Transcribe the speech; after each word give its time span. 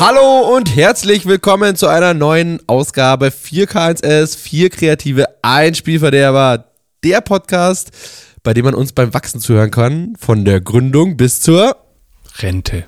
Hallo 0.00 0.54
und 0.54 0.76
herzlich 0.76 1.26
willkommen 1.26 1.74
zu 1.74 1.88
einer 1.88 2.14
neuen 2.14 2.60
Ausgabe 2.68 3.30
4K1S, 3.30 4.38
4 4.38 4.70
kreative 4.70 5.26
Einspielverderber, 5.42 6.66
der 7.02 7.20
Podcast, 7.20 7.90
bei 8.44 8.54
dem 8.54 8.64
man 8.64 8.74
uns 8.74 8.92
beim 8.92 9.12
Wachsen 9.12 9.40
zuhören 9.40 9.72
kann, 9.72 10.14
von 10.16 10.44
der 10.44 10.60
Gründung 10.60 11.16
bis 11.16 11.40
zur 11.40 11.76
Rente. 12.36 12.84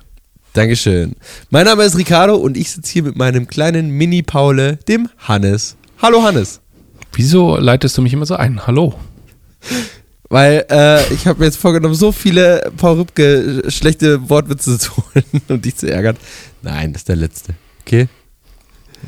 Dankeschön. 0.53 1.17
Mein 1.49 1.65
Name 1.65 1.83
ist 1.83 1.97
Ricardo 1.97 2.37
und 2.37 2.55
ich 2.55 2.71
sitze 2.71 2.93
hier 2.93 3.03
mit 3.03 3.17
meinem 3.17 3.47
kleinen 3.47 3.89
Mini-Paule, 3.89 4.77
dem 4.87 5.09
Hannes. 5.17 5.75
Hallo 6.01 6.23
Hannes. 6.23 6.61
Wieso 7.11 7.57
leitest 7.57 7.97
du 7.97 8.01
mich 8.01 8.13
immer 8.13 8.25
so 8.25 8.37
ein? 8.37 8.65
Hallo. 8.67 8.93
Weil 10.31 10.65
äh, 10.69 11.13
ich 11.13 11.27
habe 11.27 11.39
mir 11.39 11.45
jetzt 11.45 11.57
vorgenommen, 11.57 11.93
so 11.93 12.13
viele 12.13 12.71
Paul 12.77 12.99
Rübke 12.99 13.63
schlechte 13.67 14.29
Wortwitze 14.29 14.79
zu 14.79 14.95
holen 14.95 15.25
und 15.49 15.65
dich 15.65 15.75
zu 15.75 15.91
ärgern. 15.91 16.15
Nein, 16.61 16.93
das 16.93 17.01
ist 17.01 17.09
der 17.09 17.17
letzte. 17.17 17.53
Okay? 17.81 18.07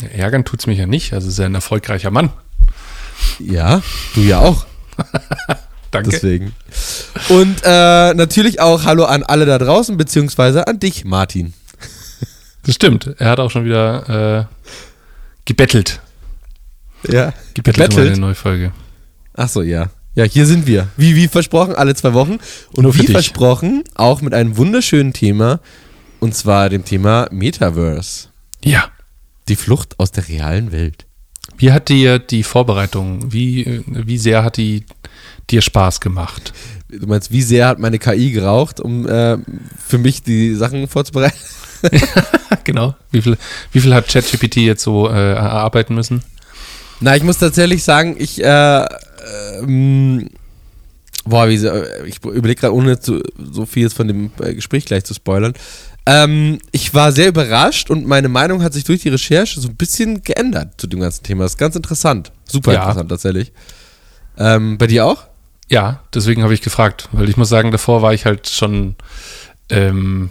Ja, 0.01 0.07
ärgern 0.09 0.43
tut's 0.43 0.67
mich 0.67 0.77
ja 0.77 0.85
nicht. 0.85 1.13
Also 1.13 1.29
ist 1.29 1.39
er 1.39 1.45
ein 1.45 1.55
erfolgreicher 1.55 2.11
Mann. 2.11 2.29
Ja, 3.39 3.81
du 4.15 4.21
ja 4.21 4.39
auch. 4.39 4.65
Danke. 5.91 6.09
Deswegen. 6.09 6.51
Und 7.29 7.61
äh, 7.63 8.13
natürlich 8.13 8.59
auch 8.59 8.83
Hallo 8.83 9.05
an 9.05 9.23
alle 9.23 9.45
da 9.45 9.57
draußen, 9.59 9.95
beziehungsweise 9.95 10.67
an 10.67 10.81
dich, 10.81 11.05
Martin. 11.05 11.53
Das 12.65 12.75
stimmt. 12.75 13.15
Er 13.17 13.29
hat 13.29 13.39
auch 13.39 13.49
schon 13.49 13.63
wieder 13.63 14.49
äh, 14.49 14.65
gebettelt. 15.45 16.01
Ja. 17.07 17.31
Gebettelt, 17.53 17.93
um 17.93 17.99
eine 18.01 18.17
neue 18.17 18.35
Folge. 18.35 18.73
Ach 19.35 19.47
so, 19.47 19.61
ja. 19.61 19.89
Ja, 20.15 20.25
hier 20.25 20.45
sind 20.45 20.67
wir. 20.67 20.89
Wie, 20.95 21.15
wie 21.15 21.27
versprochen, 21.27 21.75
alle 21.75 21.95
zwei 21.95 22.13
Wochen. 22.13 22.37
Und 22.73 22.83
Nur 22.83 22.95
wie 22.95 22.99
dich. 22.99 23.11
versprochen, 23.11 23.83
auch 23.95 24.21
mit 24.21 24.33
einem 24.33 24.57
wunderschönen 24.57 25.13
Thema. 25.13 25.59
Und 26.19 26.35
zwar 26.35 26.69
dem 26.69 26.85
Thema 26.85 27.27
Metaverse. 27.31 28.27
Ja. 28.63 28.89
Die 29.47 29.55
Flucht 29.55 29.99
aus 29.99 30.11
der 30.11 30.27
realen 30.27 30.71
Welt. 30.71 31.05
Wie 31.57 31.71
hat 31.71 31.89
dir 31.89 32.19
die 32.19 32.43
Vorbereitung, 32.43 33.33
wie, 33.33 33.63
äh, 33.63 33.83
wie 33.87 34.17
sehr 34.17 34.43
hat 34.43 34.57
die 34.57 34.85
dir 35.49 35.61
Spaß 35.61 35.99
gemacht? 35.99 36.53
Du 36.89 37.07
meinst, 37.07 37.31
wie 37.31 37.41
sehr 37.41 37.67
hat 37.67 37.79
meine 37.79 37.99
KI 37.99 38.31
geraucht, 38.31 38.79
um 38.79 39.07
äh, 39.07 39.37
für 39.85 39.97
mich 39.97 40.21
die 40.21 40.53
Sachen 40.55 40.87
vorzubereiten? 40.87 41.37
genau. 42.63 42.95
Wie 43.11 43.21
viel, 43.21 43.37
wie 43.71 43.79
viel 43.81 43.93
hat 43.93 44.07
ChatGPT 44.07 44.57
jetzt 44.57 44.83
so 44.83 45.09
äh, 45.09 45.33
erarbeiten 45.33 45.95
müssen? 45.95 46.23
Na, 46.99 47.17
ich 47.17 47.23
muss 47.23 47.39
tatsächlich 47.39 47.83
sagen, 47.83 48.15
ich, 48.17 48.41
äh, 48.41 48.85
ähm, 49.61 50.29
boah, 51.25 51.47
wie, 51.49 51.57
so- 51.57 51.71
ich 52.05 52.17
überlege 52.23 52.61
gerade, 52.61 52.73
ohne 52.73 52.99
zu, 52.99 53.21
so 53.51 53.65
viel 53.65 53.89
von 53.89 54.07
dem 54.07 54.31
äh, 54.41 54.53
Gespräch 54.53 54.85
gleich 54.85 55.03
zu 55.05 55.13
spoilern. 55.13 55.53
Ähm, 56.05 56.59
ich 56.71 56.93
war 56.93 57.11
sehr 57.13 57.29
überrascht 57.29 57.89
und 57.89 58.05
meine 58.05 58.27
Meinung 58.27 58.61
hat 58.61 58.73
sich 58.73 58.83
durch 58.83 59.01
die 59.03 59.09
Recherche 59.09 59.61
so 59.61 59.69
ein 59.69 59.75
bisschen 59.75 60.21
geändert 60.21 60.73
zu 60.79 60.87
dem 60.87 60.99
ganzen 60.99 61.23
Thema. 61.23 61.43
Das 61.45 61.53
ist 61.53 61.57
ganz 61.57 61.75
interessant. 61.77 62.31
Super 62.45 62.73
Ja. 62.73 62.81
interessant 62.81 63.09
tatsächlich. 63.09 63.53
Ähm, 64.37 64.77
bei 64.77 64.87
dir 64.87 65.05
auch? 65.05 65.23
Ja, 65.69 66.01
deswegen 66.13 66.43
habe 66.43 66.53
ich 66.53 66.61
gefragt, 66.61 67.07
weil 67.13 67.29
ich 67.29 67.37
muss 67.37 67.47
sagen, 67.47 67.71
davor 67.71 68.01
war 68.01 68.13
ich 68.13 68.25
halt 68.25 68.49
schon, 68.49 68.95
ähm, 69.69 70.29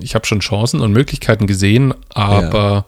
ich 0.00 0.14
habe 0.14 0.24
schon 0.26 0.40
Chancen 0.40 0.80
und 0.80 0.92
Möglichkeiten 0.92 1.46
gesehen, 1.48 1.94
aber 2.10 2.86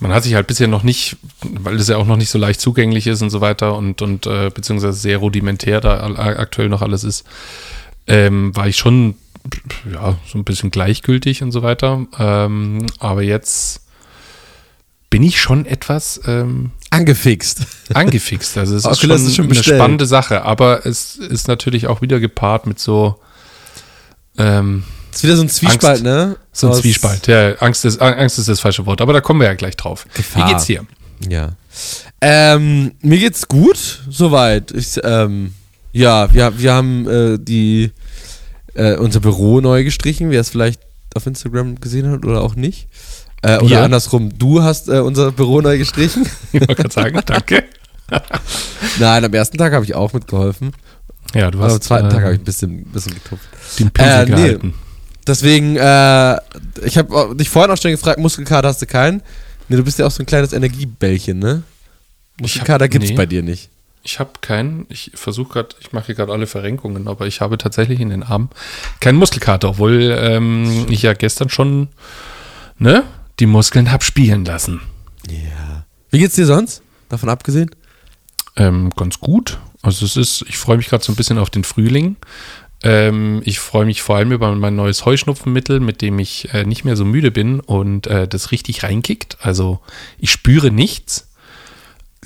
man 0.00 0.12
hat 0.12 0.24
sich 0.24 0.34
halt 0.34 0.46
bisher 0.46 0.66
noch 0.66 0.82
nicht, 0.82 1.16
weil 1.42 1.76
es 1.76 1.88
ja 1.88 1.96
auch 1.96 2.06
noch 2.06 2.16
nicht 2.16 2.30
so 2.30 2.38
leicht 2.38 2.60
zugänglich 2.60 3.06
ist 3.06 3.22
und 3.22 3.30
so 3.30 3.40
weiter 3.40 3.76
und, 3.76 4.02
und 4.02 4.26
äh, 4.26 4.50
beziehungsweise 4.52 4.98
sehr 4.98 5.18
rudimentär 5.18 5.80
da 5.80 6.00
aktuell 6.16 6.68
noch 6.68 6.82
alles 6.82 7.04
ist, 7.04 7.24
ähm, 8.06 8.54
war 8.56 8.66
ich 8.66 8.76
schon 8.76 9.14
ja, 9.92 10.16
so 10.26 10.38
ein 10.38 10.44
bisschen 10.44 10.70
gleichgültig 10.70 11.42
und 11.42 11.52
so 11.52 11.62
weiter. 11.62 12.06
Ähm, 12.18 12.86
aber 12.98 13.22
jetzt 13.22 13.82
bin 15.10 15.22
ich 15.22 15.40
schon 15.40 15.66
etwas 15.66 16.20
ähm, 16.26 16.70
Angefixt. 16.90 17.66
angefixt. 17.92 18.56
Also 18.56 18.76
es 18.76 18.84
ist 18.90 19.00
schon, 19.00 19.10
das 19.10 19.22
ist 19.22 19.36
schon 19.36 19.46
eine 19.46 19.54
spannende 19.54 20.06
Sache, 20.06 20.42
aber 20.42 20.86
es 20.86 21.16
ist 21.16 21.48
natürlich 21.48 21.88
auch 21.88 22.00
wieder 22.00 22.20
gepaart 22.20 22.66
mit 22.66 22.78
so 22.78 23.16
ähm, 24.38 24.84
ist 25.12 25.24
wieder 25.24 25.36
so 25.36 25.42
ein 25.42 25.48
Zwiespalt, 25.48 25.84
Angst. 25.84 26.02
ne? 26.04 26.36
so 26.52 26.66
ein 26.68 26.72
Aus- 26.72 26.80
Zwiespalt. 26.80 27.26
Ja, 27.26 27.54
Angst 27.56 27.84
ist, 27.84 28.00
Angst 28.00 28.38
ist 28.38 28.48
das 28.48 28.60
falsche 28.60 28.86
Wort, 28.86 29.00
aber 29.00 29.12
da 29.12 29.20
kommen 29.20 29.40
wir 29.40 29.46
ja 29.48 29.54
gleich 29.54 29.76
drauf. 29.76 30.06
Gefahr. 30.14 30.46
Wie 30.48 30.52
geht's 30.52 30.66
dir? 30.66 30.86
Ja. 31.28 31.50
Ähm, 32.20 32.92
mir 33.02 33.18
geht's 33.18 33.46
gut, 33.48 34.00
soweit. 34.08 34.70
Ich, 34.72 34.98
ähm, 35.04 35.54
ja, 35.92 36.32
wir, 36.32 36.58
wir 36.58 36.72
haben 36.72 37.08
äh, 37.08 37.38
die 37.38 37.92
äh, 38.74 38.94
unser 38.96 39.20
Büro 39.20 39.60
neu 39.60 39.84
gestrichen, 39.84 40.30
wer 40.30 40.40
es 40.40 40.50
vielleicht 40.50 40.80
auf 41.14 41.26
Instagram 41.26 41.80
gesehen 41.80 42.10
hat 42.10 42.24
oder 42.24 42.42
auch 42.42 42.54
nicht. 42.54 42.88
Äh, 43.42 43.58
oder 43.58 43.82
andersrum, 43.84 44.38
du 44.38 44.62
hast 44.62 44.88
äh, 44.88 44.98
unser 45.00 45.32
Büro 45.32 45.60
neu 45.60 45.78
gestrichen. 45.78 46.26
Ich 46.52 46.60
wollte 46.60 46.74
gerade 46.76 46.92
sagen, 46.92 47.20
danke. 47.26 47.64
Nein, 48.98 49.24
am 49.24 49.32
ersten 49.34 49.56
Tag 49.58 49.72
habe 49.72 49.84
ich 49.84 49.94
auch 49.94 50.12
mitgeholfen. 50.12 50.72
Ja, 51.34 51.50
du 51.50 51.58
Aber 51.58 51.68
hast 51.68 51.74
am 51.74 51.80
zweiten 51.80 52.06
äh, 52.08 52.10
Tag 52.10 52.22
habe 52.22 52.34
ich 52.34 52.40
ein 52.40 52.44
bisschen, 52.44 52.84
bisschen 52.86 53.14
getupft. 53.14 53.44
den 53.78 53.90
Pinsel 53.90 54.12
Äh, 54.14 54.24
nee. 54.24 54.30
gehalten. 54.36 54.74
Deswegen, 55.30 55.76
äh, 55.76 56.36
ich 56.84 56.98
habe 56.98 57.36
dich 57.36 57.48
vorhin 57.48 57.70
auch 57.70 57.80
schon 57.80 57.92
gefragt, 57.92 58.18
Muskelkater 58.18 58.66
hast 58.66 58.82
du 58.82 58.86
keinen? 58.86 59.22
Nee, 59.68 59.76
du 59.76 59.84
bist 59.84 59.96
ja 60.00 60.06
auch 60.06 60.10
so 60.10 60.24
ein 60.24 60.26
kleines 60.26 60.52
Energiebällchen, 60.52 61.38
ne? 61.38 61.62
Muskelkater 62.40 62.86
hab- 62.86 62.90
gibt's 62.90 63.10
nee. 63.10 63.14
bei 63.14 63.26
dir 63.26 63.44
nicht. 63.44 63.70
Ich 64.02 64.18
habe 64.18 64.30
keinen, 64.40 64.86
ich 64.88 65.12
versuche 65.14 65.52
gerade, 65.52 65.68
ich 65.78 65.92
mache 65.92 66.06
hier 66.06 66.16
gerade 66.16 66.32
alle 66.32 66.48
Verrenkungen, 66.48 67.06
aber 67.06 67.28
ich 67.28 67.40
habe 67.40 67.58
tatsächlich 67.58 68.00
in 68.00 68.08
den 68.08 68.24
Armen 68.24 68.48
keinen 68.98 69.18
Muskelkater, 69.18 69.68
obwohl 69.68 70.16
ähm, 70.18 70.86
ich 70.88 71.02
ja 71.02 71.12
gestern 71.12 71.48
schon 71.48 71.88
ne, 72.78 73.04
die 73.38 73.46
Muskeln 73.46 73.92
hab 73.92 74.02
spielen 74.02 74.44
lassen. 74.44 74.80
Ja. 75.28 75.84
Wie 76.10 76.18
geht's 76.18 76.34
dir 76.34 76.46
sonst? 76.46 76.82
Davon 77.08 77.28
abgesehen? 77.28 77.70
Ähm, 78.56 78.90
ganz 78.96 79.20
gut. 79.20 79.58
Also 79.82 80.04
es 80.04 80.16
ist, 80.16 80.44
ich 80.48 80.58
freue 80.58 80.76
mich 80.76 80.88
gerade 80.88 81.04
so 81.04 81.12
ein 81.12 81.16
bisschen 81.16 81.38
auf 81.38 81.50
den 81.50 81.62
Frühling. 81.62 82.16
Ähm, 82.82 83.42
ich 83.44 83.58
freue 83.58 83.84
mich 83.84 84.00
vor 84.02 84.16
allem 84.16 84.32
über 84.32 84.54
mein 84.54 84.74
neues 84.74 85.04
Heuschnupfenmittel, 85.04 85.80
mit 85.80 86.00
dem 86.00 86.18
ich 86.18 86.52
äh, 86.54 86.64
nicht 86.64 86.84
mehr 86.84 86.96
so 86.96 87.04
müde 87.04 87.30
bin 87.30 87.60
und 87.60 88.06
äh, 88.06 88.26
das 88.26 88.52
richtig 88.52 88.82
reinkickt. 88.82 89.36
Also 89.40 89.80
ich 90.18 90.30
spüre 90.30 90.70
nichts. 90.70 91.28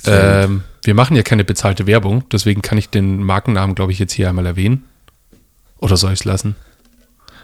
Ähm, 0.05 0.63
wir 0.83 0.93
machen 0.93 1.15
ja 1.15 1.23
keine 1.23 1.43
bezahlte 1.43 1.87
Werbung, 1.87 2.23
deswegen 2.31 2.61
kann 2.61 2.77
ich 2.77 2.89
den 2.89 3.23
Markennamen, 3.23 3.75
glaube 3.75 3.91
ich, 3.91 3.99
jetzt 3.99 4.13
hier 4.13 4.29
einmal 4.29 4.45
erwähnen. 4.45 4.83
Oder 5.79 5.97
soll 5.97 6.13
ich 6.13 6.19
es 6.19 6.25
lassen? 6.25 6.55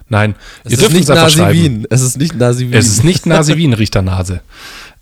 Nein, 0.07 0.35
Es 0.63 0.73
ist 0.73 0.91
nicht 0.91 1.07
Nasivin. 1.07 1.87
Es 1.89 2.01
ist 2.01 2.17
nicht 2.17 2.35
Nasivin. 2.35 2.73
es 2.73 2.87
ist 2.87 3.03
nicht 3.03 3.25
Nasivin, 3.25 3.73
riecht 3.75 3.95
der 3.95 4.01
Nase. 4.01 4.41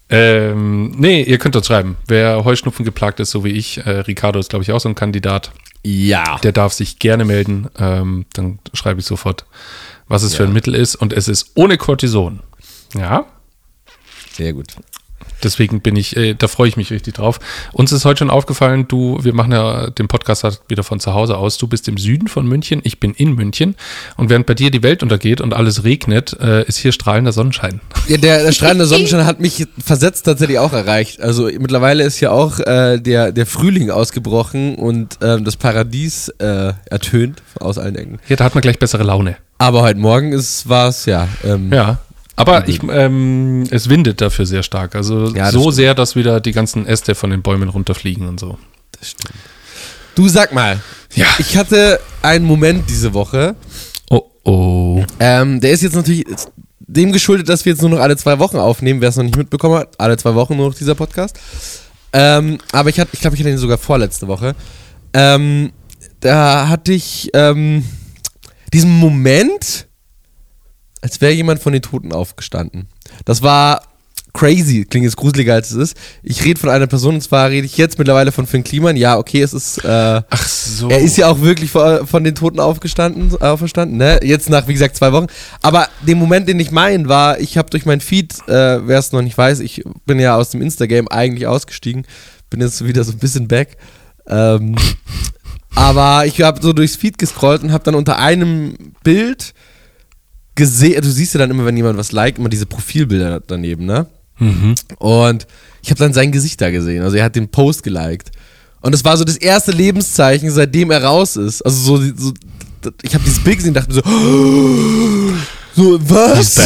Ähm, 0.10 0.92
nee, 0.98 1.24
ihr 1.24 1.38
könnt 1.38 1.56
uns 1.56 1.68
schreiben. 1.68 1.98
Wer 2.08 2.44
Heuschnupfen 2.44 2.86
geplagt 2.86 3.20
ist, 3.20 3.32
so 3.32 3.44
wie 3.44 3.50
ich, 3.50 3.80
äh, 3.86 3.90
Ricardo 4.02 4.40
ist, 4.40 4.50
glaube 4.50 4.64
ich, 4.64 4.72
auch 4.72 4.80
so 4.80 4.90
ein 4.90 4.96
Kandidat, 4.96 5.52
ja. 5.84 6.38
der 6.40 6.52
darf 6.52 6.74
sich 6.74 7.00
gerne 7.00 7.26
melden. 7.26 7.68
Ähm, 7.78 8.26
dann 8.34 8.60
schreibe 8.74 9.00
ich 9.00 9.06
sofort, 9.06 9.46
was 10.08 10.24
es 10.24 10.36
für 10.36 10.44
ein 10.44 10.54
Mittel 10.54 10.76
ist. 10.76 10.96
Und 10.96 11.14
es 11.14 11.28
ist 11.28 11.52
ohne 11.56 11.78
Cortison. 11.78 12.42
Ja, 12.96 13.26
Sehr 14.34 14.54
gut. 14.54 14.76
Deswegen 15.44 15.82
bin 15.82 15.96
ich, 15.96 16.16
äh, 16.16 16.34
da 16.34 16.48
freue 16.48 16.70
ich 16.70 16.78
mich 16.78 16.92
richtig 16.92 17.16
drauf. 17.16 17.40
Uns 17.74 17.92
ist 17.92 18.06
heute 18.06 18.20
schon 18.20 18.30
aufgefallen, 18.30 18.88
du, 18.88 19.18
wir 19.22 19.34
machen 19.34 19.52
ja 19.52 19.90
den 19.90 20.08
Podcast 20.08 20.44
halt 20.44 20.62
wieder 20.68 20.84
von 20.84 21.00
zu 21.00 21.14
Hause 21.14 21.38
aus. 21.38 21.58
Du 21.58 21.68
bist 21.68 21.88
im 21.88 21.98
Süden 21.98 22.28
von 22.28 22.48
München, 22.48 22.82
ich 22.84 23.00
bin 23.00 23.14
in 23.14 23.34
München. 23.34 23.76
Und 24.18 24.30
während 24.30 24.46
bei 24.46 24.54
dir 24.54 24.72
die 24.72 24.84
Welt 24.84 25.04
untergeht 25.04 25.42
und 25.42 25.54
alles 25.54 25.84
regnet, 25.84 26.38
äh, 26.40 26.64
ist 26.66 26.78
hier 26.78 26.92
strahlender 26.92 27.32
Sonnenschein. 27.32 27.82
Ja, 28.08 28.18
der, 28.18 28.44
der 28.44 28.52
strahlende 28.52 28.86
Sonnenschein 28.88 29.26
hat 29.26 29.40
mich 29.40 29.66
versetzt 29.84 30.26
tatsächlich 30.26 30.60
auch 30.60 30.74
erreicht. 30.74 31.22
Also 31.22 31.46
mittlerweile 31.46 32.04
ist 32.04 32.20
ja 32.20 32.32
auch 32.32 32.60
äh, 32.60 33.00
der, 33.00 33.32
der 33.32 33.46
Frühling 33.46 33.92
ausgebrochen 33.92 34.76
und 34.76 35.18
ähm, 35.22 35.46
das 35.46 35.56
Paradies 35.56 36.30
äh, 36.40 36.74
ertönt 36.90 37.42
aus 37.60 37.78
allen 37.78 37.96
Ecken. 37.96 38.20
Ja, 38.28 38.36
da 38.36 38.46
hat 38.46 38.56
man 38.56 38.62
gleich 38.62 38.80
bessere 38.80 39.04
Laune. 39.04 39.38
Aber 39.58 39.82
heute 39.82 40.00
Morgen 40.00 40.32
war 40.66 40.88
es 40.88 41.06
ja. 41.06 41.28
Ähm, 41.44 41.72
Ja. 41.74 42.00
Aber 42.40 42.68
ich, 42.70 42.82
ähm, 42.84 43.66
es 43.70 43.90
windet 43.90 44.22
dafür 44.22 44.46
sehr 44.46 44.64
stark. 44.64 44.96
Also 44.96 45.28
Ja, 45.36 45.52
so 45.52 45.60
stimmt. 45.62 45.76
sehr, 45.76 45.94
dass 45.94 46.16
wieder 46.16 46.40
die 46.40 46.54
ganzen 46.54 46.86
Äste 46.86 47.14
von 47.16 47.30
den 47.30 47.42
Bäumen 47.42 47.68
runterfliegen 47.70 48.28
und 48.28 48.40
so. 48.40 48.58
Das 48.98 49.10
stimmt. 49.10 49.34
Du 50.16 50.28
sag 50.30 50.54
mal, 50.54 50.80
Ja. 51.14 51.26
ich 51.38 51.58
hatte 51.58 52.00
einen 52.22 52.46
Moment 52.46 52.90
diese 52.90 53.14
Woche. 53.14 53.56
Oh 54.10 54.22
oh. 54.46 55.04
Ähm, 55.20 55.60
der 55.60 55.72
ist 55.72 55.84
jetzt 55.84 55.96
natürlich 55.96 56.26
dem 56.80 57.12
geschuldet, 57.12 57.50
dass 57.50 57.66
wir 57.66 57.74
jetzt 57.74 57.82
nur 57.82 57.92
noch 57.92 58.00
alle 58.00 58.16
zwei 58.18 58.40
Wochen 58.40 58.58
aufnehmen, 58.58 59.02
wer 59.02 59.10
es 59.10 59.16
noch 59.18 59.24
nicht 59.24 59.38
mitbekommen 59.38 59.76
hat. 59.78 59.90
Alle 60.00 60.18
zwei 60.18 60.34
Wochen 60.34 60.56
nur 60.56 60.70
noch 60.70 60.76
dieser 60.76 60.96
Podcast. 60.96 61.38
Ähm, 62.14 62.58
aber 62.72 62.90
ich 62.90 63.00
hatte, 63.00 63.12
ich 63.14 63.20
glaube, 63.20 63.36
ich 63.36 63.42
hatte 63.42 63.52
ihn 63.52 63.58
sogar 63.58 63.78
vorletzte 63.78 64.28
Woche. 64.28 64.56
Ähm, 65.14 65.72
da 66.22 66.68
hatte 66.70 66.94
ich 66.94 67.30
ähm, 67.34 67.84
diesen 68.74 68.98
Moment, 68.98 69.88
als 71.02 71.22
wäre 71.22 71.34
jemand 71.34 71.62
von 71.62 71.74
den 71.74 71.82
Toten 71.82 72.12
aufgestanden. 72.12 72.88
Das 73.26 73.42
war 73.42 73.82
crazy, 74.34 74.86
klingt 74.86 75.06
jetzt 75.06 75.18
gruseliger 75.18 75.54
als 75.54 75.72
es 75.72 75.78
ist. 75.78 75.98
Ich 76.24 76.44
rede 76.44 76.60
von 76.60 76.70
einer 76.70 76.88
Person 76.88 77.16
und 77.16 77.22
zwar 77.22 77.50
rede 77.50 77.66
ich 77.66 77.78
jetzt 77.78 77.98
mittlerweile 77.98 78.32
von 78.32 78.46
Finn 78.46 78.64
Kliman. 78.64 78.96
Ja, 78.96 79.18
okay, 79.18 79.42
es 79.42 79.54
ist. 79.54 79.84
Äh, 79.84 80.22
Ach 80.30 80.48
so. 80.48 80.90
Er 80.90 81.00
ist 81.00 81.18
ja 81.18 81.28
auch 81.28 81.42
wirklich 81.42 81.72
von, 81.72 82.06
von 82.06 82.24
den 82.24 82.36
Toten 82.36 82.60
aufgestanden, 82.60 83.36
auferstanden, 83.42 83.98
ne? 83.98 84.20
Jetzt 84.24 84.50
nach, 84.50 84.68
wie 84.68 84.74
gesagt, 84.74 84.96
zwei 84.96 85.12
Wochen. 85.12 85.28
Aber 85.62 85.88
den 86.06 86.18
Moment, 86.18 86.48
den 86.48 86.60
ich 86.60 86.72
meine, 86.72 87.08
war, 87.08 87.40
ich 87.40 87.58
habe 87.58 87.70
durch 87.70 87.86
mein 87.86 88.02
Feed, 88.02 88.36
äh, 88.48 88.88
wer 88.88 89.00
es 89.00 89.12
noch 89.12 89.22
nicht 89.22 89.38
weiß, 89.38 89.60
ich 89.62 89.84
bin 90.06 90.20
ja 90.20 90.36
aus 90.36 90.52
dem 90.52 90.62
Instagame 90.62 91.12
eigentlich 91.12 91.48
ausgestiegen, 91.48 92.06
bin 92.50 92.62
jetzt 92.62 92.86
wieder 92.86 93.04
so 93.04 93.12
ein 93.12 93.20
bisschen 93.20 93.48
back. 93.48 93.78
Ähm, 94.28 94.76
aber 95.76 96.26
ich 96.26 96.42
habe 96.42 96.62
so 96.62 96.74
durchs 96.74 96.96
Feed 96.96 97.18
gescrollt 97.18 97.64
und 97.64 97.72
habe 97.72 97.84
dann 97.84 97.96
unter 97.96 98.20
einem 98.20 98.76
Bild 99.04 99.54
gesehen, 100.60 101.02
du 101.02 101.10
siehst 101.10 101.34
ja 101.34 101.40
dann 101.40 101.50
immer, 101.50 101.66
wenn 101.66 101.78
jemand 101.78 101.98
was 101.98 102.12
liked, 102.12 102.38
immer 102.38 102.50
diese 102.50 102.66
Profilbilder 102.66 103.42
daneben, 103.48 103.86
ne? 103.86 104.06
Mhm. 104.38 104.76
Und 105.00 105.48
ich 105.82 105.90
habe 105.90 106.00
dann 106.00 106.14
sein 106.14 106.32
Gesicht 106.32 106.62
da 106.62 106.70
gesehen. 106.70 107.02
Also 107.02 107.16
er 107.16 107.24
hat 107.24 107.36
den 107.36 107.50
Post 107.50 107.82
geliked. 107.82 108.32
Und 108.82 108.94
das 108.94 109.04
war 109.04 109.18
so 109.18 109.24
das 109.24 109.38
erste 109.38 109.72
Lebenszeichen, 109.72 110.52
seitdem 110.52 110.92
er 110.92 111.04
raus 111.04 111.36
ist. 111.38 111.62
Also 111.62 111.98
so, 111.98 112.14
so 112.16 112.34
ich 113.02 113.14
habe 113.14 113.24
dieses 113.24 113.44
Bild 113.44 113.58
gesehen 113.58 113.76
und 113.76 113.78
dachte 113.78 113.94
mir 113.94 113.96
so, 113.96 115.34
so 115.98 116.00
was? 116.10 116.58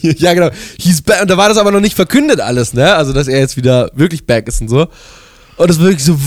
ja, 0.00 0.34
genau. 0.34 0.50
He's 0.78 1.00
back. 1.00 1.22
Und 1.22 1.30
da 1.30 1.36
war 1.36 1.48
das 1.48 1.58
aber 1.58 1.70
noch 1.70 1.80
nicht 1.80 1.94
verkündet 1.94 2.40
alles, 2.40 2.72
ne? 2.74 2.94
Also, 2.94 3.12
dass 3.12 3.28
er 3.28 3.38
jetzt 3.38 3.56
wieder 3.56 3.90
wirklich 3.94 4.26
back 4.26 4.48
ist 4.48 4.60
und 4.60 4.68
so. 4.68 4.88
Und 5.56 5.70
das 5.70 5.78
war 5.78 5.86
wirklich 5.86 6.04
so, 6.04 6.18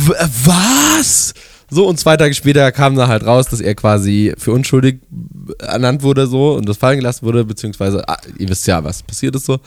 was? 0.46 1.34
So, 1.70 1.88
und 1.88 2.00
zwei 2.00 2.16
Tage 2.18 2.34
später 2.34 2.72
kam 2.72 2.96
dann 2.96 3.08
halt 3.08 3.26
raus, 3.26 3.48
dass 3.48 3.60
er 3.60 3.76
quasi 3.76 4.34
für 4.38 4.52
unschuldig 4.52 5.00
ernannt 5.60 6.04
wurde, 6.04 6.28
so, 6.28 6.54
und 6.54 6.68
das 6.70 6.78
fallen 6.78 6.98
gelassen 6.98 7.26
wurde, 7.26 7.44
beziehungsweise, 7.44 8.08
ah, 8.08 8.18
ihr 8.38 8.50
wisst 8.50 8.68
ja, 8.68 8.84
was 8.84 9.04
passiert 9.04 9.36
ist 9.36 9.46
so. 9.46 9.60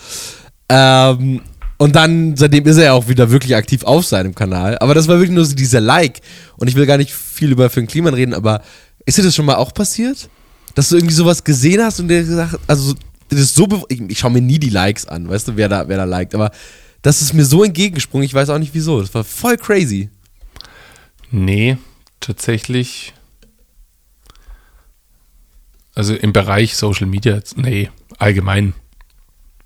Ähm, 0.68 1.40
und 1.78 1.94
dann, 1.94 2.36
seitdem 2.36 2.66
ist 2.66 2.76
er 2.76 2.84
ja 2.84 2.92
auch 2.92 3.08
wieder 3.08 3.30
wirklich 3.30 3.54
aktiv 3.54 3.84
auf 3.84 4.04
seinem 4.04 4.34
Kanal. 4.34 4.78
Aber 4.78 4.94
das 4.94 5.06
war 5.06 5.16
wirklich 5.16 5.34
nur 5.34 5.44
so 5.44 5.54
dieser 5.54 5.80
Like. 5.80 6.20
Und 6.56 6.68
ich 6.68 6.74
will 6.74 6.86
gar 6.86 6.98
nicht 6.98 7.12
viel 7.12 7.52
über 7.52 7.70
Finn 7.70 7.86
Kliman 7.86 8.14
reden, 8.14 8.34
aber 8.34 8.62
ist 9.06 9.16
dir 9.16 9.22
das 9.22 9.34
schon 9.34 9.46
mal 9.46 9.54
auch 9.54 9.72
passiert? 9.72 10.28
Dass 10.74 10.88
du 10.88 10.96
irgendwie 10.96 11.14
sowas 11.14 11.44
gesehen 11.44 11.82
hast 11.82 12.00
und 12.00 12.08
dir 12.08 12.22
gesagt 12.22 12.58
also 12.66 12.94
das 13.28 13.40
ist 13.40 13.54
so, 13.54 13.66
ich, 13.88 14.00
ich 14.08 14.18
schaue 14.18 14.30
mir 14.30 14.40
nie 14.40 14.58
die 14.58 14.70
Likes 14.70 15.06
an, 15.06 15.28
weißt 15.28 15.48
du, 15.48 15.56
wer 15.56 15.68
da, 15.68 15.86
wer 15.88 15.98
da 15.98 16.04
liked, 16.04 16.34
aber 16.34 16.50
das 17.02 17.22
ist 17.22 17.34
mir 17.34 17.44
so 17.44 17.62
entgegengesprungen, 17.62 18.24
ich 18.24 18.34
weiß 18.34 18.50
auch 18.50 18.58
nicht 18.58 18.74
wieso. 18.74 19.00
Das 19.00 19.14
war 19.14 19.22
voll 19.22 19.56
crazy. 19.56 20.10
Nee, 21.30 21.76
tatsächlich. 22.20 23.14
Also 25.94 26.14
im 26.14 26.32
Bereich 26.32 26.76
Social 26.76 27.06
Media, 27.06 27.40
nee, 27.56 27.90
allgemein 28.18 28.74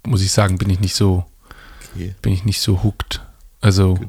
muss 0.06 0.22
ich 0.22 0.32
sagen, 0.32 0.58
bin 0.58 0.70
ich 0.70 0.80
nicht 0.80 0.94
so, 0.94 1.24
okay. 1.94 2.14
bin 2.22 2.32
ich 2.32 2.44
nicht 2.44 2.60
so 2.60 2.82
hooked. 2.82 3.20
Also 3.60 3.94
Gut. 3.94 4.08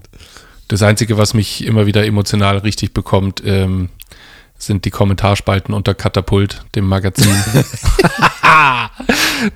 das 0.68 0.82
Einzige, 0.82 1.18
was 1.18 1.34
mich 1.34 1.66
immer 1.66 1.86
wieder 1.86 2.06
emotional 2.06 2.58
richtig 2.60 2.94
bekommt, 2.94 3.44
ähm, 3.46 3.90
sind 4.58 4.86
die 4.86 4.90
Kommentarspalten 4.92 5.74
unter 5.74 5.94
Katapult, 5.94 6.64
dem 6.76 6.88
Magazin. 6.88 7.30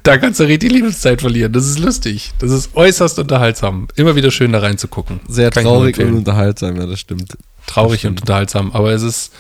da 0.03 0.17
kannst 0.17 0.39
du 0.39 0.43
richtig 0.43 0.71
Lebenszeit 0.71 1.21
verlieren. 1.21 1.53
Das 1.53 1.65
ist 1.65 1.79
lustig. 1.79 2.33
Das 2.39 2.51
ist 2.51 2.75
äußerst 2.75 3.19
unterhaltsam. 3.19 3.87
Immer 3.95 4.15
wieder 4.15 4.31
schön 4.31 4.51
da 4.51 4.59
reinzugucken. 4.59 5.21
Sehr 5.27 5.49
Kann 5.49 5.63
traurig 5.63 5.97
und 5.99 6.13
unterhaltsam, 6.13 6.75
ja, 6.75 6.85
das 6.85 6.99
stimmt. 6.99 7.37
Traurig 7.67 8.07
und 8.07 8.21
unterhaltsam, 8.21 8.71
aber 8.71 8.91
es 8.91 9.03
ist. 9.03 9.31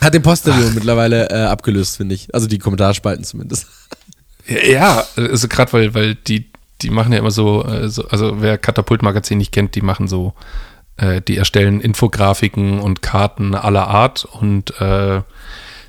Hat 0.00 0.14
den 0.14 0.22
Posterion 0.22 0.74
mittlerweile 0.74 1.30
äh, 1.30 1.46
abgelöst, 1.46 1.96
finde 1.96 2.14
ich. 2.14 2.32
Also 2.34 2.46
die 2.46 2.58
Kommentarspalten 2.58 3.24
zumindest. 3.24 3.66
Ja, 4.46 5.04
also 5.16 5.48
gerade 5.48 5.72
weil, 5.72 5.94
weil 5.94 6.14
die, 6.14 6.50
die 6.82 6.90
machen 6.90 7.12
ja 7.12 7.18
immer 7.18 7.30
so, 7.30 7.64
äh, 7.64 7.88
so 7.88 8.06
also 8.08 8.40
wer 8.40 8.58
Katapult-Magazin 8.58 9.38
nicht 9.38 9.52
kennt, 9.52 9.74
die 9.74 9.80
machen 9.80 10.06
so 10.06 10.34
äh, 10.96 11.20
die 11.20 11.36
erstellen 11.36 11.80
Infografiken 11.80 12.80
und 12.80 13.02
Karten 13.02 13.54
aller 13.54 13.88
Art 13.88 14.24
und 14.24 14.80
äh, 14.80 15.22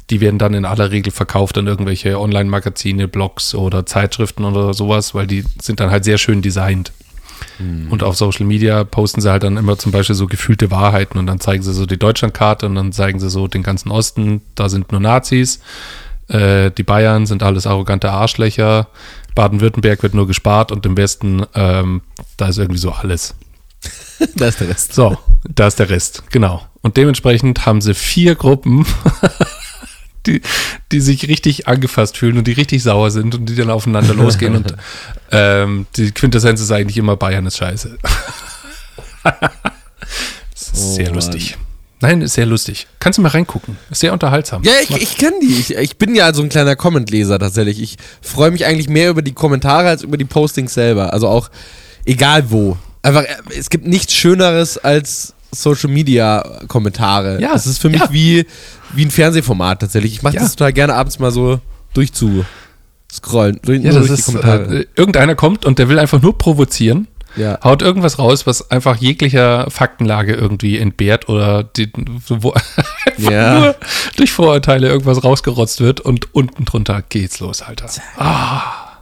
die 0.10 0.22
werden 0.22 0.40
dann 0.40 0.54
in 0.54 0.66
aller 0.66 0.92
Regel 0.92 1.12
verkauft 1.12 1.58
an 1.58 1.68
irgendwelche 1.68 2.20
Online-Magazine, 2.20 3.08
Blogs 3.08 3.54
oder 3.54 3.86
Zeitschriften 3.86 4.44
oder 4.44 4.74
sowas, 4.74 5.14
weil 5.14 5.28
die 5.28 5.44
sind 5.62 5.80
dann 5.80 5.92
halt 5.92 6.04
sehr 6.04 6.18
schön 6.18 6.42
designt. 6.42 6.92
Mhm. 7.60 7.92
Und 7.92 8.04
auf 8.04 8.16
Social 8.16 8.46
Media 8.46 8.84
posten 8.84 9.22
sie 9.22 9.32
halt 9.32 9.44
dann 9.44 9.58
immer 9.58 9.78
zum 9.78 9.92
Beispiel 9.92 10.16
so 10.16 10.28
gefühlte 10.28 10.72
Wahrheiten 10.72 11.18
und 11.18 11.28
dann 11.28 11.40
zeigen 11.40 11.64
sie 11.64 11.74
so 11.74 11.86
die 11.86 11.98
Deutschlandkarte 11.98 12.66
und 12.66 12.76
dann 12.76 12.92
zeigen 12.92 13.20
sie 13.20 13.30
so 13.30 13.48
den 13.48 13.64
ganzen 13.64 13.92
Osten, 13.92 14.42
da 14.56 14.70
sind 14.70 14.92
nur 14.92 15.02
Nazis, 15.02 15.60
äh, 16.28 16.72
die 16.72 16.84
Bayern 16.84 17.26
sind 17.26 17.44
alles 17.44 17.68
arrogante 17.68 18.12
Arschlöcher, 18.12 18.88
Baden-Württemberg 19.36 20.04
wird 20.04 20.14
nur 20.14 20.28
gespart 20.28 20.72
und 20.72 20.86
im 20.86 20.98
Westen, 20.98 21.46
ähm, 21.56 22.02
da 22.38 22.48
ist 22.50 22.58
irgendwie 22.58 22.80
so 22.80 22.92
alles. 22.92 23.36
da 24.36 24.48
ist 24.48 24.60
der 24.60 24.70
Rest. 24.70 24.94
So, 24.94 25.18
da 25.48 25.68
ist 25.68 25.80
der 25.80 25.90
Rest, 25.90 26.24
genau. 26.32 26.64
Und 26.82 26.98
dementsprechend 26.98 27.66
haben 27.66 27.82
sie 27.82 27.94
vier 27.94 28.36
Gruppen, 28.36 28.86
die, 30.26 30.42
die 30.92 31.00
sich 31.00 31.28
richtig 31.28 31.68
angefasst 31.68 32.18
fühlen 32.18 32.38
und 32.38 32.48
die 32.48 32.54
richtig 32.54 32.84
sauer 32.84 33.12
sind 33.12 33.36
und 33.36 33.46
die 33.48 33.56
dann 33.56 33.70
aufeinander 33.70 34.14
losgehen. 34.14 34.56
und 34.56 34.76
ähm, 35.32 35.86
die 35.96 36.12
Quintessenz 36.12 36.62
ist 36.62 36.72
eigentlich 36.72 36.98
immer 36.98 37.16
Bayern 37.16 37.46
ist 37.46 37.58
scheiße. 37.58 37.98
ist 40.54 40.72
oh, 40.76 40.94
sehr 40.96 41.12
lustig. 41.12 41.58
Nein, 42.02 42.22
ist 42.22 42.34
sehr 42.34 42.46
lustig. 42.46 42.88
Kannst 43.00 43.18
du 43.18 43.22
mal 43.22 43.30
reingucken. 43.30 43.78
Ist 43.90 44.00
sehr 44.00 44.14
unterhaltsam. 44.14 44.64
Ja, 44.64 44.72
ich, 44.82 44.90
ich 44.92 45.18
kenne 45.18 45.36
die. 45.42 45.60
Ich, 45.60 45.76
ich 45.76 45.98
bin 45.98 46.16
ja 46.16 46.34
so 46.34 46.42
ein 46.42 46.48
kleiner 46.50 46.78
Comment-Leser 46.78 47.40
tatsächlich. 47.40 47.82
Ich 47.82 47.98
freue 48.22 48.52
mich 48.52 48.66
eigentlich 48.66 48.88
mehr 48.88 49.10
über 49.10 49.22
die 49.22 49.34
Kommentare 49.34 49.90
als 49.90 50.04
über 50.04 50.16
die 50.16 50.26
Postings 50.26 50.74
selber. 50.74 51.12
Also 51.12 51.28
auch 51.28 51.50
egal 52.06 52.52
wo. 52.52 52.78
Einfach, 53.02 53.24
äh, 53.24 53.36
es 53.58 53.70
gibt 53.70 53.86
nichts 53.86 54.14
Schöneres 54.14 54.78
als 54.78 55.34
Social 55.52 55.90
Media 55.90 56.62
Kommentare. 56.68 57.42
Ja. 57.42 57.54
Das 57.54 57.68
ist 57.68 57.80
für 57.80 57.90
mich 57.90 58.02
ja. 58.02 58.12
wie, 58.12 58.46
wie 58.94 59.06
ein 59.06 59.12
Fernsehformat 59.12 59.82
tatsächlich. 59.82 60.14
Ich 60.14 60.22
mache 60.22 60.36
ja. 60.36 60.42
das 60.42 60.56
total 60.56 60.74
gerne 60.74 60.96
abends 60.96 61.20
mal 61.20 61.32
so 61.32 61.60
durchzuscrollen. 61.94 63.60
Durch, 63.64 63.82
ja, 63.82 63.92
das 63.92 64.08
durch 64.08 64.20
ist, 64.20 64.36
äh, 64.36 64.86
irgendeiner 64.96 65.36
kommt 65.36 65.66
und 65.66 65.80
der 65.80 65.90
will 65.90 66.00
einfach 66.00 66.22
nur 66.22 66.38
provozieren. 66.38 67.08
Ja. 67.36 67.60
Haut 67.64 67.82
irgendwas 67.82 68.18
raus, 68.18 68.48
was 68.48 68.72
einfach 68.72 68.98
jeglicher 68.98 69.70
Faktenlage 69.70 70.34
irgendwie 70.34 70.80
entbehrt 70.80 71.30
oder 71.30 71.64
die, 71.64 71.92
wo 72.28 72.54
ja. 73.18 73.60
nur 73.60 73.76
durch 74.16 74.32
Vorurteile 74.32 74.88
irgendwas 74.88 75.24
rausgerotzt 75.24 75.80
wird 75.80 76.02
und 76.02 76.34
unten 76.34 76.66
drunter 76.66 77.04
geht's 77.08 77.40
los, 77.40 77.62
Alter. 77.62 77.90
Ah, 78.18 78.98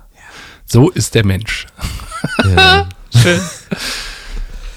so 0.65 0.89
ist 0.89 1.15
der 1.15 1.25
Mensch. 1.25 1.67
Ja. 2.43 2.89
Schön. 3.15 3.39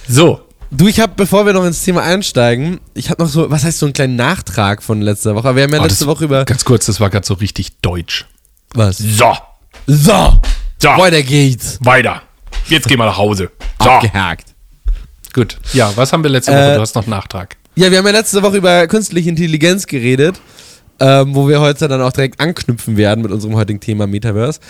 So. 0.08 0.40
Du, 0.72 0.86
ich 0.86 1.00
habe, 1.00 1.12
bevor 1.16 1.46
wir 1.46 1.52
noch 1.52 1.64
ins 1.64 1.82
Thema 1.82 2.02
einsteigen, 2.02 2.78
ich 2.94 3.10
habe 3.10 3.20
noch 3.22 3.28
so, 3.28 3.50
was 3.50 3.64
heißt 3.64 3.80
so 3.80 3.86
einen 3.86 3.92
kleinen 3.92 4.14
Nachtrag 4.14 4.84
von 4.84 5.02
letzter 5.02 5.34
Woche? 5.34 5.56
Wir 5.56 5.64
haben 5.64 5.72
ja 5.72 5.80
oh, 5.80 5.82
letzte 5.82 6.06
Woche 6.06 6.24
über. 6.24 6.44
Ganz 6.44 6.64
kurz, 6.64 6.86
das 6.86 7.00
war 7.00 7.10
gerade 7.10 7.26
so 7.26 7.34
richtig 7.34 7.80
deutsch. 7.80 8.26
Was? 8.74 8.98
So. 8.98 9.36
So. 9.88 10.40
So. 10.78 10.88
Weiter 10.90 11.22
geht's. 11.22 11.78
Weiter. 11.82 12.22
Jetzt 12.68 12.86
gehen 12.86 12.98
wir 12.98 13.06
nach 13.06 13.18
Hause. 13.18 13.50
So. 13.82 13.90
Abgehakt. 13.90 14.54
Gut. 15.32 15.58
Ja, 15.72 15.92
was 15.96 16.12
haben 16.12 16.22
wir 16.22 16.30
letzte 16.30 16.52
Woche? 16.52 16.72
Äh, 16.72 16.74
du 16.76 16.80
hast 16.80 16.94
noch 16.94 17.02
einen 17.02 17.10
Nachtrag. 17.10 17.56
Ja, 17.74 17.90
wir 17.90 17.98
haben 17.98 18.06
ja 18.06 18.12
letzte 18.12 18.40
Woche 18.42 18.58
über 18.58 18.86
künstliche 18.86 19.28
Intelligenz 19.28 19.88
geredet, 19.88 20.40
ähm, 21.00 21.34
wo 21.34 21.48
wir 21.48 21.60
heute 21.60 21.88
dann 21.88 22.00
auch 22.00 22.12
direkt 22.12 22.40
anknüpfen 22.40 22.96
werden 22.96 23.22
mit 23.22 23.32
unserem 23.32 23.56
heutigen 23.56 23.80
Thema 23.80 24.06
Metaverse. 24.06 24.60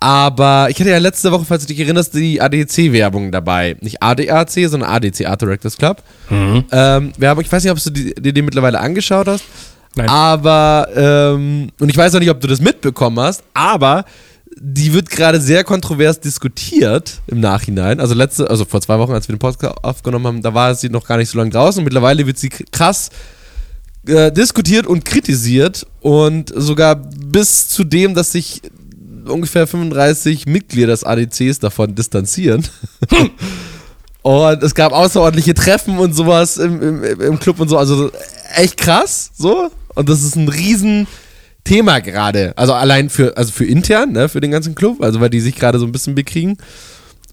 Aber 0.00 0.68
ich 0.70 0.78
hatte 0.78 0.90
ja 0.90 0.98
letzte 0.98 1.32
Woche, 1.32 1.44
falls 1.44 1.62
du 1.66 1.68
dich 1.68 1.80
erinnerst, 1.80 2.14
die 2.14 2.40
ADC-Werbung 2.40 3.32
dabei. 3.32 3.76
Nicht 3.80 4.00
ADAC, 4.00 4.68
sondern 4.68 4.90
ADC, 4.90 5.26
Art 5.26 5.42
Directors 5.42 5.76
Club. 5.76 6.02
Mhm. 6.30 6.64
Ähm, 6.70 7.12
Werbung, 7.18 7.44
ich 7.44 7.50
weiß 7.50 7.64
nicht, 7.64 7.72
ob 7.72 7.82
du 7.82 7.90
dir 7.90 8.14
die, 8.14 8.32
die 8.32 8.42
mittlerweile 8.42 8.78
angeschaut 8.78 9.26
hast. 9.26 9.44
Nein. 9.96 10.08
Aber, 10.08 10.88
ähm, 10.94 11.70
und 11.80 11.88
ich 11.88 11.96
weiß 11.96 12.14
auch 12.14 12.20
nicht, 12.20 12.30
ob 12.30 12.40
du 12.40 12.46
das 12.46 12.60
mitbekommen 12.60 13.18
hast, 13.18 13.42
aber 13.54 14.04
die 14.60 14.92
wird 14.92 15.10
gerade 15.10 15.40
sehr 15.40 15.64
kontrovers 15.64 16.20
diskutiert 16.20 17.20
im 17.26 17.40
Nachhinein. 17.40 17.98
Also 17.98 18.14
letzte, 18.14 18.48
also 18.48 18.64
vor 18.64 18.80
zwei 18.80 18.98
Wochen, 18.98 19.12
als 19.12 19.28
wir 19.28 19.34
den 19.34 19.40
Podcast 19.40 19.76
aufgenommen 19.82 20.26
haben, 20.26 20.42
da 20.42 20.54
war 20.54 20.74
sie 20.74 20.88
noch 20.88 21.06
gar 21.06 21.16
nicht 21.16 21.28
so 21.28 21.38
lange 21.38 21.50
draußen 21.50 21.80
und 21.80 21.84
mittlerweile 21.84 22.26
wird 22.26 22.38
sie 22.38 22.48
krass 22.48 23.10
äh, 24.06 24.30
diskutiert 24.30 24.86
und 24.86 25.04
kritisiert 25.04 25.86
und 26.00 26.52
sogar 26.54 26.96
bis 26.96 27.68
zu 27.68 27.84
dem, 27.84 28.14
dass 28.14 28.32
sich 28.32 28.62
ungefähr 29.28 29.66
35 29.66 30.46
Mitglieder 30.46 30.88
des 30.88 31.04
ADCs 31.04 31.58
davon 31.58 31.94
distanzieren. 31.94 32.66
und 34.22 34.62
es 34.62 34.74
gab 34.74 34.92
außerordentliche 34.92 35.54
Treffen 35.54 35.98
und 35.98 36.14
sowas 36.14 36.56
im, 36.56 36.82
im, 36.82 37.20
im 37.20 37.38
Club 37.38 37.60
und 37.60 37.68
so. 37.68 37.78
Also 37.78 38.10
echt 38.54 38.76
krass, 38.76 39.30
so. 39.36 39.70
Und 39.94 40.08
das 40.08 40.22
ist 40.22 40.36
ein 40.36 40.48
riesen 40.48 41.06
Thema 41.64 42.00
gerade. 42.00 42.52
Also 42.56 42.72
allein 42.72 43.10
für, 43.10 43.36
also 43.36 43.52
für 43.52 43.64
intern, 43.64 44.12
ne, 44.12 44.28
für 44.28 44.40
den 44.40 44.50
ganzen 44.50 44.74
Club, 44.74 45.02
also 45.02 45.20
weil 45.20 45.30
die 45.30 45.40
sich 45.40 45.54
gerade 45.54 45.78
so 45.78 45.86
ein 45.86 45.92
bisschen 45.92 46.14
bekriegen. 46.14 46.56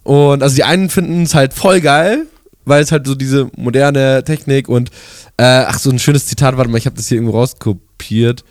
Und 0.04 0.44
also 0.44 0.56
die 0.56 0.64
einen 0.64 0.90
finden 0.90 1.24
es 1.24 1.34
halt 1.34 1.54
voll 1.54 1.82
geil, 1.82 2.28
weil 2.66 2.84
es 2.84 2.92
halt 2.92 3.08
so 3.08 3.16
diese 3.16 3.50
moderne 3.56 4.24
Technik 4.24 4.68
und 4.68 4.90
äh, 5.38 5.44
ach, 5.44 5.80
so 5.80 5.90
ein 5.90 6.00
schönes 6.00 6.26
Zitat, 6.26 6.58
warte 6.58 6.70
mal, 6.70 6.78
ich 6.78 6.86
habe 6.86 6.96
das 6.96 7.08
hier 7.08 7.18
irgendwo 7.18 7.38
rauskopiert. 7.38 8.44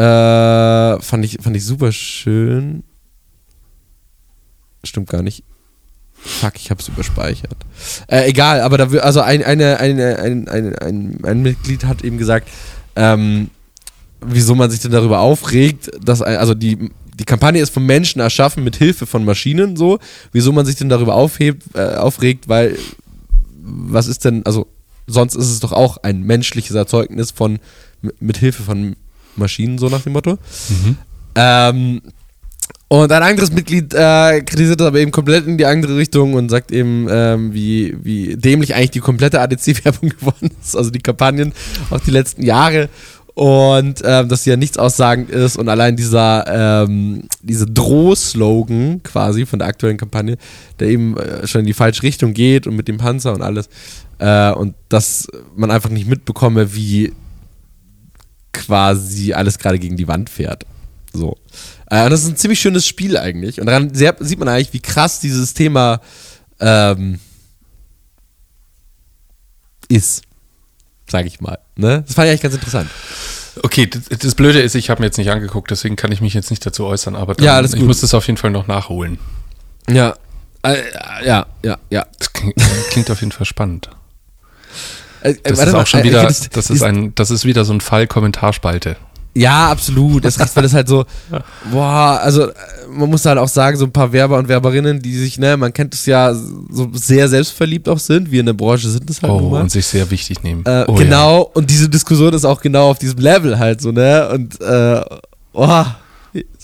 Äh, 0.00 0.98
fand, 1.02 1.24
ich, 1.26 1.36
fand 1.42 1.54
ich 1.54 1.64
super 1.66 1.92
schön. 1.92 2.84
Stimmt 4.82 5.10
gar 5.10 5.20
nicht. 5.20 5.44
Fuck, 6.14 6.54
ich 6.56 6.70
hab's 6.70 6.88
überspeichert. 6.88 7.56
Äh, 8.06 8.30
egal, 8.30 8.62
aber 8.62 8.78
da 8.78 8.86
also 9.00 9.20
ein, 9.20 9.44
eine, 9.44 9.78
eine, 9.78 10.18
ein, 10.18 10.48
ein, 10.48 11.18
ein, 11.22 11.42
Mitglied 11.42 11.84
hat 11.84 12.02
eben 12.02 12.16
gesagt, 12.16 12.48
ähm, 12.96 13.50
wieso 14.22 14.54
man 14.54 14.70
sich 14.70 14.80
denn 14.80 14.90
darüber 14.90 15.20
aufregt, 15.20 15.90
dass 16.02 16.22
also 16.22 16.54
die, 16.54 16.90
die 17.18 17.24
Kampagne 17.26 17.60
ist 17.60 17.74
vom 17.74 17.84
Menschen 17.84 18.20
erschaffen 18.20 18.64
mit 18.64 18.76
Hilfe 18.76 19.04
von 19.04 19.26
Maschinen 19.26 19.76
so, 19.76 19.98
wieso 20.32 20.52
man 20.52 20.64
sich 20.64 20.76
denn 20.76 20.88
darüber 20.88 21.14
aufhebt, 21.14 21.74
äh, 21.74 21.96
aufregt, 21.96 22.48
weil 22.48 22.78
was 23.62 24.06
ist 24.06 24.24
denn, 24.24 24.46
also 24.46 24.66
sonst 25.06 25.34
ist 25.34 25.50
es 25.50 25.60
doch 25.60 25.72
auch 25.72 25.98
ein 25.98 26.22
menschliches 26.22 26.74
Erzeugnis 26.74 27.32
von 27.32 27.58
mit 28.18 28.38
Hilfe 28.38 28.62
von 28.62 28.96
Maschinen, 29.36 29.78
so 29.78 29.88
nach 29.88 30.02
dem 30.02 30.12
Motto. 30.12 30.32
Mhm. 30.68 30.96
Ähm, 31.34 32.00
und 32.92 33.12
ein 33.12 33.22
anderes 33.22 33.52
Mitglied 33.52 33.94
äh, 33.94 34.40
kritisiert 34.40 34.80
das 34.80 34.88
aber 34.88 34.98
eben 34.98 35.12
komplett 35.12 35.46
in 35.46 35.56
die 35.56 35.64
andere 35.64 35.96
Richtung 35.96 36.34
und 36.34 36.48
sagt 36.48 36.72
eben, 36.72 37.06
ähm, 37.08 37.54
wie, 37.54 37.96
wie 38.02 38.36
dämlich 38.36 38.74
eigentlich 38.74 38.90
die 38.90 38.98
komplette 38.98 39.40
ADC-Werbung 39.40 40.08
geworden 40.18 40.50
ist, 40.60 40.76
also 40.76 40.90
die 40.90 40.98
Kampagnen, 40.98 41.52
auch 41.90 42.00
die 42.00 42.10
letzten 42.10 42.42
Jahre. 42.42 42.88
Und 43.34 44.02
ähm, 44.04 44.28
dass 44.28 44.42
sie 44.42 44.50
ja 44.50 44.56
nichts 44.56 44.76
aussagend 44.76 45.30
ist 45.30 45.56
und 45.56 45.68
allein 45.68 45.94
dieser 45.94 46.82
ähm, 46.82 47.22
diese 47.40 47.66
Droh-Slogan 47.66 49.02
quasi 49.04 49.46
von 49.46 49.60
der 49.60 49.68
aktuellen 49.68 49.96
Kampagne, 49.96 50.36
der 50.80 50.88
eben 50.88 51.16
äh, 51.16 51.46
schon 51.46 51.60
in 51.60 51.66
die 51.66 51.72
falsche 51.72 52.02
Richtung 52.02 52.34
geht 52.34 52.66
und 52.66 52.74
mit 52.74 52.88
dem 52.88 52.98
Panzer 52.98 53.32
und 53.32 53.42
alles. 53.42 53.68
Äh, 54.18 54.50
und 54.50 54.74
dass 54.88 55.28
man 55.54 55.70
einfach 55.70 55.90
nicht 55.90 56.08
mitbekomme, 56.08 56.74
wie 56.74 57.12
quasi 58.52 59.32
alles 59.32 59.58
gerade 59.58 59.78
gegen 59.78 59.96
die 59.96 60.08
Wand 60.08 60.30
fährt. 60.30 60.64
So. 61.12 61.36
Äh, 61.86 62.04
und 62.04 62.10
das 62.10 62.22
ist 62.22 62.28
ein 62.28 62.36
ziemlich 62.36 62.60
schönes 62.60 62.86
Spiel 62.86 63.16
eigentlich. 63.16 63.60
Und 63.60 63.66
daran 63.66 63.94
sehr, 63.94 64.16
sieht 64.20 64.38
man 64.38 64.48
eigentlich, 64.48 64.72
wie 64.72 64.80
krass 64.80 65.20
dieses 65.20 65.54
Thema 65.54 66.00
ähm, 66.60 67.18
ist. 69.88 70.22
Sag 71.08 71.26
ich 71.26 71.40
mal. 71.40 71.58
Ne? 71.76 72.04
Das 72.06 72.14
fand 72.14 72.26
ich 72.26 72.30
eigentlich 72.30 72.42
ganz 72.42 72.54
interessant. 72.54 72.90
Okay, 73.62 73.86
das, 73.86 74.18
das 74.18 74.34
Blöde 74.34 74.60
ist, 74.60 74.74
ich 74.76 74.90
habe 74.90 75.00
mir 75.00 75.06
jetzt 75.06 75.18
nicht 75.18 75.30
angeguckt, 75.30 75.70
deswegen 75.70 75.96
kann 75.96 76.12
ich 76.12 76.20
mich 76.20 76.34
jetzt 76.34 76.50
nicht 76.50 76.64
dazu 76.64 76.86
äußern, 76.86 77.16
aber 77.16 77.34
dann, 77.34 77.44
ja, 77.44 77.60
ich 77.62 77.82
muss 77.82 78.00
das 78.00 78.14
auf 78.14 78.26
jeden 78.26 78.36
Fall 78.36 78.52
noch 78.52 78.68
nachholen. 78.68 79.18
Ja, 79.88 80.14
äh, 80.62 80.76
ja, 81.24 81.46
ja, 81.64 81.78
ja. 81.90 82.06
Das 82.18 82.32
klingt, 82.32 82.54
klingt 82.90 83.10
auf 83.10 83.20
jeden 83.20 83.32
Fall 83.32 83.46
spannend. 83.46 83.90
Äh, 85.22 85.34
das 85.42 85.58
ist 85.58 85.74
auch 85.74 85.86
schon 85.86 86.00
äh, 86.00 86.04
wieder, 86.04 86.22
das 86.24 86.70
ist 86.70 86.82
ein, 86.82 87.14
das 87.14 87.30
ist 87.30 87.44
wieder 87.44 87.64
so 87.64 87.72
ein 87.72 87.80
Fall 87.80 88.06
Kommentarspalte. 88.06 88.96
Ja, 89.34 89.70
absolut. 89.70 90.24
Das 90.24 90.36
ist, 90.36 90.56
weil 90.56 90.64
das 90.64 90.74
halt 90.74 90.88
so, 90.88 91.04
boah, 91.70 92.20
also 92.20 92.50
man 92.90 93.08
muss 93.08 93.24
halt 93.24 93.38
auch 93.38 93.48
sagen, 93.48 93.76
so 93.76 93.84
ein 93.84 93.92
paar 93.92 94.12
Werber 94.12 94.38
und 94.38 94.48
Werberinnen, 94.48 95.00
die 95.00 95.16
sich, 95.16 95.38
ne, 95.38 95.56
man 95.56 95.72
kennt 95.72 95.94
es 95.94 96.06
ja, 96.06 96.34
so 96.34 96.90
sehr 96.92 97.28
selbstverliebt 97.28 97.88
auch 97.88 97.98
sind, 97.98 98.30
wir 98.30 98.40
in 98.40 98.46
der 98.46 98.54
Branche 98.54 98.88
sind 98.88 99.08
es 99.08 99.22
halt. 99.22 99.32
Oh, 99.32 99.56
und 99.56 99.70
sich 99.70 99.86
sehr 99.86 100.10
wichtig 100.10 100.42
nehmen. 100.42 100.64
Äh, 100.66 100.84
oh, 100.88 100.94
genau, 100.94 101.38
ja. 101.38 101.46
und 101.54 101.70
diese 101.70 101.88
Diskussion 101.88 102.34
ist 102.34 102.44
auch 102.44 102.60
genau 102.60 102.90
auf 102.90 102.98
diesem 102.98 103.20
Level 103.20 103.58
halt 103.58 103.80
so, 103.80 103.92
ne? 103.92 104.28
Und 104.30 104.60
äh, 104.60 105.00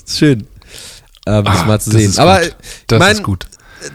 ist 0.07 0.19
schön, 0.19 0.41
äh, 1.25 1.43
das 1.43 1.61
ah, 1.61 1.65
mal 1.67 1.81
zu 1.81 1.91
sehen. 1.91 2.13
Aber 2.19 2.41
das 2.89 2.99
mein, 2.99 3.13
ist 3.13 3.23
gut. 3.23 3.47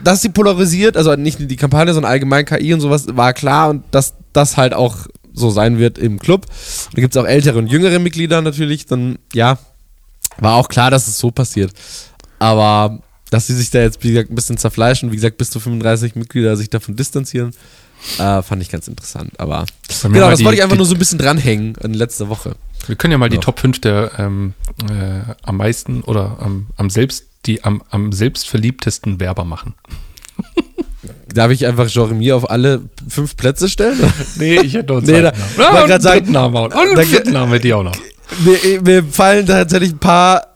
Dass 0.04 0.22
sie 0.22 0.30
polarisiert, 0.30 0.98
also 0.98 1.16
nicht 1.16 1.38
die 1.40 1.56
Kampagne, 1.56 1.94
sondern 1.94 2.12
allgemein 2.12 2.46
KI 2.46 2.74
und 2.74 2.82
sowas, 2.82 3.06
war 3.10 3.34
klar 3.34 3.70
und 3.70 3.84
dass 3.92 4.14
das 4.34 4.58
halt 4.58 4.74
auch 4.74 5.08
so 5.34 5.50
sein 5.50 5.80
wird 5.80 5.98
im 5.98 6.20
Club. 6.20 6.46
Da 6.94 7.02
gibt 7.02 7.16
es 7.16 7.22
auch 7.22 7.28
ältere 7.28 7.58
und 7.58 7.68
jüngere 7.68 8.00
Mitglieder 8.00 8.42
natürlich. 8.42 8.86
Dann, 8.86 9.18
ja, 9.34 9.58
war 10.40 10.56
auch 10.56 10.68
klar, 10.68 10.92
dass 10.92 11.08
es 11.08 11.18
so 11.18 11.32
passiert. 11.32 11.72
Aber 12.40 13.00
dass 13.30 13.48
sie 13.48 13.56
sich 13.56 13.72
da 13.72 13.80
jetzt, 13.80 14.04
wie 14.04 14.10
gesagt, 14.10 14.30
ein 14.30 14.36
bisschen 14.36 14.58
zerfleischen, 14.58 15.12
wie 15.12 15.16
gesagt, 15.16 15.38
bis 15.38 15.50
zu 15.50 15.60
35 15.60 16.16
Mitglieder 16.16 16.58
sich 16.58 16.70
davon 16.70 16.96
distanzieren, 16.96 17.52
äh, 18.18 18.42
fand 18.42 18.62
ich 18.62 18.70
ganz 18.70 18.88
interessant. 18.88 19.32
Aber 19.40 19.66
genau, 20.04 20.30
das 20.30 20.40
die, 20.40 20.46
wollte 20.46 20.58
ich 20.58 20.64
einfach 20.64 20.76
die, 20.76 20.80
nur 20.80 20.86
so 20.86 20.96
ein 20.96 21.00
bisschen 21.00 21.20
dranhängen 21.20 21.76
in 21.82 21.94
letzter 21.94 22.30
Woche. 22.30 22.56
Wir 22.88 22.96
können 22.96 23.12
ja 23.12 23.18
mal 23.18 23.28
ja. 23.28 23.38
die 23.38 23.38
Top 23.38 23.60
5 23.60 23.80
der 23.80 24.12
ähm, 24.18 24.54
äh, 24.90 25.34
am 25.44 25.58
meisten 25.58 26.02
oder 26.02 26.38
am, 26.40 26.68
am 26.78 26.90
selbst, 26.90 27.26
die 27.46 27.64
am, 27.64 27.82
am 27.90 28.12
selbstverliebtesten 28.12 29.20
Werber 29.20 29.46
machen. 29.46 29.74
Darf 31.34 31.52
ich 31.52 31.66
einfach 31.66 31.88
Jeremy 31.88 32.32
auf 32.32 32.50
alle 32.50 32.82
fünf 33.08 33.36
Plätze 33.36 33.70
stellen? 33.70 34.00
nee, 34.36 34.60
ich 34.60 34.74
hätte 34.74 34.94
uns 34.94 35.08
nee, 35.08 35.22
da, 35.22 35.34
ja, 35.58 35.84
und 35.84 36.02
sagen, 36.02 36.32
Namen 36.32 36.56
auch. 36.56 36.66
Und 36.66 36.74
einen 36.74 37.06
vierten 37.06 37.32
Namen 37.32 37.52
hätte 37.54 37.68
ich 37.68 37.74
auch 37.74 37.84
noch. 37.84 37.96
Mir, 38.46 38.82
mir 38.82 39.04
fallen 39.04 39.46
tatsächlich 39.46 39.92
ein 39.92 40.00
paar 40.00 40.48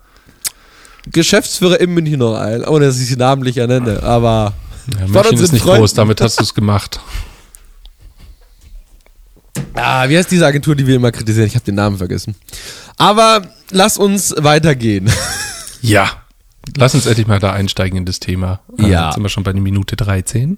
Geschäftsführer 1.12 1.80
in 1.82 1.94
München 1.94 2.20
noch 2.20 2.36
ein, 2.36 2.64
ohne 2.64 2.86
dass 2.86 3.00
ich 3.00 3.08
sie 3.08 3.18
namentlich 3.18 3.58
ernenne, 3.58 4.02
aber 4.02 4.54
ja, 4.98 5.08
München 5.08 5.40
ist 5.40 5.52
nicht 5.52 5.62
Freunden. 5.62 5.82
groß, 5.82 5.94
damit 5.94 6.22
hast 6.22 6.40
du 6.40 6.44
es 6.44 6.54
gemacht. 6.54 7.02
Ah, 9.74 10.08
wie 10.08 10.18
heißt 10.18 10.32
diese 10.32 10.46
Agentur, 10.46 10.74
die 10.74 10.88
wir 10.88 10.96
immer 10.96 11.12
kritisieren? 11.12 11.48
Ich 11.48 11.56
habe 11.56 11.66
den 11.66 11.76
Namen 11.76 11.98
vergessen. 11.98 12.36
Aber 12.98 13.42
lass 13.72 13.98
uns 13.98 14.34
weitergehen. 14.38 15.12
Ja. 15.82 16.25
Lass 16.78 16.96
uns 16.96 17.06
endlich 17.06 17.28
mal 17.28 17.40
da 17.40 17.52
einsteigen 17.52 17.98
in 17.98 18.06
das 18.06 18.20
Thema. 18.20 18.62
Äh, 18.78 18.90
ja. 18.90 19.06
Jetzt 19.06 19.16
sind 19.16 19.24
wir 19.24 19.30
schon 19.30 19.44
bei 19.44 19.54
der 19.54 19.62
Minute 19.62 19.96
13. 19.96 20.58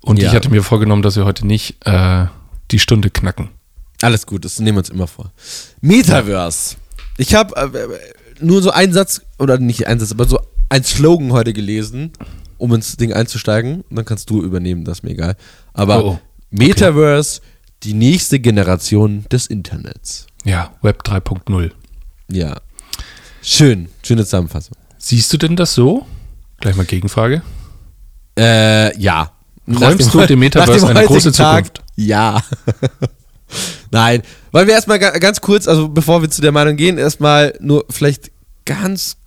Und 0.00 0.18
ja. 0.18 0.28
ich 0.28 0.34
hatte 0.34 0.50
mir 0.50 0.62
vorgenommen, 0.62 1.02
dass 1.02 1.16
wir 1.16 1.24
heute 1.24 1.46
nicht 1.46 1.76
äh, 1.86 2.26
die 2.70 2.78
Stunde 2.78 3.10
knacken. 3.10 3.50
Alles 4.02 4.26
gut, 4.26 4.44
das 4.44 4.58
nehmen 4.58 4.76
wir 4.76 4.80
uns 4.80 4.90
immer 4.90 5.06
vor. 5.06 5.32
Metaverse. 5.80 6.76
Ich 7.16 7.34
habe 7.34 7.56
äh, 7.56 8.44
nur 8.44 8.62
so 8.62 8.70
einen 8.70 8.92
Satz, 8.92 9.22
oder 9.38 9.58
nicht 9.58 9.86
einen 9.86 10.00
Satz, 10.00 10.12
aber 10.12 10.26
so 10.26 10.40
ein 10.68 10.84
Slogan 10.84 11.32
heute 11.32 11.52
gelesen, 11.52 12.12
um 12.58 12.74
ins 12.74 12.96
Ding 12.96 13.12
einzusteigen. 13.12 13.82
Und 13.88 13.96
dann 13.96 14.04
kannst 14.04 14.28
du 14.30 14.42
übernehmen, 14.42 14.84
das 14.84 14.98
ist 14.98 15.02
mir 15.04 15.10
egal. 15.12 15.36
Aber 15.72 16.04
oh, 16.04 16.08
oh. 16.08 16.18
Metaverse, 16.50 17.40
okay. 17.40 17.48
die 17.84 17.94
nächste 17.94 18.40
Generation 18.40 19.24
des 19.30 19.46
Internets. 19.46 20.26
Ja, 20.44 20.74
Web 20.82 21.02
3.0. 21.02 21.70
Ja. 22.30 22.60
Schön, 23.42 23.88
schöne 24.02 24.24
Zusammenfassung. 24.24 24.76
Siehst 25.04 25.30
du 25.34 25.36
denn 25.36 25.54
das 25.54 25.74
so? 25.74 26.06
Gleich 26.60 26.76
mal 26.76 26.86
Gegenfrage. 26.86 27.42
Äh, 28.38 28.98
ja. 28.98 29.32
Räumst 29.68 30.14
du 30.14 30.20
dem 30.26 30.38
Metaverse 30.38 30.88
eine 30.88 31.04
große 31.04 31.30
Zukunft? 31.30 31.74
Tag, 31.74 31.84
ja. 31.94 32.42
Nein, 33.90 34.22
weil 34.50 34.66
wir 34.66 34.72
erstmal 34.72 34.98
ganz 34.98 35.42
kurz, 35.42 35.68
also 35.68 35.90
bevor 35.90 36.22
wir 36.22 36.30
zu 36.30 36.40
der 36.40 36.52
Meinung 36.52 36.76
gehen, 36.76 36.96
erstmal 36.96 37.54
nur 37.60 37.84
vielleicht 37.90 38.30
ganz, 38.64 39.18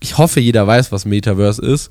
ich 0.00 0.16
hoffe, 0.16 0.40
jeder 0.40 0.66
weiß, 0.66 0.90
was 0.90 1.04
Metaverse 1.04 1.60
ist. 1.66 1.90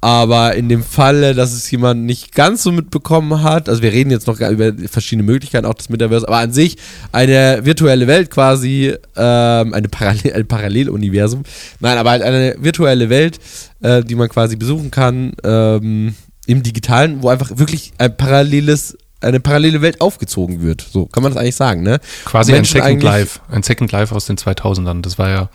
Aber 0.00 0.54
in 0.54 0.68
dem 0.68 0.84
Falle, 0.84 1.34
dass 1.34 1.52
es 1.52 1.68
jemand 1.70 2.04
nicht 2.04 2.32
ganz 2.32 2.62
so 2.62 2.70
mitbekommen 2.70 3.42
hat, 3.42 3.68
also 3.68 3.82
wir 3.82 3.92
reden 3.92 4.10
jetzt 4.10 4.28
noch 4.28 4.38
über 4.38 4.72
verschiedene 4.88 5.24
Möglichkeiten, 5.24 5.66
auch 5.66 5.74
des 5.74 5.88
Metaverse, 5.88 6.28
aber 6.28 6.38
an 6.38 6.52
sich 6.52 6.76
eine 7.10 7.64
virtuelle 7.64 8.06
Welt 8.06 8.30
quasi, 8.30 8.94
ähm, 9.16 9.74
eine 9.74 9.88
Parallel, 9.88 10.34
ein 10.34 10.46
Paralleluniversum. 10.46 11.42
Nein, 11.80 11.98
aber 11.98 12.10
halt 12.10 12.22
eine 12.22 12.54
virtuelle 12.60 13.10
Welt, 13.10 13.40
äh, 13.82 14.04
die 14.04 14.14
man 14.14 14.28
quasi 14.28 14.54
besuchen 14.54 14.92
kann, 14.92 15.32
ähm, 15.42 16.14
im 16.46 16.62
Digitalen, 16.62 17.22
wo 17.22 17.28
einfach 17.28 17.50
wirklich 17.56 17.92
ein 17.98 18.16
paralleles 18.16 18.96
eine 19.20 19.40
parallele 19.40 19.82
Welt 19.82 20.00
aufgezogen 20.00 20.62
wird. 20.62 20.80
So 20.80 21.06
kann 21.06 21.24
man 21.24 21.32
das 21.32 21.40
eigentlich 21.40 21.56
sagen, 21.56 21.82
ne? 21.82 21.98
Quasi 22.24 22.54
ein 22.54 22.64
Second 22.64 23.02
Life, 23.02 23.40
ein 23.50 23.64
Second 23.64 23.90
Life 23.90 24.14
aus 24.14 24.26
den 24.26 24.36
2000ern. 24.36 25.02
Das 25.02 25.18
war 25.18 25.28
ja 25.28 25.50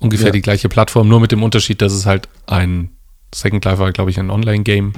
ungefähr 0.00 0.26
ja. 0.26 0.32
die 0.32 0.42
gleiche 0.42 0.68
Plattform, 0.68 1.08
nur 1.08 1.20
mit 1.20 1.30
dem 1.30 1.44
Unterschied, 1.44 1.80
dass 1.82 1.92
es 1.92 2.04
halt 2.04 2.28
ein 2.46 2.90
Second 3.36 3.64
Life 3.64 3.78
war, 3.78 3.92
glaube 3.92 4.10
ich, 4.10 4.18
ein 4.18 4.30
Online-Game. 4.30 4.92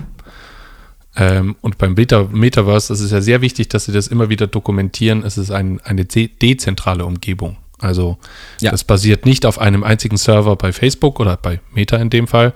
Ähm, 1.17 1.57
und 1.61 1.79
beim 1.79 1.95
Beta 1.95 2.29
Metaverse, 2.31 2.93
ist 2.93 3.11
ja 3.11 3.21
sehr 3.21 3.41
wichtig, 3.41 3.69
dass 3.69 3.87
sie 3.87 3.93
das 3.93 4.07
immer 4.07 4.29
wieder 4.29 4.47
dokumentieren. 4.47 5.25
Es 5.25 5.37
ist 5.37 5.51
ein, 5.51 5.81
eine 5.81 6.05
dezentrale 6.05 7.05
Umgebung. 7.05 7.57
Also 7.81 8.19
ja. 8.61 8.71
das 8.71 8.85
basiert 8.85 9.25
nicht 9.25 9.47
auf 9.47 9.59
einem 9.59 9.85
einzigen 9.85 10.17
Server 10.17 10.57
bei 10.57 10.73
Facebook 10.73 11.21
oder 11.21 11.37
bei 11.37 11.61
Meta 11.73 11.97
in 11.97 12.11
dem 12.11 12.27
Fall, 12.27 12.53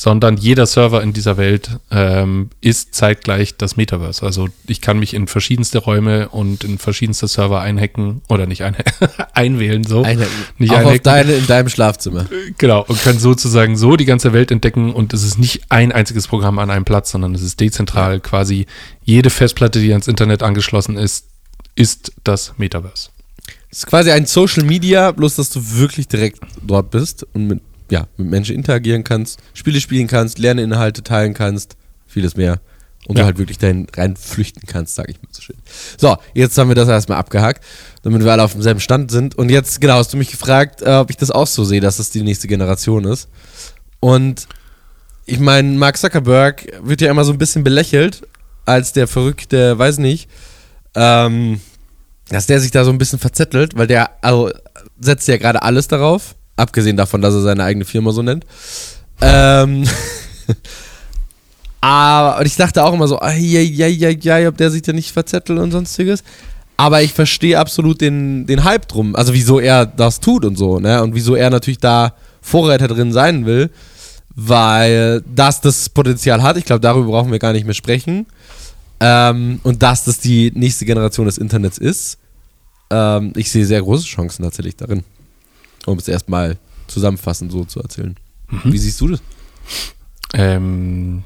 sondern 0.00 0.36
jeder 0.36 0.64
Server 0.66 1.02
in 1.02 1.12
dieser 1.12 1.36
Welt 1.38 1.70
ähm, 1.90 2.50
ist 2.60 2.94
zeitgleich 2.94 3.56
das 3.56 3.76
Metaverse. 3.76 4.24
Also 4.24 4.48
ich 4.68 4.80
kann 4.80 5.00
mich 5.00 5.12
in 5.12 5.26
verschiedenste 5.26 5.78
Räume 5.78 6.28
und 6.28 6.62
in 6.62 6.78
verschiedenste 6.78 7.26
Server 7.26 7.60
einhacken 7.62 8.22
oder 8.28 8.46
nicht 8.46 8.62
ein, 8.62 8.76
einwählen 9.34 9.82
so. 9.82 10.04
Einhacken. 10.04 10.30
Nicht 10.56 10.70
Auch 10.70 10.76
einhacken. 10.76 10.98
auf 10.98 11.02
deine, 11.02 11.32
in 11.32 11.48
deinem 11.48 11.68
Schlafzimmer. 11.68 12.26
Genau, 12.58 12.84
und 12.86 13.02
kann 13.02 13.18
sozusagen 13.18 13.76
so 13.76 13.96
die 13.96 14.04
ganze 14.04 14.32
Welt 14.32 14.52
entdecken 14.52 14.92
und 14.92 15.12
es 15.14 15.24
ist 15.24 15.36
nicht 15.36 15.62
ein 15.68 15.90
einziges 15.90 16.28
Programm 16.28 16.60
an 16.60 16.70
einem 16.70 16.84
Platz, 16.84 17.10
sondern 17.10 17.34
es 17.34 17.42
ist 17.42 17.58
dezentral 17.58 18.20
quasi 18.20 18.66
jede 19.02 19.30
Festplatte, 19.30 19.80
die 19.80 19.90
ans 19.90 20.06
Internet 20.06 20.44
angeschlossen 20.44 20.96
ist, 20.96 21.26
ist 21.74 22.12
das 22.22 22.54
Metaverse. 22.56 23.08
Es 23.68 23.78
ist 23.78 23.86
quasi 23.86 24.12
ein 24.12 24.26
Social 24.26 24.62
Media, 24.62 25.10
bloß 25.10 25.34
dass 25.34 25.50
du 25.50 25.60
wirklich 25.60 26.06
direkt 26.06 26.38
dort 26.62 26.92
bist 26.92 27.26
und 27.34 27.48
mit 27.48 27.60
ja, 27.90 28.06
mit 28.16 28.28
Menschen 28.28 28.54
interagieren 28.54 29.04
kannst, 29.04 29.40
Spiele 29.54 29.80
spielen 29.80 30.06
kannst, 30.06 30.38
Lerninhalte 30.38 31.02
teilen 31.02 31.34
kannst, 31.34 31.76
vieles 32.06 32.36
mehr. 32.36 32.60
Und 33.06 33.16
ja. 33.16 33.22
du 33.22 33.26
halt 33.26 33.38
wirklich 33.38 33.58
dahin 33.58 33.86
reinflüchten 33.94 34.64
kannst, 34.66 34.94
sag 34.94 35.08
ich 35.08 35.16
mal 35.22 35.28
so 35.30 35.40
schön. 35.40 35.56
So, 35.96 36.16
jetzt 36.34 36.58
haben 36.58 36.68
wir 36.68 36.74
das 36.74 36.88
erstmal 36.88 37.18
abgehakt, 37.18 37.64
damit 38.02 38.22
wir 38.22 38.32
alle 38.32 38.42
auf 38.42 38.52
demselben 38.52 38.80
Stand 38.80 39.10
sind. 39.10 39.34
Und 39.34 39.50
jetzt, 39.50 39.80
genau, 39.80 39.94
hast 39.94 40.12
du 40.12 40.18
mich 40.18 40.30
gefragt, 40.30 40.82
äh, 40.82 40.96
ob 40.96 41.08
ich 41.08 41.16
das 41.16 41.30
auch 41.30 41.46
so 41.46 41.64
sehe, 41.64 41.80
dass 41.80 41.96
das 41.96 42.10
die 42.10 42.22
nächste 42.22 42.48
Generation 42.48 43.04
ist. 43.04 43.28
Und 44.00 44.46
ich 45.24 45.38
meine, 45.40 45.70
Mark 45.78 45.96
Zuckerberg 45.96 46.66
wird 46.82 47.00
ja 47.00 47.10
immer 47.10 47.24
so 47.24 47.32
ein 47.32 47.38
bisschen 47.38 47.64
belächelt 47.64 48.26
als 48.66 48.92
der 48.92 49.06
verrückte, 49.06 49.78
weiß 49.78 49.98
nicht, 49.98 50.28
ähm, 50.94 51.60
dass 52.28 52.46
der 52.46 52.60
sich 52.60 52.70
da 52.70 52.84
so 52.84 52.90
ein 52.90 52.98
bisschen 52.98 53.18
verzettelt, 53.18 53.76
weil 53.76 53.86
der 53.86 54.10
also, 54.22 54.50
setzt 55.00 55.28
ja 55.28 55.38
gerade 55.38 55.62
alles 55.62 55.88
darauf, 55.88 56.34
abgesehen 56.58 56.96
davon, 56.96 57.22
dass 57.22 57.34
er 57.34 57.40
seine 57.40 57.64
eigene 57.64 57.84
Firma 57.84 58.12
so 58.12 58.22
nennt. 58.22 58.44
Ähm, 59.20 59.84
aber 61.80 62.40
und 62.40 62.46
ich 62.46 62.56
dachte 62.56 62.84
auch 62.84 62.92
immer 62.92 63.08
so, 63.08 63.18
ja, 63.20 63.32
ja, 63.32 63.86
ja, 63.86 64.10
ja, 64.10 64.48
ob 64.48 64.56
der 64.56 64.70
sich 64.70 64.82
da 64.82 64.92
nicht 64.92 65.12
verzettelt 65.12 65.58
und 65.58 65.70
sonstiges. 65.70 66.22
Aber 66.76 67.02
ich 67.02 67.12
verstehe 67.12 67.58
absolut 67.58 68.00
den, 68.00 68.46
den 68.46 68.62
Hype 68.62 68.86
drum, 68.86 69.16
also 69.16 69.32
wieso 69.34 69.58
er 69.58 69.84
das 69.84 70.20
tut 70.20 70.44
und 70.44 70.56
so, 70.56 70.78
ne? 70.78 71.02
Und 71.02 71.12
wieso 71.12 71.34
er 71.34 71.50
natürlich 71.50 71.78
da 71.78 72.14
Vorreiter 72.40 72.86
drin 72.86 73.12
sein 73.12 73.46
will, 73.46 73.70
weil 74.36 75.22
das 75.34 75.60
das 75.60 75.88
Potenzial 75.88 76.40
hat. 76.42 76.56
Ich 76.56 76.64
glaube, 76.64 76.80
darüber 76.80 77.10
brauchen 77.10 77.32
wir 77.32 77.40
gar 77.40 77.52
nicht 77.52 77.64
mehr 77.64 77.74
sprechen. 77.74 78.26
Ähm, 79.00 79.60
und 79.64 79.82
dass 79.82 80.04
das 80.04 80.20
die 80.20 80.52
nächste 80.54 80.84
Generation 80.84 81.26
des 81.26 81.38
Internets 81.38 81.78
ist. 81.78 82.18
Ähm, 82.90 83.32
ich 83.36 83.50
sehe 83.50 83.66
sehr 83.66 83.82
große 83.82 84.04
Chancen 84.04 84.44
tatsächlich 84.44 84.76
darin. 84.76 85.02
Um 85.88 85.98
es 85.98 86.08
erstmal 86.08 86.58
zusammenfassend 86.86 87.52
so 87.52 87.64
zu 87.64 87.80
erzählen. 87.80 88.16
Mhm. 88.50 88.72
Wie 88.72 88.78
siehst 88.78 89.00
du 89.00 89.08
das? 89.08 89.22
Ähm, 90.34 91.22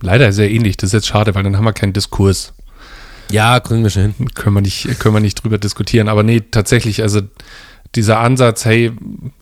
leider 0.00 0.32
sehr 0.32 0.50
ähnlich. 0.50 0.76
Das 0.76 0.88
ist 0.88 0.94
jetzt 0.94 1.06
schade, 1.06 1.34
weil 1.34 1.42
dann 1.42 1.56
haben 1.56 1.64
wir 1.64 1.72
keinen 1.72 1.92
Diskurs. 1.92 2.52
Ja, 3.30 3.60
kriegen 3.60 3.82
wir 3.82 3.90
schon 3.90 4.12
hin. 4.12 4.34
Können 4.34 4.54
wir 4.56 4.60
nicht, 4.60 4.98
können 4.98 5.14
wir 5.14 5.20
nicht 5.20 5.42
drüber 5.42 5.58
diskutieren. 5.58 6.08
Aber 6.08 6.22
nee, 6.22 6.40
tatsächlich, 6.40 7.02
also 7.02 7.22
dieser 7.94 8.20
Ansatz, 8.20 8.64
hey, 8.64 8.92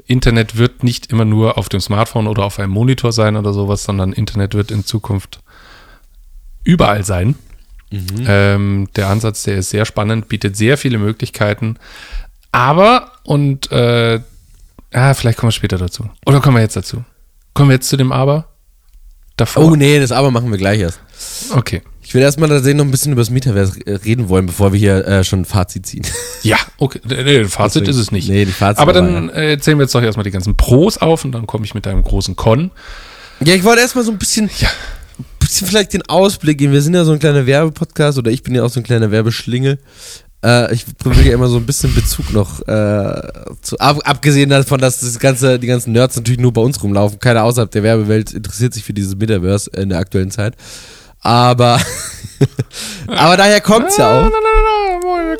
Internet 0.06 0.56
wird 0.56 0.82
nicht 0.82 1.12
immer 1.12 1.24
nur 1.24 1.58
auf 1.58 1.68
dem 1.68 1.80
Smartphone 1.80 2.26
oder 2.26 2.44
auf 2.44 2.58
einem 2.58 2.72
Monitor 2.72 3.12
sein 3.12 3.36
oder 3.36 3.52
sowas, 3.52 3.84
sondern 3.84 4.12
Internet 4.12 4.54
wird 4.54 4.70
in 4.70 4.84
Zukunft 4.84 5.40
überall 6.64 7.04
sein. 7.04 7.36
Mhm. 7.90 8.24
Ähm, 8.26 8.88
der 8.96 9.08
Ansatz, 9.08 9.42
der 9.44 9.58
ist 9.58 9.70
sehr 9.70 9.84
spannend, 9.84 10.28
bietet 10.28 10.56
sehr 10.56 10.78
viele 10.78 10.98
Möglichkeiten. 10.98 11.76
Aber, 12.52 13.12
und 13.24 13.70
äh, 13.72 14.20
ah, 14.92 15.14
vielleicht 15.14 15.38
kommen 15.38 15.48
wir 15.48 15.52
später 15.52 15.78
dazu. 15.78 16.08
Oder 16.26 16.40
kommen 16.40 16.56
wir 16.56 16.62
jetzt 16.62 16.76
dazu? 16.76 17.04
Kommen 17.54 17.70
wir 17.70 17.74
jetzt 17.74 17.88
zu 17.88 17.96
dem 17.96 18.12
Aber? 18.12 18.46
Davor? 19.36 19.64
Oh 19.64 19.76
nee, 19.76 19.98
das 19.98 20.12
Aber 20.12 20.30
machen 20.30 20.50
wir 20.50 20.58
gleich 20.58 20.80
erst. 20.80 21.00
Okay. 21.54 21.82
Ich 22.02 22.14
will 22.14 22.22
erstmal 22.22 22.48
tatsächlich 22.48 22.76
noch 22.76 22.84
ein 22.84 22.90
bisschen 22.90 23.12
über 23.12 23.20
das 23.20 23.30
Metaverse 23.30 23.78
reden 24.04 24.28
wollen, 24.28 24.46
bevor 24.46 24.72
wir 24.72 24.80
hier 24.80 25.06
äh, 25.06 25.22
schon 25.22 25.42
ein 25.42 25.44
Fazit 25.44 25.86
ziehen. 25.86 26.04
Ja, 26.42 26.56
okay. 26.78 27.00
Nee, 27.04 27.44
Fazit 27.44 27.82
Deswegen, 27.82 27.90
ist 27.90 27.96
es 27.98 28.12
nicht. 28.12 28.28
Nee, 28.30 28.46
die 28.46 28.52
Fazit 28.52 28.80
aber 28.80 28.94
dann 28.94 29.28
ja. 29.28 29.34
äh, 29.34 29.58
zählen 29.60 29.76
wir 29.76 29.84
jetzt 29.84 29.94
doch 29.94 30.02
erstmal 30.02 30.24
die 30.24 30.30
ganzen 30.30 30.56
Pros 30.56 30.96
auf 30.96 31.22
und 31.22 31.32
dann 31.32 31.46
komme 31.46 31.66
ich 31.66 31.74
mit 31.74 31.86
einem 31.86 32.02
großen 32.02 32.34
Con. 32.34 32.70
Ja, 33.44 33.54
ich 33.54 33.62
wollte 33.62 33.82
erstmal 33.82 34.04
so 34.04 34.10
ein 34.10 34.16
bisschen, 34.16 34.48
ja, 34.58 34.68
ein 35.18 35.24
bisschen 35.38 35.66
vielleicht 35.66 35.92
den 35.92 36.00
Ausblick 36.08 36.56
geben. 36.56 36.72
Wir 36.72 36.80
sind 36.80 36.94
ja 36.94 37.04
so 37.04 37.12
ein 37.12 37.18
kleiner 37.18 37.44
Werbepodcast 37.44 38.16
oder 38.16 38.30
ich 38.30 38.42
bin 38.42 38.54
ja 38.54 38.64
auch 38.64 38.70
so 38.70 38.80
ein 38.80 38.84
kleiner 38.84 39.10
Werbeschlingel. 39.10 39.78
Äh, 40.42 40.72
ich 40.74 40.86
probiere 40.96 41.28
ja 41.28 41.34
immer 41.34 41.48
so 41.48 41.56
ein 41.56 41.66
bisschen 41.66 41.94
Bezug 41.94 42.32
noch 42.32 42.60
äh, 42.66 43.22
zu, 43.60 43.78
ab, 43.78 43.98
abgesehen 44.04 44.48
davon, 44.50 44.80
dass 44.80 45.00
das 45.00 45.18
ganze, 45.18 45.58
die 45.58 45.66
ganzen 45.66 45.92
Nerds 45.92 46.16
natürlich 46.16 46.40
nur 46.40 46.52
bei 46.52 46.62
uns 46.62 46.82
rumlaufen. 46.82 47.18
Keiner 47.18 47.44
außerhalb 47.44 47.70
der 47.70 47.82
Werbewelt 47.82 48.32
interessiert 48.32 48.72
sich 48.72 48.84
für 48.84 48.94
dieses 48.94 49.16
Metaverse 49.16 49.70
in 49.76 49.90
der 49.90 49.98
aktuellen 49.98 50.30
Zeit. 50.30 50.54
Aber, 51.20 51.78
aber 53.06 53.36
daher 53.36 53.60
kommt 53.60 53.88
es 53.88 53.98
ja 53.98 54.20
auch. 54.20 54.30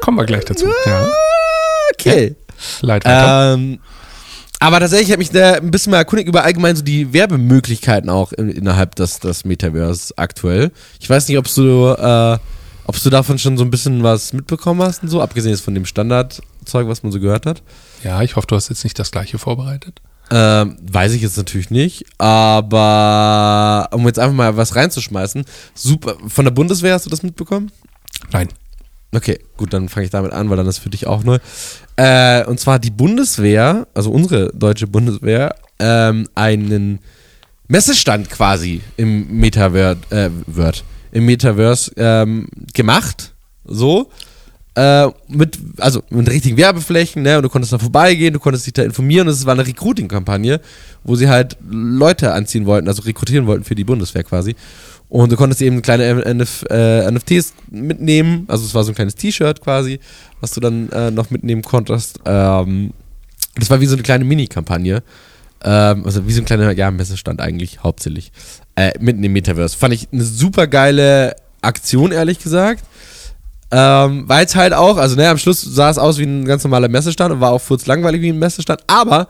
Kommen 0.00 0.18
wir 0.18 0.26
gleich 0.26 0.44
dazu. 0.44 0.66
Ja. 0.84 1.08
Okay. 1.94 2.36
Leid 2.82 3.02
ähm, 3.06 3.78
aber 4.62 4.78
tatsächlich 4.78 5.10
habe 5.12 5.22
ich 5.22 5.30
da 5.30 5.54
ein 5.54 5.70
bisschen 5.70 5.90
mal 5.90 5.96
erkundigt 5.96 6.28
über 6.28 6.44
allgemein 6.44 6.76
so 6.76 6.82
die 6.82 7.14
Werbemöglichkeiten 7.14 8.10
auch 8.10 8.32
in, 8.34 8.50
innerhalb 8.50 8.94
des, 8.94 9.18
des 9.18 9.46
Metaverse 9.46 10.12
aktuell. 10.16 10.70
Ich 11.00 11.08
weiß 11.08 11.28
nicht, 11.28 11.38
ob 11.38 11.46
du, 11.46 11.88
äh, 11.88 12.38
ob 12.90 13.00
du 13.00 13.08
davon 13.08 13.38
schon 13.38 13.56
so 13.56 13.62
ein 13.62 13.70
bisschen 13.70 14.02
was 14.02 14.32
mitbekommen 14.32 14.82
hast 14.82 15.04
und 15.04 15.10
so, 15.10 15.22
abgesehen 15.22 15.52
jetzt 15.52 15.62
von 15.62 15.74
dem 15.76 15.86
Standardzeug, 15.86 16.88
was 16.88 17.04
man 17.04 17.12
so 17.12 17.20
gehört 17.20 17.46
hat. 17.46 17.62
Ja, 18.02 18.20
ich 18.22 18.34
hoffe, 18.34 18.48
du 18.48 18.56
hast 18.56 18.68
jetzt 18.68 18.82
nicht 18.82 18.98
das 18.98 19.12
gleiche 19.12 19.38
vorbereitet. 19.38 20.00
Ähm, 20.32 20.76
weiß 20.90 21.12
ich 21.12 21.22
jetzt 21.22 21.36
natürlich 21.36 21.70
nicht, 21.70 22.04
aber 22.18 23.90
um 23.92 24.06
jetzt 24.06 24.18
einfach 24.18 24.34
mal 24.34 24.56
was 24.56 24.74
reinzuschmeißen, 24.74 25.44
super. 25.72 26.16
Von 26.26 26.44
der 26.44 26.50
Bundeswehr 26.50 26.94
hast 26.94 27.06
du 27.06 27.10
das 27.10 27.22
mitbekommen? 27.22 27.70
Nein. 28.32 28.48
Okay, 29.14 29.38
gut, 29.56 29.72
dann 29.72 29.88
fange 29.88 30.06
ich 30.06 30.10
damit 30.10 30.32
an, 30.32 30.50
weil 30.50 30.56
dann 30.56 30.66
ist 30.66 30.78
für 30.78 30.90
dich 30.90 31.06
auch 31.06 31.22
neu. 31.22 31.38
Äh, 31.94 32.44
und 32.46 32.58
zwar 32.58 32.80
die 32.80 32.90
Bundeswehr, 32.90 33.86
also 33.94 34.10
unsere 34.10 34.50
deutsche 34.52 34.88
Bundeswehr, 34.88 35.54
ähm, 35.78 36.28
einen 36.34 36.98
Messestand 37.68 38.30
quasi 38.30 38.80
im 38.96 39.28
Metaverse, 39.38 40.00
äh, 40.10 40.30
Word, 40.48 40.82
im 41.12 41.26
Metaverse 41.26 41.92
ähm, 41.96 42.48
gemacht. 42.72 43.34
So 43.64 44.10
äh, 44.74 45.08
mit, 45.28 45.58
also 45.78 46.02
mit 46.10 46.28
richtigen 46.30 46.56
Werbeflächen, 46.56 47.22
ne? 47.22 47.36
Und 47.36 47.42
du 47.42 47.48
konntest 47.48 47.72
da 47.72 47.78
vorbeigehen, 47.78 48.32
du 48.32 48.40
konntest 48.40 48.66
dich 48.66 48.72
da 48.72 48.82
informieren. 48.82 49.26
Und 49.26 49.34
es 49.34 49.44
war 49.46 49.54
eine 49.54 49.66
Recruiting-Kampagne, 49.66 50.60
wo 51.04 51.16
sie 51.16 51.28
halt 51.28 51.56
Leute 51.68 52.32
anziehen 52.32 52.66
wollten, 52.66 52.88
also 52.88 53.02
rekrutieren 53.02 53.46
wollten 53.46 53.64
für 53.64 53.74
die 53.74 53.84
Bundeswehr 53.84 54.22
quasi. 54.22 54.54
Und 55.08 55.32
du 55.32 55.36
konntest 55.36 55.60
eben 55.60 55.82
kleine 55.82 56.24
NF, 56.24 56.64
äh, 56.70 57.10
NFTs 57.10 57.52
mitnehmen. 57.68 58.44
Also 58.46 58.64
es 58.64 58.74
war 58.74 58.84
so 58.84 58.92
ein 58.92 58.94
kleines 58.94 59.16
T-Shirt 59.16 59.60
quasi, 59.60 59.98
was 60.40 60.52
du 60.52 60.60
dann 60.60 60.88
äh, 60.90 61.10
noch 61.10 61.30
mitnehmen 61.30 61.62
konntest. 61.62 62.20
Ähm, 62.24 62.92
das 63.56 63.70
war 63.70 63.80
wie 63.80 63.86
so 63.86 63.94
eine 63.94 64.04
kleine 64.04 64.24
Mini-Kampagne. 64.24 65.02
Ähm, 65.62 66.04
also 66.04 66.28
wie 66.28 66.32
so 66.32 66.40
ein 66.40 66.44
kleiner, 66.44 66.70
ja, 66.72 66.92
Messestand 66.92 67.40
eigentlich, 67.40 67.82
hauptsächlich. 67.82 68.30
Äh, 68.80 68.92
mitten 68.98 69.22
im 69.22 69.34
Metaverse. 69.34 69.76
Fand 69.76 69.92
ich 69.92 70.08
eine 70.10 70.24
super 70.24 70.66
geile 70.66 71.36
Aktion, 71.60 72.12
ehrlich 72.12 72.38
gesagt. 72.38 72.82
Ähm, 73.70 74.24
Weil 74.26 74.46
es 74.46 74.56
halt 74.56 74.72
auch, 74.72 74.96
also 74.96 75.16
ne, 75.16 75.28
am 75.28 75.36
Schluss 75.36 75.60
sah 75.60 75.90
es 75.90 75.98
aus 75.98 76.16
wie 76.16 76.24
ein 76.24 76.46
ganz 76.46 76.64
normaler 76.64 76.88
Messestand 76.88 77.30
und 77.34 77.40
war 77.40 77.52
auch 77.52 77.62
kurz 77.62 77.84
langweilig 77.84 78.22
wie 78.22 78.30
ein 78.30 78.38
Messestand, 78.38 78.80
aber 78.86 79.28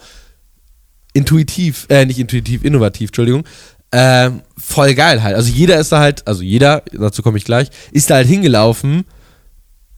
intuitiv, 1.14 1.86
äh, 1.88 2.06
nicht 2.06 2.20
intuitiv, 2.20 2.62
innovativ, 2.64 3.08
Entschuldigung, 3.08 3.42
äh, 3.90 4.30
voll 4.56 4.94
geil 4.94 5.20
halt. 5.20 5.34
Also 5.34 5.50
jeder 5.50 5.80
ist 5.80 5.90
da 5.90 5.98
halt, 5.98 6.24
also 6.28 6.42
jeder, 6.42 6.84
dazu 6.92 7.20
komme 7.22 7.36
ich 7.36 7.44
gleich, 7.44 7.70
ist 7.90 8.08
da 8.08 8.14
halt 8.14 8.28
hingelaufen, 8.28 9.04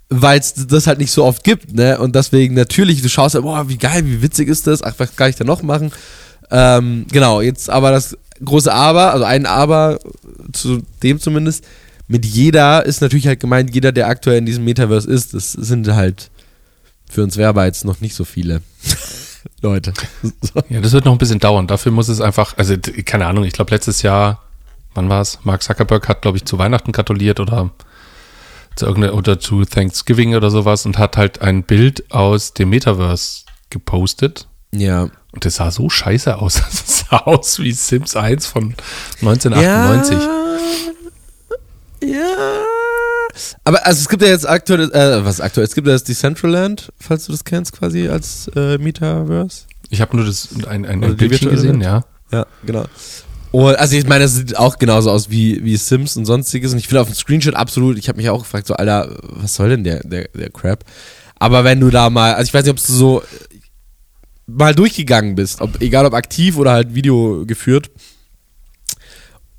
weil 0.08 0.40
es 0.40 0.54
das 0.54 0.86
halt 0.86 0.98
nicht 0.98 1.12
so 1.12 1.26
oft 1.26 1.44
gibt, 1.44 1.74
ne? 1.74 1.98
Und 1.98 2.16
deswegen 2.16 2.54
natürlich, 2.54 3.02
du 3.02 3.10
schaust 3.10 3.34
halt, 3.34 3.44
boah, 3.44 3.68
wie 3.68 3.76
geil, 3.76 4.06
wie 4.06 4.22
witzig 4.22 4.48
ist 4.48 4.66
das, 4.66 4.82
ach, 4.82 4.94
was 4.96 5.14
kann 5.14 5.28
ich 5.28 5.36
da 5.36 5.44
noch 5.44 5.62
machen? 5.62 5.92
Ähm, 6.50 7.06
genau, 7.12 7.42
jetzt 7.42 7.68
aber 7.68 7.90
das 7.90 8.16
große 8.44 8.72
Aber, 8.72 9.12
also 9.12 9.24
ein 9.24 9.46
Aber 9.46 9.98
zu 10.52 10.82
dem 11.02 11.20
zumindest, 11.20 11.64
mit 12.08 12.26
jeder 12.26 12.84
ist 12.84 13.00
natürlich 13.00 13.26
halt 13.26 13.40
gemeint, 13.40 13.74
jeder, 13.74 13.92
der 13.92 14.08
aktuell 14.08 14.38
in 14.38 14.46
diesem 14.46 14.64
Metaverse 14.64 15.10
ist. 15.10 15.34
Das 15.34 15.52
sind 15.52 15.88
halt 15.88 16.30
für 17.08 17.22
uns 17.22 17.36
Werber 17.36 17.64
jetzt 17.64 17.84
noch 17.84 18.00
nicht 18.00 18.14
so 18.14 18.24
viele 18.24 18.62
Leute. 19.62 19.92
Ja, 20.68 20.80
das 20.80 20.92
wird 20.92 21.04
noch 21.04 21.12
ein 21.12 21.18
bisschen 21.18 21.40
dauern. 21.40 21.66
Dafür 21.66 21.92
muss 21.92 22.08
es 22.08 22.20
einfach, 22.20 22.56
also 22.58 22.74
keine 23.04 23.26
Ahnung, 23.26 23.44
ich 23.44 23.52
glaube 23.52 23.70
letztes 23.70 24.02
Jahr, 24.02 24.42
wann 24.94 25.08
war 25.08 25.20
es? 25.20 25.38
Mark 25.44 25.62
Zuckerberg 25.62 26.08
hat, 26.08 26.22
glaube 26.22 26.38
ich, 26.38 26.44
zu 26.44 26.58
Weihnachten 26.58 26.92
gratuliert 26.92 27.40
oder 27.40 27.70
zu 28.76 28.86
irgendeiner 28.86 29.14
oder 29.14 29.38
zu 29.38 29.64
Thanksgiving 29.64 30.34
oder 30.34 30.50
sowas 30.50 30.86
und 30.86 30.98
hat 30.98 31.16
halt 31.16 31.42
ein 31.42 31.62
Bild 31.62 32.10
aus 32.12 32.54
dem 32.54 32.70
Metaverse 32.70 33.44
gepostet. 33.70 34.48
Ja. 34.74 35.10
Und 35.32 35.44
das 35.44 35.56
sah 35.56 35.70
so 35.70 35.88
scheiße 35.88 36.38
aus. 36.38 36.62
Das 36.70 37.06
sah 37.10 37.16
aus 37.18 37.58
wie 37.58 37.72
Sims 37.72 38.16
1 38.16 38.46
von 38.46 38.74
1998. 39.20 40.18
Ja. 40.18 40.42
Ja. 42.04 42.64
Aber 43.64 43.86
also 43.86 44.00
es 44.00 44.08
gibt 44.08 44.22
ja 44.22 44.28
jetzt 44.28 44.48
aktuell, 44.48 44.90
äh, 44.92 45.24
was 45.24 45.40
aktuell? 45.40 45.66
Es 45.66 45.74
gibt 45.74 45.86
ja 45.86 45.92
das 45.92 46.04
Decentraland, 46.04 46.92
falls 46.98 47.26
du 47.26 47.32
das 47.32 47.44
kennst, 47.44 47.72
quasi 47.72 48.08
als 48.08 48.50
äh, 48.56 48.78
Metaverse. 48.78 49.64
Ich 49.88 50.00
habe 50.00 50.16
nur 50.16 50.26
das 50.26 50.48
ein, 50.66 50.84
ein, 50.84 51.04
ein 51.04 51.16
Bildchen 51.16 51.50
gesehen, 51.50 51.80
ja. 51.80 52.04
Ja, 52.30 52.46
genau. 52.64 52.84
Und, 53.52 53.76
also 53.78 53.96
ich 53.96 54.06
meine, 54.06 54.24
das 54.24 54.34
sieht 54.34 54.56
auch 54.56 54.78
genauso 54.78 55.10
aus 55.10 55.30
wie, 55.30 55.62
wie 55.62 55.76
Sims 55.76 56.16
und 56.16 56.24
sonstiges. 56.24 56.72
Und 56.72 56.78
ich 56.78 56.88
finde 56.88 57.02
auf 57.02 57.08
dem 57.08 57.14
Screenshot 57.14 57.54
absolut, 57.54 57.98
ich 57.98 58.08
habe 58.08 58.16
mich 58.16 58.30
auch 58.30 58.42
gefragt, 58.42 58.66
so, 58.66 58.74
Alter, 58.74 59.14
was 59.22 59.54
soll 59.54 59.68
denn 59.68 59.84
der, 59.84 60.00
der, 60.00 60.28
der 60.34 60.50
Crap? 60.50 60.84
Aber 61.38 61.62
wenn 61.64 61.80
du 61.80 61.90
da 61.90 62.08
mal, 62.08 62.34
also 62.34 62.48
ich 62.48 62.54
weiß 62.54 62.64
nicht, 62.64 62.70
ob 62.70 62.78
du 62.78 62.92
so 62.92 63.22
mal 64.46 64.74
durchgegangen 64.74 65.34
bist, 65.34 65.60
ob, 65.60 65.80
egal 65.80 66.06
ob 66.06 66.14
aktiv 66.14 66.56
oder 66.56 66.72
halt 66.72 66.94
Video 66.94 67.44
geführt, 67.46 67.90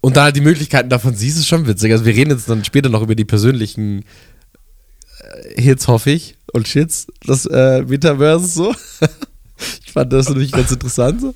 und 0.03 0.17
dann 0.17 0.25
halt 0.25 0.35
die 0.35 0.41
Möglichkeiten 0.41 0.89
davon 0.89 1.15
siehst, 1.15 1.37
ist 1.37 1.47
schon 1.47 1.65
witzig. 1.65 1.93
Also 1.93 2.03
wir 2.03 2.13
reden 2.13 2.31
jetzt 2.31 2.49
dann 2.49 2.65
später 2.65 2.89
noch 2.89 3.01
über 3.01 3.15
die 3.15 3.23
persönlichen 3.23 4.03
äh, 5.19 5.61
Hits, 5.61 5.87
hoffe 5.87 6.11
ich, 6.11 6.35
und 6.51 6.67
Shits, 6.67 7.07
das 7.25 7.45
äh, 7.45 7.83
Metaverse 7.83 8.47
so. 8.47 8.75
ich 9.85 9.93
fand 9.93 10.11
das 10.11 10.27
natürlich 10.27 10.51
ganz 10.51 10.69
interessant 10.73 11.21
so. 11.21 11.33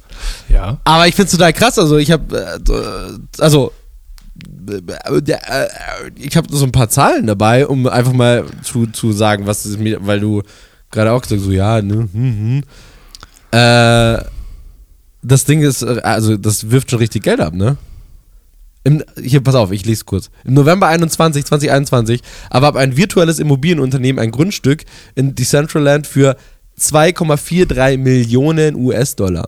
Ja. 0.50 0.82
Aber 0.84 1.08
ich 1.08 1.16
finde 1.16 1.28
es 1.28 1.32
total 1.32 1.54
krass. 1.54 1.80
Also 1.80 1.96
ich 1.96 2.12
habe, 2.12 2.60
äh, 2.60 3.42
also 3.42 3.72
äh, 4.70 5.32
ich 6.16 6.36
habe 6.36 6.48
so 6.52 6.66
ein 6.66 6.74
paar 6.74 6.90
Zahlen 6.90 7.26
dabei, 7.26 7.68
um 7.68 7.88
einfach 7.88 8.12
mal 8.12 8.44
zu, 8.64 8.88
zu 8.88 9.14
sagen, 9.14 9.48
was 9.48 9.66
ist 9.66 9.80
mir, 9.80 10.06
weil 10.06 10.20
du 10.20 10.44
gerade 10.92 11.14
auch 11.14 11.22
gesagt 11.22 11.40
so 11.40 11.52
ja, 11.52 11.82
ne, 11.82 12.10
hm, 12.12 12.12
hm. 12.12 12.64
Äh, 13.52 14.24
das 15.24 15.46
Ding 15.46 15.62
ist, 15.62 15.84
also 15.84 16.38
das 16.38 16.70
wirft 16.70 16.92
schon 16.92 17.00
richtig 17.00 17.24
Geld 17.24 17.40
ab, 17.40 17.54
ne? 17.54 17.78
Im, 18.84 19.04
hier, 19.22 19.42
pass 19.42 19.56
auf, 19.56 19.72
ich 19.72 19.86
lese 19.86 20.06
kurz. 20.06 20.30
Im 20.46 20.54
November 20.54 20.88
21, 20.88 21.44
2021 21.46 22.22
erwarb 22.50 22.78
ein 22.78 22.96
virtuelles 22.96 23.40
Immobilienunternehmen 23.40 24.22
ein 24.22 24.32
Grundstück 24.32 24.86
in 25.16 25.36
Decentraland 25.36 26.08
für 26.08 26.38
2,43 26.80 27.98
Millionen 27.98 28.76
US-Dollar. 28.76 29.48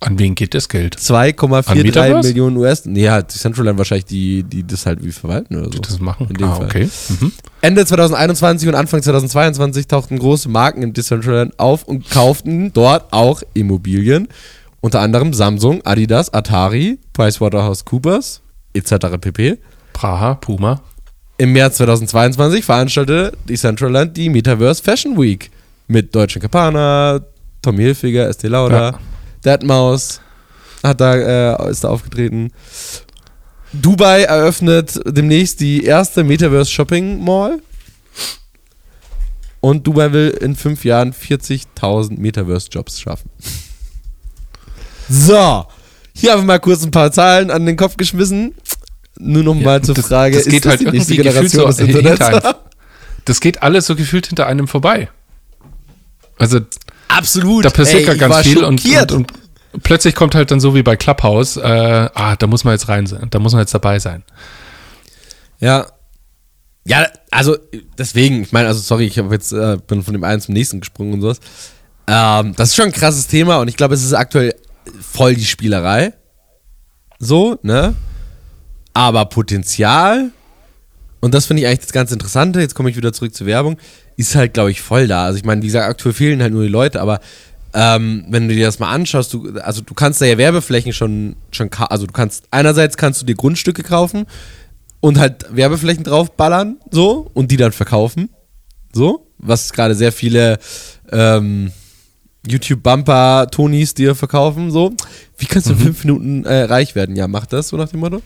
An 0.00 0.16
wen 0.18 0.36
geht 0.36 0.54
das 0.54 0.68
Geld? 0.68 0.96
2,43 0.96 2.22
Millionen 2.22 2.56
US. 2.58 2.84
Nee, 2.84 3.08
hat 3.08 3.34
Decentraland 3.34 3.78
wahrscheinlich 3.78 4.04
die, 4.04 4.44
die 4.44 4.64
das 4.64 4.86
halt 4.86 5.04
wie 5.04 5.10
verwalten 5.10 5.56
oder 5.56 5.64
so. 5.64 5.70
Die 5.70 5.80
das 5.80 5.98
machen. 5.98 6.28
Ah, 6.40 6.54
Fall. 6.54 6.66
okay. 6.66 6.88
Mhm. 7.08 7.32
Ende 7.62 7.84
2021 7.84 8.68
und 8.68 8.76
Anfang 8.76 9.02
2022 9.02 9.88
tauchten 9.88 10.18
große 10.18 10.48
Marken 10.48 10.82
in 10.82 10.92
Decentraland 10.92 11.58
auf 11.58 11.82
und 11.82 12.08
kauften 12.10 12.72
dort 12.72 13.12
auch 13.12 13.42
Immobilien. 13.54 14.28
Unter 14.80 15.00
anderem 15.00 15.34
Samsung, 15.34 15.84
Adidas, 15.84 16.32
Atari, 16.32 17.00
PricewaterhouseCoopers 17.14 18.40
etc. 18.74 18.94
pp. 19.20 19.58
Praha, 19.92 20.34
Puma. 20.34 20.80
Im 21.38 21.52
März 21.52 21.78
2022 21.78 22.64
veranstaltete 22.64 23.36
Decentraland 23.48 24.16
die 24.16 24.28
Metaverse 24.28 24.80
Fashion 24.82 25.18
Week 25.20 25.50
mit 25.88 26.14
Deutsche 26.14 26.38
Cabana, 26.38 27.20
Tommy 27.62 27.82
Hilfiger, 27.82 28.28
Estee 28.28 28.48
Lauder, 28.48 28.92
Ja. 28.92 28.98
Deadmaus 29.48 30.20
hat 30.82 31.00
da, 31.00 31.14
äh, 31.14 31.70
ist 31.70 31.84
da 31.84 31.88
aufgetreten. 31.88 32.52
Dubai 33.72 34.22
eröffnet 34.24 35.00
demnächst 35.06 35.60
die 35.60 35.84
erste 35.84 36.22
Metaverse 36.22 36.70
Shopping 36.70 37.24
Mall. 37.24 37.60
Und 39.60 39.86
Dubai 39.86 40.12
will 40.12 40.28
in 40.40 40.54
fünf 40.54 40.84
Jahren 40.84 41.12
40.000 41.12 42.20
Metaverse-Jobs 42.20 43.00
schaffen. 43.00 43.30
So, 45.08 45.66
hier 46.14 46.32
einfach 46.32 46.44
mal 46.44 46.60
kurz 46.60 46.84
ein 46.84 46.90
paar 46.90 47.10
Zahlen 47.10 47.50
an 47.50 47.64
den 47.64 47.76
Kopf 47.76 47.96
geschmissen. 47.96 48.54
Nur 49.18 49.42
noch 49.42 49.54
mal 49.54 49.82
zur 49.82 49.94
das, 49.94 50.06
Frage, 50.06 50.36
das 50.36 50.44
geht 50.44 50.64
ist 50.64 50.66
halt 50.66 50.80
das 50.80 50.92
die 50.92 50.96
nächste 50.96 51.16
Generation 51.16 51.66
des 51.66 51.76
so 51.78 51.84
hinter 51.84 51.98
Internets? 51.98 52.44
einem. 52.44 52.54
Das 53.24 53.40
geht 53.40 53.62
alles 53.62 53.86
so 53.86 53.96
gefühlt 53.96 54.26
hinter 54.28 54.46
einem 54.46 54.68
vorbei. 54.68 55.08
Also 56.38 56.60
Absolut. 57.08 57.64
da 57.64 57.70
passiert 57.70 58.06
Ey, 58.06 58.16
gar 58.16 58.28
ganz 58.28 58.46
viel 58.46 58.62
und, 58.62 58.84
und, 58.84 59.12
und 59.12 59.32
plötzlich 59.82 60.14
kommt 60.14 60.34
halt 60.34 60.50
dann 60.50 60.60
so 60.60 60.74
wie 60.74 60.82
bei 60.82 60.96
Clubhouse, 60.96 61.56
äh, 61.56 62.08
ah, 62.14 62.36
da 62.36 62.46
muss 62.46 62.64
man 62.64 62.74
jetzt 62.74 62.88
rein 62.88 63.06
sein, 63.06 63.28
da 63.30 63.38
muss 63.38 63.52
man 63.52 63.60
jetzt 63.60 63.74
dabei 63.74 63.98
sein. 63.98 64.24
Ja. 65.60 65.86
Ja, 66.84 67.06
also 67.30 67.58
deswegen, 67.98 68.42
ich 68.42 68.52
meine, 68.52 68.68
also 68.68 68.80
sorry, 68.80 69.04
ich 69.04 69.18
habe 69.18 69.34
jetzt 69.34 69.52
äh, 69.52 69.76
bin 69.86 70.02
von 70.02 70.14
dem 70.14 70.24
einen 70.24 70.40
zum 70.40 70.54
nächsten 70.54 70.80
gesprungen 70.80 71.14
und 71.14 71.20
sowas. 71.20 71.40
Ähm, 72.06 72.54
das 72.56 72.70
ist 72.70 72.76
schon 72.76 72.86
ein 72.86 72.92
krasses 72.92 73.26
Thema 73.26 73.58
und 73.58 73.68
ich 73.68 73.76
glaube, 73.76 73.94
es 73.94 74.02
ist 74.02 74.14
aktuell 74.14 74.54
voll 75.00 75.34
die 75.34 75.44
Spielerei. 75.44 76.14
So, 77.18 77.58
ne? 77.62 77.94
Aber 78.94 79.26
Potenzial, 79.26 80.30
und 81.20 81.34
das 81.34 81.46
finde 81.46 81.62
ich 81.62 81.68
eigentlich 81.68 81.80
das 81.80 81.92
ganz 81.92 82.10
Interessante, 82.10 82.60
jetzt 82.60 82.74
komme 82.74 82.88
ich 82.88 82.96
wieder 82.96 83.12
zurück 83.12 83.34
zur 83.34 83.46
Werbung, 83.46 83.78
ist 84.16 84.34
halt, 84.34 84.54
glaube 84.54 84.70
ich, 84.70 84.80
voll 84.80 85.06
da. 85.06 85.24
Also 85.26 85.38
ich 85.38 85.44
meine, 85.44 85.60
wie 85.62 85.66
gesagt, 85.66 85.88
aktuell 85.88 86.14
fehlen 86.14 86.40
halt 86.40 86.52
nur 86.52 86.62
die 86.62 86.68
Leute, 86.68 87.00
aber 87.00 87.20
ähm, 87.74 88.24
wenn 88.28 88.48
du 88.48 88.54
dir 88.54 88.66
das 88.66 88.78
mal 88.78 88.90
anschaust, 88.90 89.32
du, 89.34 89.58
also 89.60 89.82
du 89.82 89.94
kannst 89.94 90.20
da 90.20 90.26
ja 90.26 90.38
Werbeflächen 90.38 90.92
schon, 90.92 91.36
schon, 91.50 91.70
also 91.72 92.06
du 92.06 92.12
kannst, 92.12 92.44
einerseits 92.50 92.96
kannst 92.96 93.20
du 93.20 93.26
dir 93.26 93.34
Grundstücke 93.34 93.82
kaufen 93.82 94.26
und 95.00 95.18
halt 95.18 95.46
Werbeflächen 95.54 96.04
draufballern, 96.04 96.76
so, 96.90 97.30
und 97.34 97.50
die 97.50 97.56
dann 97.56 97.72
verkaufen, 97.72 98.30
so, 98.92 99.26
was 99.38 99.72
gerade 99.72 99.94
sehr 99.94 100.12
viele 100.12 100.58
ähm, 101.12 101.72
YouTube-Bumper-Tonis 102.46 103.94
dir 103.94 104.14
verkaufen, 104.14 104.70
so. 104.70 104.92
Wie 105.36 105.46
kannst 105.46 105.68
du 105.68 105.72
in 105.72 105.78
fünf 105.78 106.04
Minuten 106.04 106.44
äh, 106.44 106.62
reich 106.62 106.94
werden? 106.94 107.16
Ja, 107.16 107.28
mach 107.28 107.46
das, 107.46 107.68
so 107.68 107.76
nach 107.76 107.88
dem 107.88 108.00
Motto. 108.00 108.22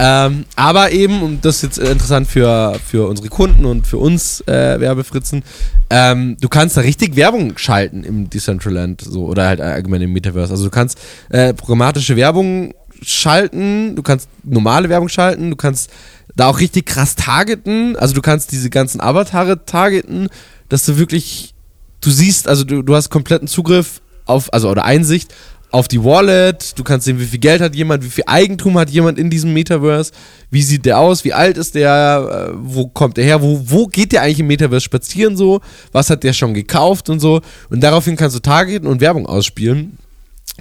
Ähm, 0.00 0.44
aber 0.54 0.92
eben, 0.92 1.22
und 1.22 1.44
das 1.44 1.56
ist 1.56 1.62
jetzt 1.62 1.78
interessant 1.78 2.28
für, 2.28 2.78
für 2.86 3.08
unsere 3.08 3.28
Kunden 3.28 3.64
und 3.64 3.84
für 3.84 3.98
uns 3.98 4.40
äh, 4.42 4.78
Werbefritzen, 4.78 5.42
ähm, 5.90 6.36
du 6.40 6.48
kannst 6.48 6.76
da 6.76 6.82
richtig 6.82 7.16
Werbung 7.16 7.58
schalten 7.58 8.04
im 8.04 8.30
Decentraland 8.30 9.00
so 9.00 9.26
oder 9.26 9.46
halt 9.48 9.60
allgemein 9.60 10.02
im 10.02 10.12
Metaverse. 10.12 10.52
Also 10.52 10.64
du 10.64 10.70
kannst 10.70 10.98
äh, 11.30 11.52
programmatische 11.52 12.14
Werbung 12.14 12.74
schalten, 13.02 13.96
du 13.96 14.02
kannst 14.02 14.28
normale 14.44 14.88
Werbung 14.88 15.08
schalten, 15.08 15.50
du 15.50 15.56
kannst 15.56 15.90
da 16.36 16.46
auch 16.46 16.60
richtig 16.60 16.86
krass 16.86 17.16
targeten, 17.16 17.96
also 17.96 18.14
du 18.14 18.22
kannst 18.22 18.52
diese 18.52 18.70
ganzen 18.70 19.00
Avatare 19.00 19.64
targeten, 19.64 20.28
dass 20.68 20.84
du 20.84 20.96
wirklich, 20.96 21.54
du 22.00 22.10
siehst, 22.10 22.46
also 22.46 22.62
du, 22.62 22.82
du 22.82 22.94
hast 22.94 23.10
kompletten 23.10 23.48
Zugriff 23.48 24.00
auf, 24.26 24.52
also 24.52 24.70
oder 24.70 24.84
Einsicht 24.84 25.34
auf 25.70 25.86
die 25.86 26.02
Wallet, 26.02 26.78
du 26.78 26.84
kannst 26.84 27.04
sehen, 27.04 27.20
wie 27.20 27.26
viel 27.26 27.40
Geld 27.40 27.60
hat 27.60 27.74
jemand, 27.74 28.02
wie 28.02 28.08
viel 28.08 28.24
Eigentum 28.26 28.78
hat 28.78 28.88
jemand 28.88 29.18
in 29.18 29.28
diesem 29.28 29.52
Metaverse, 29.52 30.12
wie 30.50 30.62
sieht 30.62 30.86
der 30.86 30.98
aus, 30.98 31.24
wie 31.24 31.34
alt 31.34 31.58
ist 31.58 31.74
der, 31.74 32.50
äh, 32.50 32.56
wo 32.58 32.88
kommt 32.88 33.18
der 33.18 33.24
her, 33.24 33.42
wo, 33.42 33.60
wo 33.64 33.86
geht 33.86 34.12
der 34.12 34.22
eigentlich 34.22 34.40
im 34.40 34.46
Metaverse 34.46 34.84
spazieren 34.84 35.36
so, 35.36 35.60
was 35.92 36.08
hat 36.08 36.24
der 36.24 36.32
schon 36.32 36.54
gekauft 36.54 37.10
und 37.10 37.20
so. 37.20 37.42
Und 37.68 37.82
daraufhin 37.82 38.16
kannst 38.16 38.36
du 38.36 38.40
targeten 38.40 38.88
und 38.88 39.00
Werbung 39.00 39.26
ausspielen. 39.26 39.98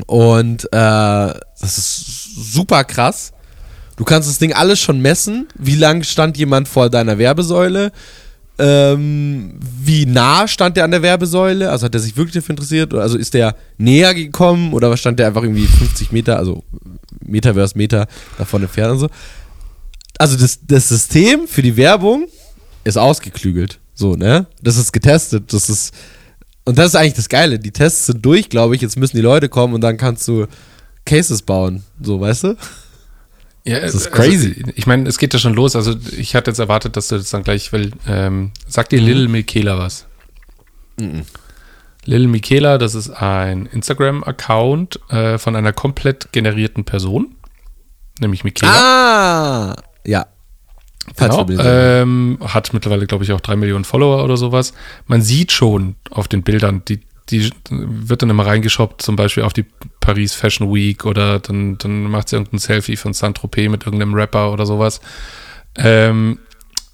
Und 0.06 0.66
äh, 0.66 0.68
das 0.72 1.78
ist 1.78 2.54
super 2.54 2.84
krass. 2.84 3.32
Du 3.96 4.04
kannst 4.04 4.30
das 4.30 4.38
Ding 4.38 4.54
alles 4.54 4.80
schon 4.80 5.02
messen, 5.02 5.48
wie 5.56 5.76
lang 5.76 6.04
stand 6.04 6.38
jemand 6.38 6.68
vor 6.68 6.90
deiner 6.90 7.18
Werbesäule, 7.18 7.92
ähm, 8.60 9.54
wie 9.60 10.06
nah 10.06 10.48
stand 10.48 10.78
der 10.78 10.84
an 10.84 10.92
der 10.92 11.02
Werbesäule? 11.02 11.70
Also 11.70 11.86
hat 11.86 11.94
er 11.94 12.00
sich 12.00 12.18
wirklich 12.18 12.34
dafür 12.34 12.54
interessiert? 12.54 12.94
Also 12.94 13.18
ist 13.18 13.34
der 13.34 13.56
näher 13.78 14.14
gekommen 14.14 14.74
oder 14.74 14.96
stand 14.98 15.20
der 15.20 15.28
einfach 15.28 15.44
irgendwie 15.44 15.68
50 15.68 16.12
Meter, 16.12 16.38
also 16.38 16.64
Metaverse 17.24 17.78
Meter 17.78 18.08
davon 18.38 18.64
entfernt 18.64 18.94
und 18.94 19.00
so? 19.00 19.10
Also 20.18 20.38
das, 20.38 20.60
das 20.66 20.90
System 20.90 21.48
für 21.48 21.62
die 21.62 21.78
Werbung 21.78 22.28
ist 22.84 22.98
ausgeklügelt. 22.98 23.80
So, 23.94 24.16
ne? 24.16 24.48
Das 24.62 24.78
ist 24.78 24.92
getestet. 24.94 25.52
Das 25.54 25.70
ist. 25.70 25.94
Und 26.66 26.78
das 26.78 26.88
ist 26.88 26.96
eigentlich 26.96 27.14
das 27.14 27.30
Geile. 27.30 27.60
Die 27.60 27.72
Tests 27.72 28.08
sind 28.08 28.26
durch, 28.26 28.50
glaube 28.50 28.76
ich. 28.76 28.82
Jetzt 28.82 28.98
müssen 28.98 29.16
die 29.16 29.24
Leute 29.24 29.50
kommen 29.50 29.74
und 29.74 29.82
dann 29.82 29.98
kannst 29.98 30.28
du 30.28 30.48
Cases 31.06 31.42
bauen. 31.42 31.84
So, 32.02 32.20
weißt 32.20 32.44
du? 32.44 32.56
Ja, 33.68 33.82
Das 33.82 33.94
ist 33.94 34.08
also, 34.08 34.18
crazy. 34.18 34.64
ich 34.76 34.88
meine, 34.88 35.08
es 35.10 35.18
geht 35.18 35.34
ja 35.34 35.40
schon 35.40 35.54
los. 35.54 35.76
Also 35.76 35.94
ich 36.18 36.36
hatte 36.36 36.50
jetzt 36.52 36.60
erwartet, 36.60 36.96
dass 36.96 37.10
du 37.10 37.18
das 37.18 37.30
dann 37.30 37.44
gleich, 37.44 37.74
weil, 37.74 37.92
ähm, 38.08 38.52
sagt 38.66 38.94
dir 38.94 39.02
Lil 39.02 39.28
Michaela 39.28 39.78
was? 39.78 40.08
Lil 42.06 42.28
Michaela, 42.28 42.78
das 42.78 42.96
ist 42.96 43.10
ein 43.10 43.66
Instagram-Account 43.66 45.00
äh, 45.10 45.38
von 45.38 45.56
einer 45.56 45.74
komplett 45.74 46.32
generierten 46.32 46.86
Person, 46.86 47.36
nämlich 48.20 48.44
Michaela. 48.46 49.74
Ah! 49.74 49.76
Ja. 50.06 50.28
Genau, 51.16 51.48
ähm, 51.50 52.38
hat 52.42 52.74
mittlerweile, 52.74 53.08
glaube 53.08 53.24
ich, 53.24 53.32
auch 53.32 53.40
drei 53.40 53.56
Millionen 53.56 53.86
Follower 53.86 54.24
oder 54.24 54.36
sowas. 54.36 54.74
Man 55.06 55.22
sieht 55.22 55.52
schon 55.52 55.96
auf 56.10 56.28
den 56.28 56.44
Bildern, 56.44 56.84
die, 56.86 57.00
die 57.30 57.52
wird 57.70 58.22
dann 58.22 58.30
immer 58.30 58.46
reingeschoppt, 58.46 59.02
zum 59.02 59.16
Beispiel 59.16 59.44
auf 59.44 59.54
die 59.54 59.66
Paris 60.00 60.34
Fashion 60.34 60.74
Week 60.74 61.06
oder 61.06 61.40
dann, 61.40 61.78
dann 61.78 62.04
macht 62.04 62.30
sie 62.30 62.36
irgendein 62.38 62.60
Selfie 62.60 62.96
von 62.96 63.14
Saint-Tropez 63.14 63.70
mit 63.70 63.86
irgendeinem 63.86 64.14
Rapper 64.14 64.52
oder 64.54 64.66
sowas. 64.66 65.02
Ähm, 65.76 66.40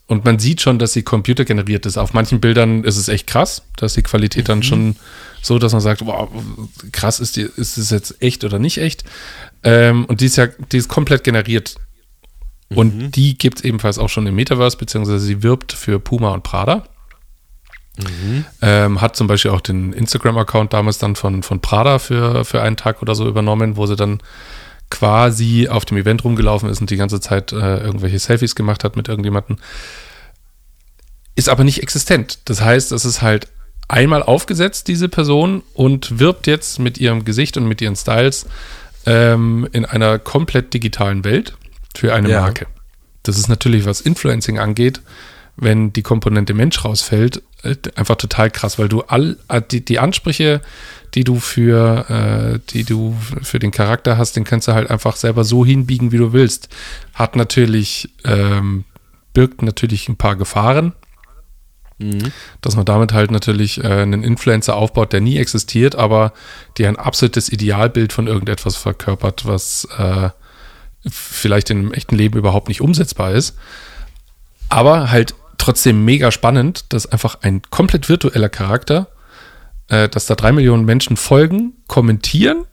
und 0.07 0.25
man 0.25 0.37
sieht 0.37 0.61
schon, 0.61 0.79
dass 0.79 0.93
sie 0.93 1.03
computergeneriert 1.03 1.85
ist. 1.85 1.97
Auf 1.97 2.13
manchen 2.13 2.39
Bildern 2.41 2.83
ist 2.83 2.97
es 2.97 3.07
echt 3.07 3.25
krass, 3.27 3.63
dass 3.77 3.93
die 3.93 4.03
Qualität 4.03 4.49
dann 4.49 4.61
schon 4.61 4.95
so, 5.41 5.59
dass 5.59 5.71
man 5.71 5.81
sagt, 5.81 6.05
wow, 6.05 6.29
krass, 6.91 7.19
ist, 7.19 7.35
die, 7.35 7.47
ist 7.55 7.77
es 7.77 7.89
jetzt 7.89 8.21
echt 8.21 8.43
oder 8.43 8.59
nicht 8.59 8.77
echt? 8.77 9.03
Ähm, 9.63 10.05
und 10.05 10.21
die 10.21 10.25
ist 10.25 10.35
ja, 10.35 10.47
die 10.71 10.77
ist 10.77 10.89
komplett 10.89 11.23
generiert. 11.23 11.75
Und 12.75 13.11
die 13.11 13.37
gibt 13.37 13.59
es 13.59 13.65
ebenfalls 13.65 13.99
auch 13.99 14.09
schon 14.09 14.25
im 14.25 14.35
Metaverse, 14.35 14.77
beziehungsweise 14.77 15.19
sie 15.19 15.43
wirbt 15.43 15.73
für 15.73 15.99
Puma 15.99 16.33
und 16.33 16.43
Prada. 16.43 16.87
Ähm, 18.61 19.01
hat 19.01 19.15
zum 19.15 19.27
Beispiel 19.27 19.51
auch 19.51 19.61
den 19.61 19.93
Instagram-Account 19.93 20.73
damals 20.73 20.97
dann 20.97 21.15
von, 21.15 21.43
von 21.43 21.59
Prada 21.59 21.99
für, 21.99 22.43
für 22.43 22.61
einen 22.61 22.75
Tag 22.75 23.01
oder 23.01 23.13
so 23.13 23.27
übernommen, 23.27 23.77
wo 23.77 23.85
sie 23.85 23.95
dann 23.95 24.19
quasi 24.89 25.67
auf 25.69 25.85
dem 25.85 25.97
Event 25.97 26.23
rumgelaufen 26.23 26.69
ist 26.69 26.81
und 26.81 26.89
die 26.89 26.97
ganze 26.97 27.19
Zeit 27.19 27.51
äh, 27.51 27.77
irgendwelche 27.77 28.19
Selfies 28.19 28.55
gemacht 28.55 28.83
hat 28.83 28.95
mit 28.95 29.09
irgendjemandem. 29.09 29.57
Ist 31.35 31.49
aber 31.49 31.63
nicht 31.63 31.81
existent. 31.81 32.39
Das 32.45 32.61
heißt, 32.61 32.91
es 32.91 33.05
ist 33.05 33.21
halt 33.21 33.47
einmal 33.87 34.23
aufgesetzt, 34.23 34.87
diese 34.87 35.09
Person, 35.09 35.61
und 35.73 36.19
wirbt 36.19 36.47
jetzt 36.47 36.79
mit 36.79 36.97
ihrem 36.97 37.25
Gesicht 37.25 37.57
und 37.57 37.67
mit 37.67 37.81
ihren 37.81 37.95
Styles 37.95 38.45
ähm, 39.05 39.67
in 39.71 39.85
einer 39.85 40.19
komplett 40.19 40.73
digitalen 40.73 41.23
Welt 41.23 41.55
für 41.95 42.13
eine 42.13 42.29
Ja. 42.29 42.41
Marke. 42.41 42.67
Das 43.23 43.37
ist 43.37 43.49
natürlich, 43.49 43.85
was 43.85 44.01
Influencing 44.01 44.59
angeht, 44.59 45.01
wenn 45.55 45.93
die 45.93 46.01
Komponente 46.01 46.53
Mensch 46.53 46.83
rausfällt, 46.83 47.43
äh, 47.63 47.75
einfach 47.95 48.15
total 48.15 48.49
krass, 48.49 48.79
weil 48.79 48.89
du 48.89 49.01
all 49.01 49.37
äh, 49.47 49.61
die, 49.61 49.83
die 49.83 49.99
Ansprüche, 49.99 50.61
die 51.13 51.23
du 51.23 51.39
für 51.39 52.09
äh, 52.09 52.59
die 52.71 52.83
du 52.83 53.15
für 53.41 53.59
den 53.59 53.71
Charakter 53.71 54.17
hast, 54.17 54.35
den 54.35 54.43
kannst 54.43 54.67
du 54.67 54.73
halt 54.73 54.89
einfach 54.89 55.15
selber 55.15 55.43
so 55.43 55.65
hinbiegen, 55.65 56.11
wie 56.11 56.17
du 56.17 56.33
willst. 56.33 56.69
Hat 57.13 57.35
natürlich 57.35 58.09
ähm, 58.25 58.85
birgt 59.33 59.61
natürlich 59.61 60.09
ein 60.09 60.17
paar 60.17 60.35
Gefahren. 60.35 60.93
Mhm. 61.99 62.31
Dass 62.61 62.75
man 62.75 62.85
damit 62.85 63.13
halt 63.13 63.29
natürlich 63.29 63.83
äh, 63.83 63.87
einen 63.87 64.23
Influencer 64.23 64.75
aufbaut, 64.75 65.13
der 65.13 65.21
nie 65.21 65.37
existiert, 65.37 65.95
aber 65.95 66.33
der 66.77 66.89
ein 66.89 66.97
absolutes 66.97 67.49
Idealbild 67.49 68.13
von 68.13 68.27
irgendetwas 68.27 68.75
verkörpert, 68.75 69.45
was 69.45 69.87
äh, 69.97 70.29
vielleicht 71.07 71.69
im 71.69 71.93
echten 71.93 72.15
Leben 72.15 72.37
überhaupt 72.37 72.67
nicht 72.67 72.81
umsetzbar 72.81 73.33
ist. 73.33 73.55
Aber 74.69 75.11
halt 75.11 75.35
trotzdem 75.63 76.03
mega 76.03 76.29
spannend, 76.31 76.85
dass 76.89 77.05
einfach 77.05 77.39
ein 77.41 77.61
komplett 77.69 78.09
virtueller 78.09 78.49
Charakter, 78.49 79.07
äh, 79.87 80.09
dass 80.09 80.25
da 80.25 80.35
drei 80.35 80.51
Millionen 80.51 80.83
Menschen 80.83 81.15
folgen, 81.15 81.73
kommentieren. 81.87 82.65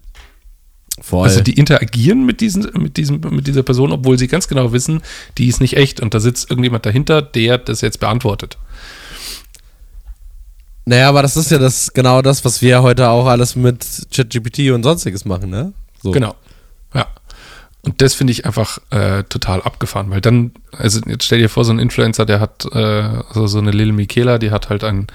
Voll. 1.00 1.22
Also 1.22 1.40
die 1.40 1.54
interagieren 1.54 2.26
mit, 2.26 2.40
diesen, 2.40 2.68
mit, 2.82 2.96
diesem, 2.96 3.20
mit 3.30 3.46
dieser 3.46 3.62
Person, 3.62 3.92
obwohl 3.92 4.18
sie 4.18 4.26
ganz 4.26 4.48
genau 4.48 4.72
wissen, 4.72 5.02
die 5.38 5.46
ist 5.46 5.60
nicht 5.60 5.76
echt 5.76 6.00
und 6.00 6.14
da 6.14 6.20
sitzt 6.20 6.50
irgendjemand 6.50 6.84
dahinter, 6.84 7.22
der 7.22 7.58
das 7.58 7.80
jetzt 7.80 8.00
beantwortet. 8.00 8.58
Naja, 10.84 11.08
aber 11.08 11.22
das 11.22 11.36
ist 11.36 11.52
ja 11.52 11.58
das 11.58 11.92
genau 11.92 12.22
das, 12.22 12.44
was 12.44 12.60
wir 12.60 12.82
heute 12.82 13.08
auch 13.08 13.26
alles 13.26 13.54
mit 13.54 13.86
ChatGPT 14.12 14.70
und 14.72 14.82
sonstiges 14.82 15.24
machen, 15.24 15.50
ne? 15.50 15.72
So. 16.02 16.10
Genau. 16.10 16.34
Ja. 16.92 17.06
Und 17.82 18.02
das 18.02 18.14
finde 18.14 18.32
ich 18.32 18.44
einfach 18.44 18.78
äh, 18.90 19.24
total 19.24 19.62
abgefahren, 19.62 20.10
weil 20.10 20.20
dann, 20.20 20.52
also 20.72 21.00
jetzt 21.06 21.24
stell 21.24 21.38
dir 21.38 21.48
vor, 21.48 21.64
so 21.64 21.72
ein 21.72 21.78
Influencer, 21.78 22.26
der 22.26 22.38
hat, 22.38 22.66
äh, 22.72 22.78
also 22.78 23.46
so 23.46 23.58
eine 23.58 23.70
Lil 23.70 23.92
Michaela, 23.92 24.38
die 24.38 24.50
hat 24.50 24.68
halt 24.68 24.84
ein, 24.84 25.06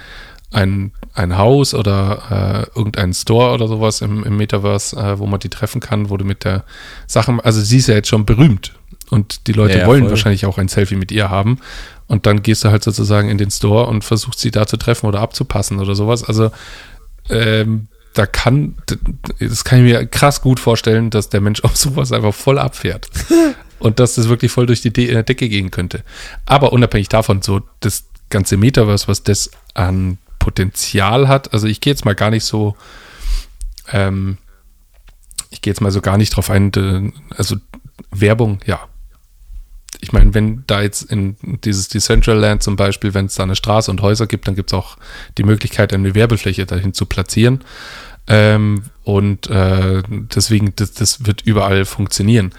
ein, 0.51 0.91
ein 1.13 1.37
Haus 1.37 1.75
oder 1.75 2.65
äh, 2.73 2.77
irgendeinen 2.77 3.13
Store 3.13 3.53
oder 3.53 3.67
sowas 3.67 4.01
im, 4.01 4.23
im 4.23 4.37
Metaverse, 4.37 4.95
äh, 4.97 5.19
wo 5.19 5.27
man 5.27 5.39
die 5.39 5.49
treffen 5.49 5.79
kann, 5.79 6.09
wo 6.09 6.17
du 6.17 6.25
mit 6.25 6.43
der 6.43 6.63
Sache, 7.05 7.37
also 7.43 7.61
sie 7.61 7.77
ist 7.77 7.87
ja 7.87 7.95
jetzt 7.95 8.07
schon 8.07 8.25
berühmt 8.25 8.73
und 9.11 9.45
die 9.47 9.53
Leute 9.53 9.79
ja, 9.79 9.87
wollen 9.87 10.03
voll. 10.03 10.11
wahrscheinlich 10.11 10.47
auch 10.47 10.57
ein 10.57 10.67
Selfie 10.67 10.95
mit 10.95 11.11
ihr 11.11 11.29
haben 11.29 11.59
und 12.07 12.25
dann 12.25 12.41
gehst 12.41 12.63
du 12.63 12.69
halt 12.69 12.83
sozusagen 12.83 13.29
in 13.29 13.37
den 13.37 13.51
Store 13.51 13.85
und 13.87 14.03
versuchst 14.03 14.39
sie 14.39 14.51
da 14.51 14.65
zu 14.65 14.77
treffen 14.77 15.05
oder 15.05 15.19
abzupassen 15.19 15.79
oder 15.79 15.93
sowas. 15.93 16.23
Also 16.23 16.51
ähm, 17.29 17.87
da 18.15 18.25
kann, 18.25 18.75
das 19.39 19.63
kann 19.63 19.79
ich 19.79 19.91
mir 19.91 20.05
krass 20.07 20.41
gut 20.41 20.59
vorstellen, 20.59 21.09
dass 21.09 21.29
der 21.29 21.41
Mensch 21.41 21.59
auf 21.63 21.77
sowas 21.77 22.11
einfach 22.11 22.33
voll 22.33 22.57
abfährt. 22.57 23.09
und 23.79 23.99
dass 23.99 24.15
das 24.15 24.29
wirklich 24.29 24.51
voll 24.51 24.65
durch 24.65 24.81
die 24.81 24.91
De 24.91 25.07
äh, 25.09 25.23
Decke 25.23 25.49
gehen 25.49 25.69
könnte. 25.69 26.03
Aber 26.45 26.73
unabhängig 26.73 27.09
davon, 27.09 27.41
so 27.41 27.61
das 27.81 28.05
ganze 28.29 28.57
Metaverse, 28.57 29.07
was 29.07 29.23
das 29.23 29.51
an 29.73 30.17
Potenzial 30.39 31.27
hat, 31.27 31.53
also 31.53 31.67
ich 31.67 31.81
gehe 31.81 31.91
jetzt 31.91 32.05
mal 32.05 32.15
gar 32.15 32.31
nicht 32.31 32.45
so, 32.45 32.75
ähm, 33.91 34.37
ich 35.49 35.61
gehe 35.61 35.71
jetzt 35.71 35.81
mal 35.81 35.91
so 35.91 36.01
gar 36.01 36.17
nicht 36.17 36.35
drauf 36.35 36.49
ein, 36.49 37.13
also 37.35 37.57
Werbung, 38.11 38.59
ja, 38.65 38.87
ich 40.01 40.13
meine, 40.13 40.33
wenn 40.33 40.63
da 40.67 40.81
jetzt 40.81 41.03
in 41.03 41.35
dieses 41.63 41.87
Decentraland 41.87 42.63
zum 42.63 42.75
Beispiel, 42.75 43.13
wenn 43.13 43.25
es 43.25 43.35
da 43.35 43.43
eine 43.43 43.55
Straße 43.55 43.89
und 43.91 44.01
Häuser 44.01 44.27
gibt, 44.27 44.47
dann 44.47 44.55
gibt 44.55 44.71
es 44.71 44.73
auch 44.73 44.97
die 45.37 45.43
Möglichkeit, 45.43 45.93
eine 45.93 46.15
Werbefläche 46.15 46.65
dahin 46.65 46.93
zu 46.93 47.05
platzieren. 47.05 47.63
Ähm, 48.27 48.83
und 49.03 49.49
äh, 49.49 50.01
deswegen, 50.09 50.73
das, 50.75 50.93
das 50.93 51.25
wird 51.25 51.41
überall 51.41 51.85
funktionieren. 51.85 52.53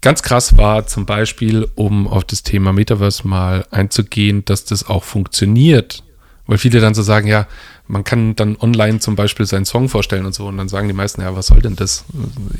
Ganz 0.00 0.22
krass 0.22 0.56
war 0.56 0.86
zum 0.86 1.04
Beispiel, 1.04 1.68
um 1.74 2.08
auf 2.08 2.24
das 2.24 2.42
Thema 2.42 2.72
Metaverse 2.72 3.28
mal 3.28 3.66
einzugehen, 3.70 4.44
dass 4.46 4.64
das 4.64 4.88
auch 4.88 5.04
funktioniert. 5.04 6.02
Weil 6.50 6.58
viele 6.58 6.80
dann 6.80 6.94
so 6.94 7.02
sagen, 7.02 7.28
ja, 7.28 7.46
man 7.86 8.02
kann 8.02 8.34
dann 8.34 8.56
online 8.56 8.98
zum 8.98 9.14
Beispiel 9.14 9.46
seinen 9.46 9.66
Song 9.66 9.88
vorstellen 9.88 10.26
und 10.26 10.34
so 10.34 10.48
und 10.48 10.56
dann 10.56 10.68
sagen 10.68 10.88
die 10.88 10.94
meisten, 10.94 11.20
ja, 11.20 11.36
was 11.36 11.46
soll 11.46 11.62
denn 11.62 11.76
das? 11.76 12.04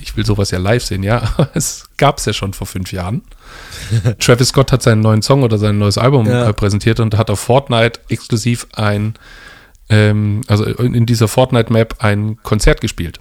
Ich 0.00 0.16
will 0.16 0.24
sowas 0.24 0.52
ja 0.52 0.60
live 0.60 0.84
sehen. 0.84 1.02
Ja, 1.02 1.48
es 1.54 1.88
gab 1.96 2.18
es 2.18 2.24
ja 2.24 2.32
schon 2.32 2.52
vor 2.52 2.68
fünf 2.68 2.92
Jahren. 2.92 3.22
Travis 4.20 4.50
Scott 4.50 4.70
hat 4.70 4.80
seinen 4.80 5.00
neuen 5.00 5.22
Song 5.22 5.42
oder 5.42 5.58
sein 5.58 5.78
neues 5.78 5.98
Album 5.98 6.28
ja. 6.28 6.48
Äh, 6.48 6.52
präsentiert 6.52 7.00
und 7.00 7.18
hat 7.18 7.30
auf 7.30 7.40
Fortnite 7.40 7.98
exklusiv 8.08 8.68
ein, 8.76 9.14
ähm, 9.88 10.42
also 10.46 10.62
in 10.66 11.04
dieser 11.04 11.26
Fortnite-Map 11.26 11.96
ein 11.98 12.40
Konzert 12.44 12.80
gespielt. 12.80 13.18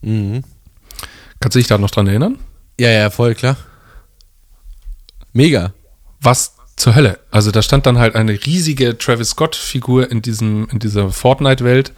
Mhm. 0.00 0.42
Kannst 1.38 1.54
du 1.54 1.60
dich 1.60 1.68
da 1.68 1.78
noch 1.78 1.92
dran 1.92 2.08
erinnern? 2.08 2.40
Ja, 2.80 2.90
ja, 2.90 3.10
voll, 3.10 3.36
klar. 3.36 3.56
Mega. 5.32 5.72
Was 6.20 6.56
zur 6.78 6.94
Hölle. 6.94 7.18
Also 7.30 7.50
da 7.50 7.62
stand 7.62 7.86
dann 7.86 7.98
halt 7.98 8.14
eine 8.14 8.32
riesige 8.32 8.96
Travis 8.96 9.30
Scott-Figur 9.30 10.10
in 10.10 10.22
diesem, 10.22 10.68
in 10.70 10.78
dieser 10.78 11.10
Fortnite-Welt 11.10 11.92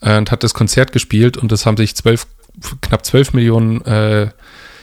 äh, 0.00 0.18
und 0.18 0.30
hat 0.30 0.42
das 0.42 0.54
Konzert 0.54 0.92
gespielt 0.92 1.36
und 1.36 1.52
das 1.52 1.66
haben 1.66 1.76
sich 1.76 1.94
zwölf, 1.94 2.26
knapp 2.80 3.04
zwölf 3.04 3.32
Millionen 3.32 3.82
äh, 3.84 4.30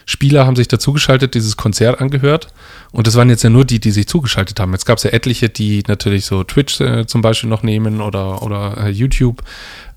Spieler 0.10 0.48
haben 0.48 0.56
sich 0.56 0.68
dazugeschaltet, 0.68 1.36
dieses 1.36 1.56
Konzert 1.56 2.02
angehört. 2.02 2.48
Und 2.92 3.06
das 3.06 3.16
waren 3.16 3.30
jetzt 3.30 3.44
ja 3.44 3.52
nur 3.52 3.64
die, 3.64 3.80
die 3.80 3.92
sich 3.92 4.08
zugeschaltet 4.08 4.60
haben. 4.60 4.72
Jetzt 4.72 4.88
gab 4.88 4.98
es 4.98 5.04
ja 5.04 5.12
etliche, 5.12 5.50
die 5.50 5.84
natürlich 5.88 6.26
so 6.26 6.44
Twitch 6.44 6.82
äh, 6.82 7.06
zum 7.06 7.22
Beispiel 7.22 7.48
noch 7.48 7.62
nehmen 7.62 8.02
oder, 8.02 8.42
oder 8.42 8.86
äh, 8.86 8.90
YouTube 8.90 9.44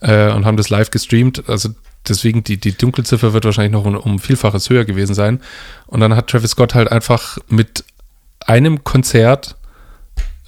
äh, 0.01 0.31
und 0.31 0.45
haben 0.45 0.59
das 0.59 0.69
live 0.69 0.91
gestreamt. 0.91 1.49
Also 1.49 1.71
deswegen, 2.07 2.45
die, 2.45 2.59
die 2.59 2.77
Dunkelziffer 2.77 3.33
wird 3.33 3.47
wahrscheinlich 3.47 3.73
noch 3.73 3.87
um, 3.87 3.97
um 3.97 4.19
Vielfaches 4.19 4.69
höher 4.69 4.85
gewesen 4.85 5.15
sein. 5.15 5.41
Und 5.87 6.01
dann 6.01 6.15
hat 6.15 6.29
Travis 6.29 6.51
Scott 6.51 6.75
halt 6.75 6.93
einfach 6.93 7.39
mit 7.49 7.83
einem 8.47 8.85
Konzert 8.85 9.57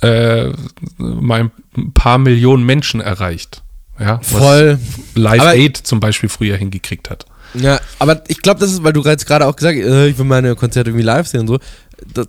äh, 0.03 0.51
mal 0.99 1.51
ein 1.77 1.93
paar 1.93 2.19
Millionen 2.19 2.65
Menschen 2.65 3.01
erreicht. 3.01 3.63
Ja, 3.99 4.19
Voll. 4.21 4.79
Live 5.15 5.41
aber 5.41 5.55
Aid 5.55 5.77
zum 5.77 6.01
Beispiel 6.01 6.29
früher 6.29 6.57
hingekriegt 6.57 7.11
hat. 7.11 7.27
Ja, 7.55 7.81
aber 8.01 8.23
ich 8.29 8.43
glaube, 8.43 8.59
das 8.61 8.73
ist, 8.73 8.83
weil 8.83 8.93
du 8.93 9.03
jetzt 9.05 9.27
gerade 9.27 9.47
auch 9.47 9.55
gesagt 9.55 9.79
hast, 9.79 9.87
äh, 9.87 10.09
ich 10.09 10.19
will 10.19 10.25
meine 10.25 10.57
Konzerte 10.57 10.91
irgendwie 10.91 11.05
live 11.05 11.29
sehen 11.29 11.41
und 11.41 11.47
so. 11.47 11.59
Das, 12.13 12.27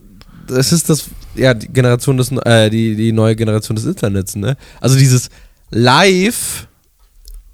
das 0.48 0.72
ist 0.72 0.90
das, 0.90 1.06
ja, 1.34 1.54
die 1.56 1.68
Generation 1.68 2.18
des, 2.18 2.32
äh, 2.32 2.70
die, 2.70 2.96
die 2.96 3.12
neue 3.12 3.36
Generation 3.36 3.76
des 3.76 3.86
Internets, 3.86 4.36
ne? 4.36 4.58
Also 4.80 4.96
dieses 4.96 5.30
Live 5.72 6.68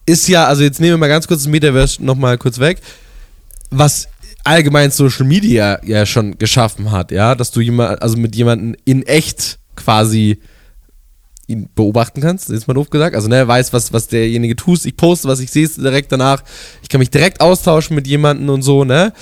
ist 0.05 0.27
ja, 0.27 0.45
also 0.45 0.63
jetzt 0.63 0.81
nehmen 0.81 0.93
wir 0.93 0.97
mal 0.97 1.07
ganz 1.07 1.27
kurz 1.27 1.43
das 1.43 1.51
Metaverse 1.51 2.03
nochmal 2.03 2.37
kurz 2.37 2.59
weg, 2.59 2.81
was 3.69 4.09
allgemein 4.43 4.91
Social 4.91 5.25
Media 5.25 5.79
ja 5.83 6.05
schon 6.05 6.37
geschaffen 6.37 6.91
hat, 6.91 7.11
ja, 7.11 7.35
dass 7.35 7.51
du 7.51 7.61
jemand, 7.61 8.01
also 8.01 8.17
mit 8.17 8.35
jemandem 8.35 8.75
in 8.85 9.03
echt 9.03 9.59
quasi 9.75 10.39
ihn 11.47 11.69
beobachten 11.75 12.21
kannst, 12.21 12.49
ist 12.49 12.67
mal 12.67 12.73
doof 12.73 12.89
gesagt. 12.89 13.15
Also, 13.15 13.27
ne, 13.27 13.47
weiß, 13.47 13.73
was, 13.73 13.91
was 13.93 14.07
derjenige 14.07 14.55
tut. 14.55 14.85
Ich 14.85 14.95
poste 14.95 15.27
was, 15.27 15.39
ich 15.39 15.51
sehe 15.51 15.67
direkt 15.67 16.11
danach. 16.11 16.43
Ich 16.81 16.89
kann 16.89 16.99
mich 16.99 17.09
direkt 17.09 17.41
austauschen 17.41 17.95
mit 17.95 18.07
jemandem 18.07 18.49
und 18.49 18.61
so, 18.61 18.83
ne? 18.83 19.13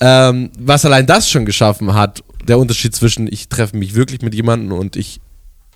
Ähm, 0.00 0.50
was 0.58 0.84
allein 0.84 1.06
das 1.06 1.28
schon 1.28 1.44
geschaffen 1.44 1.94
hat, 1.94 2.22
der 2.46 2.58
Unterschied 2.58 2.94
zwischen 2.94 3.26
ich 3.30 3.48
treffe 3.48 3.76
mich 3.76 3.94
wirklich 3.94 4.22
mit 4.22 4.34
jemandem 4.34 4.72
und 4.72 4.96
ich 4.96 5.20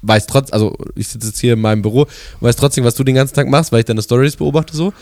weiß 0.03 0.27
trotzdem, 0.27 0.55
also 0.55 0.77
ich 0.95 1.09
sitze 1.09 1.29
jetzt 1.29 1.41
hier 1.41 1.55
in 1.55 1.61
meinem 1.61 1.83
Büro 1.83 2.07
weiß 2.41 2.57
trotzdem, 2.57 2.85
was 2.85 2.95
du 2.95 3.05
den 3.05 3.15
ganzen 3.15 3.35
Tag 3.35 3.49
machst, 3.49 3.73
weil 3.73 3.81
ich 3.81 3.87
deine 3.87 4.03
Stories 4.03 4.37
beobachte 4.37 4.77
so. 4.77 4.93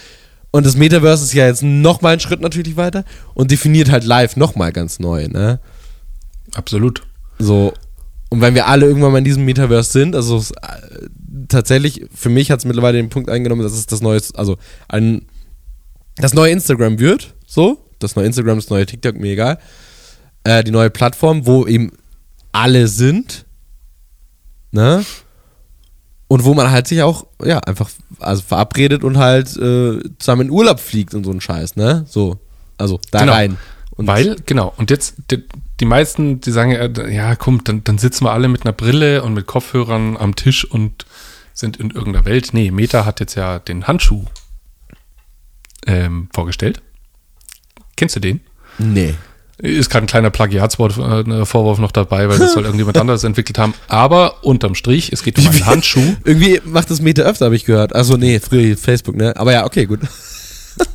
Und 0.51 0.67
das 0.67 0.77
Metaverse 0.77 1.25
ist 1.25 1.33
ja 1.33 1.47
jetzt 1.47 1.63
nochmal 1.63 2.13
einen 2.13 2.21
Schritt 2.21 2.41
natürlich 2.41 2.77
weiter 2.77 3.05
und 3.35 3.51
definiert 3.51 3.91
halt 3.91 4.05
live 4.05 4.37
nochmal 4.37 4.73
ganz 4.73 4.99
neu, 4.99 5.29
ne? 5.29 5.61
Absolut. 6.55 7.03
So. 7.39 7.73
Und 8.31 8.41
wenn 8.41 8.55
wir 8.55 8.67
alle 8.67 8.87
irgendwann 8.87 9.13
mal 9.13 9.19
in 9.19 9.25
diesem 9.25 9.45
Metaverse 9.45 9.91
sind, 9.91 10.17
also 10.17 10.39
es, 10.39 10.51
äh, 10.53 11.09
tatsächlich, 11.49 12.07
für 12.15 12.29
mich 12.29 12.51
hat 12.51 12.61
es 12.61 12.65
mittlerweile 12.65 12.99
den 12.99 13.11
Punkt 13.11 13.31
eingenommen, 13.31 13.63
dass 13.63 13.73
es 13.73 13.87
das 13.87 14.01
neue, 14.01 14.21
also 14.35 14.57
ein, 14.89 15.23
das 16.17 16.35
neue 16.35 16.53
Instagram 16.53 16.99
wird, 16.99 17.35
so. 17.47 17.85
Das 17.99 18.17
neue 18.17 18.27
Instagram, 18.27 18.57
das 18.57 18.71
neue 18.71 18.87
TikTok, 18.87 19.17
mir 19.17 19.33
egal. 19.33 19.59
Äh, 20.43 20.65
die 20.65 20.71
neue 20.71 20.91
Plattform, 20.91 21.47
wo 21.47 21.67
eben 21.67 21.93
alle 22.51 22.89
sind, 22.89 23.45
ne? 24.73 25.05
Und 26.29 26.45
wo 26.45 26.55
man 26.55 26.71
halt 26.71 26.87
sich 26.87 27.03
auch, 27.03 27.27
ja, 27.45 27.59
einfach 27.59 27.91
also 28.21 28.43
verabredet 28.43 29.05
und 29.05 29.19
halt 29.19 29.57
äh, 29.57 30.01
zusammen 30.19 30.43
in 30.43 30.51
Urlaub 30.51 30.81
fliegt 30.81 31.15
und 31.15 31.25
so 31.25 31.31
ein 31.31 31.41
Scheiß, 31.41 31.77
ne? 31.77 32.05
So. 32.09 32.39
Also 32.79 33.01
da 33.11 33.21
genau. 33.21 33.33
rein. 33.33 33.59
Und 33.91 34.07
Weil, 34.07 34.37
genau, 34.47 34.73
und 34.79 34.91
jetzt, 34.91 35.17
die, 35.31 35.45
die 35.79 35.85
meisten, 35.85 36.41
die 36.41 36.53
sagen, 36.53 36.95
ja, 37.13 37.37
komm, 37.37 37.63
dann, 37.65 37.85
dann 37.85 37.99
sitzen 37.99 38.25
wir 38.25 38.33
alle 38.33 38.49
mit 38.49 38.65
einer 38.65 38.73
Brille 38.73 39.23
und 39.23 39.35
mit 39.35 39.47
Kopfhörern 39.47 40.17
am 40.17 40.37
Tisch 40.37 40.65
und 40.65 41.05
sind 41.53 41.77
in 41.77 41.91
irgendeiner 41.91 42.25
Welt. 42.25 42.51
Nee, 42.53 42.71
Meta 42.71 43.05
hat 43.05 43.21
jetzt 43.21 43.35
ja 43.35 43.59
den 43.59 43.87
Handschuh 43.87 44.25
ähm, 45.87 46.29
vorgestellt. 46.33 46.81
Kennst 47.97 48.17
du 48.17 48.21
den? 48.21 48.41
Nee. 48.79 49.15
Ist 49.62 49.90
gerade 49.90 50.05
ein 50.05 50.09
kleiner 50.09 50.31
Plagiatsvorwurf 50.31 51.79
äh, 51.79 51.83
noch 51.83 51.92
dabei, 51.92 52.29
weil 52.29 52.38
das 52.38 52.55
soll 52.55 52.64
irgendjemand 52.64 52.96
anderes 52.96 53.25
entwickelt 53.25 53.59
haben. 53.59 53.75
Aber 53.88 54.42
unterm 54.42 54.75
Strich, 54.75 55.12
es 55.12 55.23
geht 55.23 55.38
um 55.38 55.46
einen 55.46 55.66
Handschuh. 55.66 56.16
Irgendwie 56.25 56.61
macht 56.64 56.90
das 56.90 57.03
Meta 57.03 57.23
öfter, 57.23 57.46
habe 57.46 57.57
ich 57.57 57.66
gehört. 57.66 57.94
Also 57.94 58.16
nee, 58.16 58.40
früher 58.40 58.77
Facebook, 58.77 59.16
ne? 59.16 59.37
Aber 59.37 59.53
ja, 59.53 59.66
okay, 59.66 59.85
gut. 59.85 60.01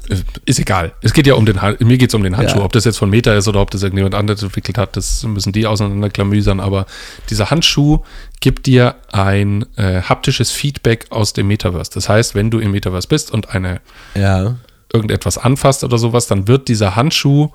Äh, 0.09 0.15
ist 0.45 0.59
egal. 0.59 0.93
Es 1.01 1.13
geht 1.13 1.27
ja 1.27 1.35
um 1.35 1.45
den 1.45 1.59
mir 1.79 1.97
geht 1.97 2.09
es 2.09 2.15
um 2.15 2.23
den 2.23 2.37
Handschuh. 2.37 2.59
Ja. 2.59 2.65
Ob 2.65 2.71
das 2.71 2.85
jetzt 2.85 2.97
von 2.97 3.09
Meta 3.09 3.33
ist 3.35 3.47
oder 3.47 3.61
ob 3.61 3.71
das 3.71 3.83
irgendjemand 3.83 4.15
anderes 4.15 4.41
entwickelt 4.41 4.77
hat, 4.77 4.97
das 4.97 5.23
müssen 5.23 5.53
die 5.53 5.67
auseinanderklamüsern. 5.67 6.59
Aber 6.59 6.85
dieser 7.29 7.51
Handschuh 7.51 7.99
gibt 8.39 8.65
dir 8.65 8.95
ein 9.11 9.65
äh, 9.75 10.01
haptisches 10.01 10.51
Feedback 10.51 11.07
aus 11.09 11.33
dem 11.33 11.47
Metaverse. 11.47 11.91
Das 11.93 12.09
heißt, 12.09 12.35
wenn 12.35 12.49
du 12.49 12.59
im 12.59 12.71
Metaverse 12.71 13.07
bist 13.07 13.31
und 13.31 13.49
eine 13.49 13.81
ja. 14.15 14.55
irgendetwas 14.91 15.37
anfasst 15.37 15.83
oder 15.83 15.97
sowas, 15.97 16.27
dann 16.27 16.47
wird 16.47 16.67
dieser 16.67 16.95
Handschuh 16.95 17.51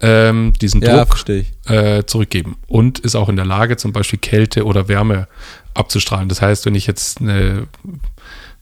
ähm, 0.00 0.52
diesen 0.60 0.82
Ja, 0.82 1.04
Druck 1.04 1.28
äh, 1.66 2.04
zurückgeben 2.04 2.56
und 2.66 3.00
ist 3.00 3.14
auch 3.14 3.28
in 3.28 3.36
der 3.36 3.44
Lage, 3.44 3.76
zum 3.76 3.92
Beispiel 3.92 4.18
Kälte 4.18 4.64
oder 4.64 4.88
Wärme 4.88 5.28
abzustrahlen. 5.74 6.28
Das 6.28 6.40
heißt, 6.42 6.66
wenn 6.66 6.74
ich 6.74 6.86
jetzt 6.86 7.20
eine, 7.20 7.66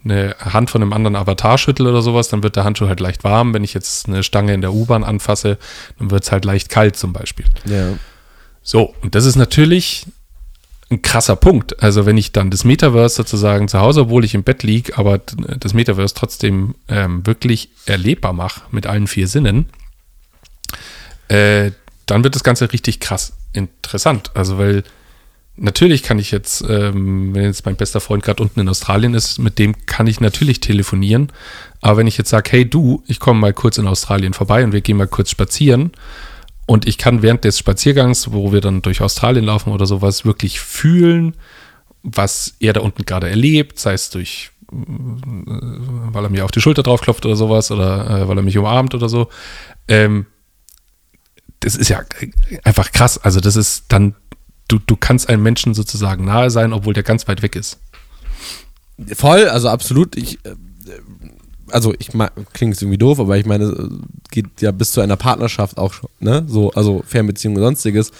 eine 0.05 0.37
Hand 0.41 0.71
von 0.71 0.83
einem 0.83 0.93
anderen 0.93 1.17
Avatar 1.17 1.59
schüttel 1.59 1.87
oder 1.87 2.03
sowas, 2.03 2.29
dann 2.29 2.43
wird 2.43 2.57
der 2.57 2.65
Handschuh 2.65 2.89
halt 2.89 3.01
leicht 3.01 3.25
warm. 3.25 3.55
Wenn 3.55 3.65
ich 3.65 3.75
jetzt 3.75 4.09
eine 4.09 4.23
Stange 4.23 4.55
in 4.55 4.61
der 4.61 4.73
U-Bahn 4.73 5.05
anfasse, 5.05 5.59
dann 5.99 6.11
wird 6.11 6.25
es 6.25 6.33
halt 6.33 6.45
leicht 6.45 6.69
kalt 6.71 6.97
zum 6.97 7.13
Beispiel. 7.13 7.47
Ja. 7.67 7.93
So, 8.63 8.95
und 9.03 9.15
das 9.15 9.25
ist 9.25 9.37
natürlich 9.37 10.07
ein 10.91 11.03
krasser 11.03 11.37
Punkt. 11.37 11.83
Also 11.83 12.07
wenn 12.07 12.17
ich 12.17 12.33
dann 12.33 12.51
das 12.51 12.65
Metaverse 12.65 13.17
sozusagen 13.17 13.69
zu 13.69 13.79
Hause, 13.79 14.03
obwohl 14.03 14.25
ich 14.25 14.35
im 14.35 14.43
Bett 14.43 14.63
liege, 14.63 14.97
aber 14.97 15.19
das 15.19 15.75
Metaverse 15.75 16.15
trotzdem 16.15 16.75
ähm, 16.89 17.27
wirklich 17.27 17.71
erlebbar 17.87 18.33
mache 18.33 18.63
mit 18.71 18.87
allen 18.87 19.07
vier 19.07 19.29
Sinnen, 19.29 19.67
äh, 21.29 21.71
dann 22.07 22.25
wird 22.25 22.35
das 22.35 22.45
Ganze 22.45 22.73
richtig 22.73 23.01
krass 23.01 23.35
interessant. 23.53 24.31
Also 24.35 24.59
weil 24.59 24.83
natürlich 25.57 26.03
kann 26.03 26.19
ich 26.19 26.31
jetzt, 26.31 26.65
ähm, 26.69 27.35
wenn 27.35 27.45
jetzt 27.45 27.67
mein 27.67 27.77
bester 27.77 28.01
Freund 28.01 28.23
gerade 28.23 28.43
unten 28.43 28.61
in 28.61 28.69
Australien 28.69 29.15
ist, 29.15 29.39
mit 29.39 29.59
dem 29.59 29.75
kann 29.87 30.07
ich 30.07 30.21
natürlich 30.21 30.61
telefonieren. 30.61 31.31
Aber 31.81 31.99
wenn 31.99 32.07
ich 32.07 32.19
jetzt 32.19 32.31
sage, 32.31 32.51
hey 32.51 32.69
du, 32.69 33.03
ich 33.07 33.21
komme 33.21 33.41
mal 33.41 33.53
kurz 33.53 33.79
in 33.79 33.87
Australien 33.87 34.35
vorbei 34.35 34.65
und 34.65 34.73
wir 34.73 34.81
gehen 34.81 34.97
mal 34.97 35.09
kurz 35.09 35.31
spazieren 35.31 35.93
und 36.67 36.87
ich 36.87 36.99
kann 36.99 37.23
während 37.23 37.45
des 37.45 37.59
Spaziergangs, 37.59 38.33
wo 38.33 38.53
wir 38.53 38.61
dann 38.61 38.83
durch 38.83 39.01
Australien 39.01 39.45
laufen 39.45 39.73
oder 39.73 39.87
sowas, 39.87 40.25
wirklich 40.25 40.61
fühlen, 40.61 41.35
was 42.03 42.55
er 42.61 42.73
da 42.73 42.81
unten 42.81 43.05
gerade 43.05 43.29
erlebt, 43.29 43.79
sei 43.79 43.93
es 43.95 44.11
durch, 44.11 44.51
äh, 44.71 44.77
weil 44.77 46.25
er 46.25 46.31
mir 46.31 46.45
auf 46.45 46.51
die 46.51 46.61
Schulter 46.61 46.83
drauf 46.83 47.01
klopft 47.01 47.27
oder 47.27 47.37
sowas 47.37 47.71
oder 47.71 48.23
äh, 48.23 48.29
weil 48.29 48.39
er 48.39 48.43
mich 48.43 48.59
umarmt 48.59 48.95
oder 48.95 49.09
so. 49.09 49.29
Ähm, 49.89 50.27
das 51.61 51.77
ist 51.77 51.89
ja 51.89 52.03
einfach 52.65 52.93
krass. 52.93 53.19
Also 53.19 53.41
das 53.41 53.57
ist 53.57 53.85
dann, 53.89 54.15
du, 54.69 54.79
du 54.79 54.97
kannst 54.97 55.29
einem 55.29 55.43
Menschen 55.43 55.75
sozusagen 55.75 56.25
nahe 56.25 56.51
sein, 56.51 56.73
obwohl 56.73 56.95
der 56.95 57.03
ganz 57.03 57.27
weit 57.29 57.43
weg 57.43 57.57
ist. 57.57 57.79
Voll, 59.15 59.49
also 59.49 59.69
absolut. 59.69 60.17
Ich, 60.17 60.45
äh, 60.45 60.55
also 61.71 61.95
ich 61.99 62.11
klingt 62.53 62.81
irgendwie 62.81 62.99
doof, 62.99 63.21
aber 63.21 63.37
ich 63.37 63.47
meine, 63.47 63.65
es 63.65 64.31
geht 64.31 64.61
ja 64.61 64.71
bis 64.71 64.93
zu 64.93 65.01
einer 65.01 65.17
Partnerschaft 65.17 65.79
auch 65.79 65.93
schon, 65.93 66.09
ne? 66.21 66.45
So, 66.49 66.71
also 66.73 67.03
Fernbeziehung 67.07 67.57
und 67.57 67.63
sonstiges. 67.63 68.11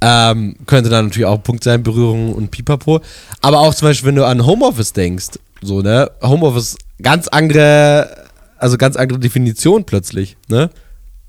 Ähm, 0.00 0.56
könnte 0.66 0.90
dann 0.90 1.06
natürlich 1.06 1.26
auch 1.26 1.42
Punkt 1.42 1.62
sein, 1.62 1.84
Berührung 1.84 2.34
und 2.34 2.50
Pipapo. 2.50 3.00
Aber 3.40 3.60
auch 3.60 3.74
zum 3.74 3.88
Beispiel, 3.88 4.08
wenn 4.08 4.16
du 4.16 4.26
an 4.26 4.44
Homeoffice 4.44 4.92
denkst, 4.92 5.38
so, 5.62 5.80
ne? 5.80 6.10
Homeoffice, 6.22 6.76
ganz 7.00 7.28
andere, 7.28 8.28
also 8.58 8.76
ganz 8.76 8.96
andere 8.96 9.20
Definition 9.20 9.84
plötzlich, 9.84 10.36
ne? 10.48 10.70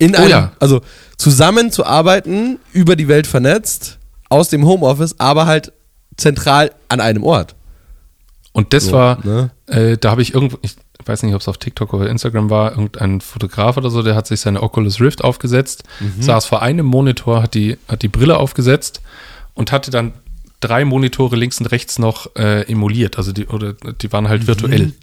In 0.03 0.15
Oh 0.15 0.19
einem, 0.19 0.29
ja. 0.29 0.51
also 0.59 0.81
zusammenzuarbeiten, 1.17 2.59
über 2.71 2.95
die 2.95 3.07
Welt 3.07 3.27
vernetzt, 3.27 3.99
aus 4.29 4.49
dem 4.49 4.65
Homeoffice, 4.65 5.19
aber 5.19 5.45
halt 5.45 5.71
zentral 6.17 6.71
an 6.89 6.99
einem 6.99 7.23
Ort. 7.23 7.55
Und 8.51 8.73
das 8.73 8.85
So, 8.85 8.93
war, 8.93 9.25
ne? 9.25 9.51
äh, 9.67 9.97
da 9.97 10.11
habe 10.11 10.21
ich 10.21 10.33
irgendwo, 10.33 10.57
ich 10.61 10.75
weiß 11.05 11.23
nicht, 11.23 11.33
ob 11.33 11.41
es 11.41 11.47
auf 11.47 11.57
TikTok 11.57 11.93
oder 11.93 12.09
Instagram 12.09 12.49
war, 12.49 12.71
irgendein 12.71 13.21
Fotograf 13.21 13.77
oder 13.77 13.89
so, 13.89 14.03
der 14.03 14.15
hat 14.15 14.27
sich 14.27 14.41
seine 14.41 14.61
Oculus 14.61 14.99
Rift 15.01 15.23
aufgesetzt, 15.23 15.83
saß 16.19 16.45
vor 16.45 16.61
einem 16.61 16.85
Monitor, 16.85 17.41
hat 17.43 17.53
die, 17.55 17.77
hat 17.87 18.01
die 18.03 18.07
Brille 18.09 18.37
aufgesetzt 18.37 19.01
und 19.53 19.71
hatte 19.71 19.91
dann 19.91 20.13
drei 20.59 20.85
Monitore 20.85 21.35
links 21.35 21.59
und 21.59 21.67
rechts 21.67 21.99
noch 21.99 22.35
äh, 22.35 22.61
emuliert. 22.71 23.17
Also 23.17 23.31
die, 23.33 23.47
oder 23.47 23.73
die 23.73 24.11
waren 24.11 24.29
halt 24.29 24.47
virtuell. 24.47 24.93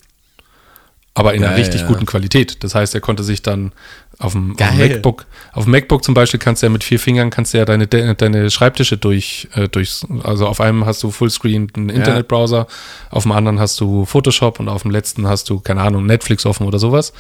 Aber 1.13 1.35
in 1.35 1.43
einer 1.43 1.53
Geil, 1.55 1.63
richtig 1.65 1.81
ja. 1.83 1.87
guten 1.89 2.07
Qualität. 2.07 2.63
Das 2.63 2.75
heißt, 2.75 2.95
er 2.95 3.01
konnte 3.01 3.25
sich 3.25 3.43
dann 3.43 3.73
auf 4.21 4.33
dem, 4.33 4.53
auf 4.53 4.69
dem. 4.71 4.79
MacBook, 4.79 5.27
auf 5.53 5.65
dem 5.65 5.73
MacBook 5.73 6.05
zum 6.05 6.15
Beispiel 6.15 6.39
kannst 6.39 6.63
du 6.63 6.67
ja 6.67 6.71
mit 6.71 6.85
vier 6.85 7.01
Fingern 7.01 7.31
kannst 7.31 7.53
du 7.53 7.59
ja 7.59 7.65
deine, 7.65 7.87
de- 7.89 8.15
deine 8.15 8.49
Schreibtische 8.51 8.97
durch, 8.97 9.49
äh, 9.55 9.69
durch, 9.69 10.03
also 10.23 10.47
auf 10.47 10.61
einem 10.61 10.87
hast 10.87 11.03
du 11.03 11.11
Fullscreen 11.11 11.69
einen 11.75 11.89
Internetbrowser, 11.89 12.67
auf 13.11 13.25
dem 13.25 13.33
anderen 13.33 13.59
hast 13.59 13.81
du 13.81 14.05
Photoshop 14.05 14.61
und 14.61 14.69
auf 14.69 14.83
dem 14.83 14.93
letzten 14.93 15.27
hast 15.27 15.51
du, 15.51 15.59
keine 15.59 15.81
Ahnung, 15.83 16.07
Netflix 16.07 16.47
offen 16.47 16.67
oder 16.67 16.79
sowas. 16.79 17.13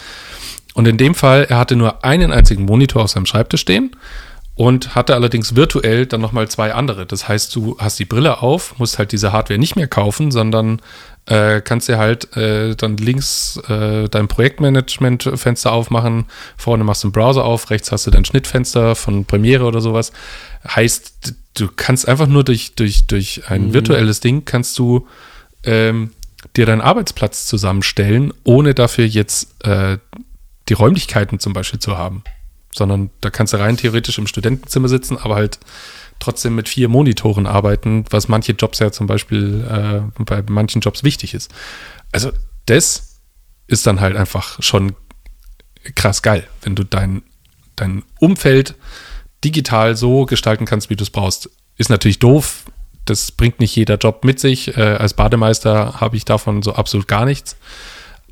Und 0.75 0.87
in 0.87 0.97
dem 0.97 1.17
Fall, 1.17 1.47
er 1.49 1.59
hatte 1.59 1.75
nur 1.75 2.05
einen 2.05 2.33
einzigen 2.33 2.65
Monitor 2.67 3.03
auf 3.03 3.11
seinem 3.11 3.27
Schreibtisch 3.27 3.63
stehen 3.63 3.91
und 4.61 4.95
hatte 4.95 5.15
allerdings 5.15 5.57
virtuell 5.57 6.05
dann 6.05 6.21
nochmal 6.21 6.47
zwei 6.49 6.75
andere. 6.75 7.07
Das 7.07 7.27
heißt, 7.27 7.57
du 7.57 7.79
hast 7.79 7.99
die 7.99 8.05
Brille 8.05 8.43
auf, 8.43 8.79
musst 8.79 8.99
halt 8.99 9.11
diese 9.11 9.33
Hardware 9.33 9.59
nicht 9.59 9.75
mehr 9.75 9.89
kaufen, 9.89 10.31
sondern 10.31 10.83
äh, 11.25 11.63
kannst 11.63 11.89
dir 11.89 11.97
halt 11.97 12.37
äh, 12.37 12.77
dann 12.77 12.99
links 12.99 13.57
äh, 13.71 14.11
dein 14.11 14.29
Projektmanagement-Fenster 14.29 15.73
aufmachen, 15.73 16.27
vorne 16.59 16.85
machst 16.85 17.05
du 17.05 17.09
einen 17.09 17.13
Browser 17.13 17.43
auf, 17.43 17.71
rechts 17.71 17.91
hast 17.91 18.07
du 18.07 18.11
dein 18.11 18.27
Schnittfenster 18.27 18.97
von 18.97 19.25
Premiere 19.25 19.65
oder 19.65 19.81
sowas. 19.81 20.13
Heißt, 20.69 21.37
du 21.55 21.69
kannst 21.75 22.07
einfach 22.07 22.27
nur 22.27 22.45
durch, 22.45 22.75
durch, 22.75 23.07
durch 23.07 23.49
ein 23.49 23.73
virtuelles 23.73 24.21
Ding 24.21 24.45
kannst 24.45 24.79
du 24.79 25.09
ähm, 25.65 26.11
dir 26.55 26.67
deinen 26.67 26.83
Arbeitsplatz 26.83 27.47
zusammenstellen, 27.47 28.35
ohne 28.45 28.75
dafür 28.75 29.07
jetzt 29.07 29.65
äh, 29.65 29.97
die 30.69 30.75
Räumlichkeiten 30.75 31.39
zum 31.39 31.55
Beispiel 31.55 31.81
zu 31.81 31.97
haben. 31.97 32.25
Sondern 32.73 33.11
da 33.21 33.31
kannst 33.31 33.53
du 33.53 33.59
rein 33.59 33.77
theoretisch 33.77 34.19
im 34.19 34.27
Studentenzimmer 34.27 34.89
sitzen, 34.89 35.19
aber 35.19 35.35
halt 35.35 35.59
trotzdem 36.21 36.55
mit 36.55 36.69
vier 36.69 36.89
Monitoren 36.89 37.47
arbeiten, 37.47 38.05
was 38.11 38.29
manche 38.29 38.53
Jobs 38.53 38.79
ja 38.79 38.93
zum 38.93 39.07
Beispiel 39.07 39.65
äh, 39.69 40.23
bei 40.23 40.43
manchen 40.49 40.81
Jobs 40.81 41.03
wichtig 41.03 41.35
ist. 41.35 41.53
Also 42.13 42.31
das 42.67 43.21
ist 43.67 43.87
dann 43.87 44.01
halt 44.01 44.17
einfach 44.17 44.63
schon 44.63 44.95
krass 45.95 46.23
geil, 46.23 46.47
wenn 46.63 46.75
du 46.75 46.85
dein, 46.85 47.23
dein 47.77 48.05
Umfeld 48.19 48.75
digital 49.43 49.97
so 49.97 50.27
gestalten 50.27 50.67
kannst, 50.67 50.91
wie 50.91 50.97
du 50.97 51.03
es 51.03 51.11
brauchst. 51.11 51.51
Ist 51.77 51.91
natürlich 51.91 52.19
doof, 52.19 52.65
das 53.07 53.33
bringt 53.33 53.61
nicht 53.61 53.75
jeder 53.75 53.97
Job 53.97 54.25
mit 54.25 54.39
sich. 54.39 54.77
Äh, 54.77 54.83
als 54.83 55.15
Bademeister 55.15 56.01
habe 56.01 56.17
ich 56.17 56.25
davon 56.25 56.63
so 56.63 56.75
absolut 56.75 57.09
gar 57.09 57.25
nichts. 57.25 57.57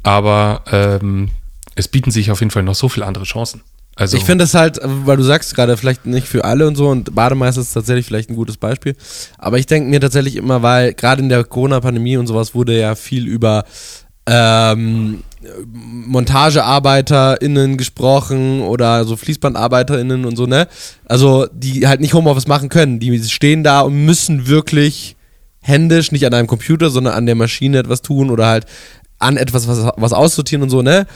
Aber 0.03 0.63
ähm, 0.71 1.31
es 1.75 1.89
bieten 1.89 2.11
sich 2.11 2.31
auf 2.31 2.41
jeden 2.41 2.51
Fall 2.51 2.63
noch 2.63 2.75
so 2.75 2.89
viele 2.89 3.07
andere 3.07 3.25
Chancen. 3.25 3.63
Also, 3.99 4.17
Ich 4.17 4.25
finde 4.25 4.45
es 4.45 4.55
halt, 4.55 4.79
weil 4.83 5.17
du 5.17 5.25
sagst 5.25 5.57
gerade, 5.57 5.77
vielleicht 5.77 6.07
nicht 6.07 6.29
für 6.29 6.45
alle 6.45 6.69
und 6.69 6.77
so, 6.77 6.89
und 6.89 7.17
Bademeister 7.17 7.61
ist 7.61 7.73
tatsächlich 7.73 8.07
vielleicht 8.07 8.31
ein 8.31 8.37
gutes 8.37 8.57
Beispiel. 8.57 8.95
Aber 9.39 9.59
ich 9.59 9.67
denke 9.67 9.91
mir 9.91 10.01
tatsächlich 10.01 10.37
immer, 10.37 10.63
weil 10.63 10.95
gerade 10.95 11.21
in 11.21 11.29
der 11.29 11.43
Corona-Pandemie 11.43 12.17
und 12.17 12.29
sowas 12.29 12.55
wurde 12.55 12.79
ja 12.79 12.95
viel 12.95 13.27
über 13.27 13.65
ähm, 14.27 15.25
MontagearbeiterInnen 15.67 17.77
gesprochen 17.77 18.63
oder 18.63 19.05
so 19.05 19.17
FließbandarbeiterInnen 19.17 20.27
und 20.27 20.37
so, 20.37 20.47
ne? 20.47 20.69
Also, 21.07 21.49
die 21.53 21.89
halt 21.89 22.01
nicht 22.01 22.15
Homeoffice 22.15 22.47
machen 22.47 22.69
können. 22.69 23.01
Die 23.01 23.21
stehen 23.25 23.65
da 23.65 23.81
und 23.81 24.05
müssen 24.05 24.47
wirklich 24.47 25.17
händisch, 25.61 26.13
nicht 26.13 26.25
an 26.25 26.35
einem 26.35 26.47
Computer, 26.47 26.91
sondern 26.91 27.15
an 27.15 27.27
der 27.27 27.35
Maschine 27.35 27.79
etwas 27.79 28.03
tun 28.03 28.31
oder 28.31 28.47
halt 28.47 28.67
an 29.19 29.37
etwas, 29.37 29.67
was, 29.67 29.91
was 29.97 30.13
aussortieren 30.13 30.63
und 30.63 30.71
so, 30.71 30.83
ne? 30.83 31.09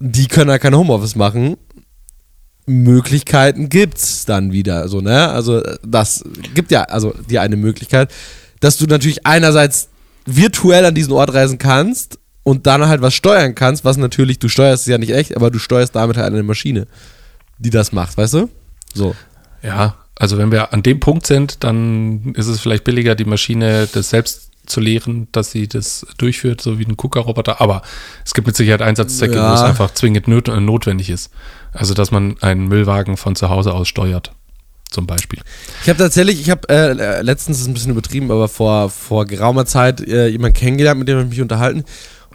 Die 0.00 0.26
können 0.26 0.50
halt 0.50 0.62
kein 0.62 0.76
Homeoffice 0.76 1.14
machen. 1.14 1.56
Möglichkeiten 2.66 3.68
gibt's 3.68 4.24
dann 4.24 4.52
wieder, 4.52 4.88
so, 4.88 5.00
ne? 5.00 5.28
Also, 5.28 5.62
das 5.86 6.24
gibt 6.54 6.70
ja, 6.70 6.82
also, 6.82 7.14
dir 7.30 7.40
eine 7.42 7.56
Möglichkeit, 7.56 8.12
dass 8.60 8.76
du 8.76 8.86
natürlich 8.86 9.24
einerseits 9.26 9.88
virtuell 10.26 10.84
an 10.84 10.94
diesen 10.94 11.12
Ort 11.12 11.32
reisen 11.32 11.58
kannst 11.58 12.18
und 12.42 12.66
dann 12.66 12.86
halt 12.86 13.00
was 13.02 13.14
steuern 13.14 13.54
kannst, 13.54 13.84
was 13.84 13.96
natürlich, 13.96 14.38
du 14.38 14.48
steuerst 14.48 14.82
es 14.82 14.88
ja 14.88 14.98
nicht 14.98 15.12
echt, 15.12 15.36
aber 15.36 15.50
du 15.50 15.58
steuerst 15.58 15.94
damit 15.94 16.16
halt 16.16 16.32
eine 16.32 16.42
Maschine, 16.42 16.86
die 17.58 17.70
das 17.70 17.92
macht, 17.92 18.16
weißt 18.16 18.34
du? 18.34 18.48
So. 18.92 19.14
Ja, 19.62 19.96
also 20.16 20.38
wenn 20.38 20.50
wir 20.50 20.72
an 20.72 20.82
dem 20.82 20.98
Punkt 21.00 21.26
sind, 21.26 21.62
dann 21.62 22.34
ist 22.34 22.46
es 22.46 22.60
vielleicht 22.60 22.84
billiger, 22.84 23.14
die 23.14 23.24
Maschine 23.24 23.88
das 23.92 24.10
selbst 24.10 24.50
zu 24.66 24.80
lehren, 24.80 25.28
dass 25.32 25.50
sie 25.50 25.68
das 25.68 26.06
durchführt, 26.18 26.60
so 26.60 26.78
wie 26.78 26.84
ein 26.84 26.96
KUKA-Roboter. 26.96 27.60
Aber 27.60 27.82
es 28.24 28.34
gibt 28.34 28.46
mit 28.46 28.56
Sicherheit 28.56 28.82
Einsatzzwecke, 28.82 29.36
Ja. 29.36 29.50
wo 29.50 29.54
es 29.54 29.60
einfach 29.62 29.92
zwingend 29.94 30.28
not 30.28 30.48
notwendig 30.48 31.10
ist. 31.10 31.30
Also, 31.72 31.94
dass 31.94 32.10
man 32.10 32.36
einen 32.40 32.68
Müllwagen 32.68 33.16
von 33.16 33.36
zu 33.36 33.48
Hause 33.48 33.72
aus 33.74 33.88
steuert, 33.88 34.32
zum 34.90 35.06
Beispiel. 35.06 35.40
Ich 35.82 35.88
habe 35.88 35.98
tatsächlich, 35.98 36.40
ich 36.40 36.50
habe 36.50 36.68
äh, 36.68 37.22
letztens, 37.22 37.60
ist 37.60 37.66
ein 37.66 37.74
bisschen 37.74 37.92
übertrieben, 37.92 38.30
aber 38.30 38.48
vor, 38.48 38.90
vor 38.90 39.26
geraumer 39.26 39.66
Zeit 39.66 40.00
äh, 40.00 40.28
jemanden 40.28 40.56
kennengelernt, 40.58 40.98
mit 40.98 41.08
dem 41.08 41.20
ich 41.20 41.26
mich 41.28 41.40
unterhalten. 41.42 41.84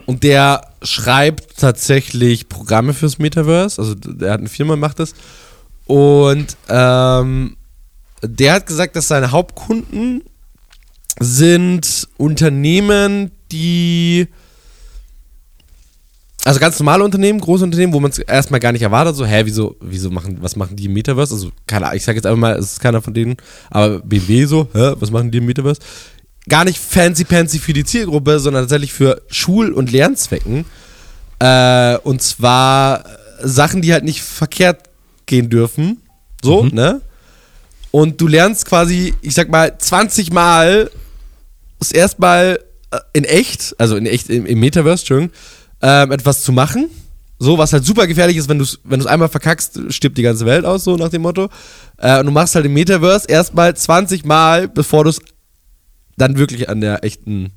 Und 0.05 0.23
der 0.23 0.67
schreibt 0.81 1.57
tatsächlich 1.57 2.49
Programme 2.49 2.93
fürs 2.93 3.19
Metaverse. 3.19 3.79
Also 3.81 3.95
der 3.95 4.31
hat 4.33 4.39
eine 4.39 4.49
Firma, 4.49 4.75
macht 4.75 4.99
das. 4.99 5.13
Und 5.85 6.57
ähm, 6.69 7.55
der 8.23 8.53
hat 8.53 8.65
gesagt, 8.67 8.95
dass 8.95 9.07
seine 9.07 9.31
Hauptkunden 9.31 10.23
sind 11.19 12.07
Unternehmen, 12.17 13.31
die 13.51 14.27
also 16.43 16.59
ganz 16.59 16.79
normale 16.79 17.03
Unternehmen, 17.03 17.39
große 17.39 17.63
Unternehmen, 17.63 17.93
wo 17.93 17.99
man 17.99 18.09
es 18.09 18.17
erstmal 18.17 18.59
gar 18.59 18.71
nicht 18.71 18.81
erwartet, 18.81 19.15
so, 19.15 19.25
hä, 19.25 19.43
wieso, 19.45 19.75
wieso 19.79 20.09
machen, 20.09 20.37
was 20.41 20.55
machen 20.55 20.75
die 20.75 20.85
im 20.85 20.93
Metaverse? 20.93 21.35
Also, 21.35 21.51
keine 21.67 21.85
Ahnung, 21.85 21.97
ich 21.97 22.03
sage 22.03 22.17
jetzt 22.17 22.25
einfach 22.25 22.39
mal, 22.39 22.55
es 22.57 22.73
ist 22.73 22.79
keiner 22.79 23.01
von 23.01 23.13
denen, 23.13 23.37
aber 23.69 23.99
BMW 23.99 24.45
so, 24.45 24.67
hä, 24.73 24.93
was 24.97 25.11
machen 25.11 25.29
die 25.29 25.37
im 25.37 25.45
Metaverse? 25.45 25.79
Gar 26.49 26.65
nicht 26.65 26.79
fancy-pancy 26.79 27.59
für 27.59 27.73
die 27.73 27.83
Zielgruppe, 27.83 28.39
sondern 28.39 28.63
tatsächlich 28.63 28.91
für 28.91 29.21
Schul- 29.29 29.71
und 29.71 29.91
Lernzwecken. 29.91 30.65
Äh, 31.37 31.97
und 31.97 32.23
zwar 32.23 33.05
Sachen, 33.43 33.83
die 33.83 33.93
halt 33.93 34.03
nicht 34.03 34.23
verkehrt 34.23 34.89
gehen 35.27 35.49
dürfen. 35.49 36.01
So, 36.43 36.63
mhm. 36.63 36.69
ne? 36.73 37.01
Und 37.91 38.19
du 38.21 38.27
lernst 38.27 38.65
quasi, 38.65 39.13
ich 39.21 39.33
sag 39.33 39.49
mal, 39.49 39.77
20 39.77 40.31
Mal 40.31 40.89
das 41.79 41.91
erste 41.91 42.21
Mal 42.21 42.59
äh, 42.91 42.99
in 43.13 43.23
echt, 43.25 43.75
also 43.77 43.97
in 43.97 44.05
echt 44.05 44.29
im, 44.29 44.45
im 44.45 44.59
Metaverse, 44.59 45.01
Entschuldigung, 45.01 45.35
ähm, 45.81 46.11
etwas 46.11 46.43
zu 46.43 46.51
machen. 46.51 46.89
So, 47.39 47.57
was 47.57 47.73
halt 47.73 47.83
super 47.83 48.05
gefährlich 48.05 48.37
ist, 48.37 48.49
wenn 48.49 48.59
du 48.59 48.63
es 48.63 48.79
wenn 48.83 49.05
einmal 49.07 49.27
verkackst, 49.27 49.79
stirbt 49.89 50.17
die 50.17 50.21
ganze 50.21 50.45
Welt 50.45 50.63
aus, 50.63 50.83
so 50.83 50.95
nach 50.95 51.09
dem 51.09 51.23
Motto. 51.23 51.49
Äh, 51.97 52.19
und 52.19 52.27
du 52.27 52.31
machst 52.31 52.55
halt 52.55 52.65
im 52.65 52.73
Metaverse 52.73 53.27
erstmal 53.27 53.75
20 53.75 54.25
Mal, 54.25 54.67
bevor 54.67 55.03
du 55.03 55.09
es 55.09 55.19
dann 56.17 56.37
wirklich 56.37 56.69
an 56.69 56.81
der 56.81 57.03
echten 57.03 57.51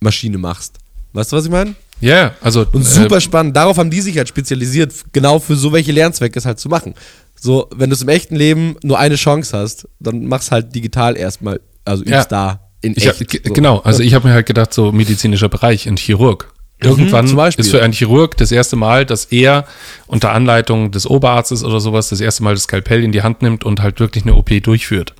Maschine 0.00 0.36
machst. 0.38 0.78
Weißt 1.12 1.30
du, 1.30 1.36
was 1.36 1.44
ich 1.44 1.50
meine? 1.50 1.76
Ja, 2.00 2.14
yeah, 2.14 2.34
also. 2.40 2.66
Und 2.72 2.84
super 2.84 3.16
äh, 3.16 3.20
spannend. 3.20 3.56
Darauf 3.56 3.78
haben 3.78 3.90
die 3.90 4.00
sich 4.00 4.16
halt 4.18 4.28
spezialisiert, 4.28 4.92
genau 5.12 5.38
für 5.38 5.56
so 5.56 5.72
welche 5.72 5.92
Lernzwecke 5.92 6.38
es 6.38 6.44
halt 6.44 6.58
zu 6.58 6.68
machen. 6.68 6.94
So, 7.40 7.68
wenn 7.74 7.90
du 7.90 7.94
es 7.94 8.02
im 8.02 8.08
echten 8.08 8.36
Leben 8.36 8.76
nur 8.82 8.98
eine 8.98 9.16
Chance 9.16 9.56
hast, 9.56 9.88
dann 10.00 10.26
mach's 10.26 10.50
halt 10.50 10.74
digital 10.74 11.16
erstmal, 11.16 11.60
also 11.84 12.02
übst 12.02 12.12
ja. 12.12 12.24
da 12.24 12.60
in 12.80 12.96
echt. 12.96 13.08
Hab, 13.08 13.16
so. 13.16 13.52
Genau, 13.52 13.78
also 13.80 14.02
ich 14.02 14.14
habe 14.14 14.28
mir 14.28 14.34
halt 14.34 14.46
gedacht, 14.46 14.72
so 14.72 14.92
medizinischer 14.92 15.48
Bereich, 15.48 15.86
ein 15.88 15.96
Chirurg. 15.96 16.52
Mhm, 16.82 16.88
Irgendwann 16.88 17.26
mhm, 17.30 17.38
ist 17.56 17.70
für 17.70 17.82
einen 17.82 17.92
Chirurg 17.92 18.36
das 18.36 18.52
erste 18.52 18.76
Mal, 18.76 19.06
dass 19.06 19.26
er 19.26 19.66
unter 20.06 20.32
Anleitung 20.32 20.90
des 20.90 21.08
Oberarztes 21.08 21.64
oder 21.64 21.80
sowas 21.80 22.08
das 22.08 22.20
erste 22.20 22.42
Mal 22.42 22.54
das 22.54 22.64
Skalpell 22.64 23.02
in 23.02 23.12
die 23.12 23.22
Hand 23.22 23.42
nimmt 23.42 23.64
und 23.64 23.80
halt 23.80 24.00
wirklich 24.00 24.24
eine 24.24 24.34
OP 24.34 24.50
durchführt. 24.62 25.14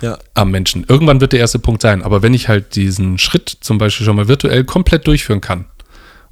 Ja. 0.00 0.18
Am 0.34 0.50
Menschen. 0.50 0.84
Irgendwann 0.88 1.20
wird 1.20 1.32
der 1.32 1.40
erste 1.40 1.58
Punkt 1.58 1.80
sein. 1.80 2.02
Aber 2.02 2.22
wenn 2.22 2.34
ich 2.34 2.48
halt 2.48 2.76
diesen 2.76 3.18
Schritt 3.18 3.56
zum 3.60 3.78
Beispiel 3.78 4.04
schon 4.04 4.16
mal 4.16 4.28
virtuell 4.28 4.64
komplett 4.64 5.06
durchführen 5.06 5.40
kann, 5.40 5.66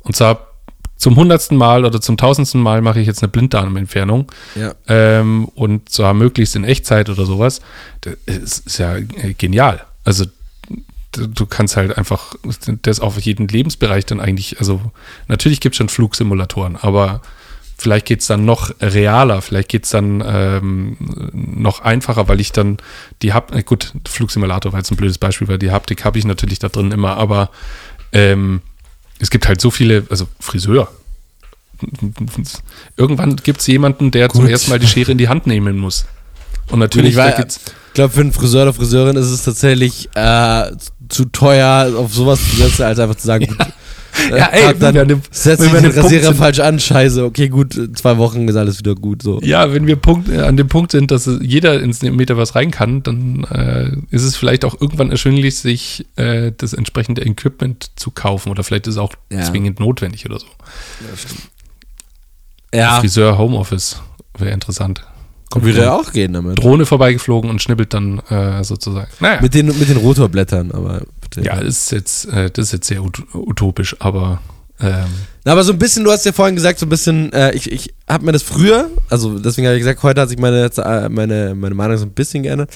und 0.02 0.16
zwar 0.16 0.48
zum 0.96 1.16
hundertsten 1.16 1.56
Mal 1.56 1.84
oder 1.84 2.00
zum 2.00 2.16
tausendsten 2.16 2.60
Mal 2.60 2.80
mache 2.80 3.00
ich 3.00 3.08
jetzt 3.08 3.22
eine 3.22 3.28
Blinddarmentfernung. 3.28 4.30
Ja. 4.54 4.74
Ähm, 4.86 5.46
und 5.46 5.88
zwar 5.88 6.14
möglichst 6.14 6.54
in 6.54 6.62
Echtzeit 6.62 7.08
oder 7.08 7.26
sowas. 7.26 7.60
Das 8.02 8.14
ist, 8.24 8.78
ja 8.78 8.94
äh, 8.96 9.34
genial. 9.36 9.84
Also 10.04 10.26
du 11.16 11.46
kannst 11.46 11.76
halt 11.76 11.98
einfach 11.98 12.34
das 12.82 13.00
auf 13.00 13.20
jeden 13.20 13.48
Lebensbereich 13.48 14.06
dann 14.06 14.20
eigentlich, 14.20 14.60
also 14.60 14.80
natürlich 15.26 15.60
gibt 15.60 15.74
es 15.74 15.78
schon 15.78 15.88
Flugsimulatoren, 15.88 16.76
aber 16.76 17.20
vielleicht 17.76 18.06
geht 18.06 18.20
es 18.20 18.28
dann 18.28 18.44
noch 18.44 18.70
realer, 18.80 19.42
vielleicht 19.42 19.68
geht 19.68 19.84
es 19.84 19.90
dann 19.90 20.22
ähm, 20.24 20.96
noch 21.32 21.80
einfacher, 21.80 22.28
weil 22.28 22.40
ich 22.40 22.52
dann 22.52 22.78
die 23.22 23.32
Haptik, 23.32 23.58
äh, 23.58 23.62
gut, 23.64 23.92
Flugsimulator 24.08 24.72
war 24.72 24.78
jetzt 24.78 24.92
ein 24.92 24.96
blödes 24.96 25.18
Beispiel, 25.18 25.48
weil 25.48 25.58
die 25.58 25.72
Haptik 25.72 26.04
habe 26.04 26.18
ich 26.18 26.24
natürlich 26.24 26.60
da 26.60 26.68
drin 26.68 26.92
immer, 26.92 27.16
aber 27.16 27.50
ähm, 28.12 28.62
es 29.22 29.30
gibt 29.30 29.46
halt 29.46 29.60
so 29.60 29.70
viele, 29.70 30.04
also 30.10 30.26
Friseur. 30.40 30.88
Irgendwann 32.96 33.36
gibt 33.36 33.60
es 33.60 33.66
jemanden, 33.68 34.10
der 34.10 34.26
Gut. 34.26 34.36
zum 34.36 34.48
ersten 34.48 34.70
Mal 34.70 34.80
die 34.80 34.88
Schere 34.88 35.12
in 35.12 35.18
die 35.18 35.28
Hand 35.28 35.46
nehmen 35.46 35.78
muss. 35.78 36.06
Und 36.70 36.80
natürlich, 36.80 37.16
ich, 37.16 37.38
ich 37.38 37.94
glaube, 37.94 38.12
für 38.12 38.20
einen 38.20 38.32
Friseur 38.32 38.64
oder 38.64 38.74
Friseurin 38.74 39.16
ist 39.16 39.30
es 39.30 39.44
tatsächlich 39.44 40.08
äh, 40.14 40.72
zu 41.08 41.26
teuer, 41.26 41.92
auf 41.96 42.12
sowas 42.12 42.40
zu 42.50 42.56
setzen, 42.56 42.82
als 42.82 42.98
einfach 42.98 43.14
zu 43.14 43.26
sagen, 43.26 43.46
ja, 43.58 43.66
ja 44.30 44.46
ey, 44.46 44.74
dann 44.78 44.94
wenn 44.94 45.08
wir 45.08 45.20
setzt 45.30 45.62
sich 45.62 45.72
den 45.72 45.90
Rasierer 45.90 46.34
falsch 46.34 46.60
an, 46.60 46.78
scheiße, 46.78 47.24
okay, 47.24 47.48
gut, 47.48 47.78
zwei 47.94 48.18
Wochen 48.18 48.48
ist 48.48 48.56
alles 48.56 48.78
wieder 48.78 48.94
gut. 48.94 49.22
So. 49.22 49.40
Ja, 49.42 49.72
wenn 49.72 49.86
wir 49.86 49.96
Punkt, 49.96 50.28
äh, 50.28 50.40
an 50.40 50.56
dem 50.56 50.68
Punkt 50.68 50.92
sind, 50.92 51.10
dass 51.10 51.28
jeder 51.40 51.80
ins 51.80 52.02
Metaverse 52.02 52.54
rein 52.54 52.70
kann, 52.70 53.02
dann 53.02 53.44
äh, 53.44 54.14
ist 54.14 54.22
es 54.22 54.36
vielleicht 54.36 54.64
auch 54.64 54.80
irgendwann 54.80 55.10
erschwinglich, 55.10 55.58
sich 55.58 56.06
äh, 56.16 56.52
das 56.56 56.72
entsprechende 56.72 57.22
Equipment 57.22 57.90
zu 57.96 58.10
kaufen 58.10 58.50
oder 58.50 58.64
vielleicht 58.64 58.86
ist 58.86 58.94
es 58.94 58.98
auch 58.98 59.14
ja. 59.30 59.42
zwingend 59.42 59.80
notwendig 59.80 60.26
oder 60.26 60.38
so. 60.38 60.46
Ja. 62.74 63.00
Friseur 63.00 63.38
Homeoffice 63.38 64.00
wäre 64.38 64.52
interessant. 64.52 65.04
Kommt 65.52 65.66
Würde 65.66 65.82
ja 65.82 65.94
auch 65.94 66.12
gehen 66.12 66.32
damit. 66.32 66.58
Drohne 66.58 66.86
vorbeigeflogen 66.86 67.50
und 67.50 67.60
schnibbelt 67.60 67.92
dann 67.92 68.20
äh, 68.30 68.64
sozusagen. 68.64 69.10
Naja. 69.20 69.42
Mit 69.42 69.52
den, 69.52 69.66
mit 69.66 69.88
den 69.88 69.98
Rotorblättern, 69.98 70.72
aber. 70.72 71.02
Ja, 71.36 71.60
das 71.60 71.84
ist 71.84 71.92
jetzt, 71.92 72.24
äh, 72.26 72.50
das 72.50 72.66
ist 72.66 72.72
jetzt 72.72 72.86
sehr 72.88 73.02
ut 73.02 73.22
utopisch, 73.34 73.96
aber. 74.00 74.40
Ähm. 74.80 75.06
Na, 75.44 75.52
aber 75.52 75.62
so 75.62 75.72
ein 75.72 75.78
bisschen, 75.78 76.04
du 76.04 76.10
hast 76.10 76.26
ja 76.26 76.32
vorhin 76.32 76.56
gesagt, 76.56 76.78
so 76.78 76.86
ein 76.86 76.88
bisschen, 76.88 77.32
äh, 77.32 77.52
ich, 77.54 77.70
ich 77.70 77.94
habe 78.08 78.24
mir 78.24 78.32
das 78.32 78.42
früher, 78.42 78.90
also 79.10 79.38
deswegen 79.38 79.66
habe 79.66 79.76
ich 79.76 79.82
gesagt, 79.82 80.02
heute 80.02 80.20
hat 80.20 80.28
sich 80.28 80.38
meine, 80.38 80.70
äh, 80.76 81.08
meine, 81.08 81.54
meine 81.54 81.74
Meinung 81.74 81.96
so 81.96 82.04
ein 82.04 82.12
bisschen 82.12 82.42
geändert. 82.42 82.70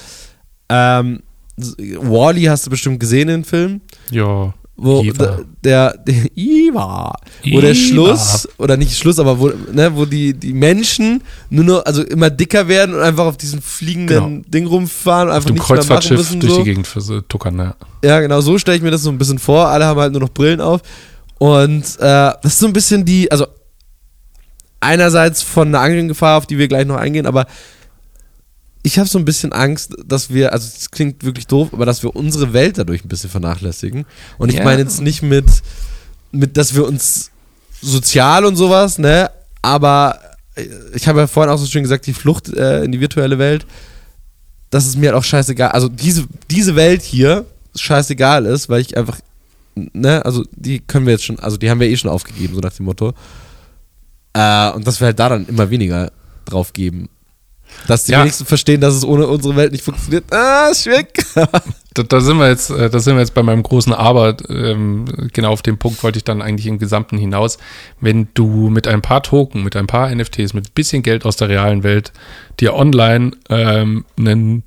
Ähm, 0.69 1.23
Wally 1.57 2.45
hast 2.45 2.67
du 2.67 2.71
bestimmt 2.71 3.01
gesehen, 3.01 3.29
den 3.29 3.45
Film. 3.45 3.81
Ja 4.11 4.55
wo 4.77 5.03
Iva. 5.03 5.41
der, 5.65 5.97
der 5.97 6.27
Iva, 6.37 7.15
wo 7.51 7.61
der 7.61 7.75
Schluss, 7.75 8.49
oder 8.59 8.77
nicht 8.77 8.97
Schluss, 8.97 9.19
aber 9.19 9.39
wo, 9.39 9.51
ne, 9.73 9.95
wo 9.95 10.05
die, 10.05 10.35
die 10.35 10.53
Menschen 10.53 11.23
nur 11.49 11.65
noch, 11.65 11.85
also 11.87 12.03
immer 12.03 12.29
dicker 12.29 12.69
werden 12.69 12.95
und 12.95 13.01
einfach 13.01 13.25
auf 13.25 13.37
diesem 13.37 13.63
fliegenden 13.63 14.43
genau. 14.43 14.45
Ding 14.49 14.67
rumfahren 14.67 15.29
und 15.29 15.35
einfach 15.35 15.51
nichts 15.51 15.69
mehr 15.69 15.85
machen 15.85 16.17
müssen. 16.17 16.41
durch 16.41 16.53
so. 16.53 16.59
die 16.59 16.65
Gegend 16.65 16.87
für 16.87 17.27
tuckern, 17.27 17.59
ja. 17.59 17.75
Ja, 18.05 18.21
genau, 18.21 18.41
so 18.41 18.59
stelle 18.59 18.77
ich 18.77 18.83
mir 18.83 18.91
das 18.91 19.03
so 19.03 19.11
ein 19.11 19.19
bisschen 19.19 19.39
vor. 19.39 19.69
Alle 19.69 19.87
haben 19.87 19.99
halt 19.99 20.13
nur 20.13 20.21
noch 20.21 20.31
Brillen 20.31 20.61
auf. 20.61 20.83
Und 21.39 21.85
äh, 21.99 22.33
das 22.43 22.45
ist 22.45 22.59
so 22.59 22.67
ein 22.67 22.73
bisschen 22.73 23.05
die, 23.05 23.31
also 23.31 23.47
einerseits 24.81 25.43
von 25.43 25.69
einer 25.69 25.81
anderen 25.81 26.09
Gefahr, 26.09 26.39
auf 26.39 26.47
die 26.47 26.59
wir 26.59 26.69
gleich 26.69 26.87
noch 26.87 26.97
eingehen, 26.97 27.27
aber 27.27 27.47
ich 28.87 29.01
habe 29.01 29.09
so 29.09 29.19
ein 29.19 29.25
bisschen 29.25 29.53
Angst, 29.53 29.97
dass 30.07 30.33
wir, 30.33 30.53
also 30.53 30.71
es 30.73 30.93
klingt 30.93 31.25
wirklich 31.25 31.49
doof, 31.49 31.71
aber 31.73 31.87
dass 31.87 32.05
wir 32.05 32.15
unsere 32.15 32.53
Welt 32.53 32.79
dadurch 32.79 33.05
ein 33.05 33.09
bisschen 33.09 33.31
vernachlässigen. 33.31 34.07
Und 34.39 34.51
ich 34.51 34.59
ja. 34.59 34.65
meine 34.65 34.81
jetzt 34.81 35.01
nicht 35.01 35.23
mit, 35.23 35.45
mit, 36.31 36.57
dass 36.57 36.73
wir 36.73 36.87
uns 36.87 37.33
sozial 37.83 38.45
und 38.45 38.55
sowas, 38.55 38.99
ne, 38.99 39.29
aber 39.61 40.21
ich 40.95 41.09
habe 41.09 41.19
ja 41.19 41.27
vorhin 41.27 41.53
auch 41.53 41.59
so 41.59 41.67
schön 41.67 41.83
gesagt, 41.83 42.07
die 42.07 42.13
Flucht 42.13 42.49
äh, 42.55 42.85
in 42.85 42.93
die 42.93 43.01
virtuelle 43.01 43.41
Welt, 43.41 43.67
dass 44.71 44.87
es 44.87 44.97
mir 44.97 45.11
halt 45.11 45.19
auch 45.19 45.25
scheißegal, 45.25 45.71
also 45.71 45.89
diese, 45.89 46.25
diese 46.49 46.77
Welt 46.77 47.03
hier 47.03 47.45
scheißegal 47.75 48.47
ist, 48.47 48.69
weil 48.69 48.83
ich 48.83 48.97
einfach, 48.97 49.19
ne, 49.75 50.25
also 50.25 50.45
die 50.53 50.79
können 50.79 51.07
wir 51.07 51.15
jetzt 51.15 51.25
schon, 51.25 51.41
also 51.41 51.57
die 51.57 51.69
haben 51.71 51.81
wir 51.81 51.89
eh 51.89 51.97
schon 51.97 52.11
aufgegeben, 52.11 52.55
so 52.55 52.61
nach 52.61 52.73
dem 52.73 52.87
Motto. 52.87 53.15
Äh, 54.33 54.71
und 54.71 54.87
dass 54.87 55.01
wir 55.01 55.07
halt 55.07 55.19
da 55.19 55.29
dann 55.29 55.49
immer 55.49 55.71
weniger 55.71 56.13
drauf 56.45 56.73
geben. 56.73 57.09
Dass 57.87 58.05
die 58.05 58.13
ja. 58.13 58.21
wenigsten 58.21 58.47
verstehen, 58.47 58.81
dass 58.81 58.95
es 58.95 59.05
ohne 59.05 59.27
unsere 59.27 59.57
Welt 59.57 59.73
nicht 59.73 59.85
funktioniert. 59.85 60.25
Ah, 60.33 60.73
schwick. 60.75 61.25
da, 61.95 62.03
da, 62.03 62.21
sind 62.21 62.39
wir 62.39 62.49
jetzt, 62.49 62.71
äh, 62.71 62.91
da 62.91 62.99
sind 62.99 63.15
wir 63.15 63.21
jetzt 63.21 63.35
bei 63.35 63.43
meinem 63.43 63.63
großen 63.63 63.93
Aber. 63.93 64.37
Ähm, 64.49 65.05
genau 65.33 65.53
auf 65.53 65.63
den 65.63 65.79
Punkt 65.79 66.03
wollte 66.03 66.19
ich 66.19 66.25
dann 66.25 66.43
eigentlich 66.43 66.67
im 66.67 66.79
Gesamten 66.79 67.19
hinaus. 67.19 67.59
Wenn 68.01 68.29
du 68.35 68.69
mit 68.69 68.89
ein 68.89 69.03
paar 69.03 69.23
Token, 69.23 69.63
mit 69.63 69.77
ein 69.77 69.87
paar 69.87 70.15
NFTs, 70.15 70.55
mit 70.55 70.69
ein 70.69 70.75
bisschen 70.75 71.03
Geld 71.03 71.25
aus 71.25 71.37
der 71.37 71.49
realen 71.49 71.83
Welt 71.83 72.13
dir 72.61 72.75
online 72.75 73.33
ähm, 73.49 74.05
einen 74.19 74.65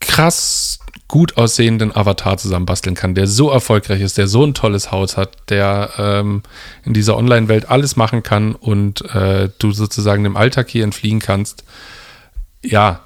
krass 0.00 0.78
gut 1.08 1.38
aussehenden 1.38 1.94
Avatar 1.96 2.36
zusammenbasteln 2.36 2.94
kann, 2.94 3.14
der 3.14 3.26
so 3.26 3.50
erfolgreich 3.50 4.02
ist, 4.02 4.18
der 4.18 4.28
so 4.28 4.44
ein 4.44 4.52
tolles 4.52 4.92
Haus 4.92 5.16
hat, 5.16 5.36
der 5.48 5.90
ähm, 5.96 6.42
in 6.84 6.92
dieser 6.92 7.16
Online-Welt 7.16 7.70
alles 7.70 7.96
machen 7.96 8.22
kann 8.22 8.54
und 8.54 9.02
äh, 9.14 9.48
du 9.58 9.72
sozusagen 9.72 10.22
dem 10.22 10.36
Alltag 10.36 10.68
hier 10.68 10.84
entfliehen 10.84 11.18
kannst, 11.18 11.64
ja, 12.62 13.00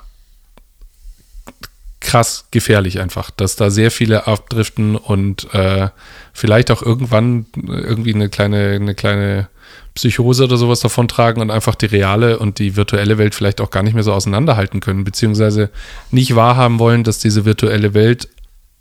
krass 2.00 2.46
gefährlich 2.50 2.98
einfach, 2.98 3.30
dass 3.30 3.54
da 3.54 3.70
sehr 3.70 3.92
viele 3.92 4.26
abdriften 4.26 4.96
und 4.96 5.54
äh, 5.54 5.88
vielleicht 6.32 6.72
auch 6.72 6.82
irgendwann 6.82 7.46
irgendwie 7.54 8.14
eine 8.14 8.28
kleine, 8.28 8.72
eine 8.72 8.96
kleine 8.96 9.48
Psychose 9.94 10.44
oder 10.44 10.56
sowas 10.56 10.80
davontragen 10.80 11.42
und 11.42 11.50
einfach 11.50 11.74
die 11.74 11.86
reale 11.86 12.38
und 12.38 12.58
die 12.58 12.76
virtuelle 12.76 13.18
Welt 13.18 13.34
vielleicht 13.34 13.60
auch 13.60 13.70
gar 13.70 13.82
nicht 13.82 13.94
mehr 13.94 14.02
so 14.02 14.12
auseinanderhalten 14.12 14.80
können, 14.80 15.04
beziehungsweise 15.04 15.70
nicht 16.10 16.34
wahrhaben 16.34 16.78
wollen, 16.78 17.04
dass 17.04 17.18
diese 17.18 17.44
virtuelle 17.44 17.94
Welt 17.94 18.28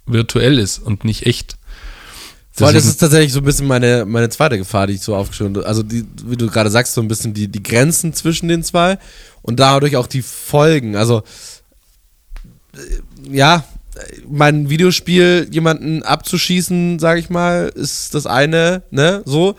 virtuell 0.06 0.60
ist 0.60 0.80
und 0.80 1.04
nicht 1.04 1.26
echt. 1.26 1.58
Weil 2.58 2.74
das 2.74 2.86
ist 2.86 2.98
tatsächlich 2.98 3.32
so 3.32 3.39
ein 3.39 3.46
bisschen 3.46 3.68
meine, 3.68 4.06
meine 4.06 4.30
zweite 4.30 4.58
Gefahr, 4.58 4.88
die 4.88 4.94
ich 4.94 5.02
so 5.02 5.16
aufgeschrieben 5.16 5.56
habe. 5.56 5.66
Also, 5.66 5.84
die, 5.84 6.06
wie 6.26 6.36
du 6.36 6.48
gerade 6.48 6.70
sagst, 6.70 6.94
so 6.94 7.02
ein 7.02 7.08
bisschen 7.08 7.34
die, 7.34 7.48
die 7.48 7.64
Grenzen 7.64 8.14
zwischen 8.14 8.50
den 8.50 8.64
zwei 8.64 8.98
und 9.42 9.60
dadurch 9.60 9.96
auch 9.96 10.08
die 10.08 10.22
Folgen. 10.22 10.96
Also, 10.96 11.24
äh, 12.74 12.80
ja, 13.32 13.64
mein 14.30 14.70
Videospiel 14.70 15.48
jemanden 15.52 16.04
abzuschießen, 16.04 17.00
sage 17.00 17.20
ich 17.20 17.30
mal, 17.30 17.72
ist 17.74 18.16
das 18.16 18.26
eine, 18.26 18.84
ne, 18.92 19.22
so 19.26 19.56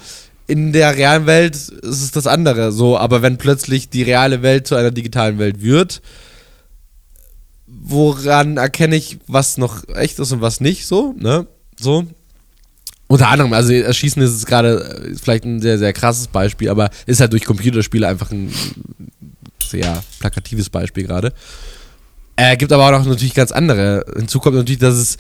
in 0.46 0.72
der 0.72 0.96
realen 0.96 1.26
Welt 1.26 1.54
ist 1.54 2.02
es 2.02 2.10
das 2.10 2.26
andere 2.26 2.72
so, 2.72 2.98
aber 2.98 3.22
wenn 3.22 3.38
plötzlich 3.38 3.88
die 3.88 4.02
reale 4.02 4.42
Welt 4.42 4.66
zu 4.66 4.74
einer 4.74 4.90
digitalen 4.90 5.38
Welt 5.38 5.62
wird, 5.62 6.02
woran 7.66 8.56
erkenne 8.56 8.96
ich, 8.96 9.18
was 9.26 9.58
noch 9.58 9.88
echt 9.94 10.18
ist 10.18 10.32
und 10.32 10.40
was 10.40 10.60
nicht, 10.60 10.86
so, 10.86 11.14
ne? 11.18 11.46
So. 11.78 12.06
Unter 13.08 13.28
anderem, 13.28 13.52
also 13.52 13.72
Erschießen 13.72 14.22
ist 14.22 14.46
gerade 14.46 15.14
vielleicht 15.22 15.44
ein 15.44 15.60
sehr, 15.60 15.78
sehr 15.78 15.92
krasses 15.92 16.28
Beispiel, 16.28 16.70
aber 16.70 16.90
ist 17.06 17.20
halt 17.20 17.32
durch 17.32 17.44
Computerspiele 17.44 18.08
einfach 18.08 18.30
ein 18.30 18.52
sehr 19.62 20.02
plakatives 20.18 20.70
Beispiel 20.70 21.06
gerade. 21.06 21.32
Er 22.36 22.52
äh, 22.52 22.56
gibt 22.56 22.72
aber 22.72 22.86
auch 22.86 22.90
noch 22.90 23.04
natürlich 23.04 23.34
ganz 23.34 23.52
andere. 23.52 24.04
Hinzu 24.16 24.40
kommt 24.40 24.56
natürlich, 24.56 24.78
dass 24.78 24.94
es 24.94 25.18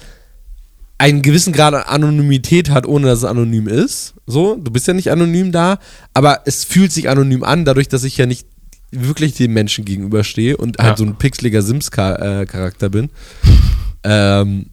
einen 1.02 1.20
gewissen 1.22 1.52
Grad 1.52 1.74
an 1.74 1.82
Anonymität 1.82 2.70
hat, 2.70 2.86
ohne 2.86 3.08
dass 3.08 3.18
es 3.18 3.24
anonym 3.24 3.66
ist. 3.66 4.14
So, 4.24 4.54
du 4.54 4.70
bist 4.70 4.86
ja 4.86 4.94
nicht 4.94 5.10
anonym 5.10 5.50
da, 5.50 5.80
aber 6.14 6.42
es 6.44 6.62
fühlt 6.62 6.92
sich 6.92 7.08
anonym 7.08 7.42
an, 7.42 7.64
dadurch, 7.64 7.88
dass 7.88 8.04
ich 8.04 8.16
ja 8.18 8.26
nicht 8.26 8.46
wirklich 8.92 9.34
den 9.34 9.52
Menschen 9.52 9.84
gegenüberstehe 9.84 10.56
und 10.56 10.78
halt 10.78 10.90
Ja. 10.90 10.96
so 10.96 11.04
ein 11.04 11.16
pixeliger 11.16 11.60
Sims-Charakter 11.60 12.88
bin. 12.88 13.10
ähm, 14.04 14.66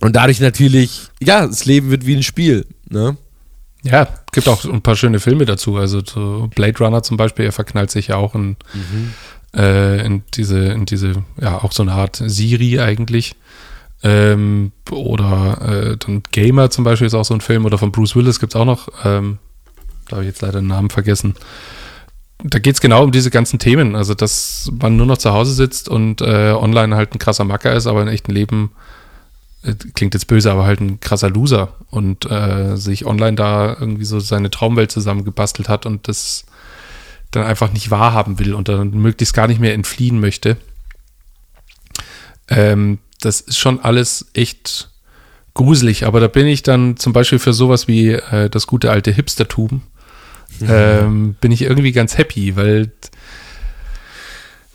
und 0.00 0.16
dadurch 0.16 0.40
natürlich, 0.40 1.02
ja, 1.22 1.46
das 1.46 1.64
Leben 1.66 1.88
wird 1.90 2.04
wie 2.04 2.16
ein 2.16 2.24
Spiel. 2.24 2.66
Ne? 2.90 3.16
Ja, 3.84 4.08
gibt 4.32 4.48
auch 4.48 4.64
ein 4.64 4.82
paar 4.82 4.96
schöne 4.96 5.20
Filme 5.20 5.44
dazu. 5.44 5.76
Also 5.76 6.02
so 6.04 6.50
Blade 6.52 6.78
Runner 6.78 7.04
zum 7.04 7.16
Beispiel, 7.16 7.44
er 7.44 7.52
verknallt 7.52 7.92
sich 7.92 8.08
ja 8.08 8.16
auch 8.16 8.34
in, 8.34 8.56
äh, 9.54 10.04
in 10.04 10.22
diese, 10.34 10.58
in 10.58 10.84
diese, 10.84 11.12
ja, 11.40 11.62
auch 11.62 11.70
so 11.70 11.84
eine 11.84 11.92
Art 11.92 12.20
Siri 12.26 12.80
eigentlich. 12.80 13.36
Ähm, 14.04 14.72
oder 14.90 15.58
äh, 15.62 15.96
dann 15.96 16.22
Gamer 16.30 16.68
zum 16.68 16.84
Beispiel 16.84 17.06
ist 17.06 17.14
auch 17.14 17.24
so 17.24 17.34
ein 17.34 17.40
Film. 17.40 17.64
Oder 17.64 17.78
von 17.78 17.90
Bruce 17.90 18.14
Willis 18.14 18.38
gibt 18.38 18.54
es 18.54 18.60
auch 18.60 18.66
noch. 18.66 18.88
Ähm, 19.02 19.38
da 20.08 20.16
habe 20.16 20.24
ich 20.24 20.28
jetzt 20.28 20.42
leider 20.42 20.60
den 20.60 20.68
Namen 20.68 20.90
vergessen. 20.90 21.34
Da 22.42 22.58
geht 22.58 22.74
es 22.74 22.82
genau 22.82 23.02
um 23.02 23.12
diese 23.12 23.30
ganzen 23.30 23.58
Themen. 23.58 23.96
Also, 23.96 24.12
dass 24.12 24.70
man 24.78 24.96
nur 24.96 25.06
noch 25.06 25.16
zu 25.16 25.32
Hause 25.32 25.54
sitzt 25.54 25.88
und 25.88 26.20
äh, 26.20 26.52
online 26.52 26.94
halt 26.94 27.14
ein 27.14 27.18
krasser 27.18 27.44
Macker 27.44 27.72
ist, 27.72 27.86
aber 27.86 28.02
im 28.02 28.08
echten 28.08 28.32
Leben 28.32 28.72
äh, 29.62 29.74
klingt 29.94 30.12
jetzt 30.12 30.26
böse, 30.26 30.52
aber 30.52 30.66
halt 30.66 30.80
ein 30.80 31.00
krasser 31.00 31.30
Loser 31.30 31.72
und 31.88 32.30
äh, 32.30 32.76
sich 32.76 33.06
online 33.06 33.36
da 33.36 33.74
irgendwie 33.80 34.04
so 34.04 34.20
seine 34.20 34.50
Traumwelt 34.50 34.92
zusammengebastelt 34.92 35.70
hat 35.70 35.86
und 35.86 36.08
das 36.08 36.44
dann 37.30 37.44
einfach 37.44 37.72
nicht 37.72 37.90
wahrhaben 37.90 38.38
will 38.38 38.52
und 38.52 38.68
dann 38.68 38.90
möglichst 38.90 39.34
gar 39.34 39.48
nicht 39.48 39.60
mehr 39.60 39.72
entfliehen 39.72 40.20
möchte. 40.20 40.58
Ähm, 42.48 42.98
das 43.24 43.40
ist 43.40 43.58
schon 43.58 43.80
alles 43.80 44.26
echt 44.34 44.90
gruselig, 45.54 46.06
aber 46.06 46.20
da 46.20 46.28
bin 46.28 46.46
ich 46.46 46.62
dann 46.62 46.96
zum 46.96 47.12
Beispiel 47.12 47.38
für 47.38 47.52
sowas 47.52 47.86
wie 47.88 48.10
äh, 48.10 48.50
das 48.50 48.66
gute 48.66 48.90
alte 48.90 49.12
Hipstertum, 49.12 49.82
ähm, 50.62 51.36
bin 51.40 51.52
ich 51.52 51.62
irgendwie 51.62 51.92
ganz 51.92 52.18
happy, 52.18 52.56
weil 52.56 52.92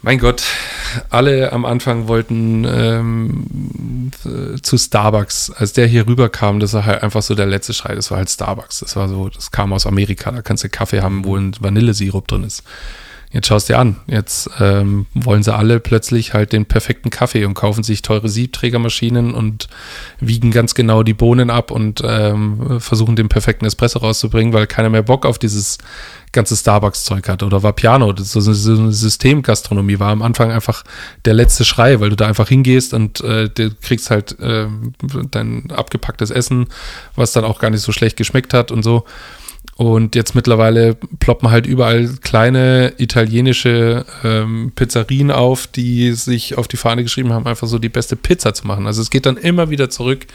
mein 0.01 0.17
Gott, 0.17 0.43
alle 1.09 1.51
am 1.51 1.65
Anfang 1.65 2.07
wollten 2.07 2.65
ähm, 2.65 4.11
äh, 4.25 4.61
zu 4.61 4.77
Starbucks. 4.77 5.51
Als 5.51 5.73
der 5.73 5.87
hier 5.87 6.07
rüberkam, 6.07 6.61
das 6.61 6.73
war 6.73 6.85
halt 6.85 7.03
einfach 7.03 7.21
so 7.21 7.35
der 7.35 7.45
letzte 7.47 7.73
Schrei. 7.73 7.95
Das 7.95 8.09
war 8.09 8.17
halt 8.17 8.29
Starbucks. 8.29 8.79
Das 8.79 8.95
war 8.95 9.09
so, 9.09 9.27
das 9.27 9.51
kam 9.51 9.73
aus 9.73 9.85
Amerika. 9.85 10.31
Da 10.31 10.41
kannst 10.41 10.63
du 10.63 10.69
Kaffee 10.69 11.01
haben, 11.01 11.25
wo 11.25 11.35
ein 11.35 11.53
Vanillesirup 11.59 12.27
drin 12.29 12.43
ist. 12.43 12.63
Jetzt 13.31 13.47
schaust 13.47 13.69
dir 13.69 13.77
an. 13.77 13.97
Jetzt 14.07 14.49
ähm, 14.59 15.05
wollen 15.13 15.43
sie 15.43 15.53
alle 15.53 15.79
plötzlich 15.79 16.33
halt 16.33 16.51
den 16.51 16.65
perfekten 16.65 17.11
Kaffee 17.11 17.45
und 17.45 17.53
kaufen 17.53 17.83
sich 17.83 18.01
teure 18.01 18.27
Siebträgermaschinen 18.27 19.35
und 19.35 19.67
wiegen 20.19 20.49
ganz 20.49 20.73
genau 20.73 21.03
die 21.03 21.13
Bohnen 21.13 21.51
ab 21.51 21.69
und 21.69 22.01
ähm, 22.03 22.79
versuchen 22.79 23.15
den 23.15 23.29
perfekten 23.29 23.65
Espresso 23.65 23.99
rauszubringen, 23.99 24.51
weil 24.51 24.65
keiner 24.65 24.89
mehr 24.89 25.03
Bock 25.03 25.27
auf 25.27 25.37
dieses 25.37 25.77
ganze 26.31 26.55
Starbucks-Zeug 26.55 27.29
hat. 27.29 27.43
Oder 27.43 27.61
war 27.61 27.73
Piano, 27.73 28.13
das 28.13 28.31
so, 28.31 28.39
eine 28.39 28.91
Systemgastronomie, 28.91 29.99
war 29.99 30.09
am 30.09 30.23
Anfang 30.23 30.51
einfach 30.51 30.83
der 31.25 31.35
letzte 31.35 31.65
Schrei, 31.65 31.99
weil 31.99 32.09
du 32.09 32.15
da 32.15 32.27
einfach 32.27 32.47
hingehst 32.47 32.95
und 32.95 33.21
äh, 33.21 33.47
du 33.47 33.69
kriegst 33.75 34.09
halt 34.09 34.37
ähm, 34.41 34.93
dein 35.29 35.69
abgepacktes 35.69 36.31
Essen, 36.31 36.65
was 37.15 37.31
dann 37.31 37.45
auch 37.45 37.59
gar 37.59 37.69
nicht 37.69 37.81
so 37.81 37.91
schlecht 37.91 38.17
geschmeckt 38.17 38.55
hat 38.55 38.71
und 38.71 38.81
so. 38.81 39.05
Und 39.79 40.13
jetzt 40.13 40.35
mittlerweile 40.35 40.95
ploppen 41.19 41.51
halt 41.51 41.65
überall 41.65 42.09
kleine 42.21 42.95
italienische 42.97 44.05
ähm, 44.25 44.73
Pizzerien 44.75 45.31
auf, 45.31 45.67
die 45.67 46.11
sich 46.11 46.57
auf 46.57 46.67
die 46.67 46.75
Fahne 46.75 47.01
geschrieben 47.01 47.31
haben, 47.31 47.47
einfach 47.47 47.65
so 47.65 47.79
die 47.79 47.87
beste 47.87 48.17
Pizza 48.17 48.53
zu 48.53 48.67
machen. 48.67 48.87
Also 48.87 49.01
es 49.01 49.09
geht 49.09 49.25
dann 49.25 49.37
immer 49.37 49.69
wieder 49.69 49.89
zurück 49.89 50.27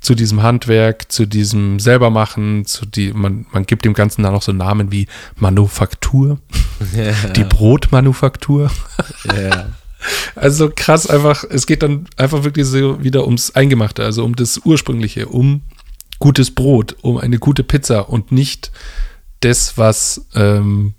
zu 0.00 0.14
diesem 0.14 0.44
Handwerk, 0.44 1.10
zu 1.10 1.26
diesem 1.26 1.80
selbermachen, 1.80 2.64
zu 2.64 2.86
die, 2.86 3.12
man, 3.12 3.46
man 3.50 3.66
gibt 3.66 3.84
dem 3.84 3.92
Ganzen 3.92 4.22
dann 4.22 4.36
auch 4.36 4.42
so 4.42 4.52
Namen 4.52 4.92
wie 4.92 5.08
Manufaktur, 5.34 6.38
die 7.34 7.44
Brotmanufaktur. 7.44 8.70
Ja. 9.24 9.66
Also 10.36 10.70
krass 10.72 11.08
einfach, 11.08 11.42
es 11.48 11.66
geht 11.66 11.82
dann 11.82 12.06
einfach 12.16 12.44
wirklich 12.44 12.66
so 12.66 13.02
wieder 13.02 13.24
ums 13.24 13.56
Eingemachte, 13.56 14.04
also 14.04 14.24
um 14.24 14.36
das 14.36 14.58
Ursprüngliche, 14.58 15.26
um 15.26 15.62
gutes 16.18 16.54
Brot, 16.54 16.96
um 17.02 17.18
eine 17.18 17.38
gute 17.38 17.62
Pizza 17.62 18.08
und 18.08 18.32
nicht 18.32 18.72
das, 19.40 19.76
was 19.76 20.26
ähm, 20.34 20.94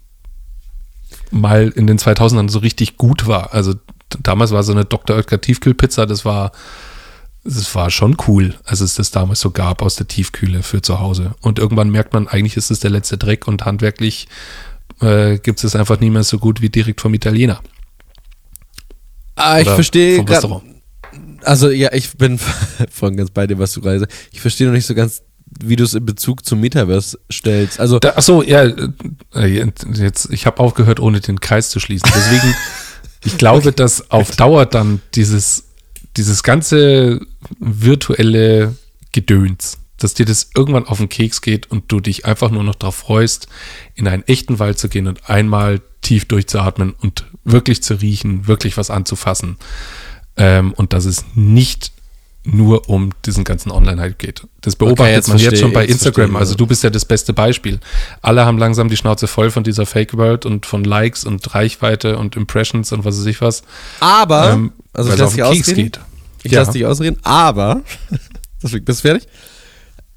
mal 1.31 1.69
in 1.69 1.87
den 1.87 1.97
2000ern 1.97 2.49
so 2.49 2.59
richtig 2.59 2.97
gut 2.97 3.27
war. 3.27 3.53
Also 3.53 3.75
damals 4.21 4.51
war 4.51 4.63
so 4.63 4.71
eine 4.71 4.85
Dr. 4.85 5.15
Oetker 5.15 5.41
Tiefkühlpizza, 5.41 6.05
das 6.05 6.25
war 6.25 6.51
das 7.43 7.73
war 7.75 7.89
schon 7.89 8.17
cool, 8.27 8.55
als 8.65 8.81
es 8.81 8.95
das 8.95 9.11
damals 9.11 9.39
so 9.39 9.51
gab 9.51 9.81
aus 9.81 9.95
der 9.95 10.07
Tiefkühle 10.07 10.63
für 10.63 10.81
zu 10.81 10.99
Hause. 10.99 11.33
Und 11.41 11.59
irgendwann 11.59 11.89
merkt 11.89 12.13
man, 12.13 12.27
eigentlich 12.27 12.57
ist 12.57 12.71
es 12.71 12.81
der 12.81 12.89
letzte 12.89 13.17
Dreck 13.17 13.47
und 13.47 13.63
handwerklich 13.63 14.27
äh, 14.99 15.37
gibt 15.37 15.63
es 15.63 15.75
einfach 15.75 15.99
nie 15.99 16.09
mehr 16.09 16.23
so 16.23 16.39
gut 16.39 16.61
wie 16.61 16.69
direkt 16.69 16.99
vom 16.99 17.13
Italiener. 17.13 17.61
Ah, 19.35 19.59
ich 19.59 19.69
verstehe. 19.69 20.17
Also 21.47 21.69
ja, 21.69 21.93
ich 21.93 22.17
bin 22.17 22.39
voll 22.91 23.15
ganz 23.15 23.31
bei 23.31 23.47
dir, 23.47 23.57
was 23.57 23.73
du 23.73 23.81
gerade 23.81 23.99
sagst. 23.99 24.15
Ich 24.31 24.41
verstehe 24.41 24.67
noch 24.67 24.73
nicht 24.73 24.85
so 24.85 24.95
ganz, 24.95 25.21
wie 25.63 25.75
du 25.75 25.83
es 25.83 25.93
in 25.93 26.05
Bezug 26.05 26.45
zum 26.45 26.59
Metaverse 26.59 27.17
stellst. 27.31 27.79
Also 27.79 27.99
Da, 27.99 28.13
ach 28.15 28.21
so, 28.21 28.43
ja, 28.43 28.63
äh, 29.33 29.69
jetzt, 29.93 30.29
ich 30.31 30.45
habe 30.45 30.59
aufgehört, 30.59 30.99
ohne 30.99 31.19
den 31.21 31.39
Kreis 31.39 31.69
zu 31.69 31.79
schließen. 31.79 32.09
Deswegen, 32.13 32.53
ich 33.25 33.37
glaube, 33.37 33.71
dass 33.71 34.11
auf 34.11 34.35
Dauer 34.35 34.65
dann 34.65 35.01
dieses, 35.15 35.69
dieses 36.17 36.43
ganze 36.43 37.21
virtuelle 37.59 38.75
Gedöns, 39.13 39.77
dass 39.97 40.13
dir 40.13 40.25
das 40.25 40.49
irgendwann 40.55 40.85
auf 40.85 40.97
den 40.97 41.09
Keks 41.09 41.41
geht 41.41 41.71
und 41.71 41.91
du 41.91 41.99
dich 41.99 42.25
einfach 42.25 42.51
nur 42.51 42.63
noch 42.63 42.75
darauf 42.75 42.95
freust, 42.95 43.47
in 43.95 44.07
einen 44.07 44.23
echten 44.23 44.59
Wald 44.59 44.77
zu 44.77 44.89
gehen 44.89 45.07
und 45.07 45.29
einmal 45.29 45.81
tief 46.01 46.25
durchzuatmen 46.25 46.91
und 46.91 47.25
wirklich 47.43 47.81
zu 47.81 47.95
riechen, 47.95 48.47
wirklich 48.47 48.77
was 48.77 48.89
anzufassen. 48.91 49.57
Ähm, 50.37 50.73
und 50.73 50.93
dass 50.93 51.05
es 51.05 51.25
nicht 51.35 51.91
nur 52.43 52.87
um 52.89 53.09
diesen 53.25 53.43
ganzen 53.43 53.71
Online-Hype 53.71 54.17
geht. 54.19 54.47
Das 54.61 54.77
beobachtet 54.77 55.15
jetzt 55.15 55.27
man 55.27 55.37
jetzt 55.37 55.47
verstehe- 55.49 55.59
schon 55.59 55.73
bei 55.73 55.81
jetzt 55.81 55.91
Instagram. 55.93 56.27
verstehe 56.31 56.39
also 56.39 56.55
du 56.55 56.65
bist 56.65 56.81
ja 56.83 56.89
das 56.89 57.03
beste 57.03 57.33
Beispiel. 57.33 57.79
Alle 58.21 58.45
haben 58.45 58.57
langsam 58.57 58.87
die 58.87 58.95
Schnauze 58.95 59.27
voll 59.27 59.51
von 59.51 59.63
dieser 59.65 59.85
Fake-World 59.85 60.45
und 60.45 60.65
von 60.65 60.85
Likes 60.85 61.25
und 61.25 61.53
Reichweite 61.53 62.17
und 62.17 62.37
Impressions 62.37 62.93
und 62.93 63.03
was 63.03 63.17
weiß 63.19 63.25
ich 63.25 63.41
was. 63.41 63.63
aber, 63.99 64.51
ähm, 64.51 64.71
also 64.93 65.11
ich 65.11 65.17
lasse 65.19 65.35
dich 65.35 65.43
ausreden. 65.43 65.75
geht. 65.75 65.99
Ich 66.43 66.51
Ja. 66.53 66.59
lasse 66.61 66.71
dich 66.71 66.85
ausreden, 66.85 67.17
aber 67.23 67.81
deswegen 68.63 68.85
bist 68.85 69.03
du 69.03 69.09
fertig. 69.09 69.27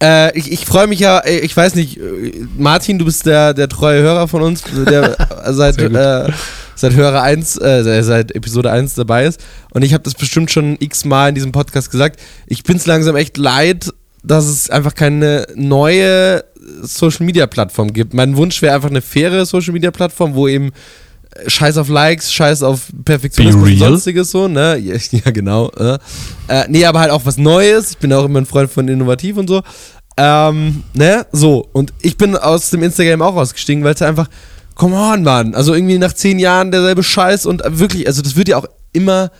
Äh, 0.03 0.37
ich 0.39 0.51
ich 0.51 0.65
freue 0.65 0.87
mich 0.87 1.01
ja, 1.01 1.19
äh, 1.19 1.41
ich 1.41 1.57
weiß 1.57 1.75
nicht, 1.75 1.99
äh, 1.99 2.47
Martin, 2.57 2.99
du 2.99 3.05
bist 3.05 3.27
der, 3.27 3.53
der 3.55 3.69
treue 3.69 4.03
Hörer 4.03 4.29
von 4.29 4.43
uns, 4.43 4.63
der 4.63 5.17
seit, 5.53 5.75
Sehr 5.75 5.89
gut. 5.89 5.99
äh, 5.99 6.33
seit 6.75 6.95
Hörer 6.95 7.23
1, 7.23 7.59
äh, 7.59 8.03
seit 8.03 8.33
Episode 8.35 8.71
1 8.71 8.95
dabei 8.95 9.27
ist. 9.27 9.41
Und 9.73 9.83
ich 9.83 9.93
habe 9.93 10.03
das 10.03 10.15
bestimmt 10.15 10.51
schon 10.51 10.77
x-mal 10.81 11.29
in 11.29 11.35
diesem 11.35 11.53
Podcast 11.53 11.91
gesagt. 11.91 12.19
Ich 12.47 12.63
bin 12.63 12.77
es 12.77 12.87
langsam 12.87 13.17
echt 13.17 13.37
leid, 13.37 13.93
dass 14.23 14.47
es 14.47 14.71
einfach 14.71 14.95
keine 14.95 15.47
neue 15.55 16.45
Social-Media-Plattform 16.83 17.93
gibt. 17.93 18.15
Mein 18.15 18.37
Wunsch 18.37 18.63
wäre 18.63 18.75
einfach 18.75 18.91
eine 18.91 19.03
faire 19.03 19.45
Social-Media-Plattform, 19.45 20.35
wo 20.35 20.49
eben 20.49 20.69
äh, 20.69 20.71
Scheiß 21.47 21.77
auf 21.79 21.89
Likes, 21.89 22.33
Scheiß 22.33 22.63
auf 22.63 22.89
Perfektionismus 23.05 23.71
und 23.71 23.79
sonstiges 23.79 24.31
so, 24.31 24.49
ne? 24.49 24.77
Ja, 24.83 24.97
ja 25.11 25.31
genau. 25.31 25.71
Äh. 25.71 25.99
Äh, 26.49 26.65
nee, 26.69 26.85
aber 26.85 27.01
halt 27.01 27.11
auch 27.11 27.25
was 27.25 27.39
Neues. 27.39 27.93
Ich 27.93 27.99
bin 27.99 28.13
auch 28.13 28.25
immer 28.25 28.41
ein 28.41 28.47
Freund 28.47 28.71
von 28.71 28.89
Innovativ 28.89 29.37
und 29.37 29.49
so. 29.49 29.63
Ähm, 30.17 30.83
ne? 30.93 31.27
So. 31.33 31.69
Und 31.73 31.93
ich 32.03 32.17
bin 32.17 32.37
aus 32.37 32.71
dem 32.71 32.83
Instagram 32.83 33.23
auch 33.23 33.37
ausgestiegen, 33.37 33.85
weil 33.85 33.95
es 33.95 34.03
einfach, 34.03 34.29
come 34.75 34.97
on, 34.97 35.23
Mann. 35.23 35.55
Also 35.55 35.73
irgendwie 35.73 35.99
nach 35.99 36.13
zehn 36.13 36.39
Jahren 36.39 36.73
derselbe 36.73 37.03
Scheiß 37.03 37.47
und 37.47 37.63
wirklich, 37.67 38.07
also 38.07 38.23
das 38.23 38.37
wird 38.37 38.49
ja 38.49 38.57
auch 38.57 38.67
immer 38.93 39.31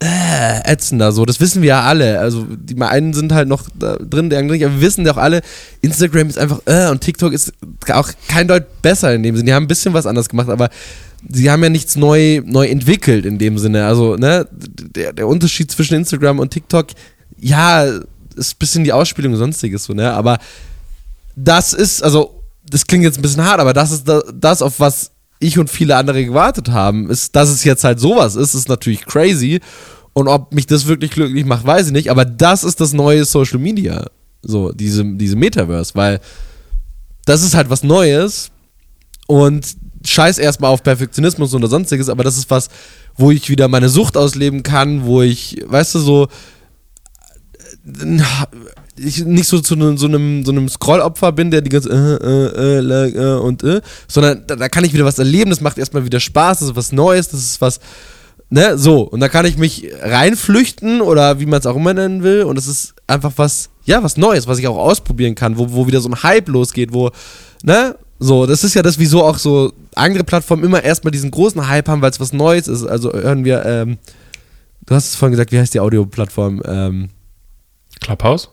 äh, 0.00 0.60
ätzender, 0.64 1.12
so. 1.12 1.24
Das 1.24 1.40
wissen 1.40 1.60
wir 1.62 1.68
ja 1.68 1.82
alle. 1.82 2.20
Also 2.20 2.46
die 2.48 2.80
einen 2.80 3.12
sind 3.12 3.32
halt 3.32 3.48
noch 3.48 3.64
da 3.78 3.96
drin, 3.96 4.30
der 4.30 4.38
andere 4.38 4.56
nicht, 4.56 4.64
aber 4.64 4.74
wir 4.76 4.80
wissen 4.80 5.04
ja 5.04 5.12
auch 5.12 5.16
alle, 5.18 5.42
Instagram 5.82 6.28
ist 6.28 6.38
einfach, 6.38 6.60
äh, 6.66 6.88
und 6.88 7.00
TikTok 7.00 7.32
ist 7.32 7.52
auch 7.92 8.08
kein 8.28 8.48
Deut 8.48 8.80
besser 8.80 9.12
in 9.12 9.22
dem 9.22 9.36
Sinne. 9.36 9.46
Die 9.46 9.54
haben 9.54 9.64
ein 9.64 9.68
bisschen 9.68 9.94
was 9.94 10.06
anders 10.06 10.28
gemacht, 10.28 10.48
aber 10.48 10.70
sie 11.28 11.50
haben 11.50 11.62
ja 11.62 11.68
nichts 11.68 11.96
neu, 11.96 12.42
neu 12.44 12.66
entwickelt 12.66 13.26
in 13.26 13.38
dem 13.38 13.58
Sinne. 13.58 13.86
Also, 13.86 14.16
ne, 14.16 14.46
der, 14.50 15.12
der 15.12 15.26
Unterschied 15.26 15.70
zwischen 15.70 15.94
Instagram 15.94 16.38
und 16.38 16.50
TikTok, 16.50 16.88
ja, 17.38 17.84
ist 18.36 18.54
ein 18.54 18.58
bisschen 18.58 18.84
die 18.84 18.92
Ausspielung 18.92 19.32
und 19.32 19.38
sonstiges 19.38 19.84
so, 19.84 19.94
ne? 19.94 20.12
Aber 20.12 20.38
das 21.36 21.72
ist, 21.72 22.02
also, 22.02 22.42
das 22.68 22.86
klingt 22.86 23.04
jetzt 23.04 23.18
ein 23.18 23.22
bisschen 23.22 23.44
hart, 23.44 23.60
aber 23.60 23.72
das 23.72 23.90
ist 23.90 24.08
da, 24.08 24.22
das, 24.32 24.62
auf 24.62 24.80
was 24.80 25.12
ich 25.40 25.58
und 25.58 25.70
viele 25.70 25.96
andere 25.96 26.24
gewartet 26.24 26.68
haben, 26.70 27.10
ist, 27.10 27.34
dass 27.36 27.48
es 27.48 27.64
jetzt 27.64 27.84
halt 27.84 28.00
sowas 28.00 28.34
ist, 28.34 28.54
ist 28.54 28.68
natürlich 28.68 29.06
crazy. 29.06 29.60
Und 30.12 30.26
ob 30.26 30.52
mich 30.52 30.66
das 30.66 30.86
wirklich 30.86 31.12
glücklich 31.12 31.44
macht, 31.44 31.64
weiß 31.64 31.86
ich 31.86 31.92
nicht. 31.92 32.10
Aber 32.10 32.24
das 32.24 32.64
ist 32.64 32.80
das 32.80 32.92
neue 32.92 33.24
Social 33.24 33.60
Media. 33.60 34.06
So, 34.42 34.72
diese, 34.72 35.04
diese 35.04 35.36
Metaverse, 35.36 35.94
weil 35.94 36.20
das 37.24 37.42
ist 37.42 37.54
halt 37.54 37.70
was 37.70 37.84
Neues 37.84 38.50
und 39.26 39.76
scheiß 40.04 40.38
erstmal 40.38 40.70
auf 40.70 40.82
Perfektionismus 40.82 41.54
oder 41.54 41.68
sonstiges, 41.68 42.08
aber 42.08 42.24
das 42.24 42.36
ist 42.36 42.50
was, 42.50 42.68
wo 43.16 43.30
ich 43.30 43.48
wieder 43.48 43.68
meine 43.68 43.88
Sucht 43.88 44.16
ausleben 44.16 44.62
kann, 44.62 45.04
wo 45.04 45.22
ich, 45.22 45.62
weißt 45.66 45.96
du, 45.96 45.98
so, 45.98 46.28
ich 48.96 49.24
nicht 49.24 49.48
so 49.48 49.60
zu 49.60 49.76
ne, 49.76 49.96
so 49.96 50.06
einem, 50.06 50.44
so 50.44 50.52
einem 50.52 50.68
Scrollopfer 50.68 51.32
bin, 51.32 51.50
der 51.50 51.60
die 51.60 51.70
ganze 51.70 51.90
äh, 51.90 52.60
äh, 52.60 52.78
äh, 52.78 53.34
äh, 53.34 53.38
und 53.38 53.62
äh, 53.62 53.80
sondern 54.06 54.44
da, 54.46 54.56
da 54.56 54.68
kann 54.68 54.84
ich 54.84 54.92
wieder 54.92 55.04
was 55.04 55.18
erleben, 55.18 55.50
das 55.50 55.60
macht 55.60 55.78
erstmal 55.78 56.04
wieder 56.04 56.20
Spaß, 56.20 56.60
das 56.60 56.68
ist 56.68 56.76
was 56.76 56.92
Neues, 56.92 57.28
das 57.28 57.40
ist 57.40 57.60
was, 57.60 57.80
ne, 58.50 58.76
so. 58.76 59.02
Und 59.02 59.20
da 59.20 59.28
kann 59.28 59.46
ich 59.46 59.56
mich 59.56 59.88
reinflüchten 60.00 61.00
oder 61.00 61.40
wie 61.40 61.46
man 61.46 61.60
es 61.60 61.66
auch 61.66 61.76
immer 61.76 61.94
nennen 61.94 62.22
will 62.22 62.42
und 62.42 62.58
es 62.58 62.66
ist 62.66 62.94
einfach 63.06 63.32
was, 63.36 63.70
ja, 63.84 64.02
was 64.02 64.16
Neues, 64.16 64.46
was 64.46 64.58
ich 64.58 64.68
auch 64.68 64.78
ausprobieren 64.78 65.34
kann, 65.34 65.58
wo, 65.58 65.72
wo 65.72 65.86
wieder 65.86 66.00
so 66.00 66.08
ein 66.08 66.22
Hype 66.22 66.48
losgeht, 66.48 66.92
wo, 66.92 67.10
ne, 67.62 67.96
so, 68.18 68.46
das 68.46 68.64
ist 68.64 68.74
ja 68.74 68.82
das, 68.82 68.98
wieso 68.98 69.24
auch 69.24 69.38
so 69.38 69.72
andere 69.94 70.24
Plattformen 70.24 70.64
immer 70.64 70.82
erstmal 70.82 71.12
diesen 71.12 71.30
großen 71.30 71.68
Hype 71.68 71.88
haben, 71.88 72.02
weil 72.02 72.10
es 72.10 72.20
was 72.20 72.32
Neues 72.32 72.66
ist. 72.66 72.84
Also 72.84 73.12
hören 73.12 73.44
wir, 73.44 73.64
ähm, 73.64 73.98
du 74.86 74.94
hast 74.94 75.08
es 75.08 75.16
vorhin 75.16 75.32
gesagt, 75.32 75.52
wie 75.52 75.58
heißt 75.58 75.74
die 75.74 75.80
Audioplattform? 75.80 76.62
Ähm, 76.64 77.08
Clubhouse? 78.00 78.48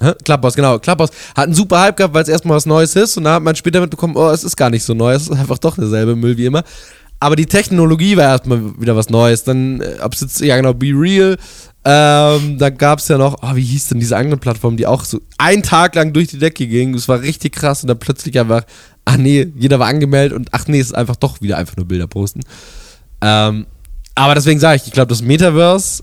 Hä? 0.00 0.12
Clubhouse, 0.24 0.54
genau. 0.54 0.78
Clubhouse 0.80 1.10
hat 1.36 1.44
einen 1.44 1.54
super 1.54 1.80
Hype 1.80 1.96
gehabt, 1.96 2.14
weil 2.14 2.24
es 2.24 2.28
erstmal 2.28 2.56
was 2.56 2.66
Neues 2.66 2.96
ist 2.96 3.16
und 3.16 3.24
da 3.24 3.34
hat 3.34 3.42
man 3.42 3.54
später 3.54 3.80
mitbekommen, 3.80 4.16
oh, 4.16 4.30
es 4.30 4.42
ist 4.42 4.56
gar 4.56 4.70
nicht 4.70 4.82
so 4.82 4.94
neu, 4.94 5.14
es 5.14 5.22
ist 5.22 5.32
einfach 5.32 5.58
doch 5.58 5.76
derselbe 5.76 6.16
Müll 6.16 6.36
wie 6.36 6.46
immer. 6.46 6.64
Aber 7.20 7.36
die 7.36 7.46
Technologie 7.46 8.16
war 8.16 8.24
erstmal 8.24 8.78
wieder 8.80 8.96
was 8.96 9.08
Neues. 9.08 9.44
Dann, 9.44 9.80
äh, 9.80 9.98
ob 10.02 10.12
es 10.12 10.20
jetzt, 10.20 10.40
ja 10.40 10.56
genau, 10.56 10.74
Be 10.74 10.88
Real, 10.88 11.38
ähm, 11.84 12.58
da 12.58 12.70
gab 12.70 12.98
es 12.98 13.08
ja 13.08 13.18
noch, 13.18 13.38
oh, 13.42 13.54
wie 13.54 13.62
hieß 13.62 13.88
denn 13.88 14.00
diese 14.00 14.16
andere 14.16 14.38
Plattform, 14.38 14.76
die 14.76 14.86
auch 14.86 15.04
so 15.04 15.20
einen 15.38 15.62
Tag 15.62 15.94
lang 15.94 16.12
durch 16.12 16.28
die 16.28 16.38
Decke 16.38 16.66
ging. 16.66 16.92
Das 16.94 17.08
war 17.08 17.20
richtig 17.20 17.54
krass 17.54 17.82
und 17.82 17.88
dann 17.88 17.98
plötzlich 17.98 18.38
einfach, 18.38 18.64
ach 19.04 19.16
nee, 19.16 19.52
jeder 19.56 19.78
war 19.78 19.88
angemeldet 19.88 20.36
und 20.36 20.48
ach 20.52 20.66
nee, 20.66 20.80
es 20.80 20.88
ist 20.88 20.94
einfach 20.94 21.16
doch 21.16 21.40
wieder 21.40 21.58
einfach 21.58 21.76
nur 21.76 21.86
Bilder 21.86 22.06
posten. 22.06 22.40
Ähm, 23.20 23.66
aber 24.14 24.34
deswegen 24.34 24.60
sage 24.60 24.76
ich, 24.76 24.86
ich 24.86 24.92
glaube, 24.92 25.08
das 25.08 25.22
Metaverse 25.22 26.02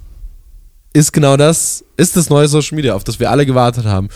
ist 0.93 1.13
genau 1.13 1.37
das, 1.37 1.83
ist 1.97 2.17
das 2.17 2.29
neue 2.29 2.47
Social 2.47 2.75
Media, 2.75 2.95
auf 2.95 3.03
das 3.03 3.19
wir 3.19 3.31
alle 3.31 3.45
gewartet 3.45 3.85
haben. 3.85 4.09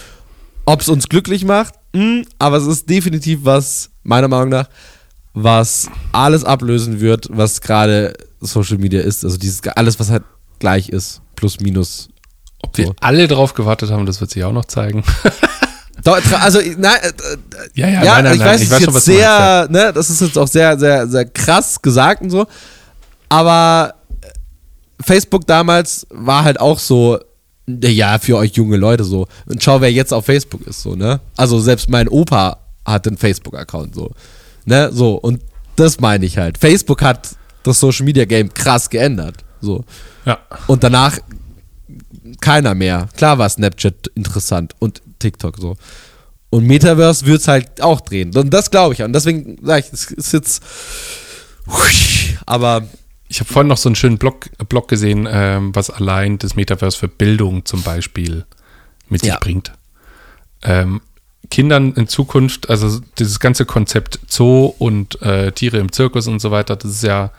Ob 0.66 0.82
es 0.82 0.90
uns 0.90 1.08
glücklich 1.08 1.46
macht, 1.46 1.76
mh, 1.94 2.02
hm, 2.02 2.26
aber 2.40 2.58
es 2.58 2.66
ist 2.66 2.90
definitiv 2.90 3.40
was, 3.44 3.92
meiner 4.04 4.28
Meinung 4.28 4.50
nach, 4.50 4.70
was 5.34 5.90
alles 6.12 6.44
ablösen 6.44 7.00
wird, 7.00 7.28
was 7.32 7.62
gerade 7.62 8.14
Social 8.40 8.78
Media 8.78 9.02
ist. 9.02 9.24
Also 9.24 9.38
dieses 9.38 9.62
alles, 9.68 10.00
was 10.00 10.10
halt 10.10 10.24
gleich 10.60 10.90
ist, 10.90 11.22
plus 11.36 11.60
minus. 11.60 12.10
Ob 12.62 12.78
wir 12.78 12.94
alle 13.00 13.28
drauf 13.28 13.54
gewartet 13.54 13.92
haben, 13.92 14.06
das 14.06 14.22
wird 14.22 14.32
sich 14.32 14.44
auch 14.44 14.54
noch 14.54 14.66
zeigen. 14.66 15.04
also, 16.04 16.60
nein, 16.78 16.98
äh, 17.02 17.38
ja, 17.74 17.88
ja, 17.88 18.04
ja 18.04 18.22
nein, 18.22 18.24
nein, 18.24 18.36
ich 18.36 18.40
weiß, 18.42 18.62
ich 18.62 18.72
weiß 18.72 18.84
schon, 18.84 18.94
was 18.94 19.06
sehr, 19.06 19.68
ne, 19.70 19.92
das 19.94 20.10
ist 20.10 20.22
jetzt 20.22 20.38
auch 20.38 20.48
sehr, 20.48 20.78
sehr, 20.78 21.08
sehr 21.08 21.26
krass 21.26 21.82
gesagt 21.82 22.22
und 22.22 22.30
so. 22.30 22.46
Aber 23.30 23.96
Facebook 25.02 25.48
damals 25.48 26.06
war 26.10 26.44
halt 26.44 26.60
auch 26.60 26.80
so, 26.80 27.20
ja, 27.68 28.20
für 28.20 28.38
euch 28.38 28.54
junge 28.54 28.78
Leute 28.78 29.04
so. 29.04 29.28
Und 29.48 29.64
schau, 29.64 29.82
wer 29.82 29.92
jetzt 29.92 30.14
auf 30.14 30.26
Facebook 30.26 30.66
ist, 30.68 30.82
so, 30.82 30.96
ne? 30.96 31.20
Also 31.36 31.60
selbst 31.60 31.90
mein 31.90 32.08
Opa 32.08 32.60
hat 32.86 33.08
einen 33.08 33.18
Facebook-Account, 33.18 33.96
so. 33.96 34.12
Ne? 34.66 34.92
So, 34.92 35.16
und 35.16 35.42
das 35.76 36.00
meine 36.00 36.26
ich 36.26 36.38
halt. 36.38 36.58
Facebook 36.58 37.02
hat 37.02 37.36
das 37.64 37.80
Social 37.80 38.06
Media 38.06 38.26
Game 38.26 38.54
krass 38.54 38.90
geändert. 38.90 39.44
So. 39.62 39.84
Ja. 40.26 40.40
Und 40.68 40.84
danach 40.84 41.18
keiner 42.42 42.76
mehr. 42.76 43.08
Klar 43.18 43.38
war 43.38 43.50
Snapchat 43.50 44.08
interessant 44.16 44.74
und 44.80 45.02
TikTok 45.26 45.58
so. 45.58 45.76
Und 46.50 46.66
Metaverse 46.66 47.26
wird 47.26 47.42
es 47.42 47.48
halt 47.48 47.82
auch 47.82 48.02
drehen. 48.02 48.36
Und 48.36 48.52
das 48.52 48.72
glaube 48.72 48.94
ich. 48.94 49.02
Und 49.02 49.14
deswegen 49.14 49.58
sage 49.62 49.86
ich, 49.86 49.94
es 49.94 50.12
ist 50.12 50.34
jetzt. 50.34 50.64
Aber 52.46 52.88
ich 53.28 53.40
habe 53.40 53.52
vorhin 53.52 53.68
noch 53.68 53.78
so 53.78 53.90
einen 53.90 53.96
schönen 53.96 54.18
Blog, 54.18 54.50
Blog 54.70 54.88
gesehen, 54.88 55.28
ähm, 55.30 55.76
was 55.76 55.90
allein 55.90 56.38
das 56.38 56.56
Metaverse 56.56 56.98
für 56.98 57.08
Bildung 57.08 57.66
zum 57.66 57.82
Beispiel 57.82 58.46
mit 59.10 59.22
sich 59.22 59.30
ja. 59.30 59.40
bringt. 59.40 59.74
Ähm, 60.62 61.02
Kindern 61.50 61.94
in 61.94 62.08
Zukunft, 62.08 62.70
also 62.70 63.02
dieses 63.18 63.40
ganze 63.40 63.66
Konzept 63.66 64.20
Zoo 64.28 64.74
und 64.78 65.22
äh, 65.22 65.52
Tiere 65.52 65.78
im 65.78 65.92
Zirkus 65.92 66.28
und 66.28 66.40
so 66.40 66.52
weiter, 66.52 66.76
das 66.76 66.92
ist 66.92 67.04
ja 67.04 67.32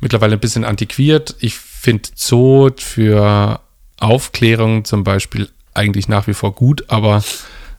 mittlerweile 0.00 0.34
ein 0.34 0.40
bisschen 0.40 0.64
antiquiert. 0.64 1.36
Ich 1.40 1.56
finde 1.56 2.08
Zoo 2.14 2.70
für 2.76 3.60
Aufklärung 3.98 4.84
zum 4.84 5.04
Beispiel 5.04 5.48
eigentlich 5.74 6.08
nach 6.08 6.26
wie 6.26 6.34
vor 6.34 6.54
gut, 6.54 6.84
aber 6.88 7.22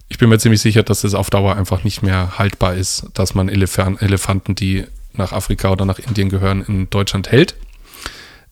ich 0.10 0.18
bin 0.18 0.30
mir 0.30 0.39
ziemlich 0.39 0.62
sicher, 0.62 0.84
dass 0.84 1.04
es 1.04 1.14
auf 1.14 1.30
Dauer 1.30 1.56
einfach 1.56 1.84
nicht 1.84 2.02
mehr 2.04 2.38
haltbar 2.38 2.76
ist, 2.76 3.08
dass 3.14 3.34
man 3.34 3.50
Elefant 3.50 4.02
Elefanten, 4.02 4.56
die 4.56 4.86
nach 5.14 5.32
Afrika 5.32 5.70
oder 5.72 5.86
nach 5.86 6.00
Indien 6.00 6.30
gehören, 6.30 6.64
in 6.66 6.89
Deutschland 6.89 7.32
hält. 7.32 7.56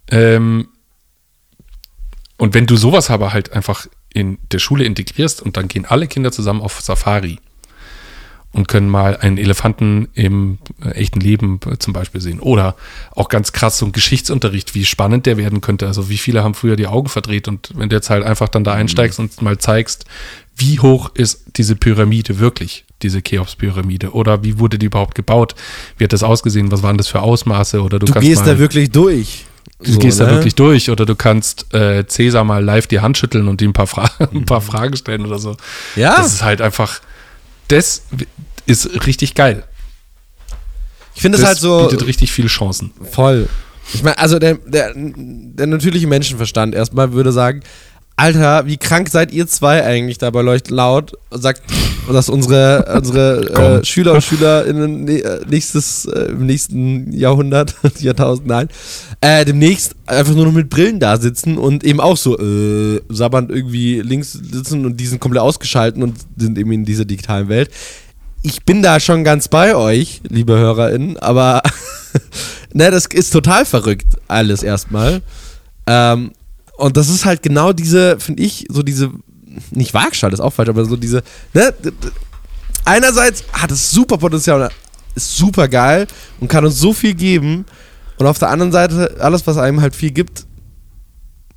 Ähm, 0.10 0.70
und 2.38 2.54
wenn 2.54 2.66
du 2.66 2.78
sowas 2.78 3.10
aber 3.10 3.34
halt 3.34 3.52
einfach 3.54 3.88
in 4.14 4.38
der 4.52 4.60
Schule 4.60 4.86
integrierst 4.86 5.42
und 5.42 5.58
dann 5.58 5.68
gehen 5.68 5.86
alle 5.86 6.08
Kinder 6.08 6.32
zusammen 6.32 6.62
auf 6.62 6.80
Safari 6.82 7.40
und 8.52 8.68
können 8.68 8.90
mal 8.90 9.18
einen 9.18 9.38
Elefanten 9.38 10.08
im 10.14 10.58
äh, 10.84 10.90
echten 10.92 11.20
Leben 11.20 11.60
äh, 11.66 11.78
zum 11.78 11.94
Beispiel 11.94 12.20
sehen. 12.20 12.40
Oder 12.40 12.76
auch 13.12 13.30
ganz 13.30 13.52
krass 13.52 13.78
so 13.78 13.86
ein 13.86 13.92
Geschichtsunterricht, 13.92 14.74
wie 14.74 14.86
spannend 14.86 15.26
der 15.26 15.38
werden 15.38 15.62
könnte. 15.62 15.86
Also 15.86 16.10
wie 16.10 16.18
viele 16.18 16.44
haben 16.44 16.56
früher 16.56 16.76
die 16.76 16.88
Augen 16.88 17.10
verdreht 17.10 17.48
und 17.48 17.72
wenn 17.76 17.90
du 17.90 17.96
jetzt 17.96 18.10
halt 18.10 18.24
einfach 18.24 18.50
dann 18.50 18.64
da 18.64 18.74
mhm. 18.74 18.82
einsteigst 18.82 19.20
mhm. 19.20 19.26
und 19.26 19.42
mal 19.42 19.58
zeigst, 19.60 20.06
wie 20.58 20.80
hoch 20.80 21.12
ist 21.14 21.46
diese 21.56 21.76
Pyramide 21.76 22.40
wirklich, 22.40 22.86
diese 23.02 23.22
Cheops-Pyramide? 23.22 24.12
Oder 24.12 24.44
wie 24.44 24.60
wurde 24.60 24.78
die 24.78 24.88
überhaupt 24.88 25.16
gebaut? 25.16 25.56
Wie 25.98 26.04
hat 26.04 26.12
das 26.12 26.24
ausgesehen? 26.24 26.72
Was 26.72 26.84
waren 26.84 26.98
das 26.98 27.08
für 27.08 27.22
Ausmaße? 27.22 27.82
Oder 27.82 28.00
du, 28.00 28.08
du 28.08 28.20
gehst 28.20 28.46
da 28.46 28.60
wirklich 28.60 28.92
durch. 28.92 29.46
Du 29.82 29.94
so, 29.94 30.00
gehst 30.00 30.20
ne? 30.20 30.26
da 30.26 30.32
wirklich 30.32 30.56
durch 30.56 30.90
oder 30.90 31.06
du 31.06 31.16
kannst 31.16 31.74
äh, 31.74 32.06
Cäsar 32.06 32.44
mal 32.44 32.64
live 32.64 32.88
die 32.88 33.00
Hand 33.00 33.18
schütteln 33.18 33.48
und 33.48 33.62
ihm 33.62 33.70
ein 33.70 33.74
paar, 33.74 33.88
Fra 33.88 34.10
ein 34.34 34.46
paar 34.46 34.60
mhm. 34.60 34.66
Fragen 34.66 34.98
stellen 34.98 35.26
oder 35.26 35.40
so. 35.40 35.56
Ja. 35.96 36.18
Das 36.18 36.34
ist 36.34 36.44
halt 36.44 36.62
einfach, 36.62 37.00
das 37.70 38.04
ist 38.66 39.06
richtig 39.08 39.34
geil. 39.36 39.64
Ich 41.16 41.22
finde 41.22 41.38
es 41.38 41.44
halt 41.44 41.58
so. 41.58 41.88
bietet 41.88 42.06
richtig 42.08 42.32
viele 42.32 42.48
Chancen. 42.48 42.92
Voll. 43.12 43.50
Ich 43.94 44.04
meine, 44.04 44.18
also 44.20 44.38
der, 44.38 44.56
der, 44.56 44.94
der 44.96 45.68
natürliche 45.68 46.08
Menschenverstand 46.08 46.76
erstmal 46.76 47.14
würde 47.14 47.32
sagen, 47.32 47.62
Alter, 48.20 48.66
wie 48.66 48.76
krank 48.76 49.08
seid 49.08 49.32
ihr 49.32 49.48
zwei 49.48 49.82
eigentlich 49.86 50.18
da 50.18 50.30
bei 50.30 50.42
Leucht 50.42 50.70
laut? 50.70 51.18
Sagt, 51.32 51.62
dass 52.12 52.28
unsere, 52.28 52.86
unsere 52.98 53.80
äh, 53.80 53.86
Schüler 53.86 54.16
und 54.16 54.22
Schülerinnen 54.22 55.08
äh, 55.08 55.40
nächstes, 55.50 56.04
äh, 56.04 56.32
im 56.32 56.46
nächsten 56.46 57.14
Jahrhundert, 57.14 57.76
Jahrtausend, 58.00 58.46
nein, 58.46 58.68
äh, 59.22 59.46
demnächst 59.46 59.96
einfach 60.06 60.36
nur 60.36 60.44
noch 60.44 60.52
mit 60.52 60.70
Brillen 60.70 61.00
da 61.00 61.16
sitzen 61.16 61.58
und 61.58 61.86
eben 61.86 62.02
auch 62.02 62.18
so 62.18 62.38
äh, 62.38 63.02
sabbernd 63.08 63.52
irgendwie 63.52 64.02
links 64.02 64.34
sitzen 64.34 64.86
und 64.86 64.98
die 64.98 65.06
sind 65.06 65.22
komplett 65.22 65.42
ausgeschalten 65.42 66.04
und 66.04 66.18
sind 66.36 66.58
eben 66.58 66.74
in 66.74 66.84
dieser 66.84 67.06
digitalen 67.06 67.48
Welt. 67.48 67.70
Ich 68.44 68.66
bin 68.66 68.82
da 68.84 69.00
schon 69.00 69.24
ganz 69.24 69.48
bei 69.48 69.78
euch, 69.78 70.20
liebe 70.28 70.58
HörerInnen, 70.58 71.16
aber 71.20 71.62
ne, 72.74 72.92
das 72.92 73.06
ist 73.06 73.32
total 73.32 73.64
verrückt, 73.64 74.08
alles 74.28 74.62
erstmal. 74.62 75.22
Ähm, 75.88 76.32
und 76.80 76.98
das 76.98 77.10
ist 77.10 77.26
halt 77.26 77.44
genau 77.44 77.74
diese, 77.74 78.20
finde 78.20 78.44
ich, 78.44 78.66
so 78.70 78.84
diese, 78.84 79.12
nicht 79.72 79.94
Waagschale 79.94 80.34
ist 80.34 80.40
auch 80.40 80.54
falsch, 80.54 80.70
aber 80.70 80.86
so 80.86 80.96
diese, 80.96 81.24
ne? 81.54 81.74
Einerseits 82.86 83.44
hat 83.54 83.72
es 83.72 83.92
super 83.92 84.18
Potenzial 84.18 84.62
und 84.62 84.72
ist 85.16 85.38
super 85.38 85.68
geil 85.68 86.08
und 86.40 86.48
kann 86.48 86.66
uns 86.66 86.80
so 86.80 86.94
viel 86.94 87.14
geben. 87.14 87.66
Und 88.18 88.26
auf 88.26 88.40
der 88.40 88.50
anderen 88.50 88.72
Seite, 88.72 89.18
alles, 89.20 89.46
was 89.46 89.58
einem 89.58 89.82
halt 89.82 89.96
viel 89.96 90.12
gibt, 90.12 90.46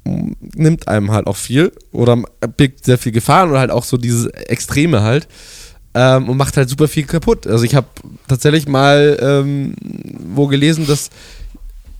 nimmt 0.04 0.88
einem 0.88 1.12
halt 1.12 1.26
auch 1.26 1.36
viel 1.36 1.72
oder 1.92 2.22
birgt 2.56 2.84
sehr 2.84 2.98
viel 2.98 3.12
Gefahren 3.12 3.50
oder 3.50 3.60
halt 3.60 3.70
auch 3.70 3.84
so 3.84 3.96
dieses 3.96 4.26
Extreme 4.26 5.02
halt 5.02 5.28
ähm, 5.94 6.28
und 6.28 6.36
macht 6.36 6.56
halt 6.56 6.68
super 6.68 6.88
viel 6.88 7.04
kaputt. 7.04 7.46
Also 7.46 7.64
ich 7.64 7.74
habe 7.74 7.86
tatsächlich 8.28 8.66
mal 8.66 9.16
ähm, 9.20 9.74
wo 10.34 10.48
gelesen, 10.48 10.86
dass 10.86 11.10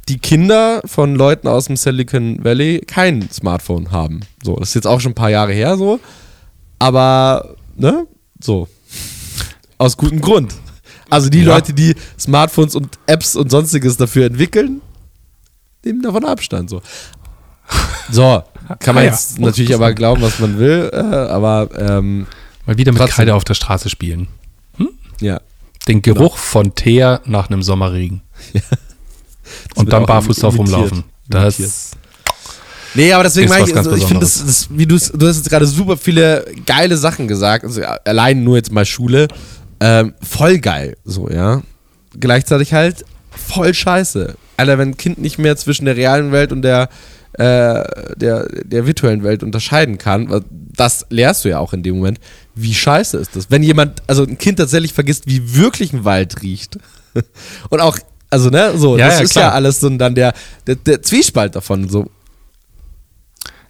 die 0.09 0.19
Kinder 0.19 0.83
von 0.85 1.15
Leuten 1.15 1.49
aus 1.49 1.67
dem 1.67 1.77
Silicon 1.77 2.45
Valley 2.45 2.83
kein 2.87 3.31
Smartphone 3.31 3.91
haben. 3.91 4.21
So, 4.43 4.57
das 4.57 4.71
ist 4.71 4.75
jetzt 4.75 4.87
auch 4.87 5.01
schon 5.01 5.13
ein 5.13 5.17
paar 5.17 5.31
Jahre 5.31 5.53
her 5.53 5.77
so. 5.77 6.01
Aber, 6.79 7.55
ne? 7.77 8.07
So. 8.41 8.69
Aus 9.79 9.97
gutem 9.97 10.21
Grund. 10.21 10.55
Also 11.09 11.29
die 11.29 11.43
ja. 11.43 11.55
Leute, 11.55 11.73
die 11.73 11.95
Smartphones 12.19 12.75
und 12.75 12.99
Apps 13.07 13.37
und 13.37 13.51
sonstiges 13.51 13.97
dafür 13.97 14.27
entwickeln, 14.27 14.81
nehmen 15.85 16.03
davon 16.03 16.25
Abstand. 16.25 16.71
So. 16.71 16.83
So, 18.11 18.43
kann 18.81 18.95
man 18.95 19.05
ah, 19.05 19.07
jetzt 19.07 19.39
ja. 19.39 19.45
natürlich 19.45 19.75
aber 19.75 19.93
glauben, 19.93 20.23
was 20.23 20.39
man 20.39 20.59
will, 20.59 20.91
äh, 20.93 20.97
aber 20.97 21.69
ähm, 21.79 22.27
mal 22.67 22.77
wieder 22.77 22.93
mit 22.93 23.01
trotzdem. 23.01 23.15
Kreide 23.15 23.35
auf 23.35 23.45
der 23.45 23.55
Straße 23.55 23.89
spielen. 23.89 24.29
Hm? 24.77 24.89
Ja. 25.21 25.41
Den 25.89 26.03
Geruch 26.03 26.35
genau. 26.35 26.43
von 26.43 26.75
Teer 26.75 27.21
nach 27.25 27.51
einem 27.51 27.63
Sommerregen. 27.63 28.23
Ja. 28.53 28.61
Und 29.77 29.93
dann 29.93 30.07
barfuß 30.07 30.37
drauf 30.39 30.59
rumlaufen. 30.59 31.05
Das. 31.29 31.93
Nee, 32.95 33.13
aber 33.13 33.25
deswegen 33.25 33.49
meine 33.49 33.67
ich, 33.67 33.77
also 33.77 33.95
ich 33.95 34.05
finde, 34.05 34.21
das, 34.21 34.45
das, 34.45 34.69
wie 34.71 34.87
du 34.87 34.99
du 34.99 35.27
hast 35.27 35.37
jetzt 35.39 35.49
gerade 35.49 35.67
super 35.67 35.97
viele 35.97 36.45
geile 36.67 36.97
Sachen 36.97 37.27
gesagt. 37.27 37.65
Also 37.65 37.83
allein 38.05 38.45
nur 38.45 38.57
jetzt 38.57 38.71
mal 38.71 38.85
Schule. 38.85 39.29
Ähm, 39.81 40.15
voll 40.23 40.59
geil, 40.59 40.97
so, 41.05 41.29
ja. 41.29 41.63
Gleichzeitig 42.19 42.73
halt 42.75 43.05
voll 43.31 43.73
scheiße. 43.73 44.35
Alter, 44.57 44.79
wenn 44.79 44.91
ein 44.91 44.97
Kind 44.97 45.19
nicht 45.19 45.39
mehr 45.39 45.57
zwischen 45.57 45.87
der 45.87 45.97
realen 45.97 46.33
Welt 46.33 46.53
und 46.53 46.63
der 46.63 46.89
äh, 47.35 47.83
der, 48.17 48.47
der 48.65 48.87
virtuellen 48.87 49.23
Welt 49.23 49.43
unterscheiden 49.43 49.97
kann. 49.97 50.45
Das 50.51 51.07
lernst 51.09 51.45
du 51.45 51.49
ja 51.49 51.59
auch 51.61 51.73
in 51.73 51.83
dem 51.83 51.97
Moment. 51.97 52.21
Wie 52.55 52.75
scheiße 52.75 53.17
ist 53.17 53.37
das? 53.37 53.51
Wenn 53.51 53.63
jemand, 53.63 54.03
also 54.07 54.25
ein 54.25 54.37
Kind 54.37 54.59
tatsächlich 54.59 54.93
vergisst, 54.93 55.27
wie 55.27 55.57
wirklich 55.57 55.93
ein 55.95 56.05
Wald 56.05 56.43
riecht. 56.43 56.79
Und 57.71 57.81
auch, 57.81 57.99
also 58.33 58.49
ne, 58.49 58.77
so, 58.77 58.97
Ja, 58.97 59.07
das 59.07 59.19
ja, 59.19 59.25
ist 59.25 59.33
klar. 59.33 59.45
ja 59.45 59.53
alles 59.53 59.81
so 59.81 59.89
dann 59.91 60.15
der, 60.15 60.33
der, 60.67 60.77
der 60.77 61.03
Zwiespalt 61.03 61.55
davon. 61.55 61.89
So, 61.89 62.11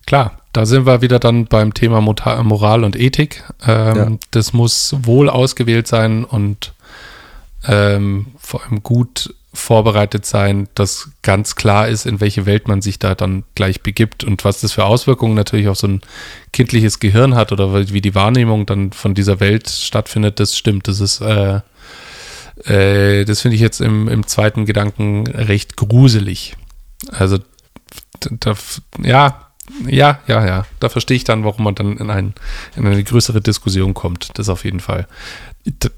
Klar, 0.06 0.38
da 0.52 0.66
sind 0.66 0.86
wir 0.86 1.00
wieder 1.00 1.18
dann 1.18 1.46
beim 1.46 1.74
Thema 1.74 2.00
Moral 2.00 2.84
und 2.84 2.98
Ethik. 2.98 3.44
Ähm, 3.66 3.96
Ja. 3.96 4.08
Das 4.30 4.52
muss 4.52 4.94
wohl 5.02 5.28
ausgewählt 5.28 5.86
sein 5.86 6.24
und 6.24 6.74
ähm, 7.66 8.26
vor 8.38 8.62
allem 8.64 8.82
gut 8.82 9.34
vorbereitet 9.54 10.24
sein, 10.24 10.68
dass 10.74 11.10
ganz 11.22 11.56
klar 11.56 11.86
ist, 11.88 12.06
in 12.06 12.20
welche 12.20 12.46
Welt 12.46 12.68
man 12.68 12.80
sich 12.80 12.98
da 12.98 13.14
dann 13.14 13.44
gleich 13.54 13.82
begibt 13.82 14.24
und 14.24 14.44
was 14.44 14.62
das 14.62 14.72
für 14.72 14.84
Auswirkungen 14.84 15.34
natürlich 15.34 15.68
auf 15.68 15.76
so 15.76 15.86
ein 15.88 16.00
kindliches 16.52 17.00
Gehirn 17.00 17.34
hat 17.34 17.52
oder 17.52 17.74
wie 17.90 18.00
die 18.00 18.14
Wahrnehmung 18.14 18.64
dann 18.64 18.92
von 18.92 19.12
dieser 19.14 19.40
Welt 19.40 19.68
stattfindet, 19.68 20.40
das 20.40 20.56
stimmt. 20.56 20.88
Das 20.88 21.00
ist, 21.00 21.20
äh, 21.20 21.60
äh, 22.66 23.24
das 23.24 23.40
finde 23.40 23.54
ich 23.56 23.60
jetzt 23.60 23.80
im, 23.80 24.08
im 24.08 24.26
zweiten 24.26 24.66
Gedanken 24.66 25.26
recht 25.26 25.76
gruselig. 25.76 26.56
Also, 27.10 27.38
da, 28.20 28.54
ja, 29.02 29.48
ja, 29.86 30.20
ja, 30.26 30.46
ja. 30.46 30.66
Da 30.80 30.88
verstehe 30.88 31.16
ich 31.16 31.24
dann, 31.24 31.44
warum 31.44 31.64
man 31.64 31.74
dann 31.74 31.96
in, 31.96 32.10
ein, 32.10 32.34
in 32.76 32.86
eine 32.86 33.02
größere 33.02 33.40
Diskussion 33.40 33.94
kommt. 33.94 34.30
Das 34.38 34.48
auf 34.48 34.64
jeden 34.64 34.80
Fall. 34.80 35.06
D- 35.66 35.88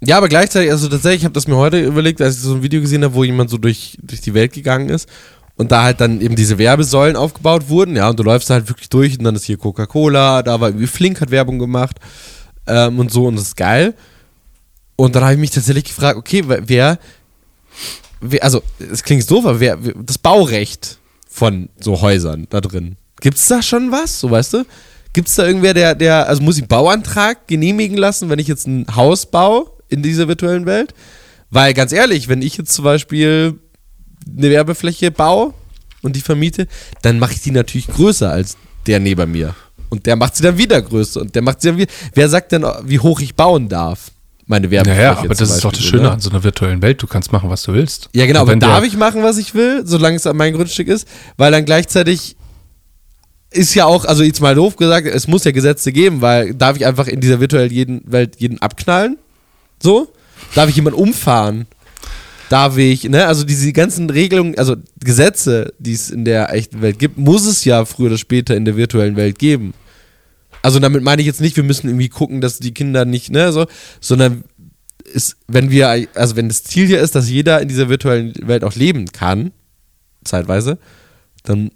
Ja, 0.00 0.18
aber 0.18 0.28
gleichzeitig, 0.28 0.70
also 0.70 0.88
tatsächlich, 0.88 1.20
ich 1.20 1.24
habe 1.24 1.34
das 1.34 1.48
mir 1.48 1.56
heute 1.56 1.80
überlegt, 1.80 2.20
als 2.20 2.36
ich 2.36 2.42
so 2.42 2.54
ein 2.54 2.62
Video 2.62 2.80
gesehen 2.80 3.02
habe, 3.04 3.14
wo 3.14 3.24
jemand 3.24 3.50
so 3.50 3.58
durch, 3.58 3.98
durch 4.02 4.20
die 4.20 4.34
Welt 4.34 4.52
gegangen 4.52 4.88
ist 4.90 5.08
und 5.56 5.72
da 5.72 5.82
halt 5.84 6.00
dann 6.02 6.20
eben 6.20 6.36
diese 6.36 6.58
Werbesäulen 6.58 7.16
aufgebaut 7.16 7.68
wurden, 7.70 7.96
ja, 7.96 8.10
und 8.10 8.18
du 8.18 8.22
läufst 8.22 8.50
da 8.50 8.54
halt 8.54 8.68
wirklich 8.68 8.90
durch 8.90 9.18
und 9.18 9.24
dann 9.24 9.34
ist 9.34 9.44
hier 9.44 9.56
Coca-Cola, 9.56 10.42
da 10.42 10.60
war 10.60 10.68
irgendwie 10.68 10.86
Flink 10.86 11.20
hat 11.22 11.30
Werbung 11.30 11.58
gemacht 11.58 11.96
ähm, 12.66 12.98
und 12.98 13.10
so 13.10 13.26
und 13.26 13.36
das 13.36 13.44
ist 13.48 13.56
geil. 13.56 13.94
Und 14.96 15.14
dann 15.14 15.22
habe 15.22 15.34
ich 15.34 15.38
mich 15.38 15.50
tatsächlich 15.50 15.84
gefragt, 15.84 16.16
okay, 16.16 16.42
wer, 16.46 16.98
wer 18.20 18.42
also 18.42 18.62
es 18.78 19.02
klingt 19.02 19.30
doof, 19.30 19.44
aber 19.44 19.60
wer, 19.60 19.76
das 19.76 20.18
Baurecht 20.18 20.98
von 21.28 21.68
so 21.78 22.00
Häusern 22.00 22.46
da 22.50 22.60
drin, 22.60 22.96
gibt's 23.20 23.46
da 23.48 23.62
schon 23.62 23.92
was, 23.92 24.20
so 24.20 24.30
weißt 24.30 24.54
du? 24.54 24.64
Gibt's 25.12 25.34
da 25.34 25.46
irgendwer, 25.46 25.74
der, 25.74 25.94
der, 25.94 26.28
also 26.28 26.42
muss 26.42 26.56
ich 26.56 26.62
einen 26.62 26.68
Bauantrag 26.68 27.46
genehmigen 27.46 27.96
lassen, 27.96 28.28
wenn 28.28 28.38
ich 28.38 28.48
jetzt 28.48 28.66
ein 28.66 28.86
Haus 28.94 29.26
baue 29.26 29.70
in 29.88 30.02
dieser 30.02 30.28
virtuellen 30.28 30.66
Welt? 30.66 30.94
Weil 31.50 31.74
ganz 31.74 31.92
ehrlich, 31.92 32.28
wenn 32.28 32.42
ich 32.42 32.56
jetzt 32.56 32.72
zum 32.72 32.84
Beispiel 32.84 33.58
eine 34.36 34.50
Werbefläche 34.50 35.10
baue 35.10 35.54
und 36.02 36.16
die 36.16 36.20
vermiete, 36.20 36.66
dann 37.02 37.18
mache 37.18 37.34
ich 37.34 37.40
die 37.40 37.50
natürlich 37.50 37.86
größer 37.86 38.30
als 38.30 38.56
der 38.86 39.00
neben 39.00 39.30
mir. 39.30 39.54
Und 39.88 40.06
der 40.06 40.16
macht 40.16 40.36
sie 40.36 40.42
dann 40.42 40.58
wieder 40.58 40.82
größer 40.82 41.20
und 41.20 41.34
der 41.34 41.42
macht 41.42 41.60
sie 41.60 41.68
dann 41.68 41.78
wieder. 41.78 41.92
Wer 42.14 42.28
sagt 42.28 42.52
denn, 42.52 42.66
wie 42.84 42.98
hoch 42.98 43.20
ich 43.20 43.34
bauen 43.34 43.68
darf? 43.68 44.10
Meine 44.46 44.70
Werbefläche. 44.70 45.00
Naja, 45.00 45.18
aber 45.18 45.28
das 45.28 45.40
ist 45.40 45.64
doch 45.64 45.72
das 45.72 45.80
Beispiel, 45.80 45.88
Schöne 45.90 46.02
oder? 46.02 46.12
an 46.12 46.20
so 46.20 46.30
einer 46.30 46.44
virtuellen 46.44 46.80
Welt. 46.80 47.02
Du 47.02 47.08
kannst 47.08 47.32
machen, 47.32 47.50
was 47.50 47.64
du 47.64 47.72
willst. 47.72 48.08
Ja, 48.14 48.26
genau, 48.26 48.42
aber 48.42 48.54
darf 48.56 48.84
ich 48.84 48.96
machen, 48.96 49.22
was 49.24 49.38
ich 49.38 49.54
will, 49.54 49.82
solange 49.84 50.16
es 50.16 50.26
an 50.26 50.36
mein 50.36 50.54
Grundstück 50.54 50.86
ist? 50.86 51.08
Weil 51.36 51.50
dann 51.50 51.64
gleichzeitig 51.64 52.36
ist 53.50 53.74
ja 53.74 53.86
auch, 53.86 54.04
also 54.04 54.22
jetzt 54.22 54.40
mal 54.40 54.54
doof 54.54 54.76
gesagt, 54.76 55.06
es 55.06 55.26
muss 55.26 55.44
ja 55.44 55.50
Gesetze 55.50 55.90
geben, 55.90 56.20
weil 56.20 56.54
darf 56.54 56.76
ich 56.76 56.86
einfach 56.86 57.08
in 57.08 57.20
dieser 57.20 57.40
virtuellen 57.40 57.72
jeden 57.72 58.02
Welt 58.10 58.36
jeden 58.38 58.60
abknallen? 58.60 59.18
So? 59.82 60.12
Darf 60.54 60.68
ich 60.68 60.76
jemanden 60.76 61.00
umfahren? 61.00 61.66
Darf 62.48 62.76
ich, 62.76 63.04
ne, 63.04 63.26
also 63.26 63.42
diese 63.44 63.72
ganzen 63.72 64.08
Regelungen, 64.08 64.56
also 64.56 64.76
Gesetze, 65.00 65.72
die 65.80 65.92
es 65.92 66.10
in 66.10 66.24
der 66.24 66.52
echten 66.54 66.80
Welt 66.82 67.00
gibt, 67.00 67.18
muss 67.18 67.44
es 67.46 67.64
ja 67.64 67.84
früher 67.84 68.06
oder 68.06 68.18
später 68.18 68.54
in 68.54 68.64
der 68.64 68.76
virtuellen 68.76 69.16
Welt 69.16 69.40
geben. 69.40 69.74
Also 70.66 70.80
damit 70.80 71.04
meine 71.04 71.22
ich 71.22 71.26
jetzt 71.26 71.40
nicht, 71.40 71.54
wir 71.56 71.62
müssen 71.62 71.86
irgendwie 71.86 72.08
gucken, 72.08 72.40
dass 72.40 72.58
die 72.58 72.74
Kinder 72.74 73.04
nicht, 73.04 73.30
ne, 73.30 73.52
so, 73.52 73.66
sondern 74.00 74.42
ist, 75.04 75.36
wenn 75.46 75.70
wir, 75.70 76.08
also 76.14 76.34
wenn 76.34 76.48
das 76.48 76.64
Ziel 76.64 76.88
hier 76.88 77.00
ist, 77.00 77.14
dass 77.14 77.30
jeder 77.30 77.60
in 77.62 77.68
dieser 77.68 77.88
virtuellen 77.88 78.34
Welt 78.48 78.64
auch 78.64 78.74
leben 78.74 79.06
kann, 79.12 79.52
zeitweise, 80.24 80.78
dann 81.44 81.70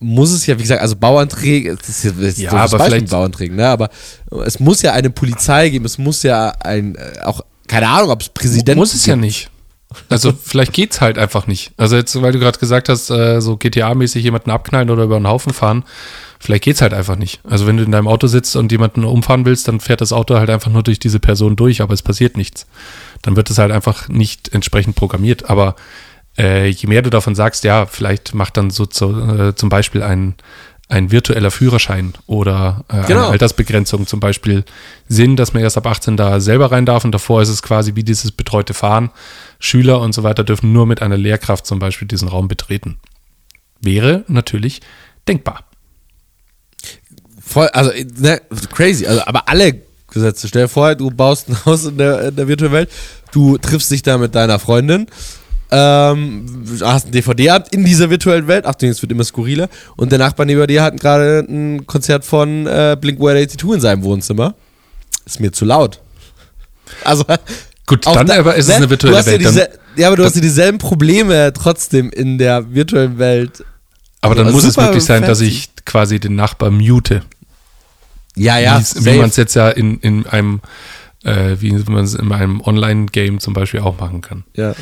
muss 0.00 0.32
es 0.32 0.44
ja, 0.44 0.58
wie 0.58 0.62
gesagt, 0.62 0.82
also 0.82 0.96
Bauanträge, 0.96 1.74
das 1.76 1.88
ist 1.88 2.04
ist 2.04 2.38
Ja, 2.38 2.50
doofes 2.50 2.74
aber 2.74 2.78
Beispiel, 2.78 2.98
vielleicht- 2.98 3.10
Bauanträgen, 3.10 3.56
ne, 3.56 3.68
aber 3.68 3.88
es 4.44 4.60
muss 4.60 4.82
ja 4.82 4.92
eine 4.92 5.08
Polizei 5.08 5.70
geben, 5.70 5.86
es 5.86 5.96
muss 5.96 6.22
ja 6.22 6.50
ein, 6.60 6.94
äh, 6.96 7.20
auch, 7.24 7.40
keine 7.68 7.88
Ahnung, 7.88 8.10
ob 8.10 8.20
es 8.20 8.28
Präsidenten 8.28 8.78
Muss 8.78 8.92
es 8.92 9.06
ja 9.06 9.16
nicht. 9.16 9.50
Also 10.10 10.34
vielleicht 10.38 10.74
geht's 10.74 11.00
halt 11.00 11.16
einfach 11.16 11.46
nicht. 11.46 11.72
Also 11.78 11.96
jetzt, 11.96 12.20
weil 12.20 12.32
du 12.32 12.38
gerade 12.38 12.58
gesagt 12.58 12.90
hast, 12.90 13.08
äh, 13.08 13.40
so 13.40 13.54
GTA-mäßig 13.56 14.22
jemanden 14.22 14.50
abknallen 14.50 14.90
oder 14.90 15.04
über 15.04 15.16
einen 15.16 15.28
Haufen 15.28 15.54
fahren, 15.54 15.84
vielleicht 16.38 16.64
geht's 16.64 16.82
halt 16.82 16.94
einfach 16.94 17.16
nicht. 17.16 17.40
Also 17.44 17.66
wenn 17.66 17.76
du 17.76 17.82
in 17.84 17.92
deinem 17.92 18.08
Auto 18.08 18.26
sitzt 18.26 18.56
und 18.56 18.72
jemanden 18.72 19.04
umfahren 19.04 19.44
willst, 19.44 19.68
dann 19.68 19.80
fährt 19.80 20.00
das 20.00 20.12
Auto 20.12 20.36
halt 20.36 20.50
einfach 20.50 20.70
nur 20.70 20.82
durch 20.82 20.98
diese 20.98 21.20
Person 21.20 21.56
durch, 21.56 21.80
aber 21.80 21.94
es 21.94 22.02
passiert 22.02 22.36
nichts. 22.36 22.66
Dann 23.22 23.36
wird 23.36 23.50
es 23.50 23.58
halt 23.58 23.72
einfach 23.72 24.08
nicht 24.08 24.52
entsprechend 24.54 24.96
programmiert. 24.96 25.48
Aber 25.50 25.76
äh, 26.38 26.68
je 26.68 26.88
mehr 26.88 27.02
du 27.02 27.10
davon 27.10 27.34
sagst, 27.34 27.64
ja, 27.64 27.86
vielleicht 27.86 28.34
macht 28.34 28.56
dann 28.56 28.70
so 28.70 28.86
zu, 28.86 29.10
äh, 29.20 29.54
zum 29.54 29.68
Beispiel 29.68 30.02
ein, 30.02 30.34
ein 30.88 31.10
virtueller 31.10 31.50
Führerschein 31.50 32.12
oder 32.26 32.84
äh, 32.88 33.06
Genau. 33.06 33.22
eine 33.22 33.28
Altersbegrenzung 33.32 34.06
zum 34.06 34.20
Beispiel 34.20 34.64
Sinn, 35.08 35.34
dass 35.34 35.52
man 35.52 35.62
erst 35.62 35.76
ab 35.76 35.86
18 35.86 36.16
da 36.16 36.38
selber 36.38 36.70
rein 36.70 36.86
darf 36.86 37.04
und 37.04 37.12
davor 37.12 37.42
ist 37.42 37.48
es 37.48 37.62
quasi 37.62 37.96
wie 37.96 38.04
dieses 38.04 38.30
betreute 38.30 38.72
Fahren. 38.74 39.10
Schüler 39.58 40.00
und 40.00 40.12
so 40.12 40.22
weiter 40.22 40.44
dürfen 40.44 40.72
nur 40.72 40.86
mit 40.86 41.02
einer 41.02 41.16
Lehrkraft 41.16 41.66
zum 41.66 41.78
Beispiel 41.80 42.06
diesen 42.06 42.28
Raum 42.28 42.46
betreten. 42.46 42.98
Wäre 43.80 44.24
natürlich 44.28 44.80
denkbar. 45.26 45.64
Voll, 47.46 47.68
also, 47.68 47.92
ne, 48.18 48.40
crazy. 48.72 49.06
Also, 49.06 49.22
aber 49.24 49.48
alle 49.48 49.82
Gesetze. 50.10 50.48
Stell 50.48 50.62
dir 50.62 50.68
vor, 50.68 50.94
du 50.94 51.10
baust 51.10 51.48
ein 51.48 51.64
Haus 51.64 51.84
in 51.84 51.98
der, 51.98 52.28
in 52.28 52.36
der 52.36 52.48
virtuellen 52.48 52.72
Welt, 52.72 52.90
du 53.32 53.56
triffst 53.58 53.90
dich 53.90 54.02
da 54.02 54.18
mit 54.18 54.34
deiner 54.34 54.58
Freundin, 54.58 55.06
ähm, 55.70 56.46
hast 56.82 57.06
ein 57.06 57.12
DVD-Abend 57.12 57.68
in 57.72 57.84
dieser 57.84 58.08
virtuellen 58.10 58.46
Welt. 58.46 58.66
Achtung, 58.66 58.88
es 58.88 59.02
wird 59.02 59.12
immer 59.12 59.24
skurriler. 59.24 59.68
Und 59.96 60.12
der 60.12 60.18
Nachbar 60.18 60.46
neben 60.46 60.64
dir 60.66 60.82
hat 60.82 60.98
gerade 61.00 61.40
ein 61.48 61.86
Konzert 61.86 62.24
von 62.24 62.66
äh, 62.66 62.96
Blink 63.00 63.18
182 63.18 63.74
in 63.74 63.80
seinem 63.80 64.02
Wohnzimmer. 64.04 64.54
Ist 65.24 65.40
mir 65.40 65.52
zu 65.52 65.64
laut. 65.64 66.00
Also, 67.04 67.24
Gut, 67.86 68.06
dann 68.06 68.26
da- 68.26 68.38
aber 68.38 68.54
ist 68.54 68.66
es 68.66 68.68
ne, 68.68 68.74
eine 68.76 68.86
du 68.86 68.90
virtuelle 68.90 69.26
Welt. 69.26 69.26
Ja, 69.26 69.32
Dann, 69.50 69.54
diese, 69.54 69.68
ja, 69.96 70.06
aber 70.08 70.16
du 70.16 70.24
hast 70.24 70.36
ja 70.36 70.40
dieselben 70.40 70.78
Probleme 70.78 71.52
trotzdem 71.52 72.10
in 72.10 72.38
der 72.38 72.72
virtuellen 72.72 73.18
Welt. 73.18 73.64
aber 74.20 74.34
dann 74.34 74.46
also 74.46 74.56
muss 74.56 74.64
es 74.64 74.76
wirklich 74.76 75.04
sein, 75.04 75.22
dass 75.22 75.40
ich 75.40 75.70
quasi 75.84 76.20
den 76.20 76.36
Nachbar 76.36 76.70
mute. 76.70 77.22
Ja, 78.36 78.58
ja. 78.58 78.80
Wie 78.96 79.18
man 79.18 79.30
es 79.30 79.36
jetzt 79.36 79.54
ja 79.54 79.70
in, 79.70 79.98
in 80.00 80.26
einem, 80.26 80.60
äh, 81.24 81.56
wie 81.58 81.72
man 81.72 82.04
es 82.04 82.14
in 82.14 82.30
einem 82.32 82.60
Online-Game 82.60 83.40
zum 83.40 83.54
Beispiel 83.54 83.80
auch 83.80 83.98
machen 83.98 84.20
kann. 84.20 84.44
ja. 84.54 84.74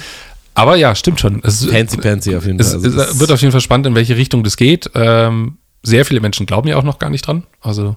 Aber 0.56 0.76
ja, 0.76 0.94
stimmt 0.94 1.18
schon. 1.18 1.42
Es, 1.42 1.64
Fancy 1.64 1.96
Pansy 1.96 2.36
auf 2.36 2.46
jeden 2.46 2.60
es, 2.60 2.72
Fall. 2.72 2.84
Also 2.84 3.00
es 3.00 3.18
wird 3.18 3.32
auf 3.32 3.40
jeden 3.40 3.50
Fall 3.50 3.60
spannend, 3.60 3.88
in 3.88 3.94
welche 3.96 4.16
Richtung 4.16 4.44
das 4.44 4.56
geht. 4.56 4.88
Ähm, 4.94 5.58
sehr 5.82 6.04
viele 6.04 6.20
Menschen 6.20 6.46
glauben 6.46 6.68
ja 6.68 6.76
auch 6.76 6.84
noch 6.84 7.00
gar 7.00 7.10
nicht 7.10 7.26
dran. 7.26 7.42
Also 7.60 7.96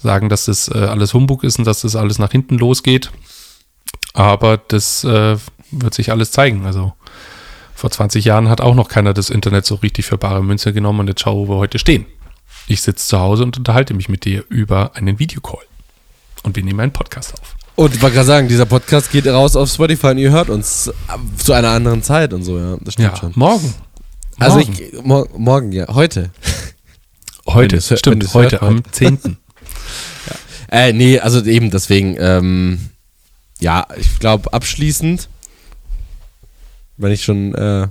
sagen, 0.00 0.28
dass 0.28 0.44
das 0.44 0.68
äh, 0.68 0.78
alles 0.78 1.12
Humbug 1.12 1.42
ist 1.44 1.58
und 1.58 1.64
dass 1.64 1.80
das 1.82 1.96
alles 1.96 2.18
nach 2.18 2.30
hinten 2.30 2.56
losgeht. 2.56 3.10
Aber 4.14 4.58
das 4.58 5.04
äh, 5.04 5.36
wird 5.72 5.94
sich 5.94 6.12
alles 6.12 6.30
zeigen. 6.30 6.66
Also 6.66 6.92
vor 7.74 7.90
20 7.90 8.24
Jahren 8.24 8.48
hat 8.48 8.60
auch 8.60 8.74
noch 8.74 8.88
keiner 8.88 9.12
das 9.12 9.28
Internet 9.28 9.66
so 9.66 9.76
richtig 9.76 10.06
für 10.06 10.18
bare 10.18 10.42
Münze 10.42 10.72
genommen 10.72 11.00
und 11.00 11.08
jetzt 11.08 11.22
schau, 11.22 11.48
wo 11.48 11.54
wir 11.54 11.56
heute 11.56 11.78
stehen. 11.80 12.06
Ich 12.72 12.80
sitze 12.80 13.06
zu 13.06 13.20
Hause 13.20 13.42
und 13.42 13.58
unterhalte 13.58 13.92
mich 13.92 14.08
mit 14.08 14.24
dir 14.24 14.44
über 14.48 14.96
einen 14.96 15.18
Videocall. 15.18 15.64
Und 16.42 16.56
wir 16.56 16.62
nehmen 16.64 16.80
einen 16.80 16.92
Podcast 16.92 17.34
auf. 17.34 17.54
Und 17.76 17.94
ich 17.94 18.00
wollte 18.00 18.14
gerade 18.14 18.26
sagen, 18.26 18.48
dieser 18.48 18.64
Podcast 18.64 19.10
geht 19.12 19.26
raus 19.26 19.56
auf 19.56 19.70
Spotify 19.70 20.06
und 20.08 20.18
ihr 20.18 20.30
hört 20.30 20.48
uns 20.48 20.86
äh, 20.86 20.92
zu 21.36 21.52
einer 21.52 21.68
anderen 21.68 22.02
Zeit 22.02 22.32
und 22.32 22.44
so, 22.44 22.58
ja. 22.58 22.78
Das 22.80 22.94
stimmt 22.94 23.10
Ja, 23.10 23.16
schon. 23.16 23.32
morgen. 23.34 23.74
Also 24.38 24.56
morgen. 24.60 24.72
ich, 24.72 25.02
mor 25.02 25.28
morgen, 25.36 25.72
ja. 25.72 25.86
Heute. 25.88 26.30
heute, 27.46 27.76
wenn 27.76 27.98
stimmt, 27.98 28.22
du's 28.22 28.32
heute 28.32 28.62
hört, 28.62 28.62
am 28.62 28.82
10. 28.90 29.18
Äh, 30.70 30.94
nee, 30.94 31.18
also 31.18 31.44
eben 31.44 31.70
deswegen, 31.70 32.16
ähm, 32.18 32.88
ja, 33.60 33.86
ich 33.98 34.18
glaube 34.18 34.54
abschließend, 34.54 35.28
wenn 36.96 37.12
ich 37.12 37.22
schon 37.22 37.54
äh, 37.54 37.88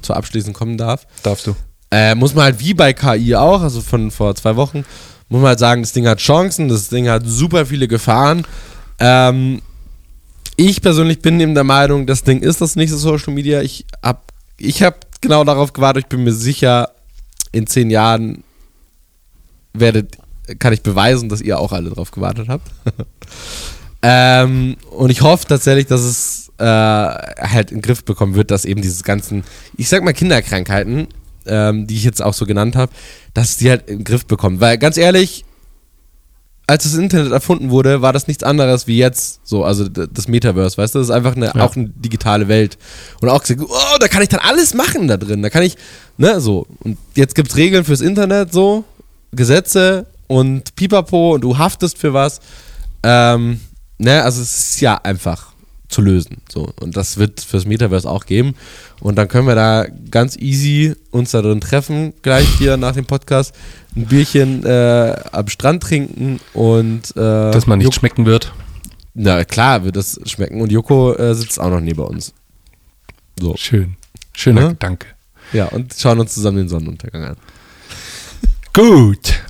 zu 0.00 0.14
abschließend 0.14 0.54
kommen 0.54 0.78
darf, 0.78 1.08
Darfst 1.24 1.48
du. 1.48 1.56
Äh, 1.94 2.16
muss 2.16 2.34
man 2.34 2.46
halt 2.46 2.58
wie 2.58 2.74
bei 2.74 2.92
KI 2.92 3.36
auch, 3.36 3.62
also 3.62 3.80
von 3.80 4.10
vor 4.10 4.34
zwei 4.34 4.56
Wochen, 4.56 4.84
muss 5.28 5.40
man 5.40 5.50
halt 5.50 5.60
sagen, 5.60 5.82
das 5.82 5.92
Ding 5.92 6.08
hat 6.08 6.18
Chancen, 6.18 6.68
das 6.68 6.88
Ding 6.88 7.08
hat 7.08 7.22
super 7.24 7.66
viele 7.66 7.86
Gefahren. 7.86 8.44
Ähm, 8.98 9.62
ich 10.56 10.82
persönlich 10.82 11.20
bin 11.20 11.38
eben 11.38 11.54
der 11.54 11.62
Meinung, 11.62 12.08
das 12.08 12.24
Ding 12.24 12.40
ist 12.40 12.60
das 12.60 12.74
nächste 12.74 12.98
Social 12.98 13.32
Media. 13.32 13.62
Ich 13.62 13.86
habe 14.02 14.18
ich 14.58 14.82
hab 14.82 15.06
genau 15.20 15.44
darauf 15.44 15.72
gewartet. 15.72 16.04
Ich 16.04 16.08
bin 16.08 16.24
mir 16.24 16.32
sicher, 16.32 16.90
in 17.52 17.68
zehn 17.68 17.90
Jahren 17.90 18.42
werdet, 19.72 20.18
kann 20.58 20.72
ich 20.72 20.82
beweisen, 20.82 21.28
dass 21.28 21.40
ihr 21.40 21.60
auch 21.60 21.70
alle 21.70 21.90
darauf 21.90 22.10
gewartet 22.10 22.48
habt. 22.48 22.68
ähm, 24.02 24.76
und 24.90 25.10
ich 25.10 25.22
hoffe 25.22 25.46
tatsächlich, 25.46 25.86
dass 25.86 26.00
es 26.00 26.50
äh, 26.58 26.64
halt 26.64 27.70
in 27.70 27.78
den 27.78 27.82
Griff 27.82 28.04
bekommen 28.04 28.34
wird, 28.34 28.50
dass 28.50 28.64
eben 28.64 28.82
diese 28.82 29.04
ganzen, 29.04 29.44
ich 29.76 29.88
sag 29.88 30.02
mal 30.02 30.12
Kinderkrankheiten, 30.12 31.06
ähm, 31.46 31.86
die 31.86 31.96
ich 31.96 32.04
jetzt 32.04 32.22
auch 32.22 32.34
so 32.34 32.46
genannt 32.46 32.76
habe, 32.76 32.92
dass 33.32 33.56
die 33.56 33.70
halt 33.70 33.88
im 33.88 34.04
Griff 34.04 34.26
bekommen. 34.26 34.60
Weil 34.60 34.78
ganz 34.78 34.96
ehrlich, 34.96 35.44
als 36.66 36.84
das 36.84 36.94
Internet 36.94 37.32
erfunden 37.32 37.70
wurde, 37.70 38.00
war 38.00 38.12
das 38.12 38.26
nichts 38.26 38.42
anderes 38.42 38.86
wie 38.86 38.96
jetzt 38.96 39.40
so, 39.44 39.64
also 39.64 39.86
das 39.88 40.28
Metaverse, 40.28 40.78
weißt 40.78 40.94
du, 40.94 40.98
das 40.98 41.08
ist 41.08 41.14
einfach 41.14 41.36
eine, 41.36 41.46
ja. 41.46 41.60
auch 41.60 41.76
eine 41.76 41.88
digitale 41.90 42.48
Welt. 42.48 42.78
Und 43.20 43.28
auch 43.28 43.42
gesagt, 43.42 43.60
oh, 43.62 43.98
da 44.00 44.08
kann 44.08 44.22
ich 44.22 44.28
dann 44.28 44.40
alles 44.40 44.72
machen 44.72 45.06
da 45.08 45.16
drin, 45.16 45.42
da 45.42 45.50
kann 45.50 45.62
ich, 45.62 45.76
ne, 46.16 46.40
so. 46.40 46.66
Und 46.80 46.96
jetzt 47.14 47.34
gibt 47.34 47.50
es 47.50 47.56
Regeln 47.56 47.84
fürs 47.84 48.00
Internet, 48.00 48.52
so, 48.52 48.84
Gesetze 49.32 50.06
und 50.26 50.74
Pipapo 50.74 51.34
und 51.34 51.42
du 51.42 51.58
haftest 51.58 51.98
für 51.98 52.14
was. 52.14 52.40
Ähm, 53.02 53.60
ne, 53.98 54.22
also 54.22 54.40
es 54.40 54.70
ist 54.70 54.80
ja 54.80 54.96
einfach 54.96 55.53
zu 55.94 56.02
lösen. 56.02 56.38
So. 56.52 56.72
Und 56.80 56.96
das 56.96 57.16
wird 57.16 57.40
fürs 57.40 57.64
Metaverse 57.64 58.08
auch 58.10 58.26
geben. 58.26 58.54
Und 59.00 59.16
dann 59.16 59.28
können 59.28 59.46
wir 59.46 59.54
da 59.54 59.86
ganz 60.10 60.36
easy 60.36 60.94
uns 61.10 61.30
da 61.30 61.40
drin 61.40 61.60
treffen, 61.60 62.12
gleich 62.22 62.48
hier 62.58 62.76
nach 62.76 62.92
dem 62.92 63.06
Podcast, 63.06 63.54
ein 63.96 64.06
Bierchen 64.06 64.64
äh, 64.66 65.16
am 65.32 65.48
Strand 65.48 65.82
trinken 65.82 66.40
und 66.52 67.16
äh, 67.16 67.20
Dass 67.52 67.66
man 67.66 67.78
nicht 67.78 67.86
Joko, 67.86 68.00
schmecken 68.00 68.26
wird. 68.26 68.52
Na 69.14 69.44
klar, 69.44 69.84
wird 69.84 69.96
das 69.96 70.20
schmecken. 70.26 70.60
Und 70.60 70.72
Joko 70.72 71.14
äh, 71.14 71.34
sitzt 71.34 71.60
auch 71.60 71.70
noch 71.70 71.80
neben 71.80 72.00
uns. 72.00 72.34
So. 73.40 73.54
Schön. 73.56 73.96
Schöner 74.32 74.62
ja? 74.62 74.68
Gedanke. 74.70 75.06
Ja, 75.52 75.66
und 75.66 75.94
schauen 75.96 76.18
uns 76.18 76.34
zusammen 76.34 76.58
den 76.58 76.68
Sonnenuntergang 76.68 77.24
an. 77.24 77.36
Gut. 78.72 79.40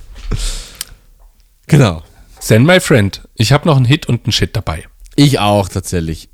Genau. 1.65 2.03
Send 2.39 2.67
my 2.67 2.79
friend. 2.79 3.21
Ich 3.33 3.51
habe 3.51 3.67
noch 3.67 3.77
einen 3.77 3.85
Hit 3.85 4.05
und 4.05 4.25
einen 4.25 4.31
Shit 4.31 4.55
dabei. 4.55 4.85
Ich 5.15 5.39
auch, 5.39 5.67
tatsächlich. 5.69 6.29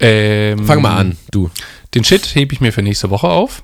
Ähm, 0.00 0.66
Fang 0.66 0.82
mal 0.82 0.96
an, 0.96 1.16
du. 1.30 1.50
Den 1.94 2.04
Shit 2.04 2.34
hebe 2.34 2.52
ich 2.54 2.60
mir 2.60 2.72
für 2.72 2.82
nächste 2.82 3.10
Woche 3.10 3.28
auf. 3.28 3.62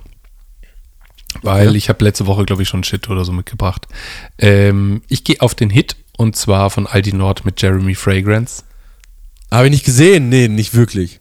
Weil 1.43 1.66
ja. 1.66 1.72
ich 1.72 1.89
habe 1.89 2.05
letzte 2.05 2.26
Woche, 2.26 2.45
glaube 2.45 2.62
ich, 2.62 2.68
schon 2.68 2.84
Shit 2.84 3.09
oder 3.09 3.24
so 3.24 3.32
mitgebracht. 3.32 3.87
Ähm, 4.39 5.03
ich 5.09 5.24
gehe 5.24 5.41
auf 5.41 5.55
den 5.55 5.70
Hit 5.70 5.97
und 6.16 6.37
zwar 6.37 6.70
von 6.70 6.87
Aldi 6.87 7.12
Nord 7.12 7.45
mit 7.45 7.61
Jeremy 7.61 7.95
Fragrance. 7.95 8.64
Habe 9.51 9.66
ich 9.66 9.72
nicht 9.72 9.84
gesehen? 9.84 10.28
Nee, 10.28 10.49
nicht 10.49 10.74
wirklich. 10.74 11.20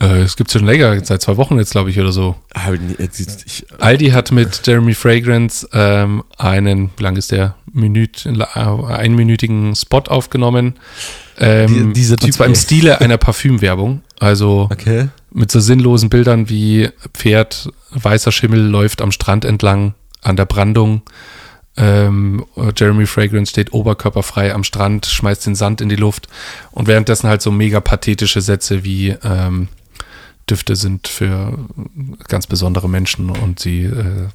Äh, 0.00 0.20
es 0.20 0.36
gibt 0.36 0.50
schon 0.50 0.64
länger, 0.64 1.04
seit 1.04 1.22
zwei 1.22 1.36
Wochen 1.36 1.58
jetzt, 1.58 1.72
glaube 1.72 1.90
ich, 1.90 1.98
oder 1.98 2.12
so. 2.12 2.36
Ich, 3.46 3.66
Aldi 3.80 4.10
hat 4.10 4.30
mit 4.30 4.66
Jeremy 4.66 4.94
Fragrance 4.94 5.68
ähm, 5.72 6.24
einen, 6.36 6.90
wie 6.96 7.02
lang 7.02 7.16
ist 7.16 7.32
der, 7.32 7.56
Minüt, 7.72 8.26
äh, 8.26 8.44
einminütigen 8.54 9.74
Spot 9.74 10.02
aufgenommen. 10.06 10.78
Ähm, 11.38 11.92
Die, 11.94 12.26
und 12.26 12.32
zwar 12.32 12.46
im 12.46 12.54
Stile 12.56 13.00
einer 13.00 13.18
Parfümwerbung. 13.18 14.02
Also 14.18 14.68
okay. 14.70 15.08
mit 15.30 15.50
so 15.50 15.60
sinnlosen 15.60 16.10
Bildern 16.10 16.48
wie 16.48 16.88
Pferd, 17.14 17.70
weißer 17.90 18.32
Schimmel 18.32 18.60
läuft 18.60 19.00
am 19.00 19.12
Strand 19.12 19.44
entlang 19.44 19.94
an 20.22 20.36
der 20.36 20.46
Brandung. 20.46 21.02
Ähm, 21.76 22.44
Jeremy 22.76 23.06
Fragrance 23.06 23.50
steht 23.50 23.72
oberkörperfrei 23.72 24.52
am 24.52 24.64
Strand, 24.64 25.06
schmeißt 25.06 25.46
den 25.46 25.54
Sand 25.54 25.80
in 25.80 25.88
die 25.88 25.96
Luft 25.96 26.28
und 26.72 26.88
währenddessen 26.88 27.28
halt 27.28 27.40
so 27.40 27.52
mega 27.52 27.80
pathetische 27.80 28.40
Sätze 28.40 28.82
wie 28.82 29.14
ähm, 29.22 29.68
Düfte 30.50 30.74
sind 30.74 31.06
für 31.06 31.56
ganz 32.26 32.48
besondere 32.48 32.88
Menschen 32.88 33.30
und 33.30 33.60
sie 33.60 33.84
äh, 33.84 34.28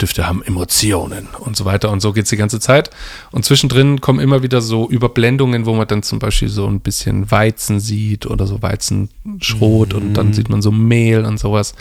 Düfte 0.00 0.26
haben 0.26 0.42
Emotionen 0.42 1.28
und 1.38 1.56
so 1.56 1.64
weiter. 1.64 1.90
Und 1.90 2.00
so 2.00 2.12
geht 2.12 2.24
es 2.24 2.30
die 2.30 2.36
ganze 2.36 2.60
Zeit. 2.60 2.90
Und 3.30 3.44
zwischendrin 3.44 4.00
kommen 4.00 4.20
immer 4.20 4.42
wieder 4.42 4.60
so 4.60 4.88
Überblendungen, 4.88 5.66
wo 5.66 5.74
man 5.74 5.86
dann 5.86 6.02
zum 6.02 6.18
Beispiel 6.18 6.48
so 6.48 6.66
ein 6.66 6.80
bisschen 6.80 7.30
Weizen 7.30 7.80
sieht 7.80 8.26
oder 8.26 8.46
so 8.46 8.62
Weizenschrot 8.62 9.92
mhm. 9.92 9.96
und 9.96 10.14
dann 10.14 10.32
sieht 10.32 10.48
man 10.48 10.62
so 10.62 10.72
Mehl 10.72 11.24
und 11.24 11.38
sowas. 11.38 11.74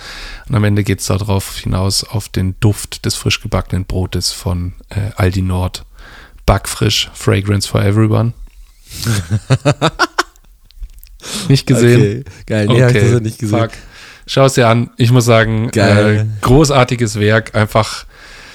Und 0.47 0.55
am 0.55 0.63
Ende 0.63 0.83
geht 0.83 0.99
es 0.99 1.07
darauf 1.07 1.57
hinaus 1.57 2.03
auf 2.03 2.29
den 2.29 2.55
Duft 2.59 3.05
des 3.05 3.15
frisch 3.15 3.41
gebackenen 3.41 3.85
Brotes 3.85 4.31
von 4.31 4.73
äh, 4.89 5.11
Aldi 5.15 5.41
Nord. 5.41 5.85
Backfrisch, 6.45 7.09
Fragrance 7.13 7.67
for 7.67 7.81
Everyone. 7.81 8.33
Nicht 11.47 11.67
gesehen? 11.67 12.21
Okay, 12.21 12.23
geil. 12.45 12.67
Nee, 12.67 12.83
okay. 12.83 13.05
ich 13.05 13.11
das 13.11 13.21
nicht 13.21 13.39
gesehen. 13.39 13.59
Fuck. 13.59 13.71
Schau 14.33 14.45
es 14.45 14.53
dir 14.53 14.69
an. 14.69 14.91
Ich 14.95 15.11
muss 15.11 15.25
sagen, 15.25 15.69
äh, 15.71 16.23
großartiges 16.39 17.19
Werk. 17.19 17.53
Einfach 17.53 18.05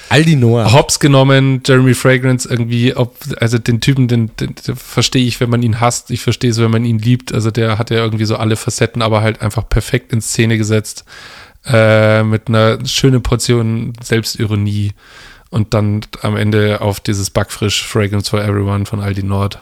Aldi 0.09 0.37
Noah. 0.37 0.73
Hops 0.73 1.01
genommen, 1.01 1.61
Jeremy 1.67 1.93
Fragrance 1.93 2.49
irgendwie, 2.49 2.97
ob, 2.97 3.15
also 3.41 3.59
den 3.59 3.83
Typen, 3.83 4.09
den, 4.09 4.35
den, 4.37 4.55
den 4.55 4.75
verstehe 4.75 5.27
ich, 5.27 5.39
wenn 5.39 5.51
man 5.51 5.63
ihn 5.63 5.79
hasst. 5.79 6.11
Ich 6.11 6.23
verstehe 6.23 6.49
es, 6.49 6.59
wenn 6.59 6.71
man 6.71 6.87
ihn 6.87 6.99
liebt. 6.99 7.35
Also 7.35 7.51
der 7.51 7.77
hat 7.77 7.91
ja 7.91 7.99
irgendwie 7.99 8.25
so 8.25 8.37
alle 8.37 8.57
Facetten, 8.57 9.03
aber 9.03 9.21
halt 9.21 9.43
einfach 9.43 9.69
perfekt 9.69 10.15
in 10.15 10.23
Szene 10.23 10.57
gesetzt. 10.57 11.05
Äh, 11.67 12.23
mit 12.23 12.49
einer 12.49 12.79
schönen 12.87 13.23
Portion 13.23 13.93
Selbstironie. 14.03 14.93
Und 15.51 15.75
dann 15.75 16.01
am 16.23 16.39
Ende 16.39 16.81
auf 16.81 17.01
dieses 17.01 17.29
Backfrisch 17.29 17.87
Fragrance 17.87 18.31
for 18.31 18.43
Everyone 18.43 18.87
von 18.87 19.01
Aldi 19.01 19.25
Nord 19.25 19.59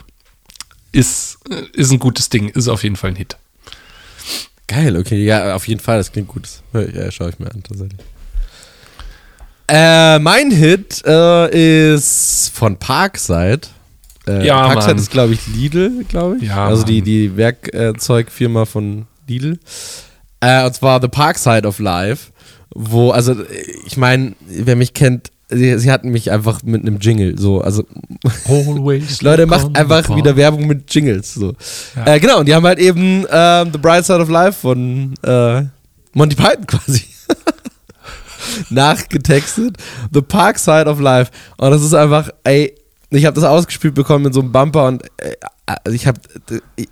ist, 0.93 1.41
ist 1.73 1.91
ein 1.91 1.99
gutes 1.99 2.29
Ding, 2.29 2.51
ist 2.51 2.69
auf 2.69 2.85
jeden 2.85 2.95
Fall 2.95 3.11
ein 3.11 3.17
Hit. 3.17 3.37
Geil, 4.67 4.97
okay, 4.97 5.23
ja, 5.23 5.55
auf 5.55 5.69
jeden 5.69 5.81
Fall, 5.81 5.99
das 5.99 6.11
klingt 6.11 6.29
gut. 6.29 6.49
Ja, 6.73 7.11
schaue 7.11 7.31
ich 7.31 7.39
mir 7.39 7.51
an, 7.51 7.63
tatsächlich. 7.63 8.01
Äh, 9.69 10.19
mein 10.19 10.51
Hit 10.51 11.03
äh, 11.07 11.95
ist 11.95 12.51
von 12.55 12.77
Parkside. 12.79 13.61
Äh, 14.27 14.47
ja, 14.47 14.63
Parkside 14.69 14.95
Mann. 14.95 15.03
ist, 15.03 15.11
glaube 15.11 15.33
ich, 15.35 15.47
Lidl, 15.49 16.05
glaube 16.09 16.37
ich. 16.39 16.45
Ja, 16.45 16.67
also 16.67 16.85
die, 16.85 17.03
die 17.03 17.37
Werkzeugfirma 17.37 18.65
von 18.65 19.07
Lidl. 19.27 19.59
Äh, 20.41 20.65
und 20.65 20.75
zwar 20.75 21.01
The 21.01 21.09
Parkside 21.09 21.67
of 21.67 21.79
Life. 21.79 22.33
Wo, 22.75 23.11
also, 23.11 23.37
ich 23.87 23.97
meine, 23.97 24.35
wer 24.47 24.77
mich 24.77 24.95
kennt, 24.95 25.31
sie, 25.49 25.79
sie 25.79 25.91
hatten 25.91 26.11
mich 26.11 26.31
einfach 26.31 26.63
mit 26.63 26.83
einem 26.83 26.99
Jingle, 26.99 27.39
so, 27.39 27.61
also 27.61 27.85
Leute, 29.21 29.47
macht 29.47 29.77
einfach 29.77 30.15
wieder 30.17 30.37
Werbung 30.37 30.67
mit 30.67 30.93
Jingles, 30.93 31.35
so. 31.35 31.55
Ja. 31.97 32.15
Äh, 32.15 32.21
genau, 32.21 32.41
und 32.41 32.47
die 32.47 32.55
haben 32.55 32.67
halt 32.67 32.79
eben 32.79 33.25
äh, 33.27 33.65
The 33.71 33.79
Bright 33.79 34.05
Side 34.05 34.21
of 34.21 34.29
Life 34.29 34.61
von 34.61 35.15
äh, 35.23 35.63
Monty 36.13 36.37
Python 36.37 36.67
quasi 36.67 37.03
nachgetextet. 38.71 39.77
The 40.13 40.23
Park 40.23 40.59
Side 40.59 40.87
of 40.87 41.01
Life. 41.01 41.31
Und 41.57 41.71
das 41.71 41.83
ist 41.83 41.95
einfach, 41.95 42.31
ey, 42.45 42.75
ich 43.11 43.25
habe 43.25 43.35
das 43.35 43.45
ausgespielt 43.45 43.95
bekommen 43.95 44.25
mit 44.25 44.35
so 44.35 44.41
einem 44.41 44.53
Bumper 44.53 44.87
und 44.87 45.03
äh, 45.19 45.35
also 45.67 45.95
ich 45.95 46.07
habe 46.07 46.21
äh, 46.51 46.87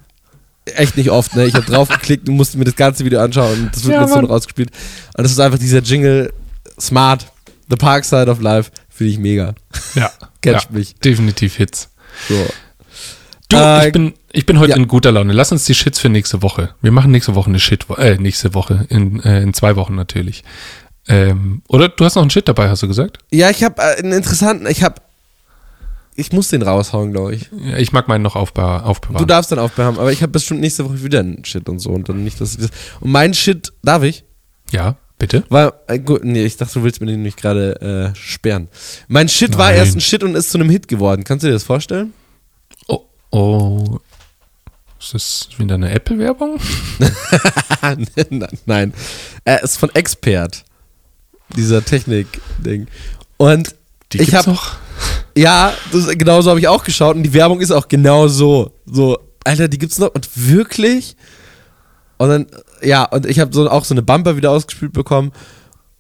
echt 0.65 0.97
nicht 0.97 1.11
oft, 1.11 1.35
ne? 1.35 1.47
Ich 1.47 1.55
habe 1.55 1.67
draufgeklickt 1.67 2.29
und 2.29 2.37
musste 2.37 2.59
mir 2.59 2.65
das 2.65 2.77
ganze 2.77 3.05
Video 3.05 3.21
anschauen 3.21 3.65
und 3.65 3.75
das 3.75 3.85
wird 3.85 3.95
ja, 3.95 4.03
mir 4.03 4.09
so 4.09 4.21
noch 4.21 4.31
ausgespielt. 4.31 4.71
Und 5.17 5.25
das 5.25 5.33
ist 5.33 5.41
einfach 5.41 5.59
dieser 5.59 5.81
Jingle 5.81 6.33
smart 6.81 7.32
The 7.73 7.77
Park 7.77 8.05
Side 8.05 8.31
of 8.31 8.41
Life 8.43 8.71
finde 8.91 9.13
ich 9.13 9.19
mega. 9.19 9.55
Ja. 9.95 10.11
Catcht 10.43 10.69
ja, 10.71 10.77
mich. 10.77 10.95
Definitiv 10.97 11.57
Hits. 11.57 11.89
So. 12.29 12.35
Du, 13.49 13.57
äh, 13.57 13.87
ich, 13.87 13.93
bin, 13.93 14.13
ich 14.33 14.45
bin 14.45 14.59
heute 14.59 14.73
ja. 14.73 14.77
in 14.77 14.87
guter 14.89 15.11
Laune. 15.11 15.33
Lass 15.33 15.53
uns 15.53 15.65
die 15.65 15.75
Shits 15.75 15.99
für 15.99 16.11
nächste 16.11 16.43
Woche. 16.43 16.75
Wir 16.83 16.93
machen 16.93 17.11
nächste 17.11 17.35
Woche 17.35 17.49
eine 17.49 17.59
Shit, 17.59 17.87
äh, 17.97 18.17
nächste 18.17 18.53
Woche, 18.53 18.87
in, 18.91 19.21
äh, 19.21 19.41
in 19.41 19.55
zwei 19.55 19.77
Wochen 19.77 19.95
natürlich. 19.95 20.45
Ähm, 21.09 21.63
oder 21.67 21.89
du 21.89 22.05
hast 22.05 22.15
noch 22.15 22.23
einen 22.23 22.31
Shit 22.31 22.47
dabei, 22.47 22.69
hast 22.69 22.83
du 22.83 22.89
gesagt? 22.89 23.19
Ja, 23.31 23.49
ich 23.49 23.65
habe 23.65 23.81
äh, 23.81 23.99
einen 23.99 24.13
interessanten, 24.13 24.67
ich 24.67 24.83
habe, 24.83 24.97
ich 26.15 26.31
muss 26.33 26.49
den 26.49 26.61
raushauen, 26.61 27.13
glaube 27.13 27.35
ich. 27.35 27.51
Ja, 27.65 27.79
ich 27.79 27.93
mag 27.93 28.07
meinen 28.07 28.23
noch 28.23 28.37
aufbewahren. 28.37 28.95
Du 29.17 29.25
darfst 29.25 29.51
dann 29.51 29.59
aufbewahren, 29.59 29.99
aber 29.99 30.13
ich 30.13 30.21
habe 30.21 30.33
bestimmt 30.33 30.61
nächste 30.61 30.85
Woche 30.85 31.03
wieder 31.03 31.21
einen 31.21 31.43
Shit 31.47 31.71
und 31.71 31.79
so 31.79 31.91
und 31.91 32.07
dann 32.11 32.23
nicht, 32.23 32.39
dass 32.39 32.53
ich 32.53 32.61
das. 32.61 32.71
Und 33.01 33.11
mein 33.11 33.33
Shit, 33.33 33.73
darf 33.83 34.03
ich? 34.03 34.25
Ja. 34.71 34.97
Bitte? 35.23 35.45
War, 35.51 35.75
äh, 35.87 36.01
gut, 36.01 36.25
nee, 36.25 36.45
ich 36.45 36.57
dachte, 36.57 36.75
du 36.75 36.83
willst 36.83 37.01
mir 37.01 37.07
den 37.07 37.23
nicht 37.23 37.37
gerade 37.37 38.13
äh, 38.13 38.17
sperren. 38.17 38.67
Mein 39.07 39.29
Shit 39.29 39.51
Nein. 39.51 39.59
war 39.61 39.73
erst 39.73 39.95
ein 39.95 40.01
Shit 40.01 40.25
und 40.25 40.35
ist 40.35 40.51
zu 40.51 40.59
einem 40.59 40.69
Hit 40.69 40.89
geworden. 40.89 41.23
Kannst 41.23 41.45
du 41.45 41.47
dir 41.47 41.53
das 41.53 41.63
vorstellen? 41.63 42.13
Oh, 42.89 43.05
oh. 43.31 44.01
Ist 44.99 45.15
das 45.15 45.49
wieder 45.59 45.77
eine 45.77 45.93
Apple-Werbung? 45.93 46.59
Nein. 48.67 48.93
Er 49.45 49.63
ist 49.63 49.77
von 49.77 49.95
Expert. 49.95 50.65
Dieser 51.57 51.85
Technik-Ding. 51.85 52.89
Und 53.37 53.77
die 54.11 54.23
ich 54.23 54.35
habe 54.35 54.59
Ja, 55.37 55.73
das, 55.93 56.09
genau 56.19 56.43
so 56.43 56.51
habe 56.51 56.59
ich 56.59 56.67
auch 56.67 56.83
geschaut 56.83 57.15
und 57.15 57.23
die 57.23 57.33
Werbung 57.33 57.61
ist 57.61 57.71
auch 57.71 57.87
genau 57.87 58.27
so. 58.27 58.73
So, 58.87 59.21
Alter, 59.45 59.69
die 59.69 59.79
gibt's 59.79 60.01
noch 60.01 60.13
und 60.17 60.29
wirklich. 60.35 61.17
Und 62.19 62.29
dann 62.29 62.47
ja, 62.83 63.05
und 63.05 63.27
ich 63.27 63.39
habe 63.39 63.53
so, 63.53 63.69
auch 63.71 63.85
so 63.85 63.95
eine 63.95 64.03
Bumper 64.03 64.37
wieder 64.37 64.51
ausgespielt 64.51 64.93
bekommen. 64.93 65.33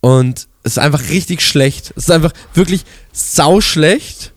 Und 0.01 0.49
es 0.63 0.73
ist 0.73 0.79
einfach 0.79 1.09
richtig 1.11 1.43
schlecht. 1.43 1.93
Es 1.97 2.05
ist 2.05 2.11
einfach 2.11 2.33
wirklich 2.55 2.85
sauschlecht. 3.13 4.33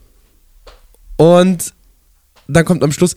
Und 1.18 1.74
dann 2.48 2.66
kommt 2.66 2.84
am 2.84 2.92
Schluss, 2.92 3.16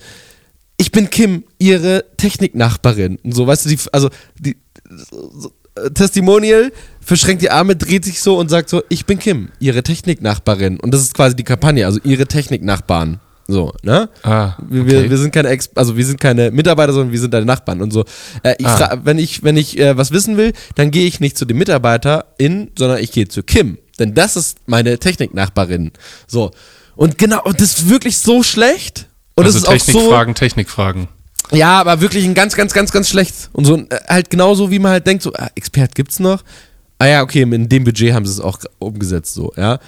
ich 0.77 0.91
bin 0.91 1.09
Kim, 1.09 1.43
ihre 1.59 2.05
Techniknachbarin. 2.17 3.17
Und 3.23 3.33
so, 3.33 3.45
weißt 3.45 3.65
du, 3.65 3.69
die, 3.69 3.79
also 3.91 4.09
die 4.37 4.57
so, 4.89 5.51
Testimonial, 5.93 6.71
verschränkt 7.01 7.41
die 7.41 7.51
Arme, 7.51 7.75
dreht 7.75 8.05
sich 8.05 8.21
so 8.21 8.37
und 8.37 8.49
sagt 8.49 8.69
so, 8.69 8.83
ich 8.89 9.05
bin 9.05 9.19
Kim, 9.19 9.49
ihre 9.59 9.83
Techniknachbarin. 9.83 10.79
Und 10.79 10.93
das 10.93 11.01
ist 11.01 11.13
quasi 11.13 11.35
die 11.35 11.43
Kampagne, 11.43 11.85
also 11.85 11.99
ihre 12.03 12.25
Techniknachbarn. 12.25 13.19
So, 13.51 13.73
ne? 13.81 14.09
Ah, 14.21 14.57
okay. 14.59 14.67
wir, 14.69 15.09
wir 15.09 15.17
sind 15.17 15.33
keine 15.33 15.49
Ex 15.49 15.71
also 15.73 15.97
wir 15.97 16.05
sind 16.05 16.21
keine 16.21 16.51
Mitarbeiter, 16.51 16.93
sondern 16.93 17.11
wir 17.11 17.19
sind 17.19 17.33
deine 17.33 17.47
Nachbarn 17.47 17.81
und 17.81 17.91
so. 17.91 18.05
Äh, 18.43 18.53
ich 18.59 18.67
ah. 18.67 18.99
wenn 19.03 19.17
ich, 19.17 19.41
wenn 19.41 19.57
ich 19.57 19.79
äh, 19.79 19.97
was 19.97 20.11
wissen 20.11 20.37
will, 20.37 20.53
dann 20.75 20.91
gehe 20.91 21.07
ich 21.07 21.19
nicht 21.19 21.35
zu 21.35 21.45
dem 21.45 21.57
Mitarbeiter 21.57 22.25
in, 22.37 22.69
sondern 22.77 22.99
ich 22.99 23.11
gehe 23.11 23.27
zu 23.27 23.41
Kim. 23.41 23.79
denn 23.97 24.13
das 24.13 24.35
ist 24.35 24.59
meine 24.67 24.99
Techniknachbarin. 24.99 25.91
So. 26.27 26.51
Und 26.95 27.17
genau, 27.17 27.41
und 27.43 27.59
das 27.59 27.79
ist 27.79 27.89
wirklich 27.89 28.19
so 28.19 28.43
schlecht. 28.43 29.07
Und 29.33 29.45
also 29.45 29.57
es 29.57 29.63
ist 29.63 29.67
auch 29.67 29.79
so. 29.79 29.93
Technikfragen, 29.93 30.35
Technikfragen. 30.35 31.07
Ja, 31.51 31.79
aber 31.79 32.01
wirklich 32.01 32.25
ein 32.25 32.35
ganz, 32.35 32.55
ganz, 32.55 32.71
ganz, 32.71 32.91
ganz 32.91 33.09
schlecht. 33.09 33.49
Und 33.51 33.65
so 33.65 33.77
äh, 33.77 33.87
halt 34.07 34.29
genauso, 34.29 34.69
wie 34.69 34.77
man 34.77 34.91
halt 34.91 35.07
denkt, 35.07 35.23
so, 35.23 35.33
ah, 35.33 35.49
Expert 35.55 35.95
gibt's 35.95 36.19
noch. 36.19 36.43
Ah 36.99 37.07
ja, 37.07 37.23
okay, 37.23 37.41
in 37.41 37.67
dem 37.67 37.83
Budget 37.83 38.13
haben 38.13 38.27
sie 38.27 38.33
es 38.33 38.41
auch 38.41 38.59
umgesetzt, 38.77 39.33
so, 39.33 39.51
ja. 39.57 39.79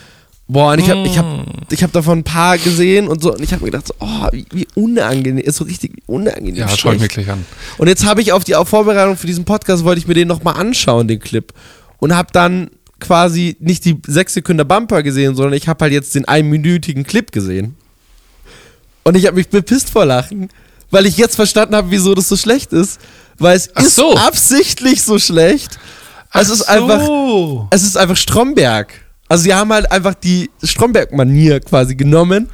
Boah, 0.51 0.73
und 0.73 0.79
ich 0.79 0.89
habe 0.89 1.07
ich 1.07 1.17
hab, 1.17 1.25
ich 1.69 1.81
hab 1.81 1.93
davon 1.93 2.19
ein 2.19 2.23
paar 2.25 2.57
gesehen 2.57 3.07
und 3.07 3.23
so, 3.23 3.33
und 3.33 3.41
ich 3.41 3.53
habe 3.53 3.63
mir 3.63 3.71
gedacht, 3.71 3.87
so, 3.87 3.93
oh, 3.99 4.27
wie, 4.33 4.45
wie 4.51 4.67
unangenehm, 4.75 5.37
ist 5.37 5.55
so 5.55 5.63
richtig 5.63 6.03
unangenehm. 6.07 6.57
Ja, 6.57 6.67
schau 6.67 6.91
ich 6.91 6.99
mir 6.99 7.07
gleich 7.07 7.29
an. 7.29 7.45
Und 7.77 7.87
jetzt 7.87 8.05
habe 8.05 8.21
ich 8.21 8.33
auf 8.33 8.43
die 8.43 8.55
auf 8.55 8.67
Vorbereitung 8.67 9.15
für 9.15 9.27
diesen 9.27 9.45
Podcast, 9.45 9.85
wollte 9.85 9.99
ich 9.99 10.07
mir 10.09 10.13
den 10.13 10.27
nochmal 10.27 10.57
anschauen, 10.57 11.07
den 11.07 11.21
Clip. 11.21 11.53
Und 11.99 12.13
habe 12.13 12.27
dann 12.33 12.69
quasi 12.99 13.55
nicht 13.61 13.85
die 13.85 13.97
sechs 14.05 14.33
Sekunden 14.33 14.67
Bumper 14.67 15.03
gesehen, 15.03 15.35
sondern 15.37 15.53
ich 15.53 15.69
habe 15.69 15.85
halt 15.85 15.93
jetzt 15.93 16.15
den 16.15 16.25
einminütigen 16.25 17.05
Clip 17.05 17.31
gesehen. 17.31 17.77
Und 19.03 19.15
ich 19.15 19.27
habe 19.27 19.37
mich 19.37 19.47
bepisst 19.47 19.89
vor 19.89 20.05
Lachen, 20.05 20.49
weil 20.89 21.05
ich 21.05 21.15
jetzt 21.15 21.37
verstanden 21.37 21.77
habe, 21.77 21.91
wieso 21.91 22.13
das 22.13 22.27
so 22.27 22.35
schlecht 22.35 22.73
ist. 22.73 22.99
Weil 23.39 23.55
es 23.55 23.69
Ach 23.73 23.83
ist 23.83 23.95
so. 23.95 24.15
absichtlich 24.15 25.01
so 25.01 25.17
schlecht. 25.17 25.79
Es 26.33 26.49
ist 26.49 26.67
Ach 26.67 26.75
einfach, 26.75 27.05
so. 27.05 27.67
es 27.71 27.83
ist 27.83 27.95
einfach 27.95 28.17
Stromberg. 28.17 29.00
Also 29.31 29.45
sie 29.45 29.53
haben 29.53 29.71
halt 29.71 29.89
einfach 29.93 30.13
die 30.13 30.49
Stromberg-Manier 30.61 31.61
quasi 31.61 31.95
genommen. 31.95 32.49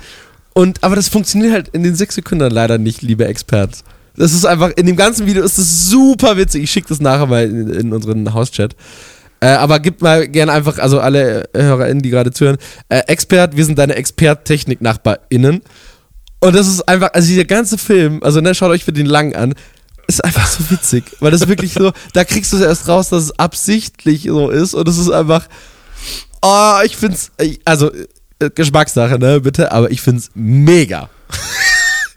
Und, 0.54 0.84
aber 0.84 0.96
das 0.96 1.10
funktioniert 1.10 1.52
halt 1.52 1.70
in 1.70 1.82
den 1.82 1.96
sechs 1.96 2.14
Sekunden 2.14 2.52
leider 2.52 2.78
nicht, 2.78 3.02
lieber 3.02 3.28
Expert. 3.28 3.80
Das 4.16 4.32
ist 4.32 4.46
einfach, 4.46 4.70
in 4.76 4.86
dem 4.86 4.96
ganzen 4.96 5.26
Video 5.26 5.44
ist 5.44 5.58
es 5.58 5.90
super 5.90 6.38
witzig. 6.38 6.66
Ich 6.66 6.70
schicke 6.70 6.90
das 6.90 7.00
nachher 7.00 7.26
mal 7.26 7.46
in, 7.46 7.68
in 7.72 7.94
unseren 7.94 8.32
Hauschat. 8.32 8.76
Äh, 9.40 9.48
aber 9.48 9.80
gib 9.80 10.04
mal 10.04 10.28
gerne 10.28 10.52
einfach, 10.52 10.78
also 10.78 11.00
alle 11.00 11.50
HörerInnen, 11.56 12.04
die 12.04 12.12
gerade 12.12 12.32
zuhören, 12.32 12.58
äh, 12.90 13.00
Expert, 13.08 13.58
wir 13.58 13.66
sind 13.66 13.80
deine 13.80 13.96
Expert-Technik-NachbarInnen. 13.96 15.64
Und 16.42 16.56
das 16.56 16.68
ist 16.68 16.88
einfach, 16.88 17.10
also 17.12 17.28
dieser 17.28 17.46
ganze 17.46 17.80
Film, 17.80 18.22
also 18.22 18.40
ne, 18.40 18.54
schaut 18.54 18.70
euch 18.70 18.86
für 18.86 18.94
den 18.94 19.08
lang 19.08 19.34
an, 19.34 19.56
ist 20.06 20.24
einfach 20.24 20.46
so 20.46 20.70
witzig. 20.70 21.06
Weil 21.22 21.32
das 21.32 21.42
ist 21.42 21.48
wirklich 21.48 21.74
so, 21.74 21.92
da 22.14 22.24
kriegst 22.24 22.54
du 22.54 22.58
es 22.58 22.62
erst 22.62 22.88
raus, 22.88 23.10
dass 23.10 23.24
es 23.24 23.40
absichtlich 23.40 24.26
so 24.26 24.52
ist. 24.52 24.76
Und 24.76 24.88
es 24.88 25.00
ist 25.00 25.10
einfach, 25.10 25.48
oh, 26.42 26.80
ich 26.84 26.96
find's, 26.98 27.32
also 27.66 27.92
äh, 28.40 28.50
Geschmackssache, 28.54 29.20
ne, 29.20 29.42
bitte, 29.42 29.72
aber 29.72 29.92
ich 29.92 30.02
find's 30.02 30.32
mega. 30.36 31.10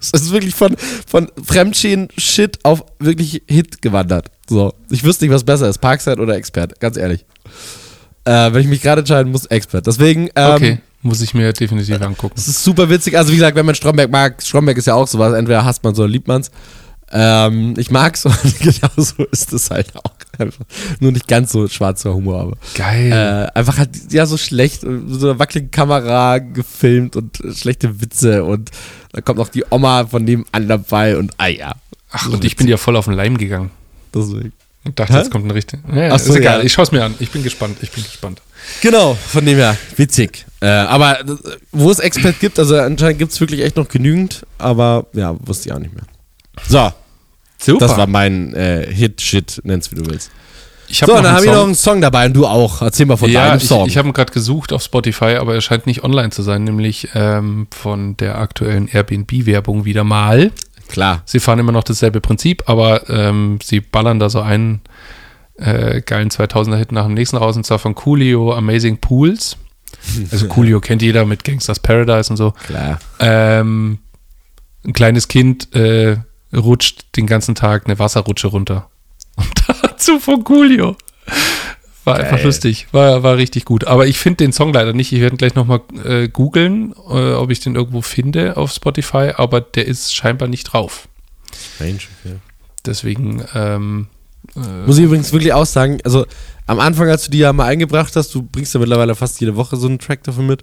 Es 0.02 0.12
ist 0.12 0.30
wirklich 0.30 0.54
von, 0.54 0.74
von 1.06 1.30
Fremdschäden-Shit 1.44 2.60
auf 2.64 2.84
wirklich 2.98 3.42
Hit 3.46 3.82
gewandert. 3.82 4.30
So. 4.48 4.72
Ich 4.88 5.04
wüsste 5.04 5.26
nicht, 5.26 5.34
was 5.34 5.44
besser 5.44 5.68
ist, 5.68 5.76
Parkside 5.76 6.20
oder 6.22 6.36
Expert, 6.36 6.80
ganz 6.80 6.96
ehrlich. 6.96 7.26
Äh, 8.24 8.52
wenn 8.52 8.62
ich 8.62 8.66
mich 8.66 8.80
gerade 8.80 9.00
entscheiden 9.00 9.30
muss, 9.30 9.44
Expert. 9.46 9.86
Deswegen, 9.86 10.30
ähm, 10.34 10.52
Okay, 10.54 10.78
muss 11.02 11.20
ich 11.20 11.34
mir 11.34 11.52
definitiv 11.52 12.00
angucken. 12.00 12.34
es 12.36 12.48
ist 12.48 12.64
super 12.64 12.88
witzig. 12.88 13.16
Also, 13.16 13.30
wie 13.30 13.36
gesagt, 13.36 13.56
wenn 13.56 13.66
man 13.66 13.74
Stromberg 13.74 14.10
mag, 14.10 14.42
Stromberg 14.42 14.78
ist 14.78 14.86
ja 14.86 14.94
auch 14.94 15.06
sowas, 15.06 15.34
entweder 15.34 15.64
hasst 15.64 15.84
man 15.84 15.92
es 15.92 15.98
oder 15.98 16.08
liebt 16.08 16.28
man 16.28 16.40
es. 16.40 16.50
Ähm, 17.12 17.74
ich 17.76 17.90
mag's 17.90 18.24
und 18.24 18.58
genau 18.58 18.90
so 18.96 19.24
ist 19.30 19.52
es 19.52 19.70
halt 19.70 19.94
auch. 19.96 20.12
Einfach. 20.38 20.64
Nur 21.00 21.12
nicht 21.12 21.28
ganz 21.28 21.52
so 21.52 21.68
schwarzer 21.68 22.14
Humor, 22.14 22.40
aber. 22.40 22.56
Geil. 22.74 23.12
Äh, 23.12 23.58
einfach 23.58 23.78
halt, 23.78 23.90
ja, 24.12 24.26
so 24.26 24.36
schlecht, 24.36 24.82
so 24.82 24.86
einer 25.30 25.38
wackeligen 25.38 25.70
Kamera 25.70 26.38
gefilmt 26.38 27.16
und 27.16 27.38
schlechte 27.54 28.00
Witze 28.00 28.44
und 28.44 28.70
da 29.12 29.20
kommt 29.20 29.38
noch 29.38 29.48
die 29.48 29.64
Oma 29.70 30.06
von 30.06 30.24
dem 30.24 30.44
an 30.52 30.68
dabei 30.68 31.16
und 31.16 31.32
ah 31.38 31.48
ja. 31.48 31.74
Ach, 32.12 32.28
und 32.28 32.44
ich 32.44 32.56
bin 32.56 32.68
ja 32.68 32.76
voll 32.76 32.96
auf 32.96 33.04
den 33.04 33.14
Leim 33.14 33.36
gegangen. 33.38 33.70
Deswegen. 34.14 34.52
Und 34.84 34.98
dachte, 34.98 35.12
Hä? 35.12 35.18
jetzt 35.18 35.30
kommt 35.30 35.44
ein 35.44 35.50
richtig. 35.50 35.80
Ja, 35.94 36.12
Ach 36.12 36.18
so, 36.18 36.32
ist 36.32 36.38
egal, 36.38 36.60
ja. 36.60 36.64
ich 36.64 36.72
schaue 36.72 36.84
es 36.84 36.92
mir 36.92 37.04
an. 37.04 37.14
Ich 37.18 37.30
bin 37.30 37.42
gespannt, 37.42 37.76
ich 37.82 37.90
bin 37.90 38.02
gespannt. 38.02 38.40
Genau, 38.80 39.14
von 39.14 39.44
dem 39.44 39.56
her, 39.56 39.76
witzig. 39.96 40.46
Äh, 40.60 40.66
aber 40.66 41.20
äh, 41.20 41.24
wo 41.72 41.90
es 41.90 41.98
Expert 41.98 42.40
gibt, 42.40 42.58
also 42.58 42.76
anscheinend 42.78 43.18
gibt 43.18 43.32
es 43.32 43.40
wirklich 43.40 43.62
echt 43.62 43.76
noch 43.76 43.88
genügend, 43.88 44.46
aber 44.58 45.06
ja, 45.12 45.36
wusste 45.46 45.68
ich 45.68 45.74
auch 45.74 45.78
nicht 45.78 45.94
mehr. 45.94 46.04
So, 46.66 46.92
Super. 47.60 47.86
das 47.86 47.96
war 47.96 48.06
mein 48.06 48.54
äh, 48.54 48.86
Hit-Shit, 48.90 49.60
nenn's 49.64 49.90
wie 49.90 49.96
du 49.96 50.06
willst. 50.06 50.30
ich 50.88 50.98
So, 50.98 51.06
dann 51.06 51.28
habe 51.28 51.44
ich 51.44 51.52
noch 51.52 51.64
einen 51.64 51.74
Song 51.74 52.00
dabei 52.00 52.26
und 52.26 52.34
du 52.34 52.46
auch. 52.46 52.82
Erzähl 52.82 53.06
mal 53.06 53.16
von 53.16 53.30
ja, 53.30 53.48
deinem 53.48 53.58
ich, 53.58 53.68
Song. 53.68 53.86
ich 53.86 53.96
habe 53.96 54.08
ihn 54.08 54.14
gerade 54.14 54.32
gesucht 54.32 54.72
auf 54.72 54.82
Spotify, 54.82 55.36
aber 55.36 55.54
er 55.54 55.60
scheint 55.60 55.86
nicht 55.86 56.02
online 56.02 56.30
zu 56.30 56.42
sein, 56.42 56.64
nämlich 56.64 57.08
ähm, 57.14 57.66
von 57.70 58.16
der 58.16 58.38
aktuellen 58.38 58.88
Airbnb-Werbung 58.88 59.84
wieder 59.84 60.04
mal. 60.04 60.52
Klar. 60.88 61.22
Sie 61.24 61.38
fahren 61.38 61.58
immer 61.58 61.72
noch 61.72 61.84
dasselbe 61.84 62.20
Prinzip, 62.20 62.64
aber 62.66 63.08
ähm, 63.08 63.58
sie 63.62 63.80
ballern 63.80 64.18
da 64.18 64.28
so 64.28 64.40
einen 64.40 64.80
äh, 65.56 66.00
geilen 66.00 66.30
2000er-Hit 66.30 66.92
nach 66.92 67.04
dem 67.04 67.14
nächsten 67.14 67.36
raus, 67.36 67.56
und 67.56 67.64
zwar 67.64 67.78
von 67.78 67.94
Coolio 67.94 68.54
Amazing 68.54 68.98
Pools. 68.98 69.56
Also 70.32 70.46
Coolio 70.48 70.80
kennt 70.80 71.02
jeder 71.02 71.26
mit 71.26 71.44
Gangsters 71.44 71.78
Paradise 71.78 72.30
und 72.30 72.36
so. 72.36 72.52
Klar. 72.66 72.98
Ähm, 73.20 73.98
ein 74.84 74.92
kleines 74.92 75.28
Kind 75.28 75.74
äh, 75.74 76.16
rutscht 76.54 77.16
den 77.16 77.26
ganzen 77.26 77.54
Tag 77.54 77.86
eine 77.86 77.98
Wasserrutsche 77.98 78.48
runter. 78.48 78.88
Und 79.36 79.62
dazu 79.82 80.18
von 80.18 80.44
Coolio. 80.44 80.96
War 82.04 82.16
einfach 82.16 82.36
Geil. 82.36 82.46
lustig. 82.46 82.86
War, 82.92 83.22
war 83.22 83.36
richtig 83.36 83.64
gut. 83.64 83.84
Aber 83.84 84.06
ich 84.06 84.18
finde 84.18 84.38
den 84.38 84.52
Song 84.52 84.72
leider 84.72 84.92
nicht. 84.92 85.12
Ich 85.12 85.20
werde 85.20 85.36
gleich 85.36 85.54
nochmal 85.54 85.82
äh, 86.04 86.28
googeln, 86.28 86.94
äh, 87.10 87.32
ob 87.32 87.50
ich 87.50 87.60
den 87.60 87.74
irgendwo 87.74 88.00
finde 88.00 88.56
auf 88.56 88.72
Spotify, 88.72 89.32
aber 89.36 89.60
der 89.60 89.86
ist 89.86 90.14
scheinbar 90.14 90.48
nicht 90.48 90.64
drauf. 90.64 91.08
Strange, 91.74 91.98
okay. 92.24 92.36
Deswegen, 92.86 93.44
ähm, 93.54 94.06
Muss 94.86 94.98
ich 94.98 95.04
übrigens 95.04 95.32
wirklich 95.32 95.52
auch 95.52 95.66
sagen, 95.66 95.98
also 96.04 96.24
am 96.66 96.80
Anfang, 96.80 97.08
als 97.08 97.24
du 97.24 97.30
die 97.30 97.38
ja 97.38 97.52
mal 97.52 97.66
eingebracht 97.66 98.16
hast, 98.16 98.34
du 98.34 98.42
bringst 98.42 98.72
ja 98.74 98.80
mittlerweile 98.80 99.14
fast 99.14 99.40
jede 99.40 99.56
Woche 99.56 99.76
so 99.76 99.86
einen 99.86 99.98
Track 99.98 100.24
davon 100.24 100.46
mit, 100.46 100.62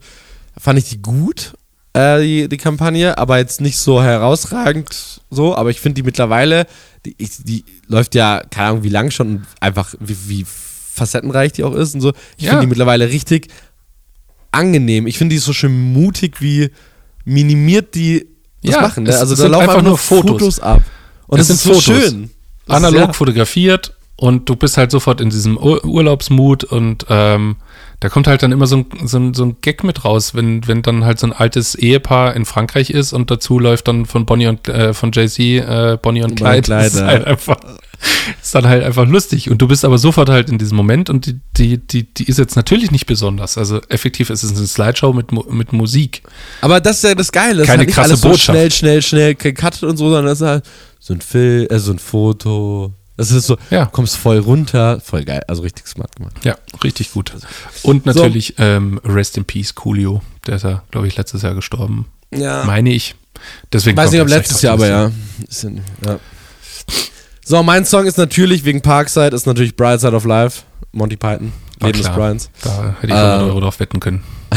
fand 0.57 0.79
ich 0.79 0.89
die 0.89 1.01
gut, 1.01 1.53
äh, 1.97 2.21
die, 2.21 2.47
die 2.49 2.57
Kampagne, 2.57 3.17
aber 3.17 3.37
jetzt 3.37 3.61
nicht 3.61 3.77
so 3.77 4.01
herausragend 4.03 5.21
so, 5.29 5.55
aber 5.55 5.69
ich 5.69 5.79
finde 5.81 5.95
die 5.95 6.03
mittlerweile, 6.03 6.65
die, 7.05 7.15
die 7.15 7.65
läuft 7.87 8.15
ja, 8.15 8.41
keine 8.49 8.69
Ahnung 8.69 8.83
wie 8.83 8.89
lang 8.89 9.11
schon, 9.11 9.27
und 9.27 9.45
einfach 9.59 9.93
wie, 9.99 10.15
wie 10.27 10.45
facettenreich 10.93 11.53
die 11.53 11.63
auch 11.63 11.73
ist 11.73 11.95
und 11.95 12.01
so. 12.01 12.13
Ich 12.37 12.45
Ja. 12.45 12.51
finde 12.51 12.65
die 12.65 12.69
mittlerweile 12.69 13.09
richtig 13.09 13.47
angenehm. 14.51 15.07
Ich 15.07 15.17
finde 15.17 15.33
die 15.35 15.39
so 15.39 15.53
schön 15.53 15.93
mutig, 15.93 16.41
wie 16.41 16.69
minimiert 17.25 17.95
die 17.95 18.27
das 18.63 18.75
Ja, 18.75 18.81
machen. 18.81 19.03
Ne? 19.03 19.09
es 19.11 19.17
Also 19.19 19.35
da 19.35 19.47
laufen 19.47 19.69
einfach 19.69 19.81
nur 19.81 19.97
Fotos. 19.97 20.31
Fotos 20.31 20.59
ab. 20.59 20.81
Und 21.27 21.39
Es 21.39 21.47
das 21.47 21.57
ist 21.57 21.63
sind 21.63 21.75
so 21.75 21.81
Fotos. 21.81 22.03
schön. 22.09 22.29
Das 22.65 22.77
analog 22.77 23.11
ist, 23.11 23.15
fotografiert 23.17 23.93
und 24.15 24.49
du 24.49 24.55
bist 24.55 24.77
halt 24.77 24.91
sofort 24.91 25.21
in 25.21 25.29
diesem 25.29 25.57
Ur 25.57 25.83
Urlaubsmut 25.85 26.63
und 26.63 27.05
ähm, 27.09 27.57
da 27.99 28.09
kommt 28.09 28.27
halt 28.27 28.43
dann 28.43 28.51
immer 28.51 28.67
so 28.67 28.77
ein, 28.77 28.85
so 29.07 29.17
ein, 29.17 29.33
so 29.33 29.43
ein 29.45 29.57
Gag 29.61 29.83
mit 29.83 30.05
raus, 30.05 30.35
wenn, 30.35 30.67
wenn 30.67 30.83
dann 30.83 31.03
halt 31.03 31.19
so 31.19 31.27
ein 31.27 31.33
altes 31.33 31.73
Ehepaar 31.75 32.35
in 32.35 32.45
Frankreich 32.45 32.91
ist 32.91 33.11
und 33.13 33.31
dazu 33.31 33.59
läuft 33.59 33.87
dann 33.87 34.05
von 34.05 34.25
Bonnie 34.25 34.47
und 34.47 34.67
äh, 34.67 34.93
von 34.93 35.11
Jay-Z 35.11 35.39
äh, 35.39 35.97
Bonnie 36.01 36.23
und 36.23 36.35
Clyde. 36.35 36.61
Clyde, 36.61 36.83
das 36.83 36.93
ist 36.95 37.01
halt 37.01 37.25
einfach 37.25 37.57
ist 38.41 38.53
dann 38.53 38.67
halt 38.67 38.83
einfach 38.83 39.07
lustig 39.07 39.49
und 39.49 39.61
du 39.61 39.67
bist 39.67 39.83
aber 39.83 39.97
sofort 39.97 40.29
halt 40.29 40.49
in 40.49 40.57
diesem 40.57 40.77
Moment 40.77 41.09
und 41.09 41.25
die, 41.25 41.39
die, 41.57 41.77
die, 41.77 42.13
die 42.13 42.25
ist 42.25 42.37
jetzt 42.37 42.55
natürlich 42.55 42.91
nicht 42.91 43.05
besonders. 43.05 43.57
Also 43.57 43.81
effektiv 43.89 44.29
ist 44.29 44.43
es 44.43 44.55
eine 44.55 44.67
Slideshow 44.67 45.13
mit, 45.13 45.31
mit 45.31 45.73
Musik. 45.73 46.21
Aber 46.61 46.79
das 46.79 46.97
ist 46.97 47.03
ja 47.03 47.15
das 47.15 47.31
Geile. 47.31 47.59
Das 47.59 47.67
Keine 47.67 47.81
halt 47.81 47.89
krasse 47.89 48.09
alles 48.09 48.21
so 48.21 48.29
Botschaft. 48.29 48.57
schnell, 48.57 48.71
schnell, 48.71 49.01
schnell 49.01 49.35
gecuttet 49.35 49.83
und 49.83 49.97
so, 49.97 50.05
sondern 50.05 50.27
das 50.27 50.41
ist 50.41 50.47
halt 50.47 50.65
so 50.99 51.13
ein 51.13 51.21
Film, 51.21 51.67
äh, 51.69 51.79
so 51.79 51.91
ein 51.91 51.99
Foto. 51.99 52.93
Das 53.17 53.31
ist 53.31 53.47
so, 53.47 53.57
Ja. 53.71 53.87
kommst 53.87 54.15
voll 54.15 54.37
runter. 54.37 54.99
Voll 55.03 55.25
geil. 55.25 55.41
Also 55.47 55.63
richtig 55.63 55.87
smart 55.87 56.15
gemacht. 56.15 56.35
Ja, 56.45 56.55
richtig 56.83 57.11
gut. 57.11 57.33
Und 57.83 58.05
natürlich 58.05 58.53
ähm, 58.59 59.01
Rest 59.03 59.37
in 59.37 59.45
Peace 59.45 59.73
Coolio, 59.75 60.21
der 60.45 60.55
ist 60.57 60.63
ja, 60.63 60.83
glaube 60.91 61.07
ich, 61.07 61.17
letztes 61.17 61.41
Jahr 61.41 61.55
gestorben. 61.55 62.05
Ja. 62.31 62.63
Meine 62.65 62.91
ich. 62.93 63.15
Deswegen 63.73 63.97
Weiß 63.97 64.11
nicht, 64.11 64.21
ob 64.21 64.29
letztes 64.29 64.61
Jahr, 64.61 64.73
aber 64.73 64.87
ja. 64.87 65.11
Ja. 66.05 66.19
So, 67.45 67.63
mein 67.63 67.85
Song 67.85 68.05
ist 68.05 68.17
natürlich 68.17 68.65
wegen 68.65 68.81
Parkside, 68.81 69.35
ist 69.35 69.45
natürlich 69.47 69.75
Bright 69.75 70.01
Side 70.01 70.15
of 70.15 70.25
Life. 70.25 70.63
Monty 70.91 71.15
Python. 71.17 71.53
War 71.79 71.89
Leben 71.89 72.01
des. 72.01 72.11
Bryans. 72.11 72.49
Da 72.63 72.95
hätte 72.99 73.07
ich 73.07 73.13
Äh, 73.13 73.15
100 73.17 73.41
Euro 73.49 73.59
drauf 73.61 73.79
wetten 73.79 73.99
können. 73.99 74.23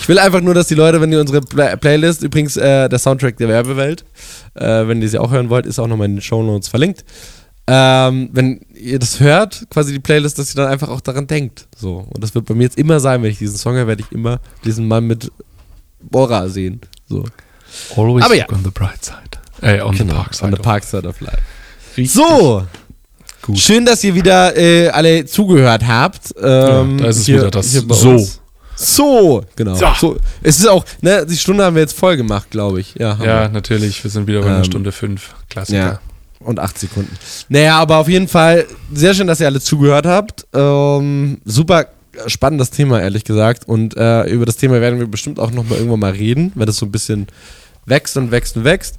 Ich 0.00 0.08
will 0.08 0.18
einfach 0.18 0.40
nur, 0.40 0.54
dass 0.54 0.68
die 0.68 0.74
Leute, 0.74 1.00
wenn 1.00 1.10
die 1.10 1.16
unsere 1.16 1.40
Play 1.40 1.76
Playlist, 1.76 2.22
übrigens 2.22 2.56
äh, 2.56 2.88
der 2.88 2.98
Soundtrack 2.98 3.36
der 3.36 3.48
Werbewelt, 3.48 4.04
äh, 4.54 4.86
wenn 4.86 5.02
ihr 5.02 5.08
sie 5.08 5.18
auch 5.18 5.30
hören 5.30 5.50
wollt, 5.50 5.66
ist 5.66 5.78
auch 5.78 5.86
nochmal 5.86 6.06
in 6.06 6.16
den 6.16 6.22
Show 6.22 6.42
Notes 6.42 6.68
verlinkt. 6.68 7.04
Ähm, 7.66 8.30
wenn 8.32 8.60
ihr 8.74 8.98
das 8.98 9.20
hört, 9.20 9.66
quasi 9.70 9.92
die 9.92 9.98
Playlist, 9.98 10.38
dass 10.38 10.54
ihr 10.54 10.56
dann 10.62 10.68
einfach 10.72 10.88
auch 10.88 11.00
daran 11.02 11.26
denkt. 11.26 11.66
So. 11.76 12.06
Und 12.08 12.22
das 12.24 12.34
wird 12.34 12.46
bei 12.46 12.54
mir 12.54 12.62
jetzt 12.64 12.78
immer 12.78 12.98
sein, 13.00 13.22
wenn 13.22 13.30
ich 13.30 13.38
diesen 13.38 13.58
Song 13.58 13.74
höre, 13.74 13.86
werde 13.86 14.02
ich 14.02 14.10
immer 14.12 14.40
diesen 14.64 14.88
Mann 14.88 15.06
mit 15.06 15.30
Bora 16.00 16.48
sehen. 16.48 16.80
So. 17.08 17.24
Always 17.96 18.24
Aber 18.24 18.34
ja. 18.34 18.46
on 18.50 18.64
the 18.64 18.70
bright 18.70 19.04
side. 19.04 19.18
Äh, 19.60 19.82
on 19.82 19.94
the 19.94 20.04
park 20.04 20.34
side. 20.34 20.44
On 20.46 20.52
the 20.52 20.62
Park 20.62 20.84
Side 20.84 21.06
of 21.06 21.20
Life. 21.20 21.36
Richtig 21.96 22.12
So, 22.12 22.64
Gut. 23.42 23.58
schön, 23.58 23.84
dass 23.84 24.02
ihr 24.04 24.14
wieder 24.14 24.56
äh, 24.56 24.88
alle 24.88 25.26
zugehört 25.26 25.86
habt. 25.86 26.32
Ähm, 26.40 26.98
Ja, 26.98 27.02
da 27.04 27.08
ist 27.10 27.16
es 27.18 27.26
hier- 27.26 27.36
wieder 27.38 27.50
das 27.50 27.72
So. 27.72 28.10
uns. 28.12 28.40
So, 28.78 29.44
genau. 29.56 29.74
So. 29.74 29.86
So. 29.98 30.16
Es 30.42 30.58
ist 30.58 30.68
auch, 30.68 30.84
ne, 31.00 31.26
die 31.26 31.36
Stunde 31.36 31.64
haben 31.64 31.74
wir 31.74 31.82
jetzt 31.82 31.98
voll 31.98 32.16
gemacht, 32.16 32.50
glaube 32.50 32.80
ich. 32.80 32.94
Ja, 32.94 33.18
Ja, 33.22 33.42
wir. 33.42 33.48
natürlich. 33.48 34.02
Wir 34.04 34.10
sind 34.10 34.26
wieder 34.26 34.40
bei 34.40 34.46
einer 34.48 34.58
Ähm, 34.58 34.64
Stunde 34.64 34.92
fünf. 34.92 35.34
Klassiker. 35.50 35.78
Ja. 35.78 36.00
und 36.40 36.60
acht 36.60 36.78
Sekunden. 36.78 37.10
Naja, 37.48 37.78
aber 37.78 37.96
auf 37.98 38.08
jeden 38.08 38.28
Fall 38.28 38.66
sehr 38.94 39.12
schön, 39.14 39.26
dass 39.26 39.40
ihr 39.40 39.46
alle 39.46 39.60
zugehört 39.60 40.06
habt. 40.06 40.46
Ähm, 40.54 41.38
super 41.44 41.86
spannendes 42.26 42.70
Thema, 42.70 43.00
ehrlich 43.00 43.24
gesagt. 43.24 43.66
Und 43.66 43.96
äh, 43.96 44.24
über 44.28 44.46
das 44.46 44.56
Thema 44.56 44.80
werden 44.80 44.98
wir 45.00 45.06
bestimmt 45.08 45.40
auch 45.40 45.50
nochmal 45.50 45.78
irgendwann 45.78 46.00
mal 46.00 46.12
reden, 46.12 46.52
wenn 46.54 46.66
das 46.66 46.76
so 46.76 46.86
ein 46.86 46.92
bisschen 46.92 47.26
wächst 47.86 48.16
und 48.16 48.30
wächst 48.30 48.56
und 48.56 48.64
wächst. 48.64 48.96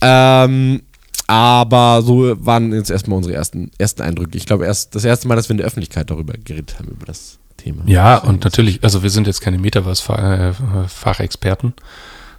Ähm, 0.00 0.82
aber 1.26 2.02
so 2.02 2.34
waren 2.44 2.72
jetzt 2.72 2.90
erstmal 2.90 3.16
unsere 3.18 3.34
ersten, 3.34 3.70
ersten 3.78 4.02
Eindrücke. 4.02 4.36
Ich 4.36 4.46
glaube, 4.46 4.64
erst 4.66 4.94
das 4.94 5.04
erste 5.04 5.28
Mal, 5.28 5.36
dass 5.36 5.48
wir 5.48 5.52
in 5.52 5.58
der 5.58 5.66
Öffentlichkeit 5.66 6.10
darüber 6.10 6.34
geredet 6.34 6.76
haben, 6.78 6.88
über 6.88 7.06
das 7.06 7.38
Thema. 7.62 7.82
Ja, 7.86 8.18
und 8.18 8.44
natürlich, 8.44 8.82
also 8.82 9.02
wir 9.02 9.10
sind 9.10 9.26
jetzt 9.26 9.40
keine 9.40 9.58
Metaverse-Fachexperten. 9.58 11.74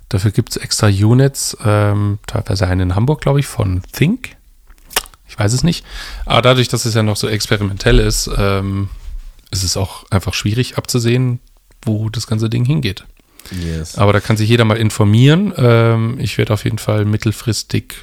Dafür 0.10 0.32
gibt 0.32 0.52
es 0.52 0.58
extra 0.58 0.88
Units, 0.88 1.58
ähm, 1.64 2.20
teilweise 2.28 2.68
einen 2.68 2.82
in 2.82 2.96
Hamburg, 2.96 3.22
glaube 3.22 3.40
ich, 3.40 3.48
von 3.48 3.82
Think. 3.92 4.36
Ich 5.28 5.40
weiß 5.40 5.54
es 5.54 5.64
nicht. 5.64 5.86
Aber 6.26 6.42
dadurch, 6.42 6.68
dass 6.68 6.86
es 6.86 6.94
ja 6.94 7.04
noch 7.04 7.16
so 7.16 7.28
experimentell 7.28 8.00
ist, 8.00 8.30
ähm, 8.38 8.90
ist 9.50 9.64
es 9.64 9.78
auch 9.78 10.06
einfach 10.12 10.34
schwierig 10.34 10.78
abzusehen, 10.78 11.40
wo 11.84 12.10
das 12.10 12.28
ganze 12.28 12.50
Ding 12.50 12.66
hingeht. 12.66 13.06
Yes. 13.52 13.98
Aber 13.98 14.14
da 14.14 14.20
kann 14.20 14.38
sich 14.38 14.50
jeder 14.50 14.66
mal 14.66 14.78
informieren. 14.78 15.54
Ähm, 15.58 16.18
ich 16.20 16.38
werde 16.38 16.54
auf 16.54 16.64
jeden 16.64 16.78
Fall 16.78 17.06
mittelfristig 17.06 17.96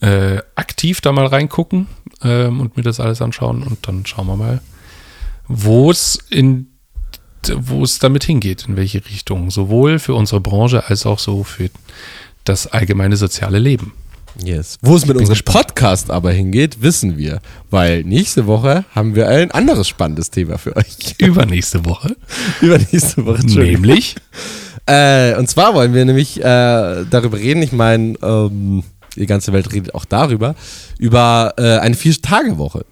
äh, 0.00 0.38
aktiv 0.54 1.00
da 1.00 1.12
mal 1.12 1.26
reingucken 1.26 1.86
ähm, 2.22 2.60
und 2.60 2.76
mir 2.76 2.82
das 2.82 3.00
alles 3.00 3.20
anschauen 3.20 3.62
und 3.62 3.86
dann 3.86 4.06
schauen 4.06 4.26
wir 4.26 4.36
mal, 4.36 4.60
wo 5.48 5.90
es 5.90 6.18
in 6.30 6.66
wo 7.56 7.84
es 7.84 7.98
damit 7.98 8.24
hingeht, 8.24 8.66
in 8.68 8.76
welche 8.76 9.04
Richtung, 9.06 9.50
sowohl 9.50 9.98
für 9.98 10.14
unsere 10.14 10.40
Branche 10.40 10.88
als 10.88 11.06
auch 11.06 11.18
so 11.18 11.44
für 11.44 11.70
das 12.44 12.66
allgemeine 12.66 13.16
soziale 13.16 13.58
Leben. 13.58 13.92
Yes. 14.42 14.78
Wo 14.82 14.94
es 14.96 15.06
mit 15.06 15.16
unserem 15.16 15.40
Podcast 15.44 16.10
aber 16.10 16.30
hingeht, 16.30 16.82
wissen 16.82 17.16
wir, 17.16 17.40
weil 17.70 18.04
nächste 18.04 18.46
Woche 18.46 18.84
haben 18.94 19.14
wir 19.14 19.28
ein 19.28 19.50
anderes 19.50 19.88
spannendes 19.88 20.30
Thema 20.30 20.58
für 20.58 20.76
euch. 20.76 20.96
Übernächste 21.18 21.84
Woche. 21.84 22.16
Übernächste 22.60 23.24
Woche, 23.24 23.46
Nämlich? 23.46 24.16
Äh, 24.90 25.36
und 25.36 25.50
zwar 25.50 25.74
wollen 25.74 25.92
wir 25.92 26.02
nämlich 26.06 26.40
äh, 26.40 26.42
darüber 27.10 27.36
reden, 27.36 27.62
ich 27.62 27.72
meine, 27.72 28.14
ähm, 28.22 28.82
die 29.16 29.26
ganze 29.26 29.52
Welt 29.52 29.70
redet 29.70 29.94
auch 29.94 30.06
darüber, 30.06 30.54
über 30.98 31.52
äh, 31.58 31.76
eine 31.80 31.94
Vier-Tage-Woche. 31.94 32.86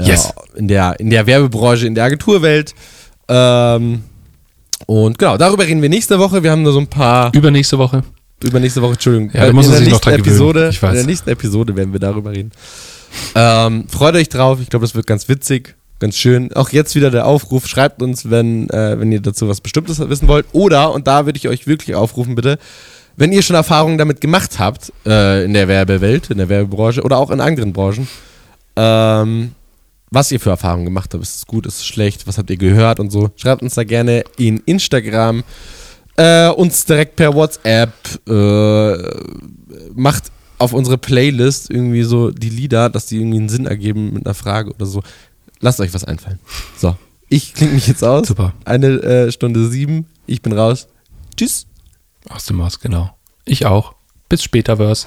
Yes. 0.00 0.32
in, 0.54 0.68
der, 0.68 0.98
in 1.00 1.10
der 1.10 1.26
Werbebranche, 1.26 1.86
in 1.86 1.94
der 1.94 2.04
Agenturwelt. 2.04 2.74
Ähm, 3.28 4.04
und 4.86 5.18
genau, 5.18 5.36
darüber 5.36 5.66
reden 5.66 5.82
wir 5.82 5.88
nächste 5.88 6.18
Woche. 6.18 6.42
Wir 6.42 6.50
haben 6.50 6.64
da 6.64 6.70
so 6.70 6.78
ein 6.78 6.86
paar. 6.86 7.34
Übernächste 7.34 7.78
Woche. 7.78 8.04
Übernächste 8.42 8.80
Woche, 8.80 8.92
Entschuldigung. 8.92 9.30
Ja, 9.32 9.46
da 9.46 9.52
muss 9.52 9.66
in 9.66 9.72
der 9.72 9.80
sich 9.80 9.90
noch 9.90 10.04
nächsten 10.04 10.22
gewöhnen. 10.22 10.68
Episode. 10.68 10.88
In 10.88 10.94
der 10.94 11.06
nächsten 11.06 11.30
Episode 11.30 11.76
werden 11.76 11.92
wir 11.92 12.00
darüber 12.00 12.30
reden. 12.30 12.52
Ähm, 13.34 13.86
freut 13.88 14.14
euch 14.14 14.28
drauf. 14.28 14.60
Ich 14.60 14.70
glaube, 14.70 14.84
das 14.84 14.94
wird 14.94 15.06
ganz 15.06 15.28
witzig, 15.28 15.74
ganz 15.98 16.16
schön. 16.16 16.52
Auch 16.52 16.70
jetzt 16.70 16.94
wieder 16.94 17.10
der 17.10 17.26
Aufruf. 17.26 17.66
Schreibt 17.66 18.00
uns, 18.00 18.30
wenn, 18.30 18.70
äh, 18.70 19.00
wenn 19.00 19.10
ihr 19.10 19.20
dazu 19.20 19.48
was 19.48 19.60
Bestimmtes 19.60 19.98
wissen 19.98 20.28
wollt. 20.28 20.46
Oder, 20.52 20.92
und 20.92 21.08
da 21.08 21.26
würde 21.26 21.36
ich 21.36 21.48
euch 21.48 21.66
wirklich 21.66 21.96
aufrufen, 21.96 22.36
bitte, 22.36 22.58
wenn 23.16 23.32
ihr 23.32 23.42
schon 23.42 23.56
Erfahrungen 23.56 23.98
damit 23.98 24.20
gemacht 24.20 24.60
habt, 24.60 24.92
äh, 25.04 25.44
in 25.44 25.52
der 25.52 25.66
Werbewelt, 25.66 26.30
in 26.30 26.38
der 26.38 26.48
Werbebranche 26.48 27.02
oder 27.02 27.18
auch 27.18 27.32
in 27.32 27.40
anderen 27.40 27.72
Branchen, 27.72 28.06
ähm, 28.76 29.52
was 30.10 30.32
ihr 30.32 30.40
für 30.40 30.50
Erfahrungen 30.50 30.84
gemacht 30.84 31.12
habt. 31.12 31.22
Ist 31.22 31.36
es 31.36 31.46
gut, 31.46 31.66
ist 31.66 31.78
es 31.78 31.86
schlecht, 31.86 32.26
was 32.26 32.38
habt 32.38 32.50
ihr 32.50 32.56
gehört 32.56 33.00
und 33.00 33.10
so. 33.10 33.30
Schreibt 33.36 33.62
uns 33.62 33.74
da 33.74 33.84
gerne 33.84 34.24
in 34.36 34.58
Instagram, 34.66 35.44
äh, 36.16 36.48
uns 36.48 36.84
direkt 36.84 37.16
per 37.16 37.34
WhatsApp, 37.34 37.92
äh, 38.28 38.92
macht 39.94 40.32
auf 40.58 40.72
unsere 40.72 40.98
Playlist 40.98 41.70
irgendwie 41.70 42.02
so 42.02 42.30
die 42.30 42.50
Lieder, 42.50 42.90
dass 42.90 43.06
die 43.06 43.18
irgendwie 43.18 43.38
einen 43.38 43.48
Sinn 43.48 43.66
ergeben 43.66 44.12
mit 44.14 44.26
einer 44.26 44.34
Frage 44.34 44.72
oder 44.72 44.86
so. 44.86 45.02
Lasst 45.60 45.80
euch 45.80 45.94
was 45.94 46.04
einfallen. 46.04 46.38
So, 46.76 46.96
ich 47.28 47.54
klinge 47.54 47.74
mich 47.74 47.86
jetzt 47.86 48.04
aus. 48.04 48.26
Super. 48.28 48.54
Eine 48.64 49.02
äh, 49.02 49.32
Stunde 49.32 49.68
sieben. 49.68 50.06
Ich 50.26 50.42
bin 50.42 50.52
raus. 50.52 50.88
Tschüss. 51.36 51.66
Aus 52.28 52.46
dem 52.46 52.56
Maß, 52.56 52.80
genau. 52.80 53.10
Ich 53.44 53.66
auch. 53.66 53.94
Bis 54.28 54.42
später, 54.42 54.76
Verse. 54.76 55.06